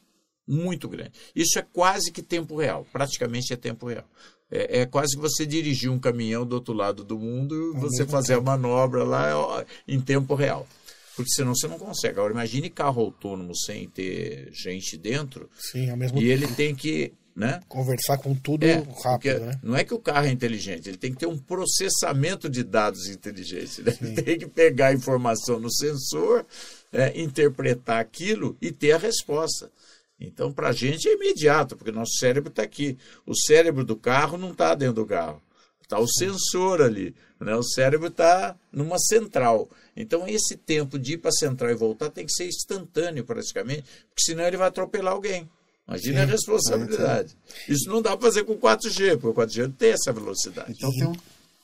muito 0.46 0.86
grande. 0.90 1.12
Isso 1.34 1.58
é 1.58 1.62
quase 1.62 2.12
que 2.12 2.22
tempo 2.22 2.54
real, 2.54 2.86
praticamente 2.92 3.50
é 3.50 3.56
tempo 3.56 3.86
real. 3.86 4.04
É, 4.50 4.80
é 4.80 4.86
quase 4.86 5.16
que 5.16 5.22
você 5.22 5.46
dirigir 5.46 5.90
um 5.90 5.98
caminhão 5.98 6.44
do 6.44 6.54
outro 6.54 6.74
lado 6.74 7.02
do 7.02 7.18
mundo 7.18 7.54
e 7.54 7.80
você 7.80 8.00
mesmo 8.02 8.12
fazer 8.12 8.34
a 8.34 8.40
manobra 8.42 9.02
lá 9.02 9.64
em 9.88 9.98
tempo 9.98 10.34
real. 10.34 10.68
Porque 11.16 11.30
senão 11.30 11.54
você 11.54 11.66
não 11.66 11.78
consegue. 11.78 12.18
Agora, 12.18 12.34
imagine 12.34 12.68
carro 12.68 13.00
autônomo 13.00 13.56
sem 13.56 13.88
ter 13.88 14.50
gente 14.52 14.98
dentro 14.98 15.48
Sim, 15.58 15.88
ao 15.88 15.96
mesmo 15.96 16.20
e 16.20 16.30
ele 16.30 16.42
tempo. 16.42 16.56
tem 16.56 16.74
que, 16.74 17.14
né? 17.36 17.60
Conversar 17.68 18.16
com 18.16 18.34
tudo 18.34 18.64
É, 18.64 18.82
rápido, 19.04 19.40
né? 19.40 19.60
não 19.62 19.76
é 19.76 19.84
que 19.84 19.92
o 19.92 19.98
carro 19.98 20.26
é 20.26 20.30
inteligente, 20.30 20.88
ele 20.88 20.96
tem 20.96 21.12
que 21.12 21.18
ter 21.18 21.26
um 21.26 21.36
processamento 21.36 22.48
de 22.48 22.64
dados 22.64 23.08
inteligente. 23.08 23.82
Né? 23.82 23.94
Ele 24.00 24.14
tem 24.22 24.38
que 24.38 24.46
pegar 24.46 24.88
a 24.88 24.94
informação 24.94 25.60
no 25.60 25.70
sensor, 25.70 26.46
é, 26.90 27.20
interpretar 27.20 28.00
aquilo 28.00 28.56
e 28.60 28.72
ter 28.72 28.92
a 28.92 28.98
resposta. 28.98 29.70
Então, 30.18 30.50
para 30.50 30.68
a 30.68 30.72
gente 30.72 31.06
é 31.06 31.12
imediato, 31.12 31.76
porque 31.76 31.92
nosso 31.92 32.16
cérebro 32.18 32.48
está 32.48 32.62
aqui. 32.62 32.96
O 33.26 33.36
cérebro 33.36 33.84
do 33.84 33.96
carro 33.96 34.38
não 34.38 34.52
está 34.52 34.74
dentro 34.74 34.94
do 34.94 35.06
carro. 35.06 35.42
Está 35.82 35.98
o 35.98 36.08
sensor 36.08 36.80
ali. 36.80 37.14
Né? 37.38 37.54
O 37.54 37.62
cérebro 37.62 38.08
está 38.08 38.56
numa 38.72 38.98
central. 38.98 39.68
Então, 39.94 40.26
esse 40.26 40.56
tempo 40.56 40.98
de 40.98 41.12
ir 41.12 41.18
para 41.18 41.28
a 41.28 41.32
central 41.32 41.70
e 41.70 41.74
voltar 41.74 42.08
tem 42.08 42.24
que 42.24 42.32
ser 42.32 42.46
instantâneo, 42.46 43.24
praticamente, 43.24 43.82
porque 43.82 44.22
senão 44.22 44.44
ele 44.44 44.56
vai 44.56 44.68
atropelar 44.68 45.12
alguém. 45.12 45.46
Imagina 45.88 46.22
a 46.22 46.26
Sim. 46.26 46.32
responsabilidade. 46.32 47.36
Isso 47.68 47.88
não 47.88 48.02
dá 48.02 48.16
para 48.16 48.26
fazer 48.26 48.44
com 48.44 48.56
4G, 48.58 49.18
porque 49.18 49.28
o 49.28 49.34
4G 49.46 49.62
não 49.66 49.72
tem 49.72 49.90
essa 49.90 50.12
velocidade. 50.12 50.72
Então 50.72 50.90
tem 50.90 51.06
um, 51.06 51.12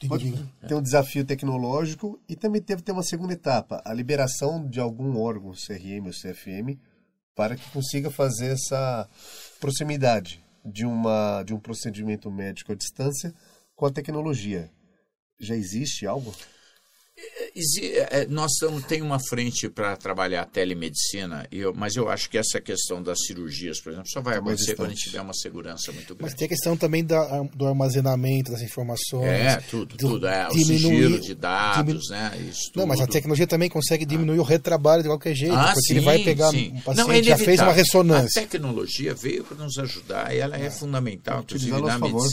pode- 0.09 0.33
tem 0.69 0.77
um 0.77 0.83
desafio 0.83 1.25
tecnológico 1.25 2.21
e 2.29 2.37
também 2.37 2.63
deve 2.63 2.83
ter 2.83 2.93
uma 2.93 3.03
segunda 3.03 3.33
etapa, 3.33 3.83
a 3.85 3.93
liberação 3.93 4.69
de 4.69 4.79
algum 4.79 5.19
órgão, 5.19 5.53
CRM 5.53 6.07
ou 6.07 6.13
CFM, 6.13 6.79
para 7.35 7.57
que 7.57 7.69
consiga 7.71 8.11
fazer 8.11 8.53
essa 8.53 9.09
proximidade 9.61 10.43
de, 10.65 10.85
uma, 10.85 11.43
de 11.43 11.53
um 11.55 11.59
procedimento 11.59 12.31
médico 12.31 12.73
à 12.73 12.75
distância 12.75 13.35
com 13.75 13.87
a 13.87 13.91
tecnologia. 13.91 14.71
Já 15.41 15.57
existe 15.57 16.07
algo? 16.07 16.33
Exi- 17.55 17.93
é, 17.97 18.27
Nós 18.31 18.53
estamos, 18.53 18.85
tem 18.87 19.03
uma 19.03 19.19
frente 19.21 19.69
para 19.69 19.95
trabalhar 19.97 20.43
a 20.43 20.45
telemedicina, 20.47 21.47
e 21.53 21.59
eu- 21.59 21.75
mas 21.75 21.95
eu 21.97 22.09
acho 22.09 22.31
que 22.31 22.39
essa 22.39 22.61
questão 22.61 23.03
das 23.03 23.19
cirurgias, 23.27 23.81
por 23.81 23.93
exemplo, 23.93 24.09
só 24.11 24.21
vai 24.23 24.35
mais 24.41 24.55
acontecer 24.61 24.75
quando 24.75 24.89
a 24.91 24.95
gente 24.95 25.05
tiver 25.05 25.21
uma 25.21 25.35
segurança 25.35 25.93
muito 25.93 26.15
Mas 26.19 26.19
grande. 26.33 26.37
tem 26.37 26.47
a 26.47 26.49
questão 26.49 26.77
também 26.77 27.05
da, 27.05 27.43
do 27.55 27.67
armazenamento 27.67 28.51
das 28.53 28.63
informações. 28.63 29.27
É, 29.29 29.57
tudo, 29.71 29.97
do- 29.97 29.97
tudo. 29.97 30.27
É, 30.27 30.49
o 30.49 30.53
sigilo 30.53 31.21
de 31.21 31.35
dados, 31.35 31.85
diminu- 31.85 32.01
né? 32.11 32.47
Isso 32.51 32.71
Não, 32.75 32.87
mas 32.87 33.01
a 33.01 33.05
tudo. 33.05 33.13
tecnologia 33.13 33.47
também 33.47 33.69
consegue 33.69 34.07
diminuir 34.07 34.39
o 34.39 34.43
retrabalho 34.43 35.03
de 35.03 35.09
qualquer 35.09 35.35
jeito, 35.35 35.55
Ah, 35.55 35.67
porque 35.75 35.81
sim, 35.83 35.93
ele 35.95 36.01
vai 36.05 36.19
pegar 36.21 36.51
sim. 36.51 36.71
um 36.71 36.75
Não, 36.75 36.81
paciente 36.81 37.21
é 37.21 37.23
já 37.23 37.39
fez 37.39 37.61
uma 37.61 37.73
ressonância. 37.73 38.41
A 38.43 38.47
tecnologia 38.47 39.15
veio 39.15 39.45
para 39.45 39.59
nos 39.59 39.77
ajudar 39.79 40.35
e 40.35 40.39
ela 40.39 40.57
é, 40.57 40.71
fundamental, 40.71 41.41
inclusive 41.43 41.71
na 41.71 41.79
nosso 41.81 41.99
favor. 41.99 42.29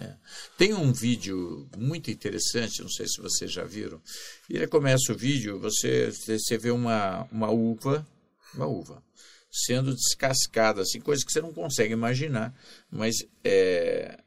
É. 0.00 0.14
Tem 0.56 0.74
um 0.74 0.92
vídeo 0.92 1.68
muito 1.76 2.10
interessante, 2.10 2.82
não 2.82 2.88
sei 2.88 3.06
se 3.08 3.20
vocês 3.20 3.52
já 3.52 3.64
viram. 3.64 4.00
Ele 4.48 4.66
começa 4.68 5.12
o 5.12 5.16
vídeo, 5.16 5.58
você, 5.58 6.10
você 6.10 6.56
vê 6.56 6.70
uma, 6.70 7.24
uma 7.32 7.50
uva, 7.50 8.06
uma 8.54 8.66
uva, 8.66 9.02
sendo 9.50 9.94
descascada, 9.94 10.82
assim, 10.82 11.00
coisa 11.00 11.24
que 11.24 11.32
você 11.32 11.40
não 11.40 11.52
consegue 11.52 11.92
imaginar, 11.92 12.54
mas 12.90 13.16
é, 13.42 14.22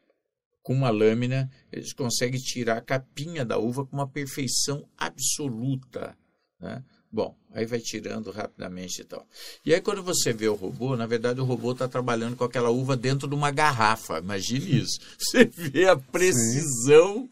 com 0.61 0.73
uma 0.73 0.89
lâmina 0.89 1.49
eles 1.71 1.93
conseguem 1.93 2.39
tirar 2.39 2.77
a 2.77 2.81
capinha 2.81 3.45
da 3.45 3.57
uva 3.57 3.85
com 3.85 3.95
uma 3.95 4.07
perfeição 4.07 4.87
absoluta. 4.97 6.17
Né? 6.59 6.83
Bom, 7.11 7.35
aí 7.53 7.65
vai 7.65 7.79
tirando 7.79 8.31
rapidamente 8.31 9.01
e 9.01 9.03
tal. 9.03 9.27
E 9.65 9.73
aí 9.73 9.81
quando 9.81 10.01
você 10.01 10.31
vê 10.31 10.47
o 10.47 10.55
robô, 10.55 10.95
na 10.95 11.05
verdade 11.05 11.41
o 11.41 11.43
robô 11.43 11.73
está 11.73 11.87
trabalhando 11.87 12.37
com 12.37 12.45
aquela 12.45 12.69
uva 12.69 12.95
dentro 12.95 13.27
de 13.27 13.35
uma 13.35 13.51
garrafa. 13.51 14.19
Imagine 14.19 14.81
isso. 14.81 14.99
Você 15.19 15.45
vê 15.45 15.87
a 15.87 15.97
precisão 15.97 17.29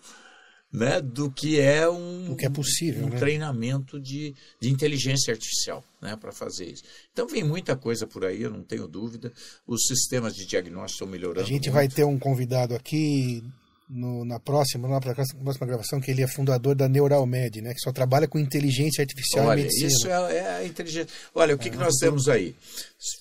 né, 0.71 1.01
do 1.01 1.31
que 1.31 1.59
é 1.59 1.89
um, 1.89 2.31
O 2.31 2.35
que 2.35 2.45
é 2.45 2.49
possível, 2.49 3.05
um 3.05 3.09
né? 3.09 3.17
treinamento 3.17 3.99
de, 3.99 4.35
de 4.59 4.69
inteligência 4.69 5.33
artificial 5.33 5.83
né, 6.01 6.15
para 6.15 6.31
fazer 6.31 6.65
isso. 6.65 6.83
Então 7.11 7.27
vem 7.27 7.43
muita 7.43 7.75
coisa 7.75 8.05
por 8.05 8.23
aí, 8.23 8.41
eu 8.41 8.51
não 8.51 8.61
tenho 8.61 8.87
dúvida. 8.87 9.31
Os 9.65 9.87
sistemas 9.87 10.35
de 10.35 10.45
diagnóstico 10.45 11.03
estão 11.03 11.07
melhorando. 11.07 11.41
A 11.41 11.43
gente 11.43 11.69
muito. 11.69 11.73
vai 11.73 11.87
ter 11.87 12.03
um 12.03 12.19
convidado 12.19 12.75
aqui 12.75 13.43
no- 13.89 14.23
na 14.23 14.39
próxima, 14.39 14.87
na 14.87 14.99
próxima 15.01 15.65
gravação, 15.65 15.99
que 15.99 16.11
ele 16.11 16.21
é 16.21 16.27
fundador 16.27 16.75
da 16.75 16.87
Neuralmed, 16.87 17.61
né? 17.61 17.73
Que 17.73 17.79
só 17.79 17.91
trabalha 17.91 18.27
com 18.27 18.37
inteligência 18.37 19.01
artificial 19.01 19.47
Olha, 19.47 19.61
e 19.61 19.63
medicina. 19.63 19.87
isso 19.87 20.07
é, 20.07 20.35
é 20.37 20.47
a 20.57 20.65
inteligência. 20.65 21.07
Olha, 21.33 21.55
o 21.55 21.57
que, 21.57 21.69
que 21.71 21.77
nós 21.77 21.95
temos 21.99 22.29
aí? 22.29 22.55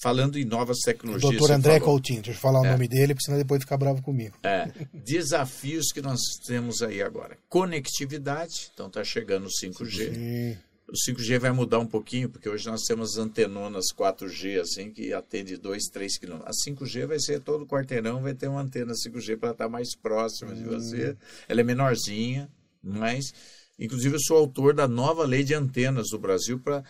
Falando 0.02 0.38
em 0.38 0.44
novas 0.44 0.78
tecnologias. 0.84 1.32
Doutor 1.32 1.52
André 1.54 1.78
falou. 1.78 1.94
Coutinho, 1.94 2.20
deixa 2.22 2.38
eu 2.38 2.42
falar 2.42 2.60
o 2.60 2.66
É. 2.66 2.70
nome 2.72 2.86
dele, 2.88 3.14
porque 3.14 3.24
senão 3.24 3.38
depois 3.38 3.62
fica 3.62 3.76
bravo 3.76 4.02
comigo. 4.02 4.36
É, 4.42 4.68
desafios 4.92 5.86
que 5.92 6.02
nós 6.02 6.20
temos 6.46 6.82
aí 6.82 7.00
agora. 7.00 7.36
Conectividade, 7.48 8.70
então 8.74 8.88
está 8.88 9.02
chegando 9.04 9.46
o 9.46 9.50
5G. 9.50 10.12
E 10.14 10.56
O 10.88 11.10
5G 11.10 11.38
vai 11.38 11.52
mudar 11.52 11.78
um 11.78 11.86
pouquinho, 11.86 12.30
porque 12.30 12.48
hoje 12.48 12.66
nós 12.66 12.82
temos 12.82 13.18
antenonas 13.18 13.86
4G, 13.94 14.60
assim, 14.60 14.90
que 14.90 15.12
atende 15.12 15.56
2, 15.58 15.84
3 15.92 16.18
quilômetros. 16.18 16.56
A 16.66 16.70
5G 16.70 17.06
vai 17.06 17.20
ser 17.20 17.40
todo 17.40 17.66
quarteirão, 17.66 18.22
vai 18.22 18.32
ter 18.34 18.48
uma 18.48 18.62
antena 18.62 18.94
5G 18.94 19.36
para 19.36 19.50
estar 19.50 19.68
mais 19.68 19.94
próxima 19.94 20.54
de 20.54 20.64
você. 20.64 21.14
Ela 21.48 21.60
é 21.60 21.64
menorzinha, 21.64 22.48
mas... 22.82 23.32
Inclusive, 23.80 24.16
eu 24.16 24.20
sou 24.20 24.36
autor 24.36 24.74
da 24.74 24.88
nova 24.88 25.24
lei 25.24 25.44
de 25.44 25.54
antenas 25.54 26.08
do 26.10 26.18
Brasil 26.18 26.58
para 26.58 26.82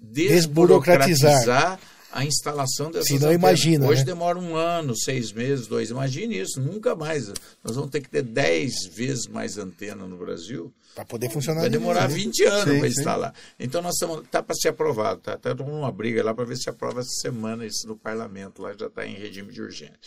desburocratizar 0.00 1.78
a 2.10 2.24
instalação 2.24 2.90
dessas 2.90 3.08
Se 3.08 3.18
não, 3.18 3.28
antenas. 3.28 3.34
imagina, 3.34 3.86
Hoje 3.86 4.00
né? 4.00 4.06
demora 4.06 4.38
um 4.38 4.54
ano, 4.54 4.96
seis 4.96 5.30
meses, 5.32 5.66
dois. 5.66 5.90
Imagine 5.90 6.38
isso, 6.38 6.58
nunca 6.60 6.94
mais. 6.94 7.28
Nós 7.62 7.76
vamos 7.76 7.90
ter 7.90 8.00
que 8.00 8.08
ter 8.08 8.22
dez 8.22 8.72
vezes 8.94 9.26
mais 9.26 9.58
antena 9.58 10.06
no 10.06 10.16
Brasil. 10.16 10.72
Para 10.94 11.04
poder 11.04 11.30
funcionar. 11.30 11.62
Vai 11.62 11.70
demorar 11.70 12.06
direito. 12.06 12.26
20 12.26 12.44
anos 12.44 12.78
para 12.78 12.88
instalar. 12.88 13.34
Então 13.58 13.80
nós 13.80 13.94
estamos. 13.94 14.24
Está 14.24 14.42
para 14.42 14.54
ser 14.54 14.68
aprovado, 14.68 15.20
tá? 15.20 15.34
Está 15.34 15.52
uma 15.62 15.90
briga 15.90 16.22
lá 16.22 16.34
para 16.34 16.44
ver 16.44 16.56
se 16.56 16.68
aprova 16.68 17.00
essa 17.00 17.20
semana 17.20 17.64
isso 17.64 17.86
no 17.86 17.96
parlamento, 17.96 18.62
lá 18.62 18.74
já 18.74 18.86
está 18.86 19.06
em 19.06 19.14
regime 19.14 19.52
de 19.52 19.62
urgência. 19.62 19.98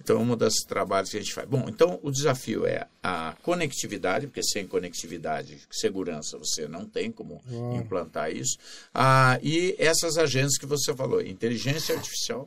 Então, 0.00 0.16
é 0.16 0.18
um 0.20 0.36
dos 0.36 0.54
trabalhos 0.66 1.10
que 1.10 1.16
a 1.16 1.20
gente 1.20 1.32
faz. 1.32 1.48
Bom, 1.48 1.66
então 1.68 2.00
o 2.02 2.10
desafio 2.10 2.66
é 2.66 2.86
a 3.02 3.36
conectividade, 3.42 4.26
porque 4.26 4.42
sem 4.42 4.66
conectividade, 4.66 5.60
segurança, 5.70 6.36
você 6.36 6.66
não 6.66 6.84
tem 6.84 7.12
como 7.12 7.40
implantar 7.78 8.30
isso. 8.30 8.58
Ah, 8.92 9.38
e 9.42 9.74
essas 9.78 10.18
agências 10.18 10.58
que 10.58 10.66
você 10.66 10.94
falou, 10.94 11.20
inteligência 11.20 11.94
artificial, 11.94 12.46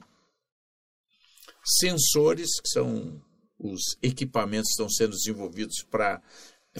sensores, 1.64 2.60
que 2.62 2.70
são 2.70 3.22
os 3.58 3.98
equipamentos 4.04 4.68
que 4.68 4.74
estão 4.74 4.90
sendo 4.90 5.12
desenvolvidos 5.12 5.84
para 5.90 6.22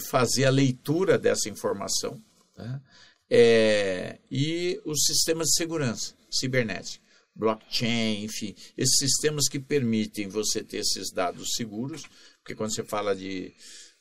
fazer 0.00 0.44
a 0.44 0.50
leitura 0.50 1.18
dessa 1.18 1.48
informação, 1.48 2.20
tá? 2.54 2.80
É, 3.30 4.18
e 4.30 4.80
os 4.84 5.04
sistemas 5.04 5.48
de 5.48 5.54
segurança 5.56 6.14
cibernética, 6.30 7.04
blockchain, 7.34 8.24
enfim, 8.24 8.54
esses 8.76 8.96
sistemas 8.98 9.48
que 9.48 9.60
permitem 9.60 10.28
você 10.28 10.62
ter 10.62 10.78
esses 10.78 11.12
dados 11.12 11.50
seguros, 11.54 12.02
porque 12.42 12.54
quando 12.54 12.74
você 12.74 12.82
fala 12.82 13.14
de 13.14 13.52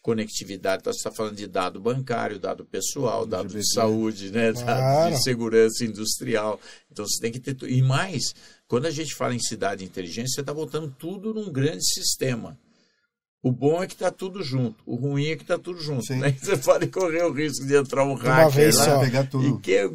conectividade, 0.02 0.82
então 0.82 0.94
você 0.94 1.00
está 1.00 1.12
falando 1.12 1.36
de 1.36 1.48
dado 1.48 1.82
bancário, 1.82 2.40
dado 2.40 2.64
pessoal, 2.64 3.26
dado 3.26 3.50
de 3.50 3.74
saúde, 3.74 4.32
né? 4.32 4.54
dado 4.54 5.12
de 5.14 5.22
segurança 5.22 5.84
industrial. 5.84 6.60
Então 6.90 7.06
você 7.06 7.20
tem 7.20 7.30
que 7.30 7.42
ter. 7.42 7.70
E 7.70 7.82
mais, 7.82 8.34
quando 8.70 8.86
a 8.86 8.92
gente 8.92 9.14
fala 9.14 9.36
em 9.36 9.40
cidade 9.40 9.84
inteligente, 9.84 10.32
você 10.32 10.40
está 10.40 10.54
botando 10.54 10.96
tudo 10.98 11.34
num 11.34 11.52
grande 11.52 11.86
sistema. 11.86 12.58
O 13.42 13.52
bom 13.52 13.82
é 13.84 13.88
que 13.88 13.94
está 13.94 14.12
tudo 14.12 14.44
junto. 14.44 14.84
O 14.86 14.96
ruim 14.96 15.28
é 15.28 15.36
que 15.36 15.44
está 15.44 15.58
tudo 15.58 15.80
junto. 15.80 16.06
Sim. 16.06 16.20
Né? 16.20 16.32
Você 16.42 16.58
pode 16.58 16.88
correr 16.88 17.24
o 17.24 17.32
risco 17.32 17.66
de 17.66 17.76
entrar 17.76 18.04
um 18.04 18.14
uma 18.14 18.18
hacker 18.18 18.52
vez 18.52 18.76
lá 18.78 18.86
só. 18.86 19.00
pegar 19.00 19.26
tudo. 19.26 19.48
e 19.48 19.62
quer 19.62 19.88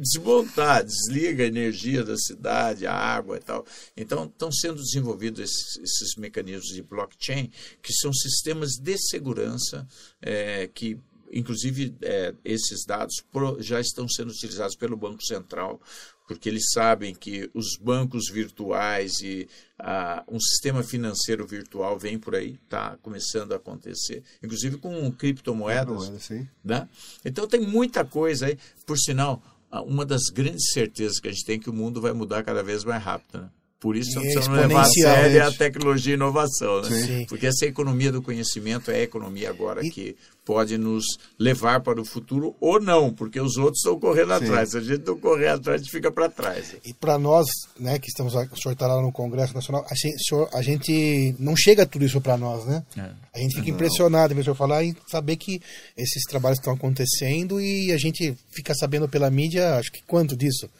desmontar, 0.00 0.84
desliga 0.84 1.44
a 1.44 1.46
energia 1.46 2.02
da 2.02 2.16
cidade, 2.16 2.86
a 2.86 2.94
água 2.94 3.36
e 3.36 3.40
tal. 3.40 3.64
Então, 3.96 4.24
estão 4.24 4.50
sendo 4.50 4.82
desenvolvidos 4.82 5.40
esses, 5.40 5.76
esses 5.78 6.16
mecanismos 6.16 6.68
de 6.68 6.82
blockchain, 6.82 7.50
que 7.82 7.92
são 7.92 8.12
sistemas 8.12 8.72
de 8.72 8.96
segurança 8.98 9.86
é, 10.22 10.68
que 10.72 10.98
inclusive 11.32 11.94
é, 12.02 12.32
esses 12.44 12.84
dados 12.86 13.16
já 13.58 13.80
estão 13.80 14.08
sendo 14.08 14.30
utilizados 14.30 14.76
pelo 14.76 14.96
Banco 14.96 15.22
Central, 15.22 15.80
porque 16.26 16.48
eles 16.48 16.70
sabem 16.72 17.14
que 17.14 17.50
os 17.54 17.76
bancos 17.80 18.28
virtuais 18.30 19.20
e 19.22 19.48
ah, 19.78 20.24
um 20.28 20.40
sistema 20.40 20.82
financeiro 20.82 21.46
virtual 21.46 21.98
vem 21.98 22.18
por 22.18 22.34
aí, 22.34 22.58
está 22.64 22.96
começando 23.02 23.52
a 23.52 23.56
acontecer, 23.56 24.22
inclusive 24.42 24.78
com 24.78 25.10
criptomoedas. 25.12 26.10
Moeda. 26.10 26.48
Né? 26.64 26.88
Então 27.24 27.46
tem 27.46 27.60
muita 27.60 28.04
coisa 28.04 28.46
aí. 28.46 28.58
Por 28.84 28.98
sinal, 28.98 29.42
uma 29.86 30.04
das 30.04 30.24
grandes 30.32 30.70
certezas 30.72 31.20
que 31.20 31.28
a 31.28 31.32
gente 31.32 31.44
tem 31.44 31.56
é 31.56 31.58
que 31.58 31.70
o 31.70 31.72
mundo 31.72 32.00
vai 32.00 32.12
mudar 32.12 32.42
cada 32.42 32.62
vez 32.62 32.84
mais 32.84 33.02
rápido. 33.02 33.42
Né? 33.42 33.50
Por 33.78 33.94
isso 33.94 34.10
E 34.12 34.14
nós 34.14 34.24
é 34.24 34.32
precisamos 34.32 34.58
levar 34.60 34.80
a 34.82 34.84
sério 34.86 35.44
a 35.46 35.52
tecnologia 35.52 36.12
e 36.12 36.16
inovação. 36.16 36.80
Né? 36.82 36.88
Sim. 36.90 37.26
Porque 37.28 37.46
essa 37.46 37.66
economia 37.66 38.10
do 38.10 38.22
conhecimento 38.22 38.90
é 38.90 38.96
a 38.96 39.02
economia 39.02 39.50
agora 39.50 39.84
E- 39.84 39.90
que 39.90 40.16
pode 40.46 40.78
nos 40.78 41.04
levar 41.38 41.80
para 41.80 42.00
o 42.00 42.04
futuro 42.04 42.54
ou 42.60 42.80
não, 42.80 43.12
porque 43.12 43.40
os 43.40 43.56
outros 43.56 43.78
estão 43.80 43.98
correndo 43.98 44.38
Sim. 44.38 44.44
atrás. 44.44 44.70
Se 44.70 44.78
a 44.78 44.80
gente 44.80 45.04
não 45.04 45.18
correr 45.18 45.48
atrás, 45.48 45.80
a 45.80 45.84
gente 45.84 45.90
fica 45.90 46.10
para 46.10 46.28
trás. 46.28 46.74
E 46.84 46.94
para 46.94 47.18
nós, 47.18 47.46
né, 47.78 47.98
que 47.98 48.06
estamos, 48.08 48.32
o 48.32 48.56
senhor 48.56 48.72
está 48.72 48.86
lá 48.86 49.02
no 49.02 49.12
Congresso 49.12 49.52
Nacional, 49.54 49.84
a 49.90 49.94
gente, 49.94 50.16
a 50.54 50.62
gente 50.62 51.34
não 51.38 51.54
chega 51.56 51.84
tudo 51.84 52.04
isso 52.04 52.20
para 52.20 52.36
nós, 52.36 52.64
né? 52.64 52.82
É. 52.96 53.10
A 53.34 53.38
gente 53.40 53.56
fica 53.56 53.70
impressionado 53.70 54.32
em 54.32 54.36
ver 54.36 54.42
o 54.42 54.44
senhor 54.44 54.54
falar 54.56 54.84
e 54.84 54.96
saber 55.10 55.36
que 55.36 55.60
esses 55.96 56.22
trabalhos 56.30 56.58
estão 56.60 56.72
acontecendo 56.72 57.60
e 57.60 57.92
a 57.92 57.98
gente 57.98 58.34
fica 58.50 58.72
sabendo 58.74 59.08
pela 59.08 59.28
mídia, 59.30 59.76
acho 59.76 59.90
que 59.92 60.02
quanto 60.06 60.36
disso? 60.36 60.70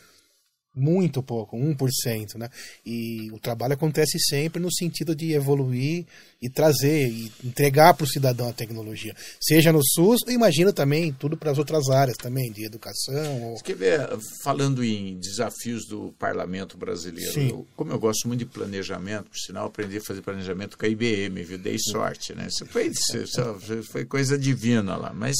Muito 0.78 1.22
pouco, 1.22 1.56
1%, 1.56 2.34
né? 2.36 2.50
E 2.84 3.30
o 3.32 3.38
trabalho 3.38 3.72
acontece 3.72 4.18
sempre 4.20 4.60
no 4.60 4.70
sentido 4.70 5.14
de 5.16 5.32
evoluir 5.32 6.04
e 6.42 6.50
trazer 6.50 7.08
e 7.08 7.32
entregar 7.42 7.94
para 7.94 8.04
o 8.04 8.06
cidadão 8.06 8.48
a 8.50 8.52
tecnologia. 8.52 9.14
Seja 9.40 9.72
no 9.72 9.80
SUS, 9.82 10.20
imagino 10.28 10.74
também 10.74 11.12
tudo 11.14 11.34
para 11.34 11.50
as 11.50 11.56
outras 11.56 11.88
áreas 11.88 12.18
também, 12.18 12.52
de 12.52 12.66
educação. 12.66 13.42
Ou... 13.42 13.56
Você 13.56 13.64
quer 13.64 13.76
ver, 13.76 14.00
falando 14.42 14.84
em 14.84 15.18
desafios 15.18 15.86
do 15.86 16.12
parlamento 16.18 16.76
brasileiro, 16.76 17.40
eu- 17.40 17.66
como 17.74 17.90
eu 17.92 17.98
gosto 17.98 18.28
muito 18.28 18.40
de 18.40 18.46
planejamento, 18.46 19.30
por 19.30 19.38
sinal, 19.38 19.68
aprendi 19.68 19.96
a 19.96 20.02
fazer 20.02 20.20
planejamento 20.20 20.76
com 20.76 20.84
a 20.84 20.88
IBM, 20.88 21.42
viu? 21.42 21.56
Dei 21.56 21.78
sorte, 21.78 22.34
né? 22.34 22.48
Isso 22.48 22.66
foi, 22.66 22.88
isso 22.88 23.82
foi 23.90 24.04
coisa 24.04 24.36
divina 24.38 24.94
lá, 24.96 25.12
mas 25.14 25.36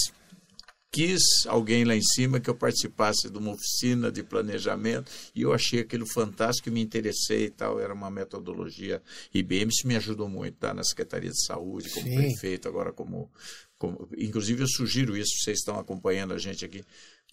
quis 0.97 1.45
alguém 1.47 1.85
lá 1.85 1.95
em 1.95 2.03
cima 2.03 2.41
que 2.41 2.49
eu 2.49 2.55
participasse 2.55 3.29
de 3.29 3.37
uma 3.37 3.53
oficina 3.53 4.11
de 4.11 4.23
planejamento 4.23 5.13
e 5.35 5.43
eu 5.43 5.53
achei 5.53 5.81
aquilo 5.81 6.07
fantástico 6.07 6.71
e 6.71 6.73
me 6.73 6.81
interessei 6.81 7.45
e 7.45 7.51
tal, 7.51 7.79
era 7.79 7.93
uma 7.93 8.11
metodologia 8.11 9.03
IBM, 9.35 9.69
isso 9.69 9.87
me 9.87 9.95
ajudou 9.95 10.27
muito, 10.27 10.57
tá? 10.57 10.73
Na 10.73 10.83
Secretaria 10.83 11.29
de 11.29 11.45
Saúde, 11.45 11.91
como 11.91 12.07
Sim. 12.07 12.17
prefeito, 12.17 12.67
agora 12.67 12.95
como, 12.95 13.31
como... 13.77 14.09
Inclusive 14.17 14.63
eu 14.63 14.69
sugiro 14.69 15.15
isso, 15.15 15.37
vocês 15.39 15.59
estão 15.59 15.79
acompanhando 15.79 16.33
a 16.33 16.39
gente 16.39 16.65
aqui, 16.65 16.83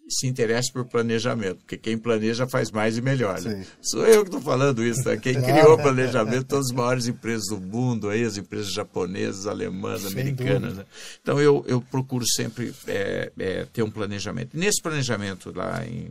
se 0.10 0.28
interesse 0.28 0.72
por 0.72 0.86
planejamento, 0.86 1.58
porque 1.58 1.78
quem 1.78 1.98
planeja 1.98 2.48
faz 2.48 2.70
mais 2.72 2.98
e 2.98 3.02
melhor. 3.02 3.40
Né? 3.42 3.66
Sou 3.82 4.06
eu 4.06 4.22
que 4.22 4.30
estou 4.30 4.42
falando 4.42 4.84
isso. 4.84 5.08
Né? 5.08 5.18
Quem 5.18 5.42
criou 5.42 5.74
o 5.74 5.78
planejamento, 5.82 6.46
todas 6.46 6.68
as 6.68 6.72
maiores 6.72 7.08
empresas 7.08 7.48
do 7.48 7.60
mundo, 7.60 8.10
aí, 8.10 8.24
as 8.24 8.38
empresas 8.38 8.72
japonesas, 8.72 9.48
alemãs, 9.48 10.02
Sem 10.02 10.12
americanas. 10.12 10.76
Né? 10.76 10.86
Então 11.22 11.40
eu, 11.40 11.64
eu 11.68 11.82
procuro 11.82 12.26
sempre 12.28 12.74
é, 12.88 13.32
é, 13.40 13.66
ter 13.72 13.84
um 13.84 13.92
planejamento. 13.92 14.58
Nesse 14.58 14.82
planejamento 14.82 15.54
lá, 15.56 15.86
em, 15.86 16.10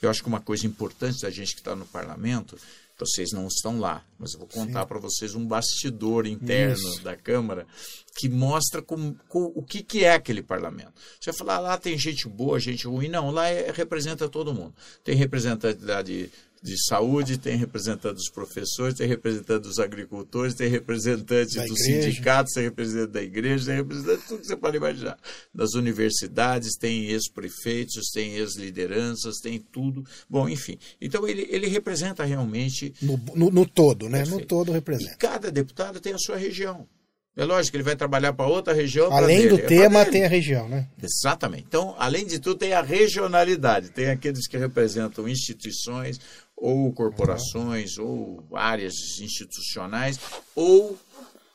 eu 0.00 0.10
acho 0.10 0.22
que 0.22 0.28
uma 0.28 0.40
coisa 0.40 0.66
importante 0.66 1.22
da 1.22 1.30
gente 1.30 1.54
que 1.54 1.60
está 1.60 1.74
no 1.74 1.86
parlamento, 1.86 2.56
vocês 2.98 3.30
não 3.32 3.46
estão 3.46 3.80
lá, 3.80 4.04
mas 4.18 4.32
eu 4.34 4.38
vou 4.38 4.48
contar 4.48 4.86
para 4.86 4.98
vocês 4.98 5.34
um 5.34 5.44
bastidor 5.46 6.26
interno 6.26 6.74
Isso. 6.76 7.02
da 7.02 7.16
Câmara 7.16 7.66
que 8.16 8.28
mostra 8.28 8.80
como, 8.82 9.16
co- 9.28 9.52
o 9.54 9.62
que, 9.62 9.82
que 9.82 10.04
é 10.04 10.12
aquele 10.14 10.42
parlamento. 10.42 10.92
Você 11.20 11.30
vai 11.30 11.38
falar, 11.38 11.56
"Ah, 11.56 11.60
lá 11.60 11.78
tem 11.78 11.98
gente 11.98 12.28
boa, 12.28 12.60
gente 12.60 12.86
ruim. 12.86 13.08
Não, 13.08 13.30
lá 13.30 13.48
é- 13.48 13.70
representa 13.72 14.28
todo 14.28 14.54
mundo. 14.54 14.74
Tem 15.02 15.16
representante 15.16 15.80
da- 15.80 16.02
de, 16.62 16.70
de 16.70 16.84
saúde, 16.86 17.38
tem 17.38 17.56
representante 17.56 18.14
dos 18.14 18.30
professores, 18.30 18.94
tem 18.96 19.06
representante 19.08 19.62
dos 19.62 19.78
agricultores, 19.78 20.54
tem 20.54 20.68
representante 20.68 21.56
Da 21.56 21.64
dos 21.66 21.80
igreja. 21.80 22.02
sindicatos, 22.10 22.52
tem 22.54 22.62
representante 22.64 23.12
da 23.12 23.22
igreja, 23.22 23.66
tem 23.66 23.74
representante 23.76 24.22
de 24.22 24.28
tudo 24.28 24.40
que 24.40 24.46
você 24.46 24.56
pode 24.56 24.76
imaginar. 24.76 25.18
Das 25.54 25.74
universidades, 25.74 26.76
tem 26.76 27.06
ex-prefeitos, 27.06 28.10
tem 28.12 28.34
ex-lideranças, 28.36 29.36
tem 29.38 29.58
tudo. 29.58 30.04
Bom, 30.28 30.48
enfim. 30.48 30.78
Então 31.00 31.26
ele, 31.26 31.46
ele 31.50 31.66
representa 31.68 32.24
realmente 32.24 32.94
No, 33.02 33.20
no, 33.34 33.50
no 33.50 33.66
todo, 33.66 34.08
né? 34.08 34.20
No 34.20 34.26
Perfeito. 34.26 34.48
todo 34.48 34.70
e 34.70 34.74
representa. 34.74 35.16
cada 35.16 35.50
deputado 35.50 36.00
tem 36.00 36.12
a 36.12 36.18
sua 36.18 36.36
região. 36.36 36.86
É 37.34 37.46
lógico 37.46 37.70
que 37.70 37.76
ele 37.78 37.82
vai 37.84 37.96
trabalhar 37.96 38.34
para 38.34 38.46
outra 38.46 38.74
região. 38.74 39.10
Além 39.10 39.48
do 39.48 39.54
é 39.54 39.62
tema, 39.62 40.00
dele. 40.00 40.10
tem 40.10 40.24
a 40.26 40.28
região, 40.28 40.68
né? 40.68 40.86
Exatamente. 41.02 41.64
Então, 41.66 41.94
além 41.98 42.26
de 42.26 42.38
tudo, 42.38 42.58
tem 42.58 42.74
a 42.74 42.82
regionalidade. 42.82 43.88
Tem 43.90 44.10
aqueles 44.10 44.46
que 44.46 44.58
representam 44.58 45.26
instituições 45.26 46.20
ou 46.62 46.92
corporações 46.92 47.98
ou 47.98 48.44
áreas 48.54 48.94
institucionais 49.20 50.16
ou 50.54 50.96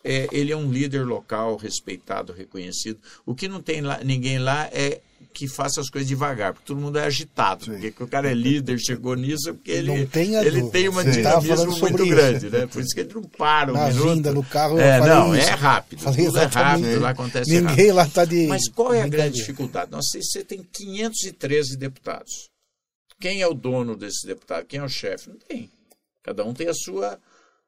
é, 0.04 0.28
ele 0.34 0.52
é 0.52 0.58
um 0.58 0.70
líder 0.70 1.06
local 1.06 1.56
respeitado, 1.56 2.34
reconhecido. 2.34 3.00
O 3.26 3.34
que 3.34 3.48
não 3.48 3.62
tem 3.62 3.82
lá, 3.82 4.02
ninguém 4.04 4.38
lá 4.38 4.70
é 4.72 5.00
que 5.34 5.48
faça 5.48 5.80
as 5.80 5.90
coisas 5.90 6.08
devagar, 6.08 6.54
porque 6.54 6.66
todo 6.68 6.80
mundo 6.80 6.98
é 6.98 7.06
agitado. 7.06 7.66
Sim. 7.66 7.80
Porque 7.80 8.04
o 8.04 8.08
cara 8.08 8.30
é 8.30 8.34
líder, 8.34 8.80
chegou 8.80 9.16
nisso, 9.16 9.54
porque 9.54 9.72
ele, 9.72 9.98
Não 9.98 10.06
tenha 10.06 10.42
ele 10.42 10.62
dúvida. 10.62 10.72
tem 10.72 10.90
uma 10.90 11.04
Sim. 11.04 11.12
Dinamismo 11.12 11.78
muito 11.78 12.04
isso. 12.04 12.08
grande, 12.16 12.50
né? 12.50 12.68
Por 12.68 12.82
isso 12.82 12.94
que 12.94 13.00
ele 13.02 13.14
não 13.14 13.24
para 13.24 13.72
um 13.72 13.76
Na 13.76 13.88
minuto. 13.88 14.14
vinda, 14.14 14.34
no 14.34 14.44
carro, 14.44 14.80
é, 14.80 15.00
não, 15.00 15.36
isso. 15.36 15.48
é 15.50 15.54
rápido. 15.54 16.00
Falei 16.02 16.26
tudo 16.26 16.40
é 16.40 16.46
rápido, 16.46 17.00
lá 17.00 17.10
acontece 17.10 17.54
rápido. 17.54 17.70
Ninguém 17.70 17.92
lá 17.92 18.06
tá 18.08 18.26
de. 18.26 18.48
Mas 18.48 18.68
qual 18.70 18.94
é 18.94 19.02
a 19.02 19.08
grande 19.08 19.36
dificuldade? 19.38 19.92
Nós, 19.92 20.06
você 20.12 20.44
tem 20.44 20.64
513 20.64 21.78
deputados. 21.78 22.50
Quem 23.20 23.42
é 23.42 23.48
o 23.48 23.54
dono 23.54 23.96
desses 23.96 24.24
deputados? 24.26 24.68
Quem 24.68 24.80
é 24.80 24.84
o 24.84 24.90
chefe? 24.90 25.30
Não 25.30 25.38
tem. 25.38 25.70
Cada 26.24 26.44
um 26.44 26.54
tem 26.54 26.68
a 26.68 26.74
sua 26.74 27.20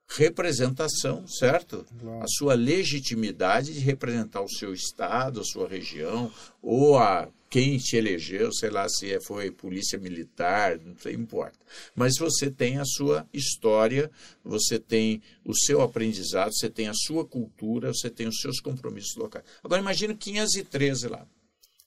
representação, 0.07 1.27
certo? 1.27 1.85
A 2.21 2.27
sua 2.27 2.55
legitimidade 2.55 3.73
de 3.73 3.79
representar 3.79 4.41
o 4.41 4.49
seu 4.49 4.73
estado, 4.73 5.39
a 5.39 5.43
sua 5.43 5.67
região, 5.67 6.31
ou 6.61 6.97
a 6.97 7.29
quem 7.49 7.77
te 7.77 7.95
elegeu, 7.95 8.51
sei 8.51 8.69
lá 8.69 8.87
se 8.89 9.11
é- 9.11 9.21
foi 9.21 9.49
polícia 9.49 9.97
militar, 9.97 10.79
não 10.79 10.95
sei, 10.97 11.13
importa. 11.13 11.57
Mas 11.95 12.17
você 12.17 12.49
tem 12.49 12.77
a 12.77 12.85
sua 12.85 13.25
história, 13.33 14.09
você 14.43 14.77
tem 14.79 15.21
o 15.43 15.55
seu 15.55 15.81
aprendizado, 15.81 16.53
você 16.53 16.69
tem 16.69 16.87
a 16.87 16.93
sua 16.93 17.25
cultura, 17.25 17.93
você 17.93 18.09
tem 18.09 18.27
os 18.27 18.39
seus 18.39 18.59
compromissos 18.59 19.15
locais. 19.15 19.45
Agora 19.63 19.81
imagina 19.81 20.13
513 20.13 21.07
lá. 21.07 21.25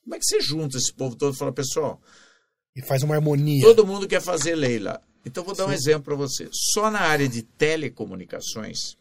Como 0.02 0.14
é 0.16 0.18
que 0.18 0.24
você 0.24 0.40
junta 0.40 0.76
esse 0.76 0.92
povo 0.92 1.14
todo 1.14 1.34
e 1.34 1.38
fala, 1.38 1.52
pessoal, 1.52 2.00
E 2.74 2.82
faz 2.82 3.02
uma 3.02 3.14
harmonia. 3.14 3.62
Todo 3.62 3.86
mundo 3.86 4.08
quer 4.08 4.20
fazer 4.20 4.54
lei 4.54 4.78
lá. 4.78 5.00
Então, 5.24 5.44
vou 5.44 5.54
dar 5.54 5.66
um 5.66 5.72
exemplo 5.72 6.02
para 6.04 6.14
você. 6.16 6.48
Só 6.52 6.90
na 6.90 7.00
área 7.00 7.28
de 7.28 7.42
telecomunicações, 7.42 8.96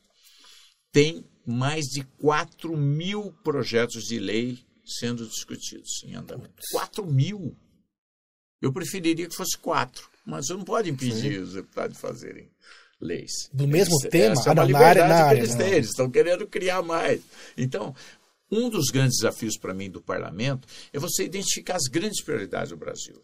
tem 0.91 1.25
mais 1.45 1.85
de 1.85 2.03
4 2.19 2.75
mil 2.77 3.31
projetos 3.43 4.03
de 4.03 4.19
lei 4.19 4.59
sendo 4.85 5.25
discutidos 5.27 6.03
em 6.05 6.15
andamento. 6.15 6.53
4 6.71 7.05
mil! 7.05 7.55
Eu 8.61 8.71
preferiria 8.71 9.27
que 9.27 9.35
fosse 9.35 9.57
quatro, 9.57 10.07
mas 10.25 10.45
você 10.47 10.53
não 10.53 10.63
pode 10.63 10.89
impedir 10.89 11.39
os 11.41 11.53
deputados 11.53 11.95
de 11.95 12.01
fazerem 12.01 12.51
leis. 12.99 13.31
Do 13.51 13.67
mesmo 13.67 13.97
tema? 14.09 14.33
Essa 14.33 14.49
é 14.49 14.51
Ah, 14.51 14.53
uma 14.53 14.63
não, 14.65 14.71
na 14.71 14.79
área- 14.79 15.07
na 15.07 15.23
área, 15.23 15.39
eles 15.39 15.51
não. 15.51 15.57
têm, 15.57 15.71
eles 15.73 15.89
estão 15.89 16.11
querendo 16.11 16.45
criar 16.45 16.83
mais. 16.83 17.21
Então, 17.57 17.95
um 18.51 18.69
dos 18.69 18.89
grandes 18.91 19.17
desafios 19.17 19.57
para 19.57 19.73
mim 19.73 19.89
do 19.89 20.01
parlamento 20.01 20.67
é 20.93 20.99
você 20.99 21.23
identificar 21.23 21.77
as 21.77 21.87
grandes 21.89 22.21
prioridades 22.23 22.69
do 22.69 22.77
Brasil. 22.77 23.19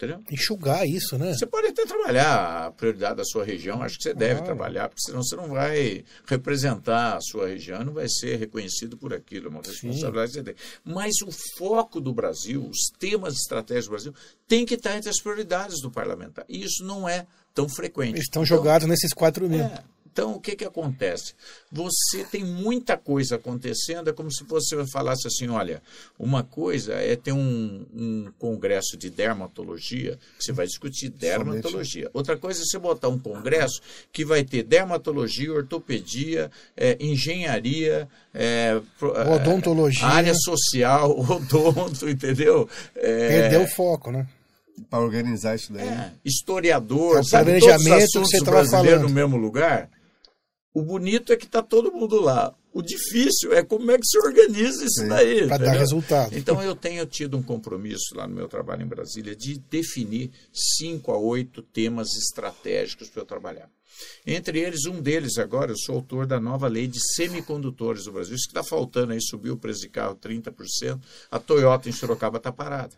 Entendeu? 0.00 0.22
Enxugar 0.30 0.86
isso, 0.86 1.18
né? 1.18 1.34
Você 1.34 1.44
pode 1.44 1.66
até 1.66 1.84
trabalhar 1.84 2.66
a 2.66 2.70
prioridade 2.70 3.16
da 3.16 3.24
sua 3.24 3.44
região, 3.44 3.82
acho 3.82 3.96
que 3.96 4.04
você 4.04 4.14
deve 4.14 4.34
Claro. 4.42 4.44
trabalhar, 4.46 4.88
porque 4.88 5.02
senão 5.02 5.24
você 5.24 5.34
não 5.34 5.48
vai 5.48 6.04
representar 6.24 7.16
a 7.16 7.20
sua 7.20 7.48
região, 7.48 7.84
não 7.84 7.92
vai 7.94 8.08
ser 8.08 8.36
reconhecido 8.36 8.96
por 8.96 9.12
aquilo, 9.12 9.46
é 9.46 9.50
uma 9.50 9.60
responsabilidade 9.60 10.30
que 10.30 10.38
você 10.38 10.44
tem. 10.44 10.54
Mas 10.84 11.14
o 11.26 11.30
foco 11.58 12.00
do 12.00 12.12
Brasil, 12.14 12.64
os 12.64 12.90
temas 12.96 13.34
estratégicos 13.34 13.86
do 14.04 14.12
Brasil, 14.12 14.14
tem 14.46 14.64
que 14.64 14.74
estar 14.74 14.96
entre 14.96 15.10
as 15.10 15.20
prioridades 15.20 15.80
do 15.82 15.90
parlamentar. 15.90 16.44
E 16.48 16.62
isso 16.62 16.84
não 16.84 17.08
é 17.08 17.26
tão 17.52 17.68
frequente. 17.68 18.10
Eles 18.14 18.24
estão 18.26 18.44
Então, 18.44 18.56
jogados 18.56 18.86
nesses 18.86 19.12
4 19.12 19.48
mil. 19.48 19.62
é. 19.64 19.82
Então, 20.18 20.32
o 20.32 20.40
que, 20.40 20.56
que 20.56 20.64
acontece? 20.64 21.32
Você 21.70 22.24
tem 22.24 22.42
muita 22.42 22.96
coisa 22.96 23.36
acontecendo, 23.36 24.10
é 24.10 24.12
como 24.12 24.32
se 24.32 24.42
você 24.42 24.84
falasse 24.88 25.28
assim: 25.28 25.46
olha, 25.46 25.80
uma 26.18 26.42
coisa 26.42 26.94
é 26.94 27.14
ter 27.14 27.30
um, 27.30 27.86
um 27.94 28.28
congresso 28.36 28.96
de 28.96 29.10
dermatologia, 29.10 30.18
que 30.36 30.44
você 30.44 30.50
vai 30.50 30.66
discutir 30.66 31.08
dermatologia. 31.08 32.10
Outra 32.12 32.36
coisa 32.36 32.60
é 32.60 32.64
você 32.64 32.80
botar 32.80 33.06
um 33.08 33.18
congresso 33.18 33.80
que 34.12 34.24
vai 34.24 34.42
ter 34.42 34.64
dermatologia, 34.64 35.52
ortopedia, 35.52 36.50
é, 36.76 36.96
engenharia, 36.98 38.08
é, 38.34 38.80
odontologia, 39.00 40.04
área 40.04 40.34
social, 40.34 41.12
odonto, 41.30 42.08
entendeu? 42.08 42.68
É, 42.96 43.42
Perdeu 43.42 43.62
o 43.62 43.68
foco, 43.68 44.10
né? 44.10 44.26
Para 44.90 44.98
organizar 44.98 45.54
isso 45.54 45.72
daí. 45.72 45.86
É, 45.86 46.10
historiador, 46.24 47.20
é 47.20 47.22
sabe 47.22 47.60
todos 47.60 47.76
os 47.76 47.86
assuntos 47.86 48.30
que 48.30 48.38
você 48.38 48.44
brasileiros 48.44 49.02
no 49.02 49.10
mesmo 49.10 49.36
lugar? 49.36 49.88
O 50.72 50.82
bonito 50.82 51.32
é 51.32 51.36
que 51.36 51.46
está 51.46 51.62
todo 51.62 51.92
mundo 51.92 52.20
lá. 52.20 52.54
O 52.72 52.82
difícil 52.82 53.52
é 53.52 53.62
como 53.62 53.90
é 53.90 53.98
que 53.98 54.06
se 54.06 54.18
organiza 54.18 54.84
isso 54.84 55.00
Sim, 55.00 55.08
daí. 55.08 55.48
Para 55.48 55.64
dar 55.64 55.72
resultado. 55.72 56.36
Então 56.36 56.62
eu 56.62 56.76
tenho 56.76 57.04
tido 57.06 57.36
um 57.36 57.42
compromisso 57.42 58.14
lá 58.14 58.26
no 58.26 58.34
meu 58.34 58.46
trabalho 58.46 58.82
em 58.82 58.86
Brasília 58.86 59.34
de 59.34 59.58
definir 59.58 60.30
cinco 60.52 61.10
a 61.10 61.18
oito 61.18 61.62
temas 61.62 62.08
estratégicos 62.16 63.08
para 63.08 63.22
eu 63.22 63.26
trabalhar. 63.26 63.68
Entre 64.26 64.60
eles, 64.60 64.86
um 64.86 65.00
deles 65.00 65.38
agora, 65.38 65.72
eu 65.72 65.76
sou 65.76 65.96
autor 65.96 66.26
da 66.26 66.38
nova 66.38 66.68
lei 66.68 66.86
de 66.86 67.00
semicondutores 67.16 68.04
do 68.04 68.12
Brasil. 68.12 68.36
Isso 68.36 68.46
que 68.46 68.56
está 68.56 68.62
faltando 68.62 69.12
aí, 69.12 69.20
subiu 69.20 69.54
o 69.54 69.58
preço 69.58 69.80
de 69.80 69.88
carro 69.88 70.14
30%. 70.14 71.00
A 71.30 71.38
Toyota 71.40 71.88
em 71.88 71.92
Sorocaba 71.92 72.36
está 72.36 72.52
parada. 72.52 72.94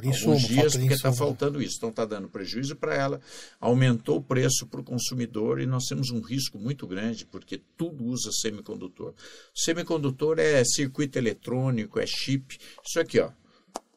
Por 0.00 0.08
insumo, 0.08 0.32
Alguns 0.32 0.48
dias, 0.48 0.76
porque 0.76 0.94
está 0.94 1.12
faltando 1.12 1.60
isso. 1.60 1.76
Então, 1.76 1.90
está 1.90 2.06
dando 2.06 2.26
prejuízo 2.26 2.74
para 2.74 2.94
ela, 2.94 3.20
aumentou 3.60 4.16
o 4.16 4.22
preço 4.22 4.66
para 4.66 4.80
o 4.80 4.84
consumidor 4.84 5.60
e 5.60 5.66
nós 5.66 5.84
temos 5.84 6.10
um 6.10 6.20
risco 6.20 6.58
muito 6.58 6.86
grande, 6.86 7.26
porque 7.26 7.60
tudo 7.76 8.04
usa 8.04 8.30
semicondutor. 8.32 9.12
Semicondutor 9.54 10.38
é 10.38 10.64
circuito 10.64 11.18
eletrônico, 11.18 12.00
é 12.00 12.06
chip. 12.06 12.58
Isso 12.82 12.98
aqui, 12.98 13.20
ó. 13.20 13.30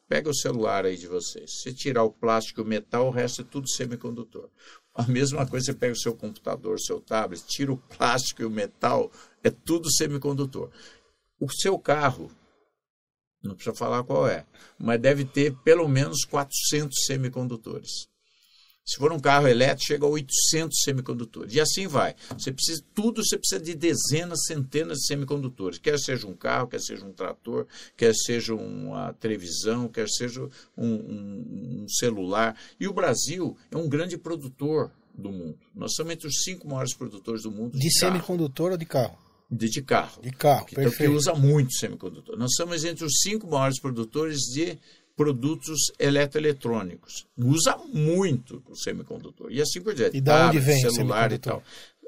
Pega 0.06 0.28
o 0.28 0.34
celular 0.34 0.84
aí 0.84 0.98
de 0.98 1.06
vocês. 1.06 1.62
Se 1.62 1.72
tirar 1.72 2.04
o 2.04 2.10
plástico 2.10 2.60
e 2.60 2.62
o 2.62 2.66
metal, 2.66 3.06
o 3.06 3.10
resto 3.10 3.40
é 3.40 3.44
tudo 3.44 3.66
semicondutor. 3.66 4.50
A 4.94 5.04
mesma 5.04 5.46
coisa, 5.46 5.66
você 5.66 5.72
pega 5.72 5.94
o 5.94 5.98
seu 5.98 6.14
computador, 6.14 6.78
seu 6.78 7.00
tablet, 7.00 7.42
tira 7.46 7.72
o 7.72 7.78
plástico 7.78 8.42
e 8.42 8.44
o 8.44 8.50
metal, 8.50 9.10
é 9.42 9.48
tudo 9.48 9.90
semicondutor. 9.90 10.70
O 11.40 11.50
seu 11.50 11.78
carro, 11.78 12.30
não 13.44 13.54
precisa 13.54 13.76
falar 13.76 14.02
qual 14.04 14.26
é, 14.26 14.44
mas 14.78 15.00
deve 15.00 15.24
ter 15.24 15.54
pelo 15.62 15.88
menos 15.88 16.24
400 16.24 17.04
semicondutores. 17.06 18.08
Se 18.86 18.98
for 18.98 19.10
um 19.12 19.18
carro 19.18 19.48
elétrico, 19.48 19.86
chega 19.86 20.04
a 20.04 20.08
800 20.10 20.82
semicondutores. 20.82 21.54
E 21.54 21.60
assim 21.60 21.86
vai. 21.86 22.14
Você 22.36 22.52
precisa 22.52 22.84
tudo, 22.94 23.24
você 23.24 23.38
precisa 23.38 23.58
de 23.58 23.74
dezenas, 23.74 24.44
centenas 24.44 24.98
de 24.98 25.06
semicondutores. 25.06 25.78
Quer 25.78 25.98
seja 25.98 26.26
um 26.26 26.34
carro, 26.34 26.68
quer 26.68 26.80
seja 26.80 27.04
um 27.06 27.12
trator, 27.12 27.66
quer 27.96 28.14
seja 28.14 28.54
uma 28.54 29.14
televisão, 29.14 29.88
quer 29.88 30.06
seja 30.06 30.42
um, 30.76 30.86
um, 30.86 31.82
um 31.82 31.88
celular. 31.88 32.58
E 32.78 32.86
o 32.86 32.92
Brasil 32.92 33.56
é 33.70 33.76
um 33.76 33.88
grande 33.88 34.18
produtor 34.18 34.90
do 35.14 35.32
mundo. 35.32 35.58
Nós 35.74 35.94
somos 35.94 36.12
entre 36.12 36.28
os 36.28 36.42
cinco 36.42 36.68
maiores 36.68 36.92
produtores 36.92 37.44
do 37.44 37.50
mundo 37.50 37.72
de, 37.72 37.78
de 37.78 37.98
semicondutor 37.98 38.72
ou 38.72 38.76
de 38.76 38.84
carro? 38.84 39.23
De, 39.54 39.68
de 39.68 39.82
carro. 39.82 40.20
De 40.22 40.30
carro, 40.30 40.66
então, 40.70 40.84
perfeito. 40.84 41.10
Que 41.10 41.16
usa 41.16 41.34
muito 41.34 41.72
semicondutor. 41.74 42.36
Nós 42.36 42.54
somos 42.54 42.84
entre 42.84 43.04
os 43.04 43.20
cinco 43.22 43.46
maiores 43.46 43.80
produtores 43.80 44.40
de 44.40 44.78
produtos 45.16 45.78
eletroeletrônicos. 45.98 47.26
Usa 47.36 47.76
muito 47.92 48.62
o 48.68 48.76
semicondutor. 48.76 49.50
E 49.50 49.60
assim 49.60 49.80
por 49.80 49.94
diante. 49.94 50.16
E 50.16 50.20
da 50.20 50.48
onde 50.48 50.58
vem 50.58 50.80
celular 50.90 51.32
e 51.32 51.38
tal. 51.38 51.62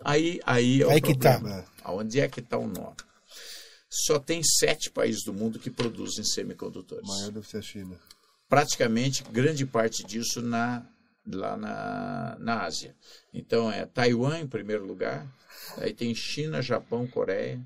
Aí, 0.05 0.41
aí 0.45 0.83
é 0.83 0.91
aí 0.91 0.99
o 0.99 1.03
que 1.03 1.17
tá. 1.17 1.35
problema. 1.35 1.65
Tá. 1.83 1.93
Onde 1.93 2.21
é 2.21 2.29
que 2.29 2.41
está 2.41 2.59
o 2.59 2.67
nó? 2.67 2.93
Só 3.89 4.19
tem 4.19 4.43
sete 4.43 4.91
países 4.91 5.23
do 5.25 5.33
mundo 5.33 5.59
que 5.59 5.71
produzem 5.71 6.25
semicondutores. 6.25 7.07
maior 7.07 7.31
deve 7.31 7.49
ser 7.49 7.59
a 7.59 7.63
China. 7.63 7.99
Praticamente 8.49 9.25
grande 9.25 9.65
parte 9.65 10.05
disso 10.05 10.43
na, 10.43 10.87
lá 11.27 11.57
na, 11.57 12.37
na 12.39 12.63
Ásia. 12.63 12.95
Então 13.33 13.71
é 13.71 13.85
Taiwan 13.87 14.41
em 14.41 14.47
primeiro 14.47 14.85
lugar, 14.85 15.27
Aí 15.79 15.93
tem 15.93 16.15
China, 16.15 16.63
Japão, 16.63 17.07
Coreia, 17.07 17.61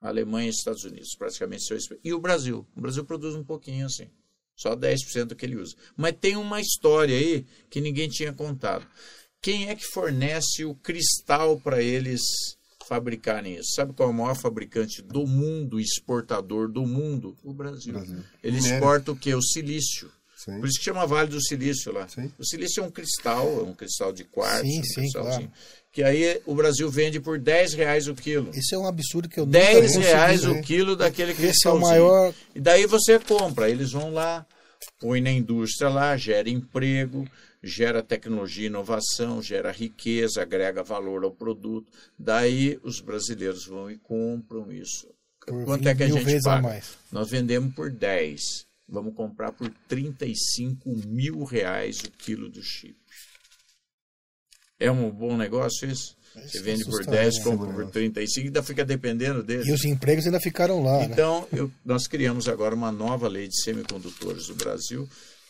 Alemanha 0.00 0.48
e 0.48 0.50
Estados 0.50 0.84
Unidos, 0.84 1.14
praticamente 1.16 1.64
seu 1.64 1.98
E 2.02 2.12
o 2.12 2.20
Brasil. 2.20 2.66
O 2.76 2.80
Brasil 2.80 3.04
produz 3.04 3.34
um 3.34 3.44
pouquinho 3.44 3.86
assim. 3.86 4.08
Só 4.56 4.74
10% 4.74 5.24
do 5.26 5.36
que 5.36 5.46
ele 5.46 5.56
usa. 5.56 5.76
Mas 5.96 6.16
tem 6.20 6.36
uma 6.36 6.60
história 6.60 7.16
aí 7.16 7.46
que 7.70 7.80
ninguém 7.80 8.08
tinha 8.08 8.32
contado. 8.32 8.86
Quem 9.40 9.68
é 9.68 9.76
que 9.76 9.84
fornece 9.84 10.64
o 10.64 10.74
cristal 10.74 11.60
para 11.60 11.80
eles 11.80 12.20
fabricarem 12.84 13.54
isso? 13.54 13.74
Sabe 13.74 13.92
qual 13.92 14.08
é 14.08 14.12
o 14.12 14.14
maior 14.14 14.34
fabricante 14.34 15.00
do 15.00 15.26
mundo, 15.28 15.78
exportador 15.78 16.68
do 16.68 16.84
mundo? 16.84 17.36
O 17.44 17.52
Brasil. 17.52 17.92
Brasil. 17.92 18.24
Ele 18.42 18.58
exporta 18.58 19.12
o 19.12 19.16
quê? 19.16 19.32
O 19.32 19.42
silício. 19.42 20.10
Sim. 20.44 20.60
Por 20.60 20.68
isso 20.68 20.78
que 20.78 20.84
chama 20.84 21.06
Vale 21.06 21.30
do 21.30 21.42
Silício 21.42 21.92
lá. 21.92 22.06
Sim. 22.08 22.30
O 22.38 22.44
silício 22.44 22.82
é 22.82 22.86
um 22.86 22.90
cristal, 22.90 23.46
é 23.60 23.62
um 23.62 23.74
cristal 23.74 24.12
de 24.12 24.24
quartzo. 24.24 24.62
Sim, 24.62 24.80
um 24.80 24.84
sim, 24.84 25.12
claro 25.12 25.50
que 25.90 26.02
aí 26.02 26.40
o 26.46 26.54
Brasil 26.54 26.88
vende 26.88 27.18
por 27.18 27.40
10 27.40 27.74
reais 27.74 28.06
o 28.06 28.14
quilo. 28.14 28.50
Isso 28.54 28.72
é 28.72 28.78
um 28.78 28.86
absurdo 28.86 29.28
que 29.28 29.40
eu 29.40 29.44
10 29.44 29.96
reais 29.96 30.44
o 30.44 30.60
quilo 30.60 30.94
daquele 30.94 31.34
cristalzinho. 31.34 31.82
Esse 31.82 31.92
é 31.92 31.98
maior... 31.98 32.34
E 32.54 32.60
daí 32.60 32.86
você 32.86 33.18
compra, 33.18 33.68
eles 33.68 33.90
vão 33.90 34.12
lá, 34.12 34.46
põe 35.00 35.20
na 35.20 35.32
indústria 35.32 35.88
lá, 35.88 36.16
gera 36.16 36.48
emprego, 36.48 37.26
gera 37.62 38.02
tecnologia 38.02 38.64
e 38.64 38.66
inovação, 38.66 39.42
gera 39.42 39.72
riqueza, 39.72 40.42
agrega 40.42 40.84
valor 40.84 41.24
ao 41.24 41.32
produto. 41.32 41.90
Daí 42.16 42.78
os 42.84 43.00
brasileiros 43.00 43.66
vão 43.66 43.90
e 43.90 43.96
compram 43.96 44.70
isso. 44.70 45.08
Por 45.44 45.64
Quanto 45.64 45.88
é 45.88 45.94
que 45.94 46.04
a 46.04 46.08
gente 46.08 46.42
paga? 46.42 46.80
Nós 47.10 47.30
vendemos 47.30 47.74
por 47.74 47.90
10. 47.90 48.67
Vamos 48.88 49.14
comprar 49.14 49.52
por 49.52 49.70
35 49.86 50.88
mil 51.06 51.44
reais 51.44 52.00
o 52.00 52.10
quilo 52.10 52.48
do 52.48 52.62
chip. 52.62 52.96
É 54.80 54.90
um 54.90 55.10
bom 55.10 55.36
negócio 55.36 55.90
isso? 55.90 56.16
Você 56.34 56.60
vende 56.60 56.84
por 56.84 57.04
10, 57.04 57.42
compra 57.42 57.72
por 57.72 57.90
35 57.90 58.40
e 58.40 58.48
ainda 58.48 58.62
fica 58.62 58.84
dependendo 58.84 59.42
deles. 59.42 59.66
E 59.66 59.72
os 59.72 59.84
empregos 59.84 60.24
ainda 60.24 60.40
ficaram 60.40 60.82
lá. 60.82 60.98
Né? 60.98 61.04
Então, 61.06 61.40
né? 61.52 61.60
eu, 61.60 61.72
nós 61.84 62.06
criamos 62.06 62.48
agora 62.48 62.74
uma 62.74 62.92
nova 62.92 63.28
lei 63.28 63.48
de 63.48 63.60
semicondutores 63.62 64.46
do 64.46 64.54
Brasil 64.54 65.08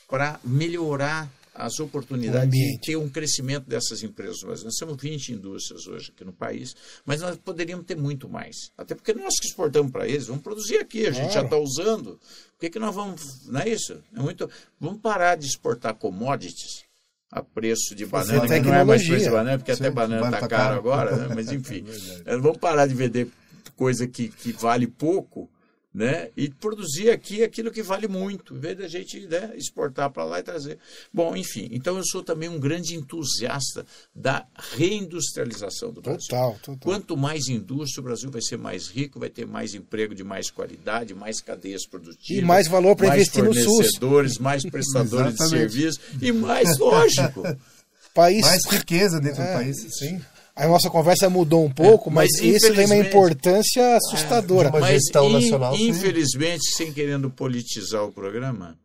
para 0.08 0.40
melhorar 0.42 1.30
as 1.58 1.80
oportunidades 1.80 2.52
de 2.52 2.78
ter 2.80 2.96
um 2.96 3.08
crescimento 3.08 3.68
dessas 3.68 4.04
empresas. 4.04 4.62
Nós 4.62 4.74
temos 4.76 4.96
20 4.96 5.32
indústrias 5.32 5.86
hoje 5.88 6.12
aqui 6.14 6.24
no 6.24 6.32
país, 6.32 6.74
mas 7.04 7.20
nós 7.20 7.36
poderíamos 7.36 7.84
ter 7.84 7.96
muito 7.96 8.28
mais. 8.28 8.70
Até 8.78 8.94
porque 8.94 9.12
nós 9.12 9.34
que 9.40 9.48
exportamos 9.48 9.90
para 9.90 10.06
eles, 10.06 10.28
vamos 10.28 10.42
produzir 10.42 10.78
aqui, 10.78 11.06
a 11.06 11.10
gente 11.10 11.32
claro. 11.32 11.32
já 11.32 11.42
está 11.42 11.58
usando. 11.58 12.12
Por 12.12 12.60
que, 12.60 12.70
que 12.70 12.78
nós 12.78 12.94
vamos. 12.94 13.46
Não 13.46 13.60
é 13.60 13.68
isso? 13.68 14.00
É 14.14 14.20
muito, 14.20 14.48
vamos 14.78 15.00
parar 15.00 15.34
de 15.34 15.46
exportar 15.46 15.94
commodities 15.96 16.84
a 17.30 17.42
preço 17.42 17.94
de 17.94 18.06
banana, 18.06 18.46
que 18.46 18.60
não 18.60 18.74
é 18.74 18.84
mais 18.84 19.06
preço 19.06 19.24
de 19.24 19.30
banana, 19.30 19.58
porque 19.58 19.74
Sim, 19.74 19.82
até 19.82 19.90
banana 19.90 20.26
está 20.26 20.40
tá 20.40 20.48
caro 20.48 20.76
agora, 20.76 21.16
né? 21.16 21.34
mas 21.34 21.50
enfim. 21.52 21.84
é 22.24 22.36
vamos 22.36 22.58
parar 22.58 22.86
de 22.86 22.94
vender 22.94 23.28
coisa 23.76 24.06
que, 24.06 24.28
que 24.28 24.52
vale 24.52 24.86
pouco 24.86 25.50
né? 25.98 26.28
E 26.36 26.48
produzir 26.48 27.10
aqui 27.10 27.42
aquilo 27.42 27.72
que 27.72 27.82
vale 27.82 28.06
muito, 28.06 28.54
em 28.54 28.60
vez 28.60 28.78
da 28.78 28.86
gente 28.86 29.26
né, 29.26 29.50
exportar 29.56 30.08
para 30.10 30.22
lá 30.24 30.38
e 30.38 30.44
trazer. 30.44 30.78
Bom, 31.12 31.34
enfim, 31.34 31.68
então 31.72 31.96
eu 31.96 32.04
sou 32.06 32.22
também 32.22 32.48
um 32.48 32.60
grande 32.60 32.94
entusiasta 32.94 33.84
da 34.14 34.46
reindustrialização 34.76 35.92
do 35.92 36.00
Brasil. 36.00 36.28
Total, 36.28 36.52
total. 36.62 36.78
Quanto 36.80 37.16
mais 37.16 37.48
indústria, 37.48 38.00
o 38.00 38.04
Brasil 38.04 38.30
vai 38.30 38.40
ser 38.40 38.56
mais 38.56 38.86
rico, 38.86 39.18
vai 39.18 39.28
ter 39.28 39.44
mais 39.44 39.74
emprego 39.74 40.14
de 40.14 40.22
mais 40.22 40.52
qualidade, 40.52 41.16
mais 41.16 41.40
cadeias 41.40 41.84
produtivas. 41.84 42.44
E 42.44 42.46
mais 42.46 42.68
valor 42.68 42.94
para 42.94 43.08
investir 43.08 43.42
no 43.42 43.52
SUS. 43.52 43.64
Mais 43.64 43.66
fornecedores, 43.66 44.38
mais 44.38 44.62
prestadores 44.62 45.34
de 45.34 45.48
serviços 45.48 46.00
e 46.22 46.30
mais, 46.30 46.78
lógico. 46.78 47.42
País... 48.14 48.42
Mais 48.42 48.64
riqueza 48.66 49.20
dentro 49.20 49.42
é, 49.42 49.46
do 49.46 49.52
país. 49.52 49.76
Sim. 49.98 50.20
A 50.58 50.66
nossa 50.66 50.90
conversa 50.90 51.30
mudou 51.30 51.64
um 51.64 51.70
pouco, 51.70 52.10
é, 52.10 52.12
mas, 52.12 52.30
mas 52.32 52.42
isso 52.42 52.74
tem 52.74 52.84
uma 52.84 52.96
importância 52.96 53.96
assustadora. 53.96 54.68
É, 54.68 54.80
mas, 54.80 55.04
in, 55.06 55.32
nacional, 55.32 55.76
infelizmente, 55.76 56.64
sim. 56.64 56.84
sem 56.84 56.92
querendo 56.92 57.30
politizar 57.30 58.04
o 58.04 58.12
programa, 58.12 58.76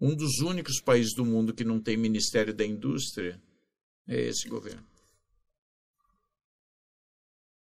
um 0.00 0.14
dos 0.14 0.38
únicos 0.38 0.80
países 0.80 1.14
do 1.14 1.24
mundo 1.24 1.52
que 1.52 1.64
não 1.64 1.80
tem 1.80 1.96
Ministério 1.96 2.54
da 2.54 2.64
Indústria 2.64 3.40
é 4.06 4.28
esse 4.28 4.48
governo. 4.48 4.91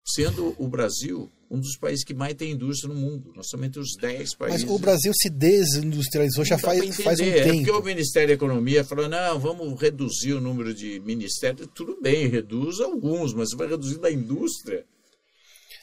Sendo 0.05 0.55
o 0.59 0.69
Brasil 0.69 1.31
um 1.53 1.61
dos 1.61 1.77
países 1.77 2.03
que 2.03 2.15
mais 2.15 2.35
tem 2.35 2.53
indústria 2.53 2.93
no 2.93 2.99
mundo. 2.99 3.31
Nós 3.37 3.47
somos 3.51 3.67
entre 3.67 3.79
os 3.79 3.95
10 4.01 4.37
países. 4.37 4.65
Mas 4.65 4.71
o 4.73 4.79
Brasil 4.79 5.13
se 5.15 5.29
desindustrializou 5.29 6.47
já 6.47 6.57
faz, 6.57 6.97
faz 6.97 7.21
um 7.21 7.25
é 7.25 7.43
tempo. 7.43 7.57
Porque 7.57 7.71
o 7.71 7.83
Ministério 7.83 8.29
da 8.29 8.35
Economia 8.35 8.83
falou, 8.83 9.07
não, 9.07 9.39
vamos 9.39 9.79
reduzir 9.79 10.33
o 10.33 10.41
número 10.41 10.73
de 10.73 10.99
ministérios. 11.01 11.69
Tudo 11.75 12.01
bem, 12.01 12.27
reduz 12.27 12.81
alguns, 12.81 13.35
mas 13.35 13.51
vai 13.55 13.69
reduzir 13.69 13.99
da 13.99 14.11
indústria, 14.11 14.87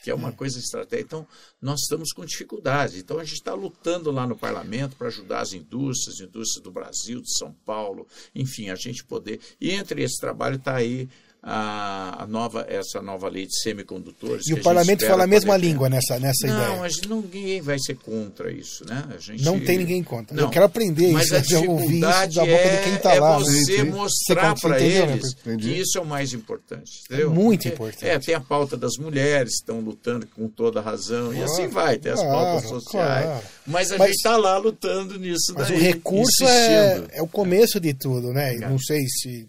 que 0.02 0.10
é 0.10 0.14
uma 0.14 0.30
é. 0.30 0.32
coisa 0.32 0.58
estratégica. 0.58 1.06
Então, 1.06 1.26
nós 1.62 1.82
estamos 1.82 2.12
com 2.12 2.24
dificuldade. 2.24 2.98
Então, 2.98 3.20
a 3.20 3.24
gente 3.24 3.34
está 3.34 3.54
lutando 3.54 4.10
lá 4.10 4.26
no 4.26 4.36
parlamento 4.36 4.96
para 4.96 5.06
ajudar 5.06 5.40
as 5.42 5.52
indústrias, 5.52 6.18
indústrias 6.18 6.64
do 6.64 6.72
Brasil, 6.72 7.22
de 7.22 7.32
São 7.38 7.52
Paulo, 7.64 8.08
enfim, 8.34 8.70
a 8.70 8.74
gente 8.74 9.04
poder... 9.04 9.38
E 9.60 9.70
entre 9.70 10.02
esse 10.02 10.20
trabalho 10.20 10.56
está 10.56 10.74
aí 10.74 11.08
a, 11.42 12.24
a 12.24 12.26
nova, 12.26 12.66
essa 12.68 13.00
nova 13.00 13.28
lei 13.28 13.46
de 13.46 13.58
semicondutores. 13.62 14.46
E 14.46 14.52
o 14.54 14.62
parlamento 14.62 15.06
fala 15.06 15.24
a 15.24 15.26
mesma 15.26 15.54
poder 15.54 15.66
língua 15.66 15.88
nessa, 15.88 16.18
nessa 16.18 16.46
Não, 16.46 16.62
ideia. 16.62 16.78
mas 16.80 17.00
ninguém 17.08 17.62
vai 17.62 17.78
ser 17.78 17.94
contra 17.96 18.52
isso, 18.52 18.84
né? 18.86 19.04
A 19.14 19.18
gente... 19.18 19.42
Não 19.42 19.58
tem 19.58 19.78
ninguém 19.78 20.02
contra. 20.02 20.36
Eu 20.36 20.42
Não. 20.42 20.50
quero 20.50 20.66
aprender 20.66 21.12
Mas 21.12 21.30
isso, 21.30 21.34
a 21.34 21.38
eu 21.60 21.70
ouvi 21.70 21.84
isso 21.84 21.88
dificuldade 21.92 22.34
da 22.36 22.44
boca 22.44 22.68
de 22.68 22.84
quem 22.84 22.96
tá 22.98 23.14
é, 23.14 23.20
lá. 23.20 23.34
é 23.34 23.38
né? 23.38 23.44
você 23.44 23.72
Entendi. 23.74 23.90
mostrar 23.90 24.54
para 24.60 24.78
né? 24.78 24.86
eles 24.86 25.32
Entendi. 25.32 25.68
que 25.68 25.80
isso 25.80 25.98
é 25.98 26.00
o 26.00 26.06
mais 26.06 26.32
importante. 26.34 26.90
Entendeu? 27.06 27.30
muito 27.30 27.62
Porque, 27.62 27.68
importante. 27.74 28.06
É, 28.06 28.18
tem 28.18 28.34
a 28.34 28.40
pauta 28.40 28.76
das 28.76 28.96
mulheres 28.98 29.50
que 29.52 29.60
estão 29.60 29.80
lutando 29.80 30.26
com 30.26 30.46
toda 30.48 30.80
razão, 30.80 31.32
e 31.32 31.36
Claro, 31.36 31.52
assim 31.52 31.68
vai, 31.68 31.98
tem 31.98 32.12
as 32.12 32.20
claro, 32.20 32.34
pautas 32.34 32.68
sociais. 32.68 33.24
claro. 33.24 33.42
Mas 33.66 33.92
a 33.92 33.98
Mas- 33.98 34.08
gente 34.08 34.16
está 34.16 34.36
lá 34.36 34.58
lutando 34.58 35.18
nisso 35.18 35.54
Mas 35.54 35.68
daí, 35.68 35.76
o 35.76 35.80
recurso 35.80 36.44
é, 36.44 37.04
é 37.12 37.22
o 37.22 37.26
começo 37.26 37.80
de 37.80 37.94
tudo, 37.94 38.32
né? 38.32 38.56
É. 38.56 38.58
Não 38.58 38.78
sei 38.78 39.00
se 39.08 39.28
é, 39.30 39.40
eu 39.42 39.46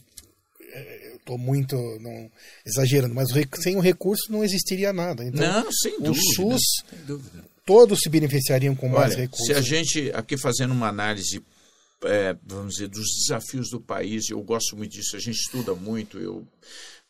estou 1.22 1.38
muito 1.38 1.76
não, 2.02 2.30
exagerando, 2.66 3.16
mas 3.16 3.30
o 3.32 3.62
sem 3.62 3.76
o 3.78 3.80
recurso 3.80 4.32
não 4.32 4.44
existiria 4.44 4.92
nada. 4.92 5.24
Então, 5.24 5.64
Não, 5.64 5.72
sem 5.72 5.96
o 5.98 6.02
dúvida. 6.02 6.26
SUS, 6.36 6.62
sem 6.90 7.00
dúvida. 7.06 7.46
todos 7.66 8.00
se 8.02 8.10
beneficiariam 8.10 8.76
com 8.76 8.90
mais 8.90 9.14
Olha, 9.14 9.22
recursos. 9.22 9.46
se 9.48 9.54
a 9.54 9.62
gente, 9.62 10.12
aqui 10.14 10.38
fazendo 10.38 10.72
uma 10.72 10.90
análise, 10.90 11.42
é, 12.04 12.36
vamos 12.46 12.74
dizer, 12.76 12.88
dos 12.90 13.08
desafios 13.22 13.70
do 13.70 13.80
país, 13.80 14.30
eu 14.30 14.42
gosto 14.42 14.76
muito 14.76 14.92
disso, 14.92 15.16
a 15.16 15.20
gente 15.20 15.38
estuda 15.40 15.74
muito, 15.74 16.20
eu... 16.20 16.46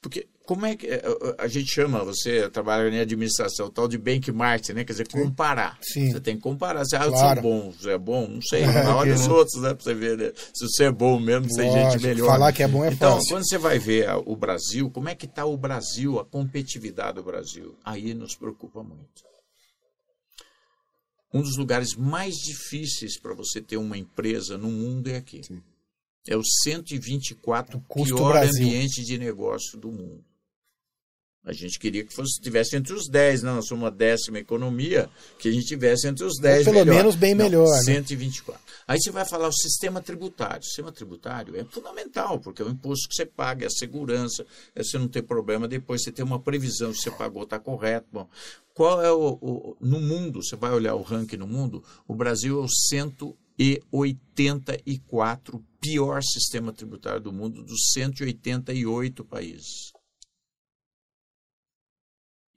Porque 0.02 0.28
como 0.45 0.65
é 0.65 0.76
que 0.76 0.88
é, 0.88 1.01
a 1.38 1.47
gente 1.47 1.72
chama, 1.72 2.03
você 2.03 2.49
trabalha 2.49 2.89
em 2.93 2.99
administração, 2.99 3.69
tal 3.69 3.88
de 3.88 3.97
benchmark, 3.97 4.69
né? 4.69 4.84
Quer 4.84 4.93
dizer, 4.93 5.07
comparar. 5.07 5.77
Sim. 5.81 6.11
Você 6.11 6.19
tem 6.19 6.35
que 6.35 6.41
comparar. 6.41 6.84
Se 6.85 6.95
ah, 6.95 7.05
eu 7.05 7.11
Claro. 7.11 7.41
sou 7.41 7.49
bom, 7.51 7.72
você 7.72 7.89
é 7.91 7.97
bom, 7.97 8.27
não 8.27 8.41
sei. 8.41 8.63
Olha 8.95 9.13
os 9.13 9.27
outros, 9.27 9.61
né? 9.61 9.73
Pra 9.73 9.84
você 9.84 9.93
ver 9.93 10.18
né? 10.18 10.31
se 10.35 10.68
você 10.68 10.85
é 10.85 10.91
bom 10.91 11.19
mesmo, 11.19 11.49
se 11.49 11.57
tem 11.57 11.72
gente 11.72 11.84
Lógico, 11.84 12.03
melhor. 12.07 12.27
falar 12.27 12.51
que 12.53 12.63
é 12.63 12.68
bom 12.68 12.84
é 12.84 12.91
então, 12.91 13.15
fácil. 13.15 13.30
quando 13.35 13.47
você 13.47 13.57
vai 13.57 13.80
ver 13.80 14.07
o 14.26 14.35
Brasil, 14.35 14.89
como 14.89 15.09
é 15.09 15.15
que 15.15 15.26
está 15.26 15.45
o 15.45 15.55
Brasil, 15.57 16.19
a 16.19 16.26
competitividade 16.26 17.15
do 17.15 17.23
Brasil? 17.23 17.77
Aí 17.84 18.13
nos 18.13 18.35
preocupa 18.35 18.84
muito. 18.84 19.23
Um 21.34 21.41
dos 21.41 21.55
lugares 21.57 21.95
mais 21.95 22.35
difíceis 22.35 23.18
para 23.18 23.34
você 23.34 23.61
ter 23.61 23.77
uma 23.77 23.97
empresa 23.97 24.57
no 24.57 24.69
mundo 24.69 25.07
é 25.09 25.15
aqui. 25.15 25.39
É 26.27 26.35
o 26.35 26.43
124 26.43 27.81
O 27.89 28.03
pior 28.03 28.34
Brasil. 28.34 28.65
ambiente 28.65 29.03
de 29.05 29.18
negócio 29.18 29.80
do 29.80 29.89
mundo. 29.91 30.23
A 31.43 31.53
gente 31.53 31.80
queria 31.80 32.05
que 32.05 32.13
fosse 32.13 32.39
tivesse 32.39 32.76
entre 32.76 32.93
os 32.93 33.09
10, 33.09 33.41
não, 33.41 33.55
nós 33.55 33.65
somos 33.68 33.84
uma 33.84 33.89
décima 33.89 34.38
economia, 34.38 35.09
que 35.39 35.49
a 35.49 35.51
gente 35.51 35.65
tivesse 35.65 36.07
entre 36.07 36.23
os 36.23 36.38
10 36.39 36.65
pelo 36.65 36.77
melhor. 36.77 36.95
menos 36.97 37.15
bem 37.15 37.34
Não, 37.34 37.45
melhor, 37.45 37.68
né? 37.68 37.81
124. 37.84 38.61
Aí 38.88 38.99
você 39.01 39.09
vai 39.09 39.26
falar 39.26 39.47
o 39.47 39.51
sistema 39.53 39.99
tributário. 40.01 40.59
O 40.61 40.65
sistema 40.65 40.91
tributário 40.91 41.59
é 41.59 41.65
fundamental, 41.65 42.39
porque 42.39 42.61
é 42.61 42.65
o 42.65 42.69
imposto 42.69 43.09
que 43.09 43.15
você 43.15 43.26
paga, 43.26 43.65
é 43.65 43.68
a 43.68 43.72
segurança, 43.72 44.45
é 44.76 44.84
você 44.84 44.99
não 44.99 45.07
ter 45.07 45.23
problema, 45.23 45.68
depois 45.68 46.03
você 46.03 46.11
ter 46.11 46.22
uma 46.22 46.39
previsão 46.39 46.93
se 46.93 47.01
você 47.01 47.09
pagou, 47.11 47.41
está 47.41 47.57
correto. 47.59 48.05
Bom, 48.11 48.30
qual 48.76 49.01
é 49.01 49.11
o, 49.11 49.39
o- 49.41 49.76
No 49.81 49.99
mundo, 49.99 50.43
você 50.43 50.55
vai 50.55 50.72
olhar 50.72 50.93
o 50.93 51.01
ranking 51.01 51.38
no 51.38 51.47
mundo, 51.47 51.84
o 52.07 52.13
Brasil 52.13 52.61
é 52.61 52.65
o 52.65 52.69
184 52.69 55.65
pior 55.80 56.22
sistema 56.22 56.72
tributário 56.72 57.19
do 57.22 57.34
mundo, 57.34 57.63
dos 57.63 57.89
188 57.93 59.26
países. 59.26 59.91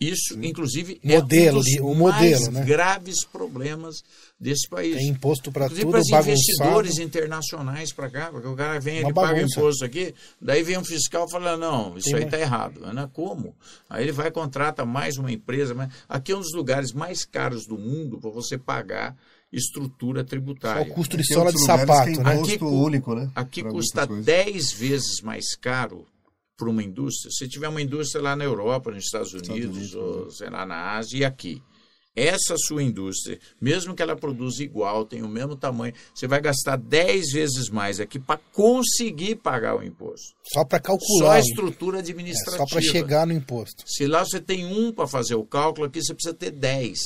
Isso, 0.01 0.37
inclusive, 0.43 1.01
Modelo 1.05 1.59
é 1.59 1.61
um 1.61 1.63
dos 1.63 1.81
o 1.81 1.95
modelo, 1.95 2.43
mais 2.43 2.49
né? 2.49 2.65
graves 2.65 3.25
problemas 3.25 4.03
desse 4.39 4.69
país. 4.69 4.97
Tem 4.97 5.09
imposto 5.09 5.53
para 5.53 5.67
Inclusive 5.67 5.87
tudo, 5.87 5.93
para 5.93 6.01
os 6.01 6.27
investidores 6.27 6.99
internacionais 6.99 7.93
para 7.93 8.11
cá, 8.11 8.29
porque 8.31 8.49
o 8.49 8.57
cara 8.57 8.81
vem, 8.81 8.99
ele 8.99 9.13
paga 9.13 9.35
bagunça. 9.35 9.59
imposto 9.59 9.85
aqui, 9.85 10.13
daí 10.41 10.63
vem 10.63 10.79
um 10.79 10.85
fiscal 10.85 11.27
e 11.27 11.31
fala, 11.31 11.57
não, 11.57 11.97
isso 11.97 12.09
Tem 12.11 12.17
aí 12.17 12.25
está 12.25 12.39
errado. 12.39 12.81
Né? 12.81 13.09
Como? 13.13 13.55
Aí 13.89 14.03
ele 14.03 14.13
vai 14.13 14.29
e 14.29 14.33
contrata 14.33 14.85
mais 14.85 15.17
uma 15.17 15.31
empresa. 15.31 15.75
Mas... 15.75 15.93
Aqui 16.09 16.33
é 16.33 16.37
um 16.37 16.41
dos 16.41 16.53
lugares 16.53 16.93
mais 16.93 17.25
caros 17.25 17.65
do 17.65 17.79
mundo 17.79 18.19
para 18.19 18.31
você 18.31 18.59
pagar 18.59 19.17
estrutura 19.53 20.23
Só 20.23 20.27
tributária. 20.27 20.83
o 20.83 20.95
custo 20.95 21.17
de 21.17 21.25
Tem 21.25 21.37
sola 21.37 21.53
de 21.53 21.65
sapato, 21.65 22.21
né? 22.21 22.33
Aqui 22.33 22.59
único, 22.65 23.15
né? 23.15 23.31
Aqui 23.35 23.63
Pra 23.63 23.71
custa 23.71 24.07
muitas 24.07 24.27
coisas. 24.27 24.45
10 24.53 24.73
vezes 24.73 25.21
mais 25.23 25.55
caro 25.55 26.05
para 26.57 26.69
uma 26.69 26.83
indústria. 26.83 27.31
Se 27.33 27.49
tiver 27.49 27.69
uma 27.69 27.83
indústria 27.83 28.23
lá 28.23 28.37
na 28.37 28.45
Europa, 28.45 28.91
nos 28.91 29.05
Estados 29.05 29.33
Unidos, 29.33 29.77
Unidos, 29.77 29.95
ou 29.95 30.31
sei 30.31 30.51
lá 30.51 30.65
na 30.65 30.97
Ásia 30.97 31.19
e 31.19 31.25
aqui. 31.25 31.63
Essa 32.17 32.55
sua 32.57 32.81
indústria, 32.81 33.41
mesmo 33.61 33.93
que 33.93 34.01
ela 34.01 34.15
produza 34.15 34.63
igual, 34.63 35.05
tem 35.05 35.23
o 35.23 35.29
mesmo 35.29 35.57
tamanho, 35.57 35.93
você 36.15 36.29
vai 36.29 36.41
gastar 36.41 36.77
10 36.77 37.33
vezes 37.33 37.69
mais 37.69 37.99
aqui 37.99 38.21
para 38.21 38.39
conseguir 38.53 39.35
pagar 39.35 39.77
o 39.77 39.83
imposto. 39.83 40.29
Só 40.53 40.65
para 40.65 40.79
Só 40.79 40.83
calcular. 40.85 41.33
a 41.35 41.39
hein? 41.41 41.45
estrutura 41.45 41.97
É, 41.97 42.01
administrativa. 42.01 42.57
só 42.59 42.67
para 42.67 42.81
chegar 42.81 43.27
no 43.27 43.33
imposto. 43.33 43.83
Se 43.85 44.07
lá 44.07 44.25
você 44.25 44.41
tem 44.41 44.65
um 44.65 44.93
para 44.93 45.09
fazer 45.09 45.35
o 45.35 45.45
cálculo, 45.45 45.89
aqui 45.89 46.01
você 46.01 46.15
precisa 46.15 46.33
ter 46.33 46.53
10. 46.53 47.01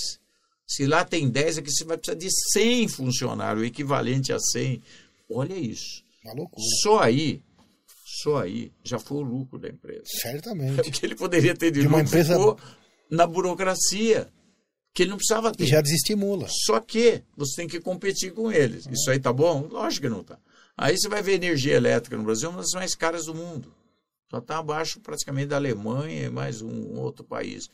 Se 0.66 0.85
lá 0.85 1.03
tem 1.03 1.31
10, 1.31 1.57
aqui 1.57 1.70
você 1.70 1.85
vai 1.87 1.97
precisar 1.97 2.19
de 2.19 2.29
100 2.53 2.89
funcionários, 2.89 3.62
o 3.62 3.66
equivalente 3.66 4.31
a 4.31 4.39
100. 4.39 4.83
Olha 5.31 5.55
isso. 5.55 6.03
Uma 6.23 6.35
loucura. 6.35 6.66
Só 6.83 6.99
aí, 7.01 7.41
só 8.23 8.43
aí 8.43 8.73
já 8.82 8.99
foi 8.99 9.19
o 9.19 9.23
lucro 9.23 9.59
da 9.59 9.69
empresa. 9.69 10.03
Certamente. 10.07 10.81
O 10.89 10.93
que 10.93 11.05
ele 11.07 11.15
poderia 11.15 11.55
ter 11.55 11.70
de, 11.70 11.81
De 11.81 11.86
uma 11.86 11.99
lucro 11.99 12.09
empresa- 12.09 12.35
ficou 12.35 12.59
na 13.11 13.27
burocracia, 13.27 14.28
que 14.95 15.03
ele 15.03 15.11
não 15.11 15.16
precisava 15.16 15.49
E 15.51 15.57
ter. 15.57 15.66
já 15.66 15.81
desestimula. 15.81 16.47
Só 16.66 16.81
que 16.81 17.23
você 17.36 17.57
tem 17.57 17.69
que 17.69 17.81
competir 17.81 18.32
com 18.32 18.51
eles. 18.53 18.86
Isso 18.86 19.11
aí 19.11 19.19
tá 19.19 19.32
bom? 19.32 19.66
Lógico 19.70 20.03
que 20.07 20.09
não 20.11 20.23
tá. 20.24 20.39
Aí 20.77 20.97
você 20.97 21.09
vai 21.09 21.23
ver 21.23 21.35
energia 21.35 21.74
elétrica 21.74 22.16
no 22.16 22.24
Brasil, 22.24 22.51
uma 22.51 22.59
das 22.61 22.70
mais 22.74 22.95
caras 22.95 23.24
do 23.27 23.35
mundo. 23.35 23.74
Só 24.31 24.39
está 24.39 24.59
abaixo 24.59 25.01
praticamente 25.01 25.47
da 25.49 25.57
Alemanha 25.57 26.27
e 26.27 26.31
mais 26.31 26.61
um 26.62 26.99
outro 26.99 27.24
país. 27.24 27.69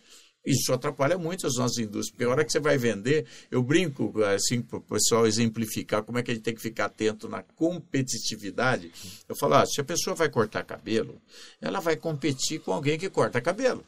Isso 0.45 0.73
atrapalha 0.73 1.17
muito 1.17 1.47
as 1.47 1.57
nossas 1.57 1.79
indústrias, 1.79 2.11
porque 2.11 2.25
a 2.25 2.29
hora 2.29 2.45
que 2.45 2.53
você 2.53 2.61
vai 2.61 2.77
vender, 2.77 3.27
eu 3.51 3.63
brinco 3.63 4.13
assim 4.25 4.61
para 4.61 4.77
o 4.77 4.81
pessoal 4.81 5.27
exemplificar 5.27 6.03
como 6.03 6.19
é 6.19 6.23
que 6.23 6.31
a 6.31 6.35
gente 6.35 6.45
tem 6.45 6.55
que 6.55 6.61
ficar 6.61 6.87
atento 6.87 7.29
na 7.29 7.43
competitividade. 7.43 8.93
Eu 9.29 9.35
falo, 9.35 9.55
ah, 9.55 9.67
se 9.67 9.81
a 9.81 9.85
pessoa 9.85 10.15
vai 10.15 10.29
cortar 10.29 10.63
cabelo, 10.65 11.21
ela 11.61 11.81
vai 11.81 11.97
competir 11.97 12.61
com 12.61 12.73
alguém 12.73 12.99
que 12.99 13.09
corta 13.09 13.41
cabelo 13.41 13.85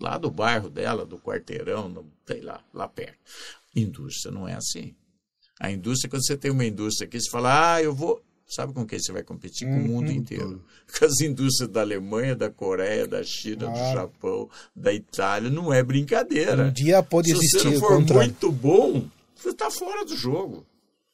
lá 0.00 0.18
do 0.18 0.30
bairro 0.30 0.68
dela, 0.68 1.04
do 1.04 1.18
quarteirão, 1.18 1.88
no, 1.88 2.10
sei 2.26 2.40
lá, 2.40 2.62
lá 2.72 2.88
perto. 2.88 3.18
Indústria 3.74 4.32
não 4.32 4.48
é 4.48 4.54
assim. 4.54 4.94
A 5.60 5.70
indústria, 5.70 6.10
quando 6.10 6.26
você 6.26 6.36
tem 6.36 6.50
uma 6.50 6.64
indústria 6.64 7.06
aqui, 7.06 7.20
você 7.20 7.30
fala, 7.30 7.74
ah, 7.74 7.82
eu 7.82 7.94
vou. 7.94 8.22
Sabe 8.46 8.72
com 8.74 8.86
quem 8.86 8.98
você 8.98 9.10
vai 9.10 9.22
competir? 9.22 9.66
Com 9.66 9.76
o 9.76 9.88
mundo 9.88 10.12
inteiro. 10.12 10.62
Com 10.98 11.04
as 11.06 11.20
indústrias 11.20 11.70
da 11.70 11.80
Alemanha, 11.80 12.36
da 12.36 12.50
Coreia, 12.50 13.06
da 13.06 13.22
China, 13.24 13.66
do 13.66 13.72
Claro. 13.72 13.94
Japão, 13.94 14.50
da 14.76 14.92
Itália. 14.92 15.48
Não 15.50 15.72
é 15.72 15.82
brincadeira. 15.82 16.64
Um 16.66 16.72
dia 16.72 17.02
pode 17.02 17.28
Se 17.30 17.34
existir 17.36 17.58
você 17.58 17.64
não 17.70 17.76
o 17.76 17.80
for 17.80 18.00
muito 18.00 18.52
bom, 18.52 19.08
você 19.34 19.48
está 19.48 19.70
fora 19.70 20.04
do 20.04 20.14
jogo. 20.16 20.66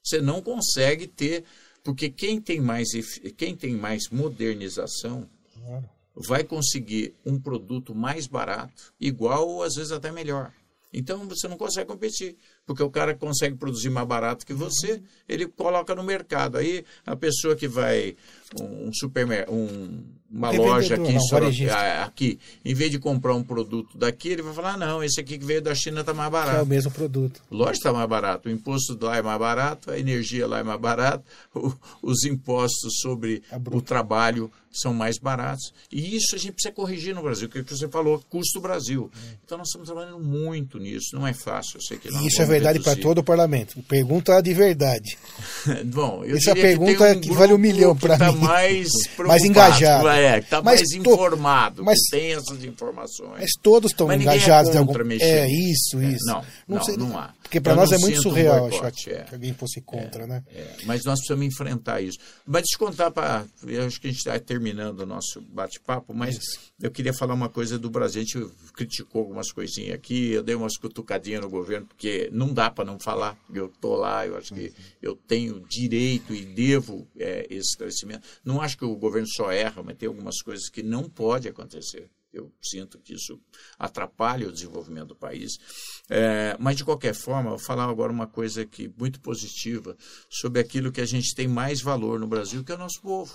Você 0.02 0.20
não 0.20 0.42
consegue 0.42 1.06
ter. 1.06 1.44
Porque 1.82 2.10
quem 2.10 2.40
tem 2.40 2.60
mais, 2.60 2.88
quem 3.36 3.56
tem 3.56 3.74
mais 3.74 4.08
modernização 4.10 5.26
vai 6.14 6.44
conseguir 6.44 7.14
um 7.24 7.38
produto 7.40 7.94
mais 7.94 8.26
barato, 8.26 8.92
igual 9.00 9.48
ou 9.48 9.62
às 9.62 9.74
vezes 9.76 9.92
até 9.92 10.10
melhor. 10.12 10.52
Então 10.92 11.26
você 11.28 11.46
não 11.46 11.56
consegue 11.56 11.86
competir, 11.88 12.36
porque 12.70 12.84
o 12.84 12.90
cara 12.90 13.16
consegue 13.16 13.56
produzir 13.56 13.90
mais 13.90 14.06
barato 14.06 14.46
que 14.46 14.54
você, 14.54 15.02
ele 15.28 15.44
coloca 15.48 15.92
no 15.92 16.04
mercado. 16.04 16.56
Aí 16.56 16.84
a 17.04 17.16
pessoa 17.16 17.56
que 17.56 17.66
vai 17.66 18.14
um 18.60 18.92
supermercado, 18.92 19.52
um, 19.52 20.04
uma 20.30 20.52
loja 20.52 20.94
aqui 20.94 21.10
em 21.10 21.14
não, 21.14 21.20
Sorocaba, 21.20 21.72
ah, 21.72 22.04
aqui, 22.04 22.38
em 22.64 22.72
vez 22.72 22.92
de 22.92 23.00
comprar 23.00 23.34
um 23.34 23.42
produto 23.42 23.98
daqui, 23.98 24.28
ele 24.28 24.42
vai 24.42 24.54
falar: 24.54 24.74
"Ah, 24.74 24.76
"Não, 24.76 25.02
esse 25.02 25.20
aqui 25.20 25.36
que 25.36 25.44
veio 25.44 25.60
da 25.60 25.74
China 25.74 26.00
está 26.02 26.14
mais 26.14 26.26
É 26.26 26.28
o 26.28 26.30
barato". 26.32 26.66
mesmo 26.66 26.92
produto. 26.92 27.42
Lógico 27.50 27.72
que 27.72 27.78
está 27.78 27.92
mais 27.92 28.08
barato. 28.08 28.48
O 28.48 28.52
imposto 28.52 28.96
lá 29.04 29.16
é 29.16 29.22
mais 29.22 29.38
barato, 29.40 29.90
a 29.90 29.98
energia 29.98 30.46
lá 30.46 30.60
é 30.60 30.62
mais 30.62 30.80
barata, 30.80 31.24
os 32.00 32.22
impostos 32.24 33.00
sobre 33.00 33.42
bruta. 33.58 33.76
o 33.78 33.82
trabalho 33.82 34.50
são 34.72 34.94
mais 34.94 35.18
baratos. 35.18 35.72
E 35.90 36.14
isso 36.16 36.36
a 36.36 36.38
gente 36.38 36.52
precisa 36.52 36.72
corrigir 36.72 37.12
no 37.12 37.22
Brasil, 37.22 37.48
que 37.48 37.58
é 37.58 37.60
o 37.60 37.64
que 37.64 37.76
você 37.76 37.88
falou, 37.88 38.22
custo 38.30 38.60
Brasil. 38.60 39.10
Então 39.44 39.58
nós 39.58 39.66
estamos 39.66 39.88
trabalhando 39.88 40.20
muito 40.20 40.78
nisso. 40.78 41.08
Não 41.12 41.26
é 41.26 41.32
fácil, 41.32 41.78
eu 41.78 41.82
sei 41.82 41.98
que 41.98 42.08
não. 42.08 42.24
Isso 42.24 42.40
é 42.40 42.44
verdade 42.44 42.59
para 42.82 42.96
todo 42.96 43.18
o 43.18 43.24
parlamento. 43.24 43.80
Pergunta 43.88 44.40
de 44.40 44.52
verdade. 44.54 45.16
Bom, 45.86 46.22
eu 46.24 46.36
Essa 46.36 46.54
que 46.54 46.60
pergunta 46.60 47.06
tem 47.06 47.16
um 47.16 47.20
que 47.20 47.32
vale 47.32 47.52
um 47.52 47.58
milhão 47.58 47.94
que 47.94 48.02
pra 48.02 48.16
tá 48.18 48.32
mim. 48.32 48.38
mais 48.38 48.88
Mais 49.26 49.44
engajado. 49.44 50.08
É, 50.08 50.38
que 50.40 50.46
está 50.46 50.62
Mas 50.62 50.80
mais 50.80 50.88
to- 50.90 50.96
informado, 50.96 51.84
mas- 51.84 51.98
que 52.10 52.16
tem 52.16 52.32
essas 52.34 52.64
informações. 52.64 53.40
Mas 53.40 53.50
todos 53.62 53.90
estão 53.92 54.06
Mas 54.06 54.18
é 54.18 54.22
engajados 54.22 54.74
em 54.74 54.78
algum. 54.78 55.04
mexer. 55.04 55.24
É, 55.24 55.46
isso, 55.48 55.98
É, 56.00 56.04
isso. 56.06 56.26
não, 56.26 56.42
não, 56.68 56.82
sei- 56.84 56.96
não 56.96 57.18
há. 57.18 57.30
Porque 57.50 57.60
para 57.60 57.74
nós 57.74 57.90
é 57.90 57.98
muito 57.98 58.14
sinto 58.14 58.28
um 58.28 58.30
surreal 58.30 58.60
boicote, 58.60 59.10
achar 59.10 59.24
que, 59.26 59.32
é. 59.32 59.34
alguém 59.34 59.52
fosse 59.52 59.80
contra, 59.80 60.24
né? 60.24 60.44
É, 60.54 60.76
mas 60.84 61.04
nós 61.04 61.18
precisamos 61.18 61.44
enfrentar 61.44 62.00
isso. 62.00 62.16
Mas 62.46 62.62
eu 62.72 62.78
contar 62.78 63.10
para. 63.10 63.44
Eu 63.66 63.86
acho 63.86 64.00
que 64.00 64.06
a 64.06 64.10
gente 64.10 64.20
está 64.20 64.38
terminando 64.38 65.00
o 65.00 65.06
nosso 65.06 65.40
bate-papo, 65.40 66.14
mas 66.14 66.38
eu 66.80 66.92
queria 66.92 67.12
falar 67.12 67.34
uma 67.34 67.48
coisa 67.48 67.76
do 67.76 67.90
Brasil. 67.90 68.22
A 68.22 68.24
gente 68.24 68.54
criticou 68.72 69.22
algumas 69.22 69.50
coisinhas 69.50 69.96
aqui, 69.96 70.30
eu 70.30 70.44
dei 70.44 70.54
umas 70.54 70.76
cutucadinhas 70.76 71.42
no 71.42 71.50
governo, 71.50 71.88
porque 71.88 72.30
não 72.32 72.54
dá 72.54 72.70
para 72.70 72.84
não 72.84 73.00
falar. 73.00 73.36
Eu 73.52 73.66
estou 73.66 73.96
lá, 73.96 74.24
eu 74.24 74.36
acho 74.36 74.54
que 74.54 74.72
eu 75.02 75.16
tenho 75.16 75.58
direito 75.68 76.32
e 76.32 76.44
devo 76.44 77.08
é, 77.18 77.48
esse 77.50 77.70
esclarecimento. 77.70 78.28
Não 78.44 78.60
acho 78.60 78.78
que 78.78 78.84
o 78.84 78.94
governo 78.94 79.26
só 79.26 79.50
erra, 79.50 79.82
mas 79.82 79.96
tem 79.96 80.06
algumas 80.06 80.40
coisas 80.40 80.68
que 80.68 80.84
não 80.84 81.08
pode 81.08 81.48
acontecer. 81.48 82.08
Eu 82.32 82.52
sinto 82.62 82.98
que 82.98 83.14
isso 83.14 83.40
atrapalha 83.78 84.48
o 84.48 84.52
desenvolvimento 84.52 85.08
do 85.08 85.16
país. 85.16 85.58
É, 86.08 86.56
mas, 86.60 86.76
de 86.76 86.84
qualquer 86.84 87.14
forma, 87.14 87.50
eu 87.50 87.56
vou 87.56 87.66
falar 87.66 87.88
agora 87.88 88.12
uma 88.12 88.26
coisa 88.26 88.62
aqui 88.62 88.92
muito 88.96 89.20
positiva 89.20 89.96
sobre 90.28 90.60
aquilo 90.60 90.92
que 90.92 91.00
a 91.00 91.06
gente 91.06 91.34
tem 91.34 91.48
mais 91.48 91.80
valor 91.80 92.20
no 92.20 92.28
Brasil, 92.28 92.62
que 92.62 92.70
é 92.70 92.76
o 92.76 92.78
nosso 92.78 93.00
povo. 93.00 93.34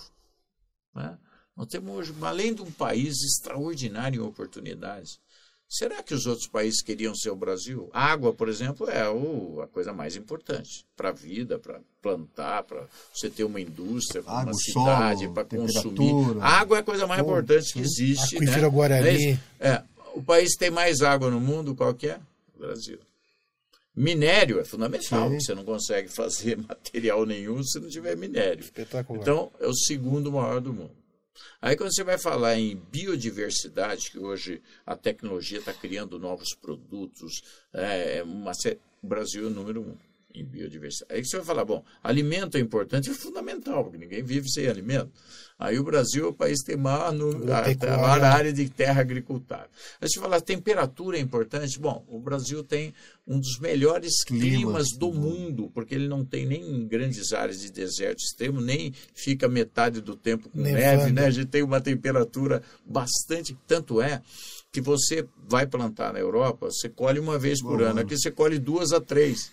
Né? 0.94 1.18
Nós 1.56 1.68
temos 1.68 1.94
hoje, 1.94 2.14
além 2.22 2.54
de 2.54 2.62
um 2.62 2.72
país 2.72 3.22
extraordinário 3.22 4.22
em 4.22 4.26
oportunidades, 4.26 5.20
será 5.68 6.02
que 6.04 6.14
os 6.14 6.26
outros 6.26 6.48
países 6.48 6.82
queriam 6.82 7.16
ser 7.16 7.30
o 7.30 7.36
Brasil? 7.36 7.90
A 7.94 8.06
água, 8.06 8.34
por 8.34 8.50
exemplo, 8.50 8.90
é 8.90 9.10
o, 9.10 9.62
a 9.62 9.68
coisa 9.68 9.94
mais 9.94 10.16
importante 10.16 10.86
para 10.96 11.10
a 11.10 11.12
vida, 11.12 11.60
para 11.60 11.80
plantar, 12.02 12.64
para 12.64 12.88
você 13.14 13.30
ter 13.30 13.44
uma 13.44 13.60
indústria, 13.60 14.22
Água, 14.26 14.44
uma 14.44 14.54
cidade, 14.54 15.28
para 15.30 15.46
consumir. 15.46 16.42
A 16.42 16.60
água 16.60 16.78
é 16.78 16.80
a 16.80 16.84
coisa 16.84 17.08
mais 17.08 17.22
importante 17.22 17.74
que 17.74 17.80
existe. 17.80 18.38
Aquífero 18.38 18.62
né? 18.62 18.70
Guarani. 18.70 19.40
É? 19.60 19.70
É, 19.70 19.84
o 20.14 20.22
país 20.22 20.54
que 20.54 20.60
tem 20.60 20.72
mais 20.72 21.02
água 21.02 21.30
no 21.30 21.40
mundo, 21.40 21.76
qual 21.76 21.94
que 21.94 22.08
é? 22.08 22.20
O 22.56 22.60
Brasil. 22.60 23.00
Minério 23.96 24.60
é 24.60 24.66
fundamental, 24.66 25.24
Sim. 25.24 25.30
porque 25.30 25.46
você 25.46 25.56
não 25.56 25.64
consegue 25.64 26.10
fazer 26.14 26.58
material 26.58 27.26
nenhum 27.26 27.64
se 27.64 27.80
não 27.80 27.90
tiver 27.90 28.18
minério. 28.18 28.62
Espetacular. 28.62 29.22
Então, 29.22 29.52
é 29.60 29.68
o 29.68 29.74
segundo 29.74 30.32
maior 30.32 30.60
do 30.60 30.74
mundo. 30.74 31.05
Aí, 31.62 31.76
quando 31.76 31.94
você 31.94 32.04
vai 32.04 32.18
falar 32.18 32.56
em 32.58 32.76
biodiversidade, 32.92 34.12
que 34.12 34.20
hoje 34.20 34.62
a 34.86 34.96
tecnologia 34.96 35.60
está 35.60 35.74
criando 35.74 36.20
novos 36.20 36.54
produtos, 36.54 37.42
é, 37.74 38.22
uma, 38.24 38.54
sé- 38.54 38.78
o 39.02 39.08
Brasil 39.08 39.44
é 39.44 39.48
o 39.48 39.50
número 39.50 39.82
um 39.82 39.96
em 40.34 40.44
biodiversidade. 40.44 41.14
Aí 41.14 41.26
você 41.26 41.38
vai 41.38 41.46
falar, 41.46 41.64
bom, 41.64 41.82
alimento 42.04 42.58
é 42.58 42.60
importante, 42.60 43.10
é 43.10 43.14
fundamental, 43.14 43.86
porque 43.86 43.98
ninguém 43.98 44.22
vive 44.22 44.50
sem 44.50 44.68
alimento. 44.68 45.10
Aí 45.58 45.80
o 45.80 45.84
Brasil 45.86 46.26
é 46.26 46.28
o 46.28 46.34
país 46.34 46.60
que 46.60 46.68
tem 46.68 46.76
maior, 46.76 47.14
número, 47.14 47.54
a, 47.54 47.62
maior 47.98 48.22
área 48.22 48.52
de 48.52 48.70
terra 48.70 49.00
agricultável. 49.00 49.70
Aí 50.02 50.10
você 50.10 50.20
fala, 50.20 50.42
temperatura 50.42 51.18
é 51.18 51.22
importante. 51.22 51.80
Bom, 51.80 52.04
o 52.10 52.20
Brasil 52.20 52.62
tem 52.66 52.94
um 53.28 53.40
dos 53.40 53.58
melhores 53.60 54.24
Climas 54.24 54.50
climas 54.50 54.88
do 54.92 55.06
do 55.06 55.14
mundo, 55.14 55.72
porque 55.74 55.96
ele 55.96 56.08
não 56.08 56.24
tem 56.24 56.46
nem 56.46 56.88
grandes 56.88 57.34
áreas 57.34 57.62
de 57.62 57.72
deserto 57.72 58.20
extremo, 58.20 58.62
nem 58.62 58.94
fica 59.14 59.48
metade 59.48 60.02
do 60.02 60.16
tempo 60.16 60.50
com 60.50 60.60
Nevando. 60.60 60.80
neve, 60.80 61.12
né? 61.12 61.26
A 61.26 61.32
gente 61.32 61.48
tem 61.48 61.64
uma 61.64 61.82
temperatura 61.82 62.62
bastante. 62.86 63.58
Tanto 63.68 64.02
é 64.02 64.22
que 64.72 64.82
você 64.82 65.28
vai 65.48 65.66
plantar 65.66 66.14
na 66.14 66.20
Europa, 66.20 66.68
você 66.68 66.90
colhe 66.90 67.20
uma 67.20 67.40
vez 67.40 67.62
por 67.62 67.80
Bom, 67.80 67.86
ano. 67.86 68.02
Aqui 68.02 68.18
você 68.18 68.30
colhe 68.30 68.60
duas 68.60 68.92
a 68.92 69.02
três. 69.02 69.52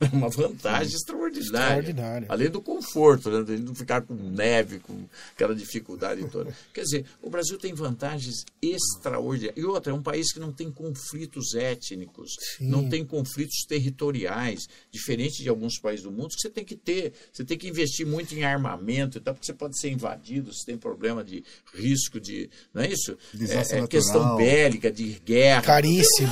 É 0.00 0.06
uma 0.14 0.28
vantagem 0.28 0.94
extraordinária. 0.94 1.17
Extraordinária. 1.36 2.26
Além 2.28 2.50
do 2.50 2.60
conforto, 2.60 3.30
né? 3.30 3.42
de 3.42 3.62
não 3.62 3.74
ficar 3.74 4.02
com 4.02 4.14
neve, 4.14 4.78
com 4.80 5.04
aquela 5.34 5.54
dificuldade 5.54 6.24
toda. 6.30 6.54
Quer 6.72 6.82
dizer, 6.82 7.04
o 7.22 7.30
Brasil 7.30 7.58
tem 7.58 7.74
vantagens 7.74 8.44
extraordinárias. 8.62 9.56
E 9.56 9.64
outra, 9.64 9.92
é 9.92 9.94
um 9.94 10.02
país 10.02 10.32
que 10.32 10.40
não 10.40 10.52
tem 10.52 10.70
conflitos 10.70 11.54
étnicos, 11.54 12.32
Sim. 12.56 12.68
não 12.68 12.88
tem 12.88 13.04
conflitos 13.04 13.64
territoriais, 13.68 14.66
diferente 14.90 15.42
de 15.42 15.48
alguns 15.48 15.78
países 15.78 16.04
do 16.04 16.10
mundo, 16.10 16.28
que 16.28 16.40
você 16.40 16.50
tem 16.50 16.64
que 16.64 16.76
ter. 16.76 17.12
Você 17.32 17.44
tem 17.44 17.58
que 17.58 17.68
investir 17.68 18.06
muito 18.06 18.34
em 18.34 18.44
armamento 18.44 19.18
e 19.18 19.20
tal, 19.20 19.34
porque 19.34 19.46
você 19.46 19.54
pode 19.54 19.78
ser 19.78 19.90
invadido, 19.90 20.52
você 20.52 20.64
tem 20.66 20.76
problema 20.76 21.24
de 21.24 21.44
risco 21.74 22.20
de. 22.20 22.48
Não 22.72 22.82
é 22.82 22.88
isso? 22.88 23.16
Desastre 23.32 23.78
é, 23.78 23.82
é 23.82 23.86
questão 23.86 24.36
bélica, 24.36 24.90
de 24.90 25.20
guerra. 25.24 25.62
Caríssimo. 25.62 26.28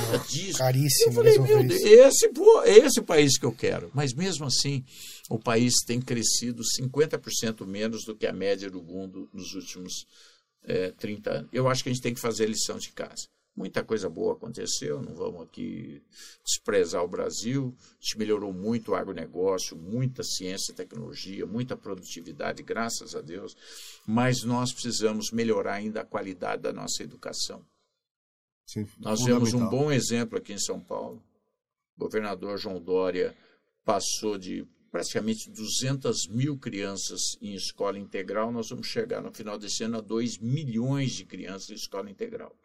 Caríssimo 0.57 1.09
Eu 1.09 1.13
falei, 1.13 1.39
meu 1.39 1.63
Deus, 1.63 1.81
esse, 1.81 2.29
pô, 2.29 2.63
esse 2.63 3.01
país 3.01 3.37
que 3.37 3.45
eu 3.45 3.51
quero. 3.51 3.89
Mas 3.93 4.13
mesmo 4.13 4.45
assim, 4.45 4.83
o 5.29 5.39
país 5.39 5.73
tem 5.85 6.01
crescido 6.01 6.63
50% 6.79 7.65
menos 7.65 8.03
do 8.03 8.15
que 8.15 8.27
a 8.27 8.33
média 8.33 8.69
do 8.69 8.81
mundo 8.81 9.29
nos 9.33 9.53
últimos 9.53 10.05
eh, 10.63 10.91
30 10.91 11.31
anos. 11.31 11.49
Eu 11.51 11.67
acho 11.67 11.83
que 11.83 11.89
a 11.89 11.93
gente 11.93 12.01
tem 12.01 12.13
que 12.13 12.19
fazer 12.19 12.45
lição 12.45 12.77
de 12.77 12.91
casa. 12.91 13.27
Muita 13.57 13.83
coisa 13.83 14.07
boa 14.07 14.33
aconteceu, 14.33 15.01
não 15.01 15.15
vamos 15.15 15.41
aqui 15.41 16.03
desprezar 16.45 17.03
o 17.03 17.07
Brasil. 17.07 17.75
A 17.79 17.93
gente 17.99 18.19
melhorou 18.19 18.53
muito 18.53 18.91
o 18.91 18.95
agronegócio, 18.95 19.75
muita 19.75 20.21
ciência 20.21 20.71
e 20.71 20.75
tecnologia, 20.75 21.43
muita 21.43 21.75
produtividade, 21.75 22.61
graças 22.61 23.15
a 23.15 23.21
Deus. 23.21 23.55
Mas 24.05 24.43
nós 24.43 24.71
precisamos 24.71 25.31
melhorar 25.31 25.73
ainda 25.73 26.01
a 26.01 26.05
qualidade 26.05 26.61
da 26.61 26.71
nossa 26.71 27.01
educação. 27.01 27.65
Sim, 28.67 28.85
Nós 28.99 29.21
tivemos 29.21 29.53
um 29.53 29.67
bom 29.67 29.91
exemplo 29.91 30.37
aqui 30.37 30.53
em 30.53 30.59
São 30.59 30.79
Paulo. 30.79 31.23
O 31.95 32.01
governador 32.01 32.59
João 32.59 32.79
Dória 32.79 33.35
passou 33.83 34.37
de 34.37 34.67
praticamente 34.91 35.49
200 35.49 36.27
mil 36.29 36.57
crianças 36.57 37.21
em 37.41 37.53
escola 37.53 37.97
integral. 37.97 38.51
Nós 38.51 38.69
vamos 38.69 38.87
chegar 38.87 39.21
no 39.21 39.33
final 39.33 39.57
desse 39.57 39.83
ano 39.83 39.97
a 39.97 40.01
2 40.01 40.37
milhões 40.39 41.11
de 41.11 41.25
crianças 41.25 41.69
em 41.69 41.75
escola 41.75 42.09
integral. 42.09 42.55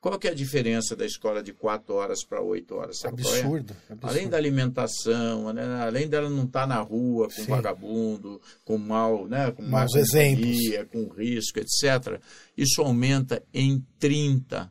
Qual 0.00 0.18
que 0.18 0.28
é 0.28 0.30
a 0.30 0.34
diferença 0.34 0.96
da 0.96 1.04
escola 1.04 1.42
de 1.42 1.52
4 1.52 1.94
horas 1.94 2.24
para 2.24 2.40
8 2.40 2.74
horas? 2.74 2.98
Sabe 3.00 3.22
qual 3.22 3.34
é? 3.34 3.40
Absurdo, 3.40 3.76
absurdo. 3.82 4.06
Além 4.08 4.28
da 4.30 4.38
alimentação, 4.38 5.52
né, 5.52 5.62
além 5.82 6.08
dela 6.08 6.30
não 6.30 6.44
estar 6.44 6.66
na 6.66 6.80
rua 6.80 7.26
com 7.26 7.42
Sim. 7.42 7.44
vagabundo, 7.44 8.40
com 8.64 8.78
mal, 8.78 9.26
né, 9.28 9.50
com 9.52 9.62
Maus 9.62 9.94
exemplos. 9.94 10.56
com 10.90 11.06
risco, 11.08 11.58
etc. 11.58 12.18
Isso 12.56 12.80
aumenta 12.80 13.42
em 13.52 13.84
30% 14.00 14.70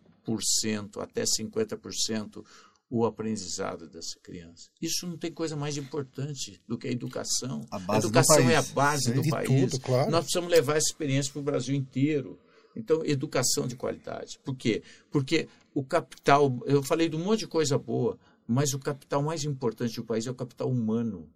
até 1.00 1.24
50% 1.24 2.44
o 2.90 3.06
aprendizado 3.06 3.88
dessa 3.88 4.20
criança. 4.20 4.70
Isso 4.82 5.06
não 5.06 5.16
tem 5.16 5.32
coisa 5.32 5.56
mais 5.56 5.78
importante 5.78 6.60
do 6.68 6.78
que 6.78 6.88
a 6.88 6.92
educação. 6.92 7.66
A 7.70 7.78
base 7.78 8.02
do 8.02 8.08
educação 8.08 8.50
é 8.50 8.56
a 8.56 8.62
base 8.64 9.14
do 9.14 9.22
De 9.22 9.30
país. 9.30 9.48
tudo, 9.48 9.80
claro. 9.80 10.10
Nós 10.10 10.22
precisamos 10.22 10.50
levar 10.50 10.78
essa 10.78 10.90
experiência 10.90 11.32
para 11.32 11.40
o 11.40 11.44
Brasil 11.44 11.76
inteiro. 11.76 12.40
Então, 12.76 13.04
educação 13.06 13.68
de 13.68 13.76
qualidade. 13.76 14.40
Por 14.44 14.56
quê? 14.56 14.82
Porque 15.12 15.48
o 15.74 15.84
capital, 15.84 16.60
eu 16.66 16.82
falei 16.82 17.10
de 17.10 17.16
um 17.16 17.24
monte 17.24 17.42
de 17.42 17.48
coisa 17.48 17.78
boa, 17.78 18.18
mas 18.48 18.74
o 18.74 18.80
capital 18.80 19.22
mais 19.22 19.44
importante 19.44 19.96
do 19.96 20.04
país 20.04 20.26
é 20.26 20.32
o 20.32 20.36
capital 20.36 20.70
humano. 20.70 21.30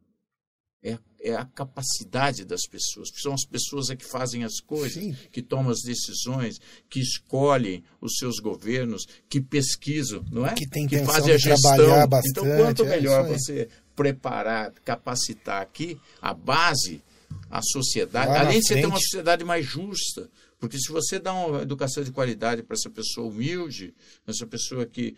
É, 0.83 0.97
é 1.21 1.35
a 1.35 1.45
capacidade 1.45 2.43
das 2.43 2.67
pessoas. 2.67 3.09
São 3.15 3.33
as 3.33 3.45
pessoas 3.45 3.89
é 3.89 3.95
que 3.95 4.05
fazem 4.05 4.43
as 4.43 4.59
coisas, 4.59 5.01
Sim. 5.01 5.15
que 5.31 5.41
tomam 5.41 5.71
as 5.71 5.81
decisões, 5.81 6.59
que 6.89 6.99
escolhem 6.99 7.83
os 8.01 8.17
seus 8.17 8.39
governos, 8.39 9.05
que 9.29 9.39
pesquisam, 9.39 10.25
não 10.29 10.45
é? 10.45 10.53
Que 10.53 10.67
tem 10.67 10.85
que 10.85 11.03
fazem 11.05 11.33
a 11.33 11.37
gestão. 11.37 11.75
trabalhar 11.75 11.97
então, 11.97 12.09
bastante, 12.09 12.57
quanto 12.57 12.83
é 12.83 12.89
melhor 12.89 13.25
aí. 13.25 13.31
você 13.31 13.69
preparar, 13.95 14.73
capacitar 14.83 15.61
aqui 15.61 15.97
a 16.21 16.33
base, 16.33 17.01
a 17.49 17.61
sociedade, 17.61 18.29
Lá 18.29 18.41
além 18.41 18.59
de 18.59 18.67
você 18.67 18.75
ter 18.75 18.85
uma 18.85 18.99
sociedade 18.99 19.43
mais 19.43 19.65
justa. 19.65 20.29
Porque 20.59 20.79
se 20.79 20.93
você 20.93 21.19
dá 21.19 21.33
uma 21.33 21.61
educação 21.61 22.03
de 22.03 22.11
qualidade 22.11 22.63
para 22.63 22.73
essa 22.75 22.89
pessoa 22.89 23.27
humilde, 23.27 23.93
essa 24.25 24.47
pessoa 24.47 24.85
que 24.85 25.13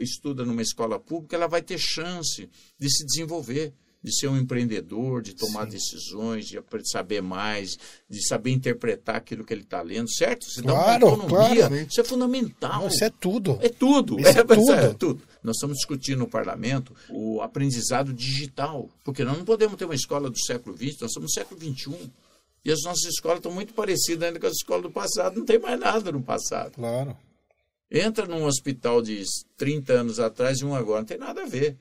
estuda 0.00 0.46
numa 0.46 0.62
escola 0.62 0.98
pública, 0.98 1.36
ela 1.36 1.46
vai 1.46 1.60
ter 1.60 1.78
chance 1.78 2.48
de 2.78 2.90
se 2.90 3.04
desenvolver, 3.04 3.74
de 4.02 4.12
ser 4.16 4.28
um 4.28 4.36
empreendedor, 4.36 5.20
de 5.22 5.34
tomar 5.34 5.66
decisões, 5.66 6.46
de 6.46 6.60
saber 6.84 7.20
mais, 7.20 7.76
de 8.08 8.26
saber 8.26 8.52
interpretar 8.52 9.16
aquilo 9.16 9.44
que 9.44 9.52
ele 9.52 9.62
está 9.62 9.82
lendo, 9.82 10.08
certo? 10.12 10.44
Você 10.48 10.62
dá 10.62 10.72
Claro, 10.72 11.06
uma 11.06 11.22
autonomia, 11.24 11.68
claro. 11.68 11.76
isso 11.88 12.00
é 12.00 12.04
fundamental. 12.04 12.86
Isso 12.86 13.04
é 13.04 13.10
tudo. 13.10 13.58
É 13.60 13.68
tudo. 13.68 14.18
Isso 14.20 14.28
é 14.28 14.44
tudo. 14.44 14.72
é 14.72 14.94
tudo. 14.94 15.22
Nós 15.42 15.56
estamos 15.56 15.76
discutindo 15.76 16.18
no 16.20 16.28
parlamento 16.28 16.94
o 17.10 17.40
aprendizado 17.42 18.12
digital, 18.12 18.88
porque 19.04 19.24
nós 19.24 19.36
não 19.36 19.44
podemos 19.44 19.76
ter 19.76 19.84
uma 19.84 19.94
escola 19.94 20.30
do 20.30 20.38
século 20.38 20.76
XX, 20.76 21.00
nós 21.00 21.10
estamos 21.10 21.22
no 21.22 21.30
século 21.30 21.60
XXI. 21.60 22.10
E 22.64 22.70
as 22.72 22.80
nossas 22.84 23.04
escolas 23.04 23.38
estão 23.38 23.52
muito 23.52 23.72
parecidas 23.72 24.28
ainda 24.28 24.38
com 24.38 24.46
as 24.46 24.52
escolas 24.54 24.82
do 24.82 24.90
passado, 24.90 25.38
não 25.38 25.44
tem 25.46 25.58
mais 25.58 25.78
nada 25.78 26.12
no 26.12 26.22
passado. 26.22 26.72
Claro. 26.72 27.16
Entra 27.90 28.26
num 28.26 28.44
hospital 28.44 29.00
de 29.00 29.22
30 29.56 29.92
anos 29.92 30.20
atrás 30.20 30.58
e 30.60 30.64
um 30.64 30.74
agora, 30.74 31.00
não 31.00 31.06
tem 31.06 31.16
nada 31.18 31.42
a 31.42 31.46
ver. 31.46 31.76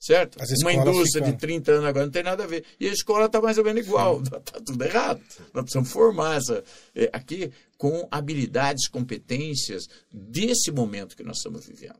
Certo? 0.00 0.38
Uma 0.62 0.72
indústria 0.92 1.22
de 1.32 1.38
30 1.38 1.72
anos 1.72 1.84
agora 1.84 2.04
não 2.06 2.12
tem 2.12 2.22
nada 2.22 2.44
a 2.44 2.46
ver. 2.46 2.64
E 2.80 2.88
a 2.88 2.92
escola 2.92 3.26
está 3.26 3.38
mais 3.40 3.58
ou 3.58 3.64
menos 3.64 3.86
igual. 3.86 4.22
Está 4.22 4.40
tudo 4.60 4.82
errado. 4.82 5.20
Nós 5.52 5.62
precisamos 5.64 5.92
formar 5.92 6.38
essa, 6.38 6.64
eh, 6.94 7.10
aqui 7.12 7.52
com 7.76 8.08
habilidades, 8.10 8.88
competências 8.88 9.84
desse 10.10 10.70
momento 10.70 11.14
que 11.14 11.22
nós 11.22 11.36
estamos 11.36 11.66
vivendo. 11.66 11.98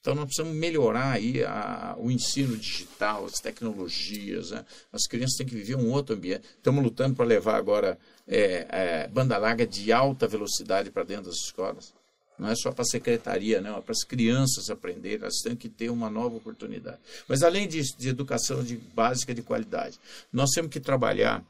Então, 0.00 0.14
nós 0.16 0.24
precisamos 0.26 0.56
melhorar 0.56 1.12
aí 1.12 1.44
a- 1.44 1.94
o 1.98 2.10
ensino 2.10 2.56
digital, 2.56 3.24
as 3.26 3.34
tecnologias. 3.40 4.50
né? 4.50 4.64
As 4.92 5.02
crianças 5.06 5.36
têm 5.36 5.46
que 5.46 5.54
viver 5.54 5.76
um 5.76 5.90
outro 5.92 6.14
ambiente. 6.16 6.42
Estamos 6.56 6.82
lutando 6.82 7.14
para 7.14 7.24
levar 7.24 7.54
agora 7.56 7.98
eh, 8.26 8.66
eh, 8.70 9.08
banda 9.08 9.38
larga 9.38 9.66
de 9.66 9.90
alta 9.92 10.26
velocidade 10.26 10.90
para 10.90 11.02
dentro 11.04 11.26
das 11.26 11.36
escolas. 11.36 11.94
Não 12.38 12.48
é 12.48 12.54
só 12.54 12.70
para 12.70 12.82
a 12.82 12.86
secretaria, 12.86 13.60
não, 13.60 13.78
é 13.78 13.80
para 13.80 13.92
as 13.92 14.04
crianças 14.04 14.70
aprenderem, 14.70 15.18
elas 15.20 15.40
têm 15.42 15.56
que 15.56 15.68
ter 15.68 15.90
uma 15.90 16.08
nova 16.08 16.36
oportunidade. 16.36 16.98
Mas 17.26 17.42
além 17.42 17.66
disso, 17.66 17.94
de 17.98 18.08
educação 18.08 18.62
de, 18.62 18.76
básica 18.76 19.34
de 19.34 19.42
qualidade, 19.42 19.98
nós 20.32 20.50
temos 20.50 20.70
que 20.70 20.78
trabalhar 20.78 21.44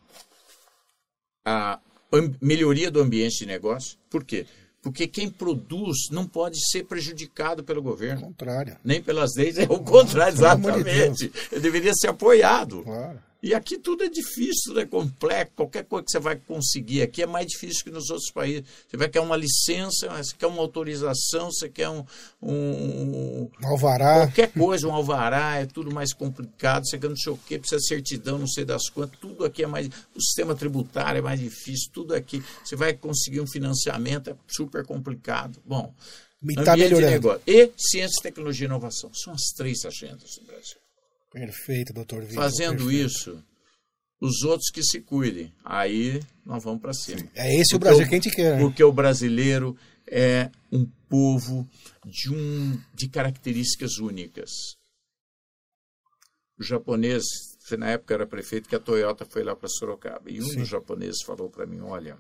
a 1.45 1.79
melhoria 2.41 2.91
do 2.91 3.01
ambiente 3.01 3.41
de 3.41 3.47
negócio. 3.47 3.99
Por 4.09 4.25
quê? 4.25 4.47
Porque 4.81 5.07
quem 5.07 5.29
produz 5.29 6.09
não 6.11 6.27
pode 6.27 6.57
ser 6.71 6.85
prejudicado 6.85 7.63
pelo 7.63 7.83
governo. 7.83 8.23
contrário. 8.23 8.77
Nem 8.83 9.03
pelas 9.03 9.35
leis, 9.37 9.59
é 9.59 9.65
o 9.65 9.81
contrário, 9.81 10.35
exatamente. 10.35 11.31
Ele 11.53 11.61
deveria 11.61 11.93
ser 11.95 12.09
apoiado. 12.09 12.83
Claro. 12.83 13.28
E 13.41 13.55
aqui 13.55 13.79
tudo 13.79 14.03
é 14.03 14.09
difícil, 14.09 14.77
é 14.81 14.85
complexo. 14.85 15.53
Qualquer 15.55 15.85
coisa 15.85 16.05
que 16.05 16.11
você 16.11 16.19
vai 16.19 16.37
conseguir 16.37 17.03
aqui 17.03 17.23
é 17.23 17.27
mais 17.27 17.47
difícil 17.47 17.85
que 17.85 17.91
nos 17.91 18.11
outros 18.11 18.33
países. 18.33 18.65
Você 18.89 18.97
vai 18.97 19.09
querer 19.09 19.25
uma 19.25 19.37
licença, 19.37 20.09
você 20.09 20.35
quer 20.37 20.49
uma 20.49 20.61
autorização, 20.61 21.47
você 21.53 21.69
quer 21.69 21.89
um. 21.89 22.05
um 22.43 23.49
alvará. 23.63 24.27
Qualquer 24.27 24.53
coisa, 24.53 24.89
um 24.89 24.93
alvará, 24.93 25.57
é 25.61 25.67
tudo 25.67 25.95
mais 25.95 26.13
complicado. 26.13 26.85
Você 26.85 26.99
quer 26.99 27.09
não 27.09 27.17
sei 27.17 27.33
o 27.33 27.37
quê, 27.37 27.61
precisa 27.61 27.81
de 27.81 27.87
certidão, 27.87 28.39
não 28.39 28.49
sei 28.49 28.65
das 28.65 28.89
quantas. 28.89 29.21
Tudo 29.21 29.45
aqui 29.45 29.63
é 29.63 29.69
mais. 29.69 29.89
O 30.17 30.21
sistema 30.21 30.57
tributário 30.57 31.21
é 31.21 31.23
mais 31.23 31.39
difícil, 31.39 31.93
tudo 31.93 32.15
aqui. 32.15 32.43
Você 32.65 32.75
vai 32.75 32.93
conseguir 32.93 33.41
um 33.41 33.47
financiamento, 33.47 34.31
é 34.31 34.37
super 34.49 34.85
complicado. 34.85 35.61
Bom. 35.65 35.95
Está 36.43 36.77
melhorando. 36.77 37.41
E 37.47 37.71
ciência, 37.77 38.23
tecnologia 38.23 38.65
e 38.65 38.69
inovação. 38.69 39.11
São 39.15 39.33
as 39.33 39.43
três 39.57 39.85
agendas 39.85 40.37
do 40.37 40.45
Brasil. 40.45 40.88
Perfeito, 41.31 41.93
doutor 41.93 42.23
Vitor. 42.23 42.43
Fazendo 42.43 42.85
perfeito. 42.85 43.07
isso, 43.07 43.45
os 44.21 44.43
outros 44.43 44.71
que 44.71 44.83
se 44.83 45.01
cuidem. 45.01 45.53
Aí 45.65 46.21
nós 46.45 46.63
vamos 46.65 46.81
para 46.81 46.93
cima. 46.93 47.21
Sim. 47.21 47.31
É 47.35 47.55
esse 47.55 47.71
porque 47.73 47.77
o 47.77 47.79
Brasil 47.79 48.05
o, 48.05 48.09
que 48.09 48.15
a 48.15 48.19
gente 48.19 48.35
quer. 48.35 48.59
Porque 48.59 48.85
o 48.85 48.93
brasileiro 48.93 49.77
é 50.07 50.51
um 50.73 50.87
povo 51.09 51.69
de, 52.05 52.33
um, 52.33 52.81
de 52.95 53.09
características 53.09 53.99
únicas. 53.99 54.51
O 56.59 56.65
japonês, 56.65 57.23
na 57.79 57.91
época 57.91 58.15
era 58.15 58.27
prefeito, 58.27 58.69
que 58.69 58.75
a 58.75 58.81
Toyota 58.81 59.25
foi 59.25 59.45
lá 59.45 59.55
para 59.55 59.69
Sorocaba. 59.69 60.31
E 60.31 60.41
um 60.41 60.47
Sim. 60.47 60.59
dos 60.59 60.69
japoneses 60.69 61.23
falou 61.23 61.49
para 61.49 61.67
mim, 61.67 61.81
olha, 61.81 62.19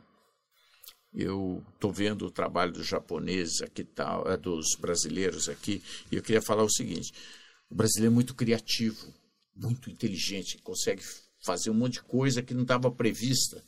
eu 1.12 1.64
estou 1.74 1.92
vendo 1.92 2.26
o 2.26 2.30
trabalho 2.30 2.72
dos 2.72 2.86
japoneses 2.86 3.62
aqui, 3.62 3.82
tal, 3.82 4.24
dos 4.36 4.76
brasileiros 4.78 5.48
aqui, 5.48 5.82
e 6.12 6.16
eu 6.16 6.22
queria 6.22 6.42
falar 6.42 6.62
o 6.62 6.70
seguinte, 6.70 7.12
o 7.70 7.74
brasileiro 7.74 8.12
é 8.12 8.14
muito 8.14 8.34
criativo, 8.34 9.12
muito 9.54 9.90
inteligente, 9.90 10.58
consegue 10.58 11.02
fazer 11.44 11.70
um 11.70 11.74
monte 11.74 11.94
de 11.94 12.02
coisa 12.02 12.42
que 12.42 12.54
não 12.54 12.62
estava 12.62 12.90
prevista. 12.90 13.62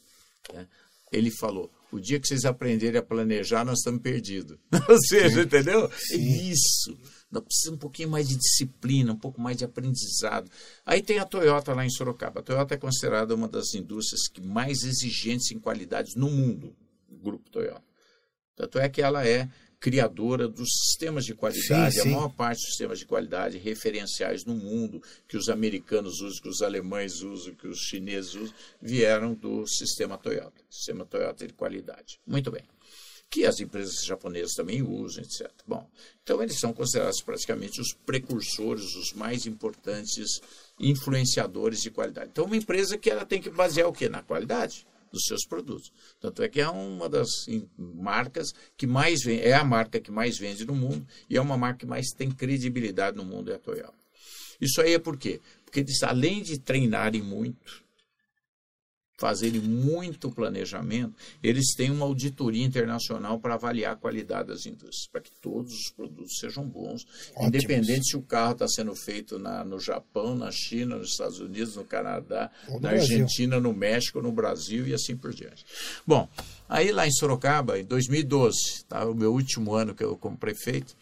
Né? 0.52 0.66
Ele 1.12 1.30
falou: 1.30 1.70
o 1.92 1.98
dia 1.98 2.20
que 2.20 2.28
vocês 2.28 2.44
aprenderem 2.44 2.98
a 2.98 3.02
planejar, 3.02 3.64
nós 3.64 3.78
estamos 3.78 4.00
perdidos. 4.00 4.58
Ou 4.88 4.98
seja, 5.00 5.42
entendeu? 5.42 5.90
É 6.12 6.16
isso. 6.16 6.96
Nós 7.30 7.44
precisamos 7.44 7.76
um 7.76 7.80
pouquinho 7.80 8.10
mais 8.10 8.28
de 8.28 8.36
disciplina, 8.36 9.12
um 9.12 9.18
pouco 9.18 9.40
mais 9.40 9.56
de 9.56 9.64
aprendizado. 9.64 10.50
Aí 10.84 11.02
tem 11.02 11.18
a 11.18 11.24
Toyota 11.24 11.74
lá 11.74 11.84
em 11.84 11.90
Sorocaba. 11.90 12.40
A 12.40 12.42
Toyota 12.42 12.74
é 12.74 12.78
considerada 12.78 13.34
uma 13.34 13.48
das 13.48 13.74
indústrias 13.74 14.28
que 14.28 14.40
mais 14.40 14.82
exigentes 14.82 15.50
em 15.50 15.58
qualidades 15.58 16.14
no 16.16 16.30
mundo, 16.30 16.74
o 17.08 17.16
grupo 17.16 17.50
Toyota. 17.50 17.84
Tanto 18.56 18.78
é 18.78 18.88
que 18.88 19.00
ela 19.00 19.26
é 19.26 19.48
criadora 19.80 20.46
dos 20.46 20.68
sistemas 20.84 21.24
de 21.24 21.34
qualidade, 21.34 21.94
sim, 21.94 22.02
sim. 22.02 22.08
a 22.10 22.12
maior 22.12 22.28
parte 22.28 22.58
dos 22.58 22.66
sistemas 22.66 22.98
de 22.98 23.06
qualidade 23.06 23.56
referenciais 23.56 24.44
no 24.44 24.54
mundo, 24.54 25.02
que 25.26 25.38
os 25.38 25.48
americanos 25.48 26.20
usam, 26.20 26.42
que 26.42 26.48
os 26.48 26.60
alemães 26.60 27.22
usam, 27.22 27.54
que 27.54 27.66
os 27.66 27.78
chineses 27.78 28.34
usam, 28.34 28.54
vieram 28.80 29.32
do 29.32 29.66
sistema 29.66 30.18
Toyota, 30.18 30.60
sistema 30.70 31.06
Toyota 31.06 31.46
de 31.46 31.54
qualidade. 31.54 32.20
Muito 32.26 32.50
bem. 32.50 32.62
Que 33.30 33.46
as 33.46 33.60
empresas 33.60 34.04
japonesas 34.04 34.52
também 34.54 34.82
usam, 34.82 35.22
etc. 35.22 35.48
Bom, 35.66 35.88
então 36.22 36.42
eles 36.42 36.58
são 36.58 36.74
considerados 36.74 37.22
praticamente 37.22 37.80
os 37.80 37.94
precursores, 38.04 38.94
os 38.96 39.12
mais 39.14 39.46
importantes 39.46 40.40
influenciadores 40.78 41.80
de 41.80 41.90
qualidade. 41.90 42.30
Então, 42.32 42.44
uma 42.44 42.56
empresa 42.56 42.98
que 42.98 43.08
ela 43.08 43.24
tem 43.24 43.40
que 43.40 43.48
basear 43.48 43.88
o 43.88 43.92
quê? 43.92 44.08
Na 44.08 44.22
qualidade 44.22 44.84
dos 45.10 45.24
seus 45.24 45.44
produtos. 45.44 45.92
Tanto 46.20 46.42
é 46.42 46.48
que 46.48 46.60
é 46.60 46.68
uma 46.68 47.08
das 47.08 47.28
marcas 47.76 48.52
que 48.76 48.86
mais 48.86 49.22
vende, 49.22 49.42
é 49.42 49.54
a 49.54 49.64
marca 49.64 50.00
que 50.00 50.10
mais 50.10 50.38
vende 50.38 50.64
no 50.64 50.74
mundo 50.74 51.06
e 51.28 51.36
é 51.36 51.40
uma 51.40 51.56
marca 51.56 51.80
que 51.80 51.86
mais 51.86 52.08
tem 52.10 52.30
credibilidade 52.30 53.16
no 53.16 53.24
mundo 53.24 53.50
é 53.50 53.56
a 53.56 53.58
Toyota. 53.58 53.94
Isso 54.60 54.80
aí 54.80 54.94
é 54.94 54.98
por 54.98 55.16
quê? 55.16 55.40
Porque 55.64 55.80
eles, 55.80 56.02
além 56.02 56.42
de 56.42 56.58
treinarem 56.58 57.22
muito, 57.22 57.82
fazerem 59.20 59.60
muito 59.60 60.30
planejamento, 60.30 61.14
eles 61.42 61.74
têm 61.74 61.90
uma 61.90 62.06
auditoria 62.06 62.64
internacional 62.64 63.38
para 63.38 63.54
avaliar 63.54 63.92
a 63.92 63.96
qualidade 63.96 64.48
das 64.48 64.64
indústrias, 64.64 65.06
para 65.12 65.20
que 65.20 65.30
todos 65.42 65.74
os 65.74 65.90
produtos 65.90 66.38
sejam 66.38 66.66
bons, 66.66 67.04
Ótimos. 67.32 67.48
independente 67.48 68.08
se 68.08 68.16
o 68.16 68.22
carro 68.22 68.52
está 68.52 68.66
sendo 68.66 68.96
feito 68.96 69.38
na, 69.38 69.62
no 69.62 69.78
Japão, 69.78 70.34
na 70.34 70.50
China, 70.50 70.96
nos 70.96 71.10
Estados 71.10 71.38
Unidos, 71.38 71.76
no 71.76 71.84
Canadá, 71.84 72.50
Ou 72.68 72.80
na 72.80 72.90
Argentina, 72.90 73.60
no 73.60 73.74
México, 73.74 74.22
no 74.22 74.32
Brasil 74.32 74.88
e 74.88 74.94
assim 74.94 75.14
por 75.14 75.34
diante. 75.34 75.66
Bom, 76.06 76.26
aí 76.66 76.90
lá 76.90 77.06
em 77.06 77.12
Sorocaba, 77.12 77.78
em 77.78 77.84
2012, 77.84 78.86
tá, 78.88 79.04
o 79.04 79.14
meu 79.14 79.34
último 79.34 79.74
ano 79.74 79.94
que 79.94 80.02
eu 80.02 80.16
como 80.16 80.38
prefeito, 80.38 80.96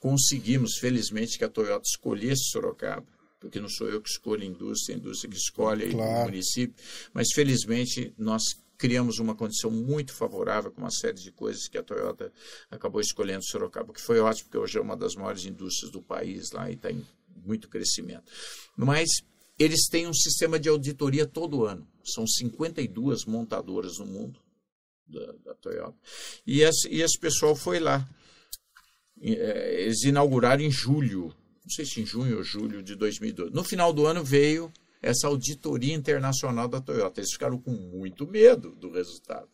conseguimos, 0.00 0.78
felizmente, 0.80 1.38
que 1.38 1.44
a 1.44 1.48
Toyota 1.48 1.84
escolhesse 1.86 2.50
Sorocaba 2.50 3.06
porque 3.40 3.58
não 3.58 3.68
sou 3.68 3.88
eu 3.88 4.00
que 4.00 4.10
escolho 4.10 4.42
a 4.42 4.46
indústria, 4.46 4.94
a 4.94 4.98
indústria 4.98 5.30
que 5.30 5.36
escolhe 5.36 5.90
claro. 5.90 6.20
o 6.20 6.24
município, 6.26 6.76
mas 7.12 7.28
felizmente 7.34 8.14
nós 8.16 8.42
criamos 8.76 9.18
uma 9.18 9.34
condição 9.34 9.70
muito 9.70 10.12
favorável 10.12 10.70
com 10.70 10.82
uma 10.82 10.90
série 10.90 11.18
de 11.18 11.32
coisas 11.32 11.66
que 11.68 11.76
a 11.76 11.82
Toyota 11.82 12.32
acabou 12.70 13.00
escolhendo 13.00 13.44
Sorocaba, 13.44 13.92
que 13.92 14.00
foi 14.00 14.20
ótimo, 14.20 14.44
porque 14.44 14.58
hoje 14.58 14.78
é 14.78 14.80
uma 14.80 14.96
das 14.96 15.14
maiores 15.14 15.44
indústrias 15.44 15.90
do 15.90 16.00
país 16.00 16.50
lá 16.52 16.70
e 16.70 16.74
está 16.74 16.90
em 16.90 17.04
muito 17.44 17.68
crescimento. 17.68 18.24
Mas 18.76 19.08
eles 19.58 19.86
têm 19.90 20.06
um 20.06 20.14
sistema 20.14 20.58
de 20.58 20.68
auditoria 20.68 21.26
todo 21.26 21.64
ano. 21.64 21.86
São 22.02 22.26
52 22.26 23.26
montadoras 23.26 23.98
no 23.98 24.06
mundo 24.06 24.40
da, 25.06 25.32
da 25.44 25.54
Toyota. 25.54 25.98
E 26.46 26.62
esse, 26.62 26.88
e 26.88 27.02
esse 27.02 27.18
pessoal 27.18 27.54
foi 27.54 27.78
lá. 27.78 28.08
É, 29.20 29.82
eles 29.82 30.02
inauguraram 30.04 30.62
em 30.62 30.70
julho 30.70 31.34
não 31.62 31.70
sei 31.70 31.84
se 31.84 32.00
em 32.00 32.06
junho 32.06 32.38
ou 32.38 32.42
julho 32.42 32.82
de 32.82 32.94
2012. 32.94 33.52
No 33.52 33.64
final 33.64 33.92
do 33.92 34.06
ano 34.06 34.24
veio 34.24 34.72
essa 35.02 35.26
auditoria 35.26 35.94
internacional 35.94 36.68
da 36.68 36.80
Toyota. 36.80 37.20
Eles 37.20 37.32
ficaram 37.32 37.58
com 37.58 37.70
muito 37.70 38.26
medo 38.26 38.74
do 38.76 38.90
resultado. 38.90 39.48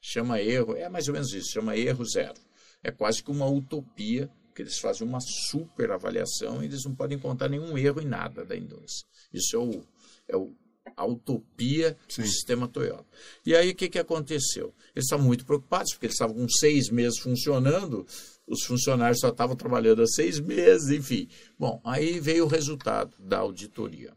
Chama 0.00 0.40
erro, 0.40 0.76
é 0.76 0.88
mais 0.88 1.06
ou 1.08 1.14
menos 1.14 1.32
isso, 1.32 1.52
chama 1.52 1.76
erro 1.76 2.04
zero. 2.04 2.40
É 2.82 2.90
quase 2.90 3.22
que 3.22 3.30
uma 3.30 3.46
utopia, 3.46 4.28
que 4.54 4.62
eles 4.62 4.78
fazem 4.78 5.06
uma 5.06 5.20
super 5.20 5.90
avaliação 5.92 6.62
e 6.62 6.66
eles 6.66 6.84
não 6.84 6.94
podem 6.94 7.16
encontrar 7.16 7.48
nenhum 7.48 7.78
erro 7.78 8.00
em 8.00 8.06
nada 8.06 8.44
da 8.44 8.56
indústria. 8.56 9.08
Isso 9.32 9.56
é 9.56 9.58
o, 9.58 9.84
é 10.28 10.36
o 10.36 10.54
a 10.96 11.06
utopia 11.06 11.96
Sim. 12.08 12.22
do 12.22 12.28
sistema 12.28 12.68
Toyota. 12.68 13.06
E 13.46 13.54
aí 13.54 13.70
o 13.70 13.74
que, 13.74 13.88
que 13.88 13.98
aconteceu? 13.98 14.74
Eles 14.94 15.04
estavam 15.04 15.24
muito 15.24 15.46
preocupados, 15.46 15.92
porque 15.92 16.06
eles 16.06 16.14
estavam 16.14 16.36
com 16.36 16.48
seis 16.48 16.90
meses 16.90 17.18
funcionando, 17.18 18.06
os 18.46 18.64
funcionários 18.64 19.20
só 19.20 19.28
estavam 19.28 19.56
trabalhando 19.56 20.02
há 20.02 20.06
seis 20.06 20.40
meses, 20.40 20.90
enfim. 20.90 21.28
Bom, 21.58 21.80
aí 21.84 22.18
veio 22.20 22.44
o 22.44 22.48
resultado 22.48 23.16
da 23.18 23.38
auditoria. 23.38 24.12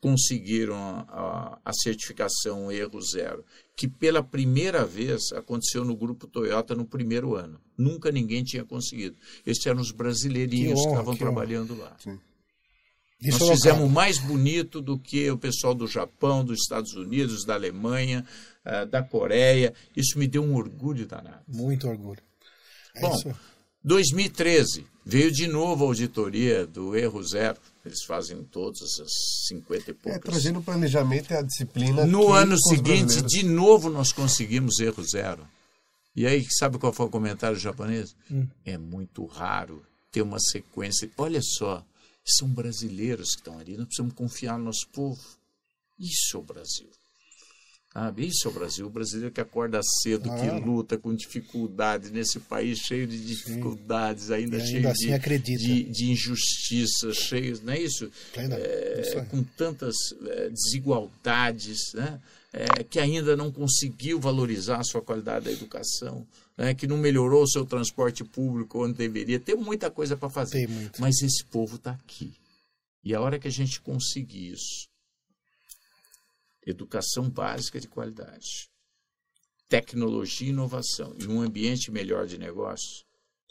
Conseguiram 0.00 0.76
a, 0.76 1.00
a, 1.08 1.60
a 1.64 1.72
certificação 1.72 2.70
erro 2.70 3.00
zero, 3.02 3.44
que 3.76 3.88
pela 3.88 4.22
primeira 4.22 4.84
vez 4.84 5.32
aconteceu 5.32 5.84
no 5.84 5.96
grupo 5.96 6.28
Toyota 6.28 6.74
no 6.74 6.84
primeiro 6.84 7.34
ano. 7.34 7.60
Nunca 7.76 8.12
ninguém 8.12 8.44
tinha 8.44 8.64
conseguido. 8.64 9.16
Esses 9.44 9.66
eram 9.66 9.80
os 9.80 9.90
brasileirinhos 9.90 10.78
que, 10.78 10.86
que 10.86 10.88
estavam 10.92 11.14
que 11.14 11.18
trabalhando 11.18 11.76
lá. 11.76 11.96
Sim. 11.98 12.18
Nós 13.20 13.48
fizemos 13.48 13.90
mais 13.90 14.18
bonito 14.18 14.80
do 14.80 14.96
que 14.96 15.28
o 15.28 15.36
pessoal 15.36 15.74
do 15.74 15.88
Japão, 15.88 16.44
dos 16.44 16.60
Estados 16.60 16.94
Unidos, 16.94 17.44
da 17.44 17.54
Alemanha, 17.54 18.24
uh, 18.64 18.86
da 18.86 19.02
Coreia. 19.02 19.74
Isso 19.96 20.16
me 20.16 20.28
deu 20.28 20.44
um 20.44 20.54
orgulho 20.54 21.04
danado. 21.04 21.42
Muito 21.48 21.88
orgulho. 21.88 22.22
É 22.98 23.00
Bom, 23.00 23.14
isso. 23.14 23.34
2013 23.82 24.86
veio 25.04 25.32
de 25.32 25.46
novo 25.46 25.84
a 25.84 25.88
auditoria 25.88 26.66
do 26.66 26.94
erro 26.96 27.22
zero. 27.22 27.58
Eles 27.84 28.02
fazem 28.04 28.42
todas 28.44 29.00
as 29.00 29.10
50 29.48 29.90
e 29.90 29.94
poucas. 29.94 30.18
É, 30.18 30.18
trazendo 30.18 30.58
o 30.58 30.62
planejamento 30.62 31.32
e 31.32 31.36
a 31.36 31.42
disciplina. 31.42 32.04
No 32.04 32.32
ano 32.32 32.58
seguinte, 32.58 33.22
de 33.22 33.42
novo, 33.42 33.88
nós 33.88 34.12
conseguimos 34.12 34.78
erro 34.80 35.02
zero. 35.02 35.48
E 36.14 36.26
aí, 36.26 36.46
sabe 36.50 36.78
qual 36.78 36.92
foi 36.92 37.06
o 37.06 37.10
comentário 37.10 37.56
japonês? 37.56 38.14
Hum. 38.30 38.46
É 38.66 38.76
muito 38.76 39.24
raro 39.24 39.82
ter 40.10 40.20
uma 40.20 40.38
sequência. 40.38 41.08
Olha 41.16 41.40
só, 41.42 41.82
são 42.26 42.48
brasileiros 42.48 43.30
que 43.30 43.36
estão 43.36 43.58
ali, 43.58 43.76
nós 43.76 43.86
precisamos 43.86 44.14
confiar 44.14 44.58
no 44.58 44.64
nosso 44.64 44.86
povo. 44.92 45.20
Isso 45.98 46.36
é 46.36 46.38
o 46.38 46.42
Brasil. 46.42 46.88
Sabe? 47.92 48.26
Isso 48.26 48.46
é 48.46 48.50
o 48.50 48.54
Brasil. 48.54 48.86
O 48.86 48.90
brasileiro 48.90 49.32
que 49.32 49.40
acorda 49.40 49.80
cedo, 50.02 50.24
que 50.24 50.28
Claro. 50.28 50.64
luta 50.64 50.98
com 50.98 51.14
dificuldades 51.14 52.10
nesse 52.10 52.38
país 52.38 52.78
cheio 52.78 53.06
de 53.06 53.18
dificuldades, 53.18 54.30
ainda, 54.30 54.58
E 54.58 54.60
ainda 54.60 54.66
cheio 54.66 54.88
assim 54.88 55.38
de, 55.40 55.56
de, 55.56 55.82
de 55.84 56.10
injustiças, 56.10 57.16
cheio, 57.16 57.58
não 57.64 57.72
é 57.72 57.80
isso? 57.80 58.10
É, 58.36 59.24
com 59.30 59.42
tantas 59.42 59.96
é, 60.26 60.50
desigualdades, 60.50 61.92
né? 61.94 62.20
É, 62.52 62.82
que 62.82 62.98
ainda 62.98 63.36
não 63.36 63.52
conseguiu 63.52 64.18
valorizar 64.18 64.78
a 64.78 64.84
sua 64.84 65.02
qualidade 65.02 65.44
da 65.44 65.52
educação, 65.52 66.26
né? 66.56 66.72
que 66.72 66.86
não 66.86 66.96
melhorou 66.96 67.42
o 67.42 67.48
seu 67.48 67.64
transporte 67.66 68.24
público 68.24 68.82
onde 68.82 68.94
deveria. 68.96 69.38
Tem 69.38 69.54
muita 69.54 69.90
coisa 69.90 70.16
para 70.16 70.30
fazer. 70.30 70.66
Mas 70.98 71.20
esse 71.20 71.44
povo 71.44 71.76
está 71.76 71.90
aqui. 71.90 72.32
E 73.04 73.14
a 73.14 73.20
hora 73.20 73.38
que 73.38 73.48
a 73.48 73.50
gente 73.50 73.80
conseguir 73.82 74.52
isso, 74.52 74.87
educação 76.70 77.28
básica 77.28 77.80
de 77.80 77.88
qualidade, 77.88 78.68
tecnologia 79.68 80.48
e 80.48 80.50
inovação 80.50 81.14
e 81.18 81.26
um 81.26 81.40
ambiente 81.40 81.90
melhor 81.90 82.26
de 82.26 82.38
negócio, 82.38 83.06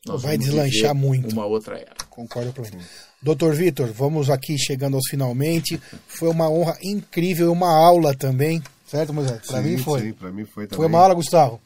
nós 0.06 0.22
Vai 0.22 0.38
vamos 0.38 0.46
deslanchar 0.46 0.94
viver 0.94 1.08
muito. 1.08 1.34
Uma 1.34 1.46
outra 1.46 1.78
era. 1.78 1.96
Concordo 2.10 2.54
plenamente. 2.54 2.90
Doutor 3.22 3.54
Vitor, 3.54 3.92
vamos 3.92 4.30
aqui 4.30 4.58
chegando 4.58 4.96
aos 4.96 5.08
finalmente. 5.10 5.82
Foi 6.08 6.30
uma 6.30 6.50
honra 6.50 6.78
incrível, 6.82 7.52
uma 7.52 7.70
aula 7.70 8.16
também, 8.16 8.62
certo, 8.86 9.14
Moisés? 9.14 9.46
Para 9.46 9.62
mim 9.62 9.78
foi. 9.78 10.02
Sim, 10.02 10.14
pra 10.14 10.32
mim 10.32 10.46
foi 10.46 10.66
também. 10.68 10.78
Foi 10.78 10.86
uma 10.88 11.00
aula, 11.00 11.14
Gustavo? 11.14 11.60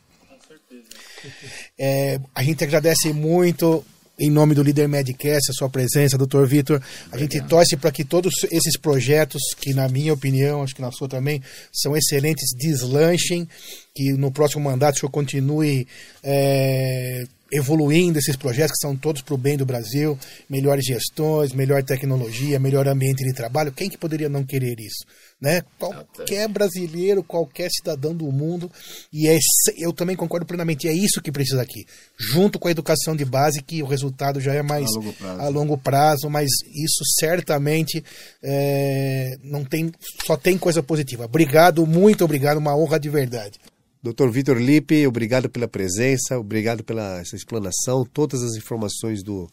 É, 1.77 2.19
a 2.33 2.41
gente 2.41 2.63
agradece 2.63 3.13
muito, 3.13 3.85
em 4.21 4.29
nome 4.29 4.53
do 4.53 4.61
Líder 4.61 4.87
Medcast, 4.87 5.49
a 5.49 5.53
sua 5.53 5.67
presença, 5.67 6.15
doutor 6.15 6.45
Vitor. 6.45 6.79
A 7.11 7.17
gente 7.17 7.41
torce 7.41 7.75
para 7.75 7.91
que 7.91 8.03
todos 8.03 8.31
esses 8.51 8.77
projetos, 8.77 9.41
que 9.59 9.73
na 9.73 9.89
minha 9.89 10.13
opinião, 10.13 10.61
acho 10.61 10.75
que 10.75 10.81
na 10.81 10.91
sua 10.91 11.09
também, 11.09 11.41
são 11.73 11.97
excelentes, 11.97 12.51
deslanchem, 12.55 13.49
que 13.95 14.13
no 14.13 14.31
próximo 14.31 14.63
mandato 14.63 14.97
o 14.97 14.99
senhor 14.99 15.11
continue 15.11 15.87
é, 16.23 17.23
evoluindo 17.51 18.19
esses 18.19 18.35
projetos, 18.35 18.73
que 18.73 18.87
são 18.87 18.95
todos 18.95 19.23
para 19.23 19.33
o 19.33 19.39
bem 19.39 19.57
do 19.57 19.65
Brasil, 19.65 20.17
melhores 20.47 20.85
gestões, 20.85 21.51
melhor 21.51 21.81
tecnologia, 21.81 22.59
melhor 22.59 22.87
ambiente 22.87 23.23
de 23.23 23.33
trabalho. 23.33 23.71
Quem 23.71 23.89
que 23.89 23.97
poderia 23.97 24.29
não 24.29 24.43
querer 24.43 24.79
isso? 24.79 25.03
Né? 25.41 25.63
Qualquer 25.79 26.47
brasileiro, 26.47 27.23
qualquer 27.23 27.67
cidadão 27.71 28.15
do 28.15 28.31
mundo, 28.31 28.71
e 29.11 29.27
é, 29.27 29.39
eu 29.79 29.91
também 29.91 30.15
concordo 30.15 30.45
plenamente, 30.45 30.87
é 30.87 30.93
isso 30.93 31.19
que 31.19 31.31
precisa 31.31 31.63
aqui, 31.63 31.83
junto 32.15 32.59
com 32.59 32.67
a 32.67 32.71
educação 32.71 33.15
de 33.15 33.25
base, 33.25 33.63
que 33.63 33.81
o 33.81 33.87
resultado 33.87 34.39
já 34.39 34.53
é 34.53 34.61
mais 34.61 34.85
A 34.85 34.99
longo 34.99 35.13
prazo. 35.13 35.41
a 35.41 35.49
longo 35.49 35.77
prazo, 35.79 36.29
mas 36.29 36.47
isso 36.67 37.03
certamente 37.19 38.03
é, 38.43 39.35
não 39.43 39.65
tem, 39.65 39.91
só 40.23 40.37
tem 40.37 40.59
coisa 40.59 40.83
positiva. 40.83 41.25
Obrigado, 41.25 41.87
muito 41.87 42.23
obrigado, 42.23 42.57
uma 42.57 42.77
honra 42.77 42.99
de 42.99 43.09
verdade. 43.09 43.59
Dr. 44.03 44.29
Vitor 44.29 44.57
Lippe, 44.57 45.07
obrigado 45.07 45.49
pela 45.49 45.67
presença, 45.67 46.37
obrigado 46.37 46.83
pela 46.83 47.21
explanação, 47.21 48.05
todas 48.05 48.43
as 48.43 48.55
informações 48.55 49.23
do, 49.23 49.49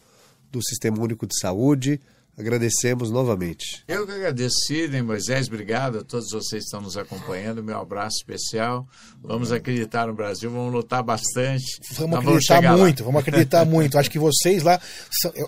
do 0.51 0.63
Sistema 0.63 1.01
Único 1.01 1.25
de 1.25 1.37
Saúde. 1.39 1.99
Agradecemos 2.39 3.11
novamente. 3.11 3.83
Eu 3.85 4.05
que 4.05 4.13
agradeço, 4.13 4.55
Sidney, 4.65 5.01
Moisés, 5.01 5.47
obrigado 5.49 5.97
a 5.99 6.03
todos 6.05 6.31
vocês 6.31 6.63
que 6.63 6.67
estão 6.67 6.79
nos 6.79 6.95
acompanhando. 6.95 7.61
Meu 7.61 7.77
abraço 7.77 8.15
especial. 8.19 8.87
Vamos 9.21 9.51
acreditar 9.51 10.07
no 10.07 10.13
Brasil, 10.13 10.49
vamos 10.49 10.71
lutar 10.71 11.03
bastante. 11.03 11.65
Vamos 11.97 12.15
Nós 12.15 12.25
acreditar 12.25 12.63
lá. 12.63 12.77
muito, 12.77 13.03
vamos 13.03 13.19
acreditar 13.19 13.65
muito. 13.65 13.97
Acho 13.97 14.09
que 14.09 14.17
vocês 14.17 14.63
lá, 14.63 14.79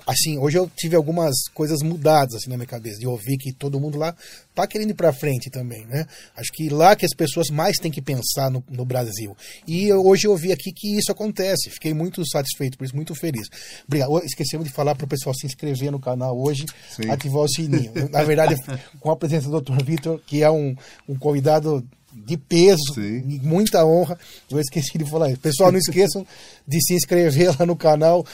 assim, 0.05 0.37
hoje 0.37 0.57
eu 0.57 0.69
tive 0.75 0.97
algumas 0.97 1.33
coisas 1.53 1.81
mudadas 1.81 2.35
assim 2.35 2.49
na 2.49 2.57
minha 2.57 2.67
cabeça, 2.67 2.99
de 2.99 3.07
ouvir 3.07 3.37
que 3.37 3.53
todo 3.53 3.79
mundo 3.79 3.97
lá 3.97 4.13
tá 4.53 4.67
querendo 4.67 4.91
ir 4.91 4.93
para 4.95 5.13
frente 5.13 5.49
também, 5.49 5.85
né? 5.85 6.05
Acho 6.35 6.51
que 6.53 6.69
lá 6.69 6.95
que 6.95 7.05
as 7.05 7.13
pessoas 7.15 7.49
mais 7.49 7.77
têm 7.77 7.91
que 7.91 8.01
pensar 8.01 8.49
no, 8.51 8.63
no 8.69 8.85
Brasil. 8.85 9.35
E 9.67 9.87
eu- 9.87 10.05
hoje 10.05 10.27
eu 10.27 10.31
ouvi 10.31 10.51
aqui 10.51 10.71
que 10.71 10.97
isso 10.97 11.11
acontece. 11.11 11.69
Fiquei 11.69 11.93
muito 11.93 12.21
satisfeito 12.27 12.77
por 12.77 12.85
isso, 12.85 12.95
muito 12.95 13.15
feliz. 13.15 13.47
Obrigado. 13.87 14.17
Esquecemos 14.25 14.67
de 14.67 14.73
falar 14.73 14.95
para 14.95 15.05
o 15.05 15.07
pessoal 15.07 15.33
se 15.33 15.45
inscrever 15.45 15.91
no 15.91 15.99
canal 15.99 16.37
hoje, 16.39 16.65
Sim. 16.89 17.09
ativar 17.09 17.43
o 17.43 17.47
sininho. 17.47 17.91
Na 18.11 18.23
verdade, 18.23 18.55
com 18.99 19.09
a 19.11 19.15
presença 19.15 19.49
do 19.49 19.61
Dr. 19.61 19.83
Vitor, 19.83 20.19
que 20.25 20.43
é 20.43 20.51
um, 20.51 20.75
um 21.07 21.17
convidado 21.17 21.87
de 22.13 22.37
peso, 22.37 22.93
Sim. 22.93 23.23
e 23.27 23.39
muita 23.39 23.85
honra. 23.85 24.17
Eu 24.49 24.59
esqueci 24.59 24.97
de 24.97 25.09
falar 25.09 25.29
isso. 25.29 25.39
Pessoal, 25.39 25.71
não 25.71 25.79
esqueçam 25.79 26.25
de 26.67 26.81
se 26.81 26.93
inscrever 26.93 27.55
lá 27.59 27.65
no 27.65 27.75
canal. 27.75 28.25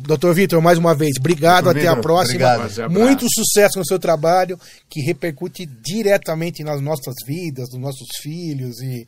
Doutor 0.00 0.34
Vitor, 0.34 0.60
mais 0.60 0.78
uma 0.78 0.94
vez, 0.94 1.12
obrigado. 1.18 1.64
Doutor 1.64 1.78
até 1.78 1.88
a 1.88 1.96
próxima. 1.96 2.54
obrigado. 2.54 2.90
Muito 2.90 3.26
sucesso 3.32 3.78
no 3.78 3.86
seu 3.86 3.98
trabalho, 3.98 4.58
que 4.88 5.00
repercute 5.00 5.66
diretamente 5.66 6.62
nas 6.62 6.80
nossas 6.80 7.14
vidas, 7.26 7.68
dos 7.70 7.80
nossos 7.80 8.08
filhos 8.22 8.80
e, 8.80 9.06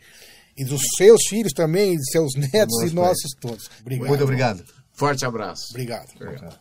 e 0.56 0.64
dos 0.64 0.82
seus 0.96 1.20
filhos 1.28 1.52
também, 1.52 1.94
e 1.94 2.10
seus 2.10 2.34
netos 2.34 2.76
nosso 2.76 2.86
e 2.86 2.94
nossos 2.94 3.30
todos. 3.40 3.70
Obrigado. 3.80 4.08
Muito 4.08 4.24
obrigado. 4.24 4.64
Forte 4.92 5.24
abraço. 5.24 5.66
Obrigado. 5.70 6.08
Obrigado. 6.20 6.58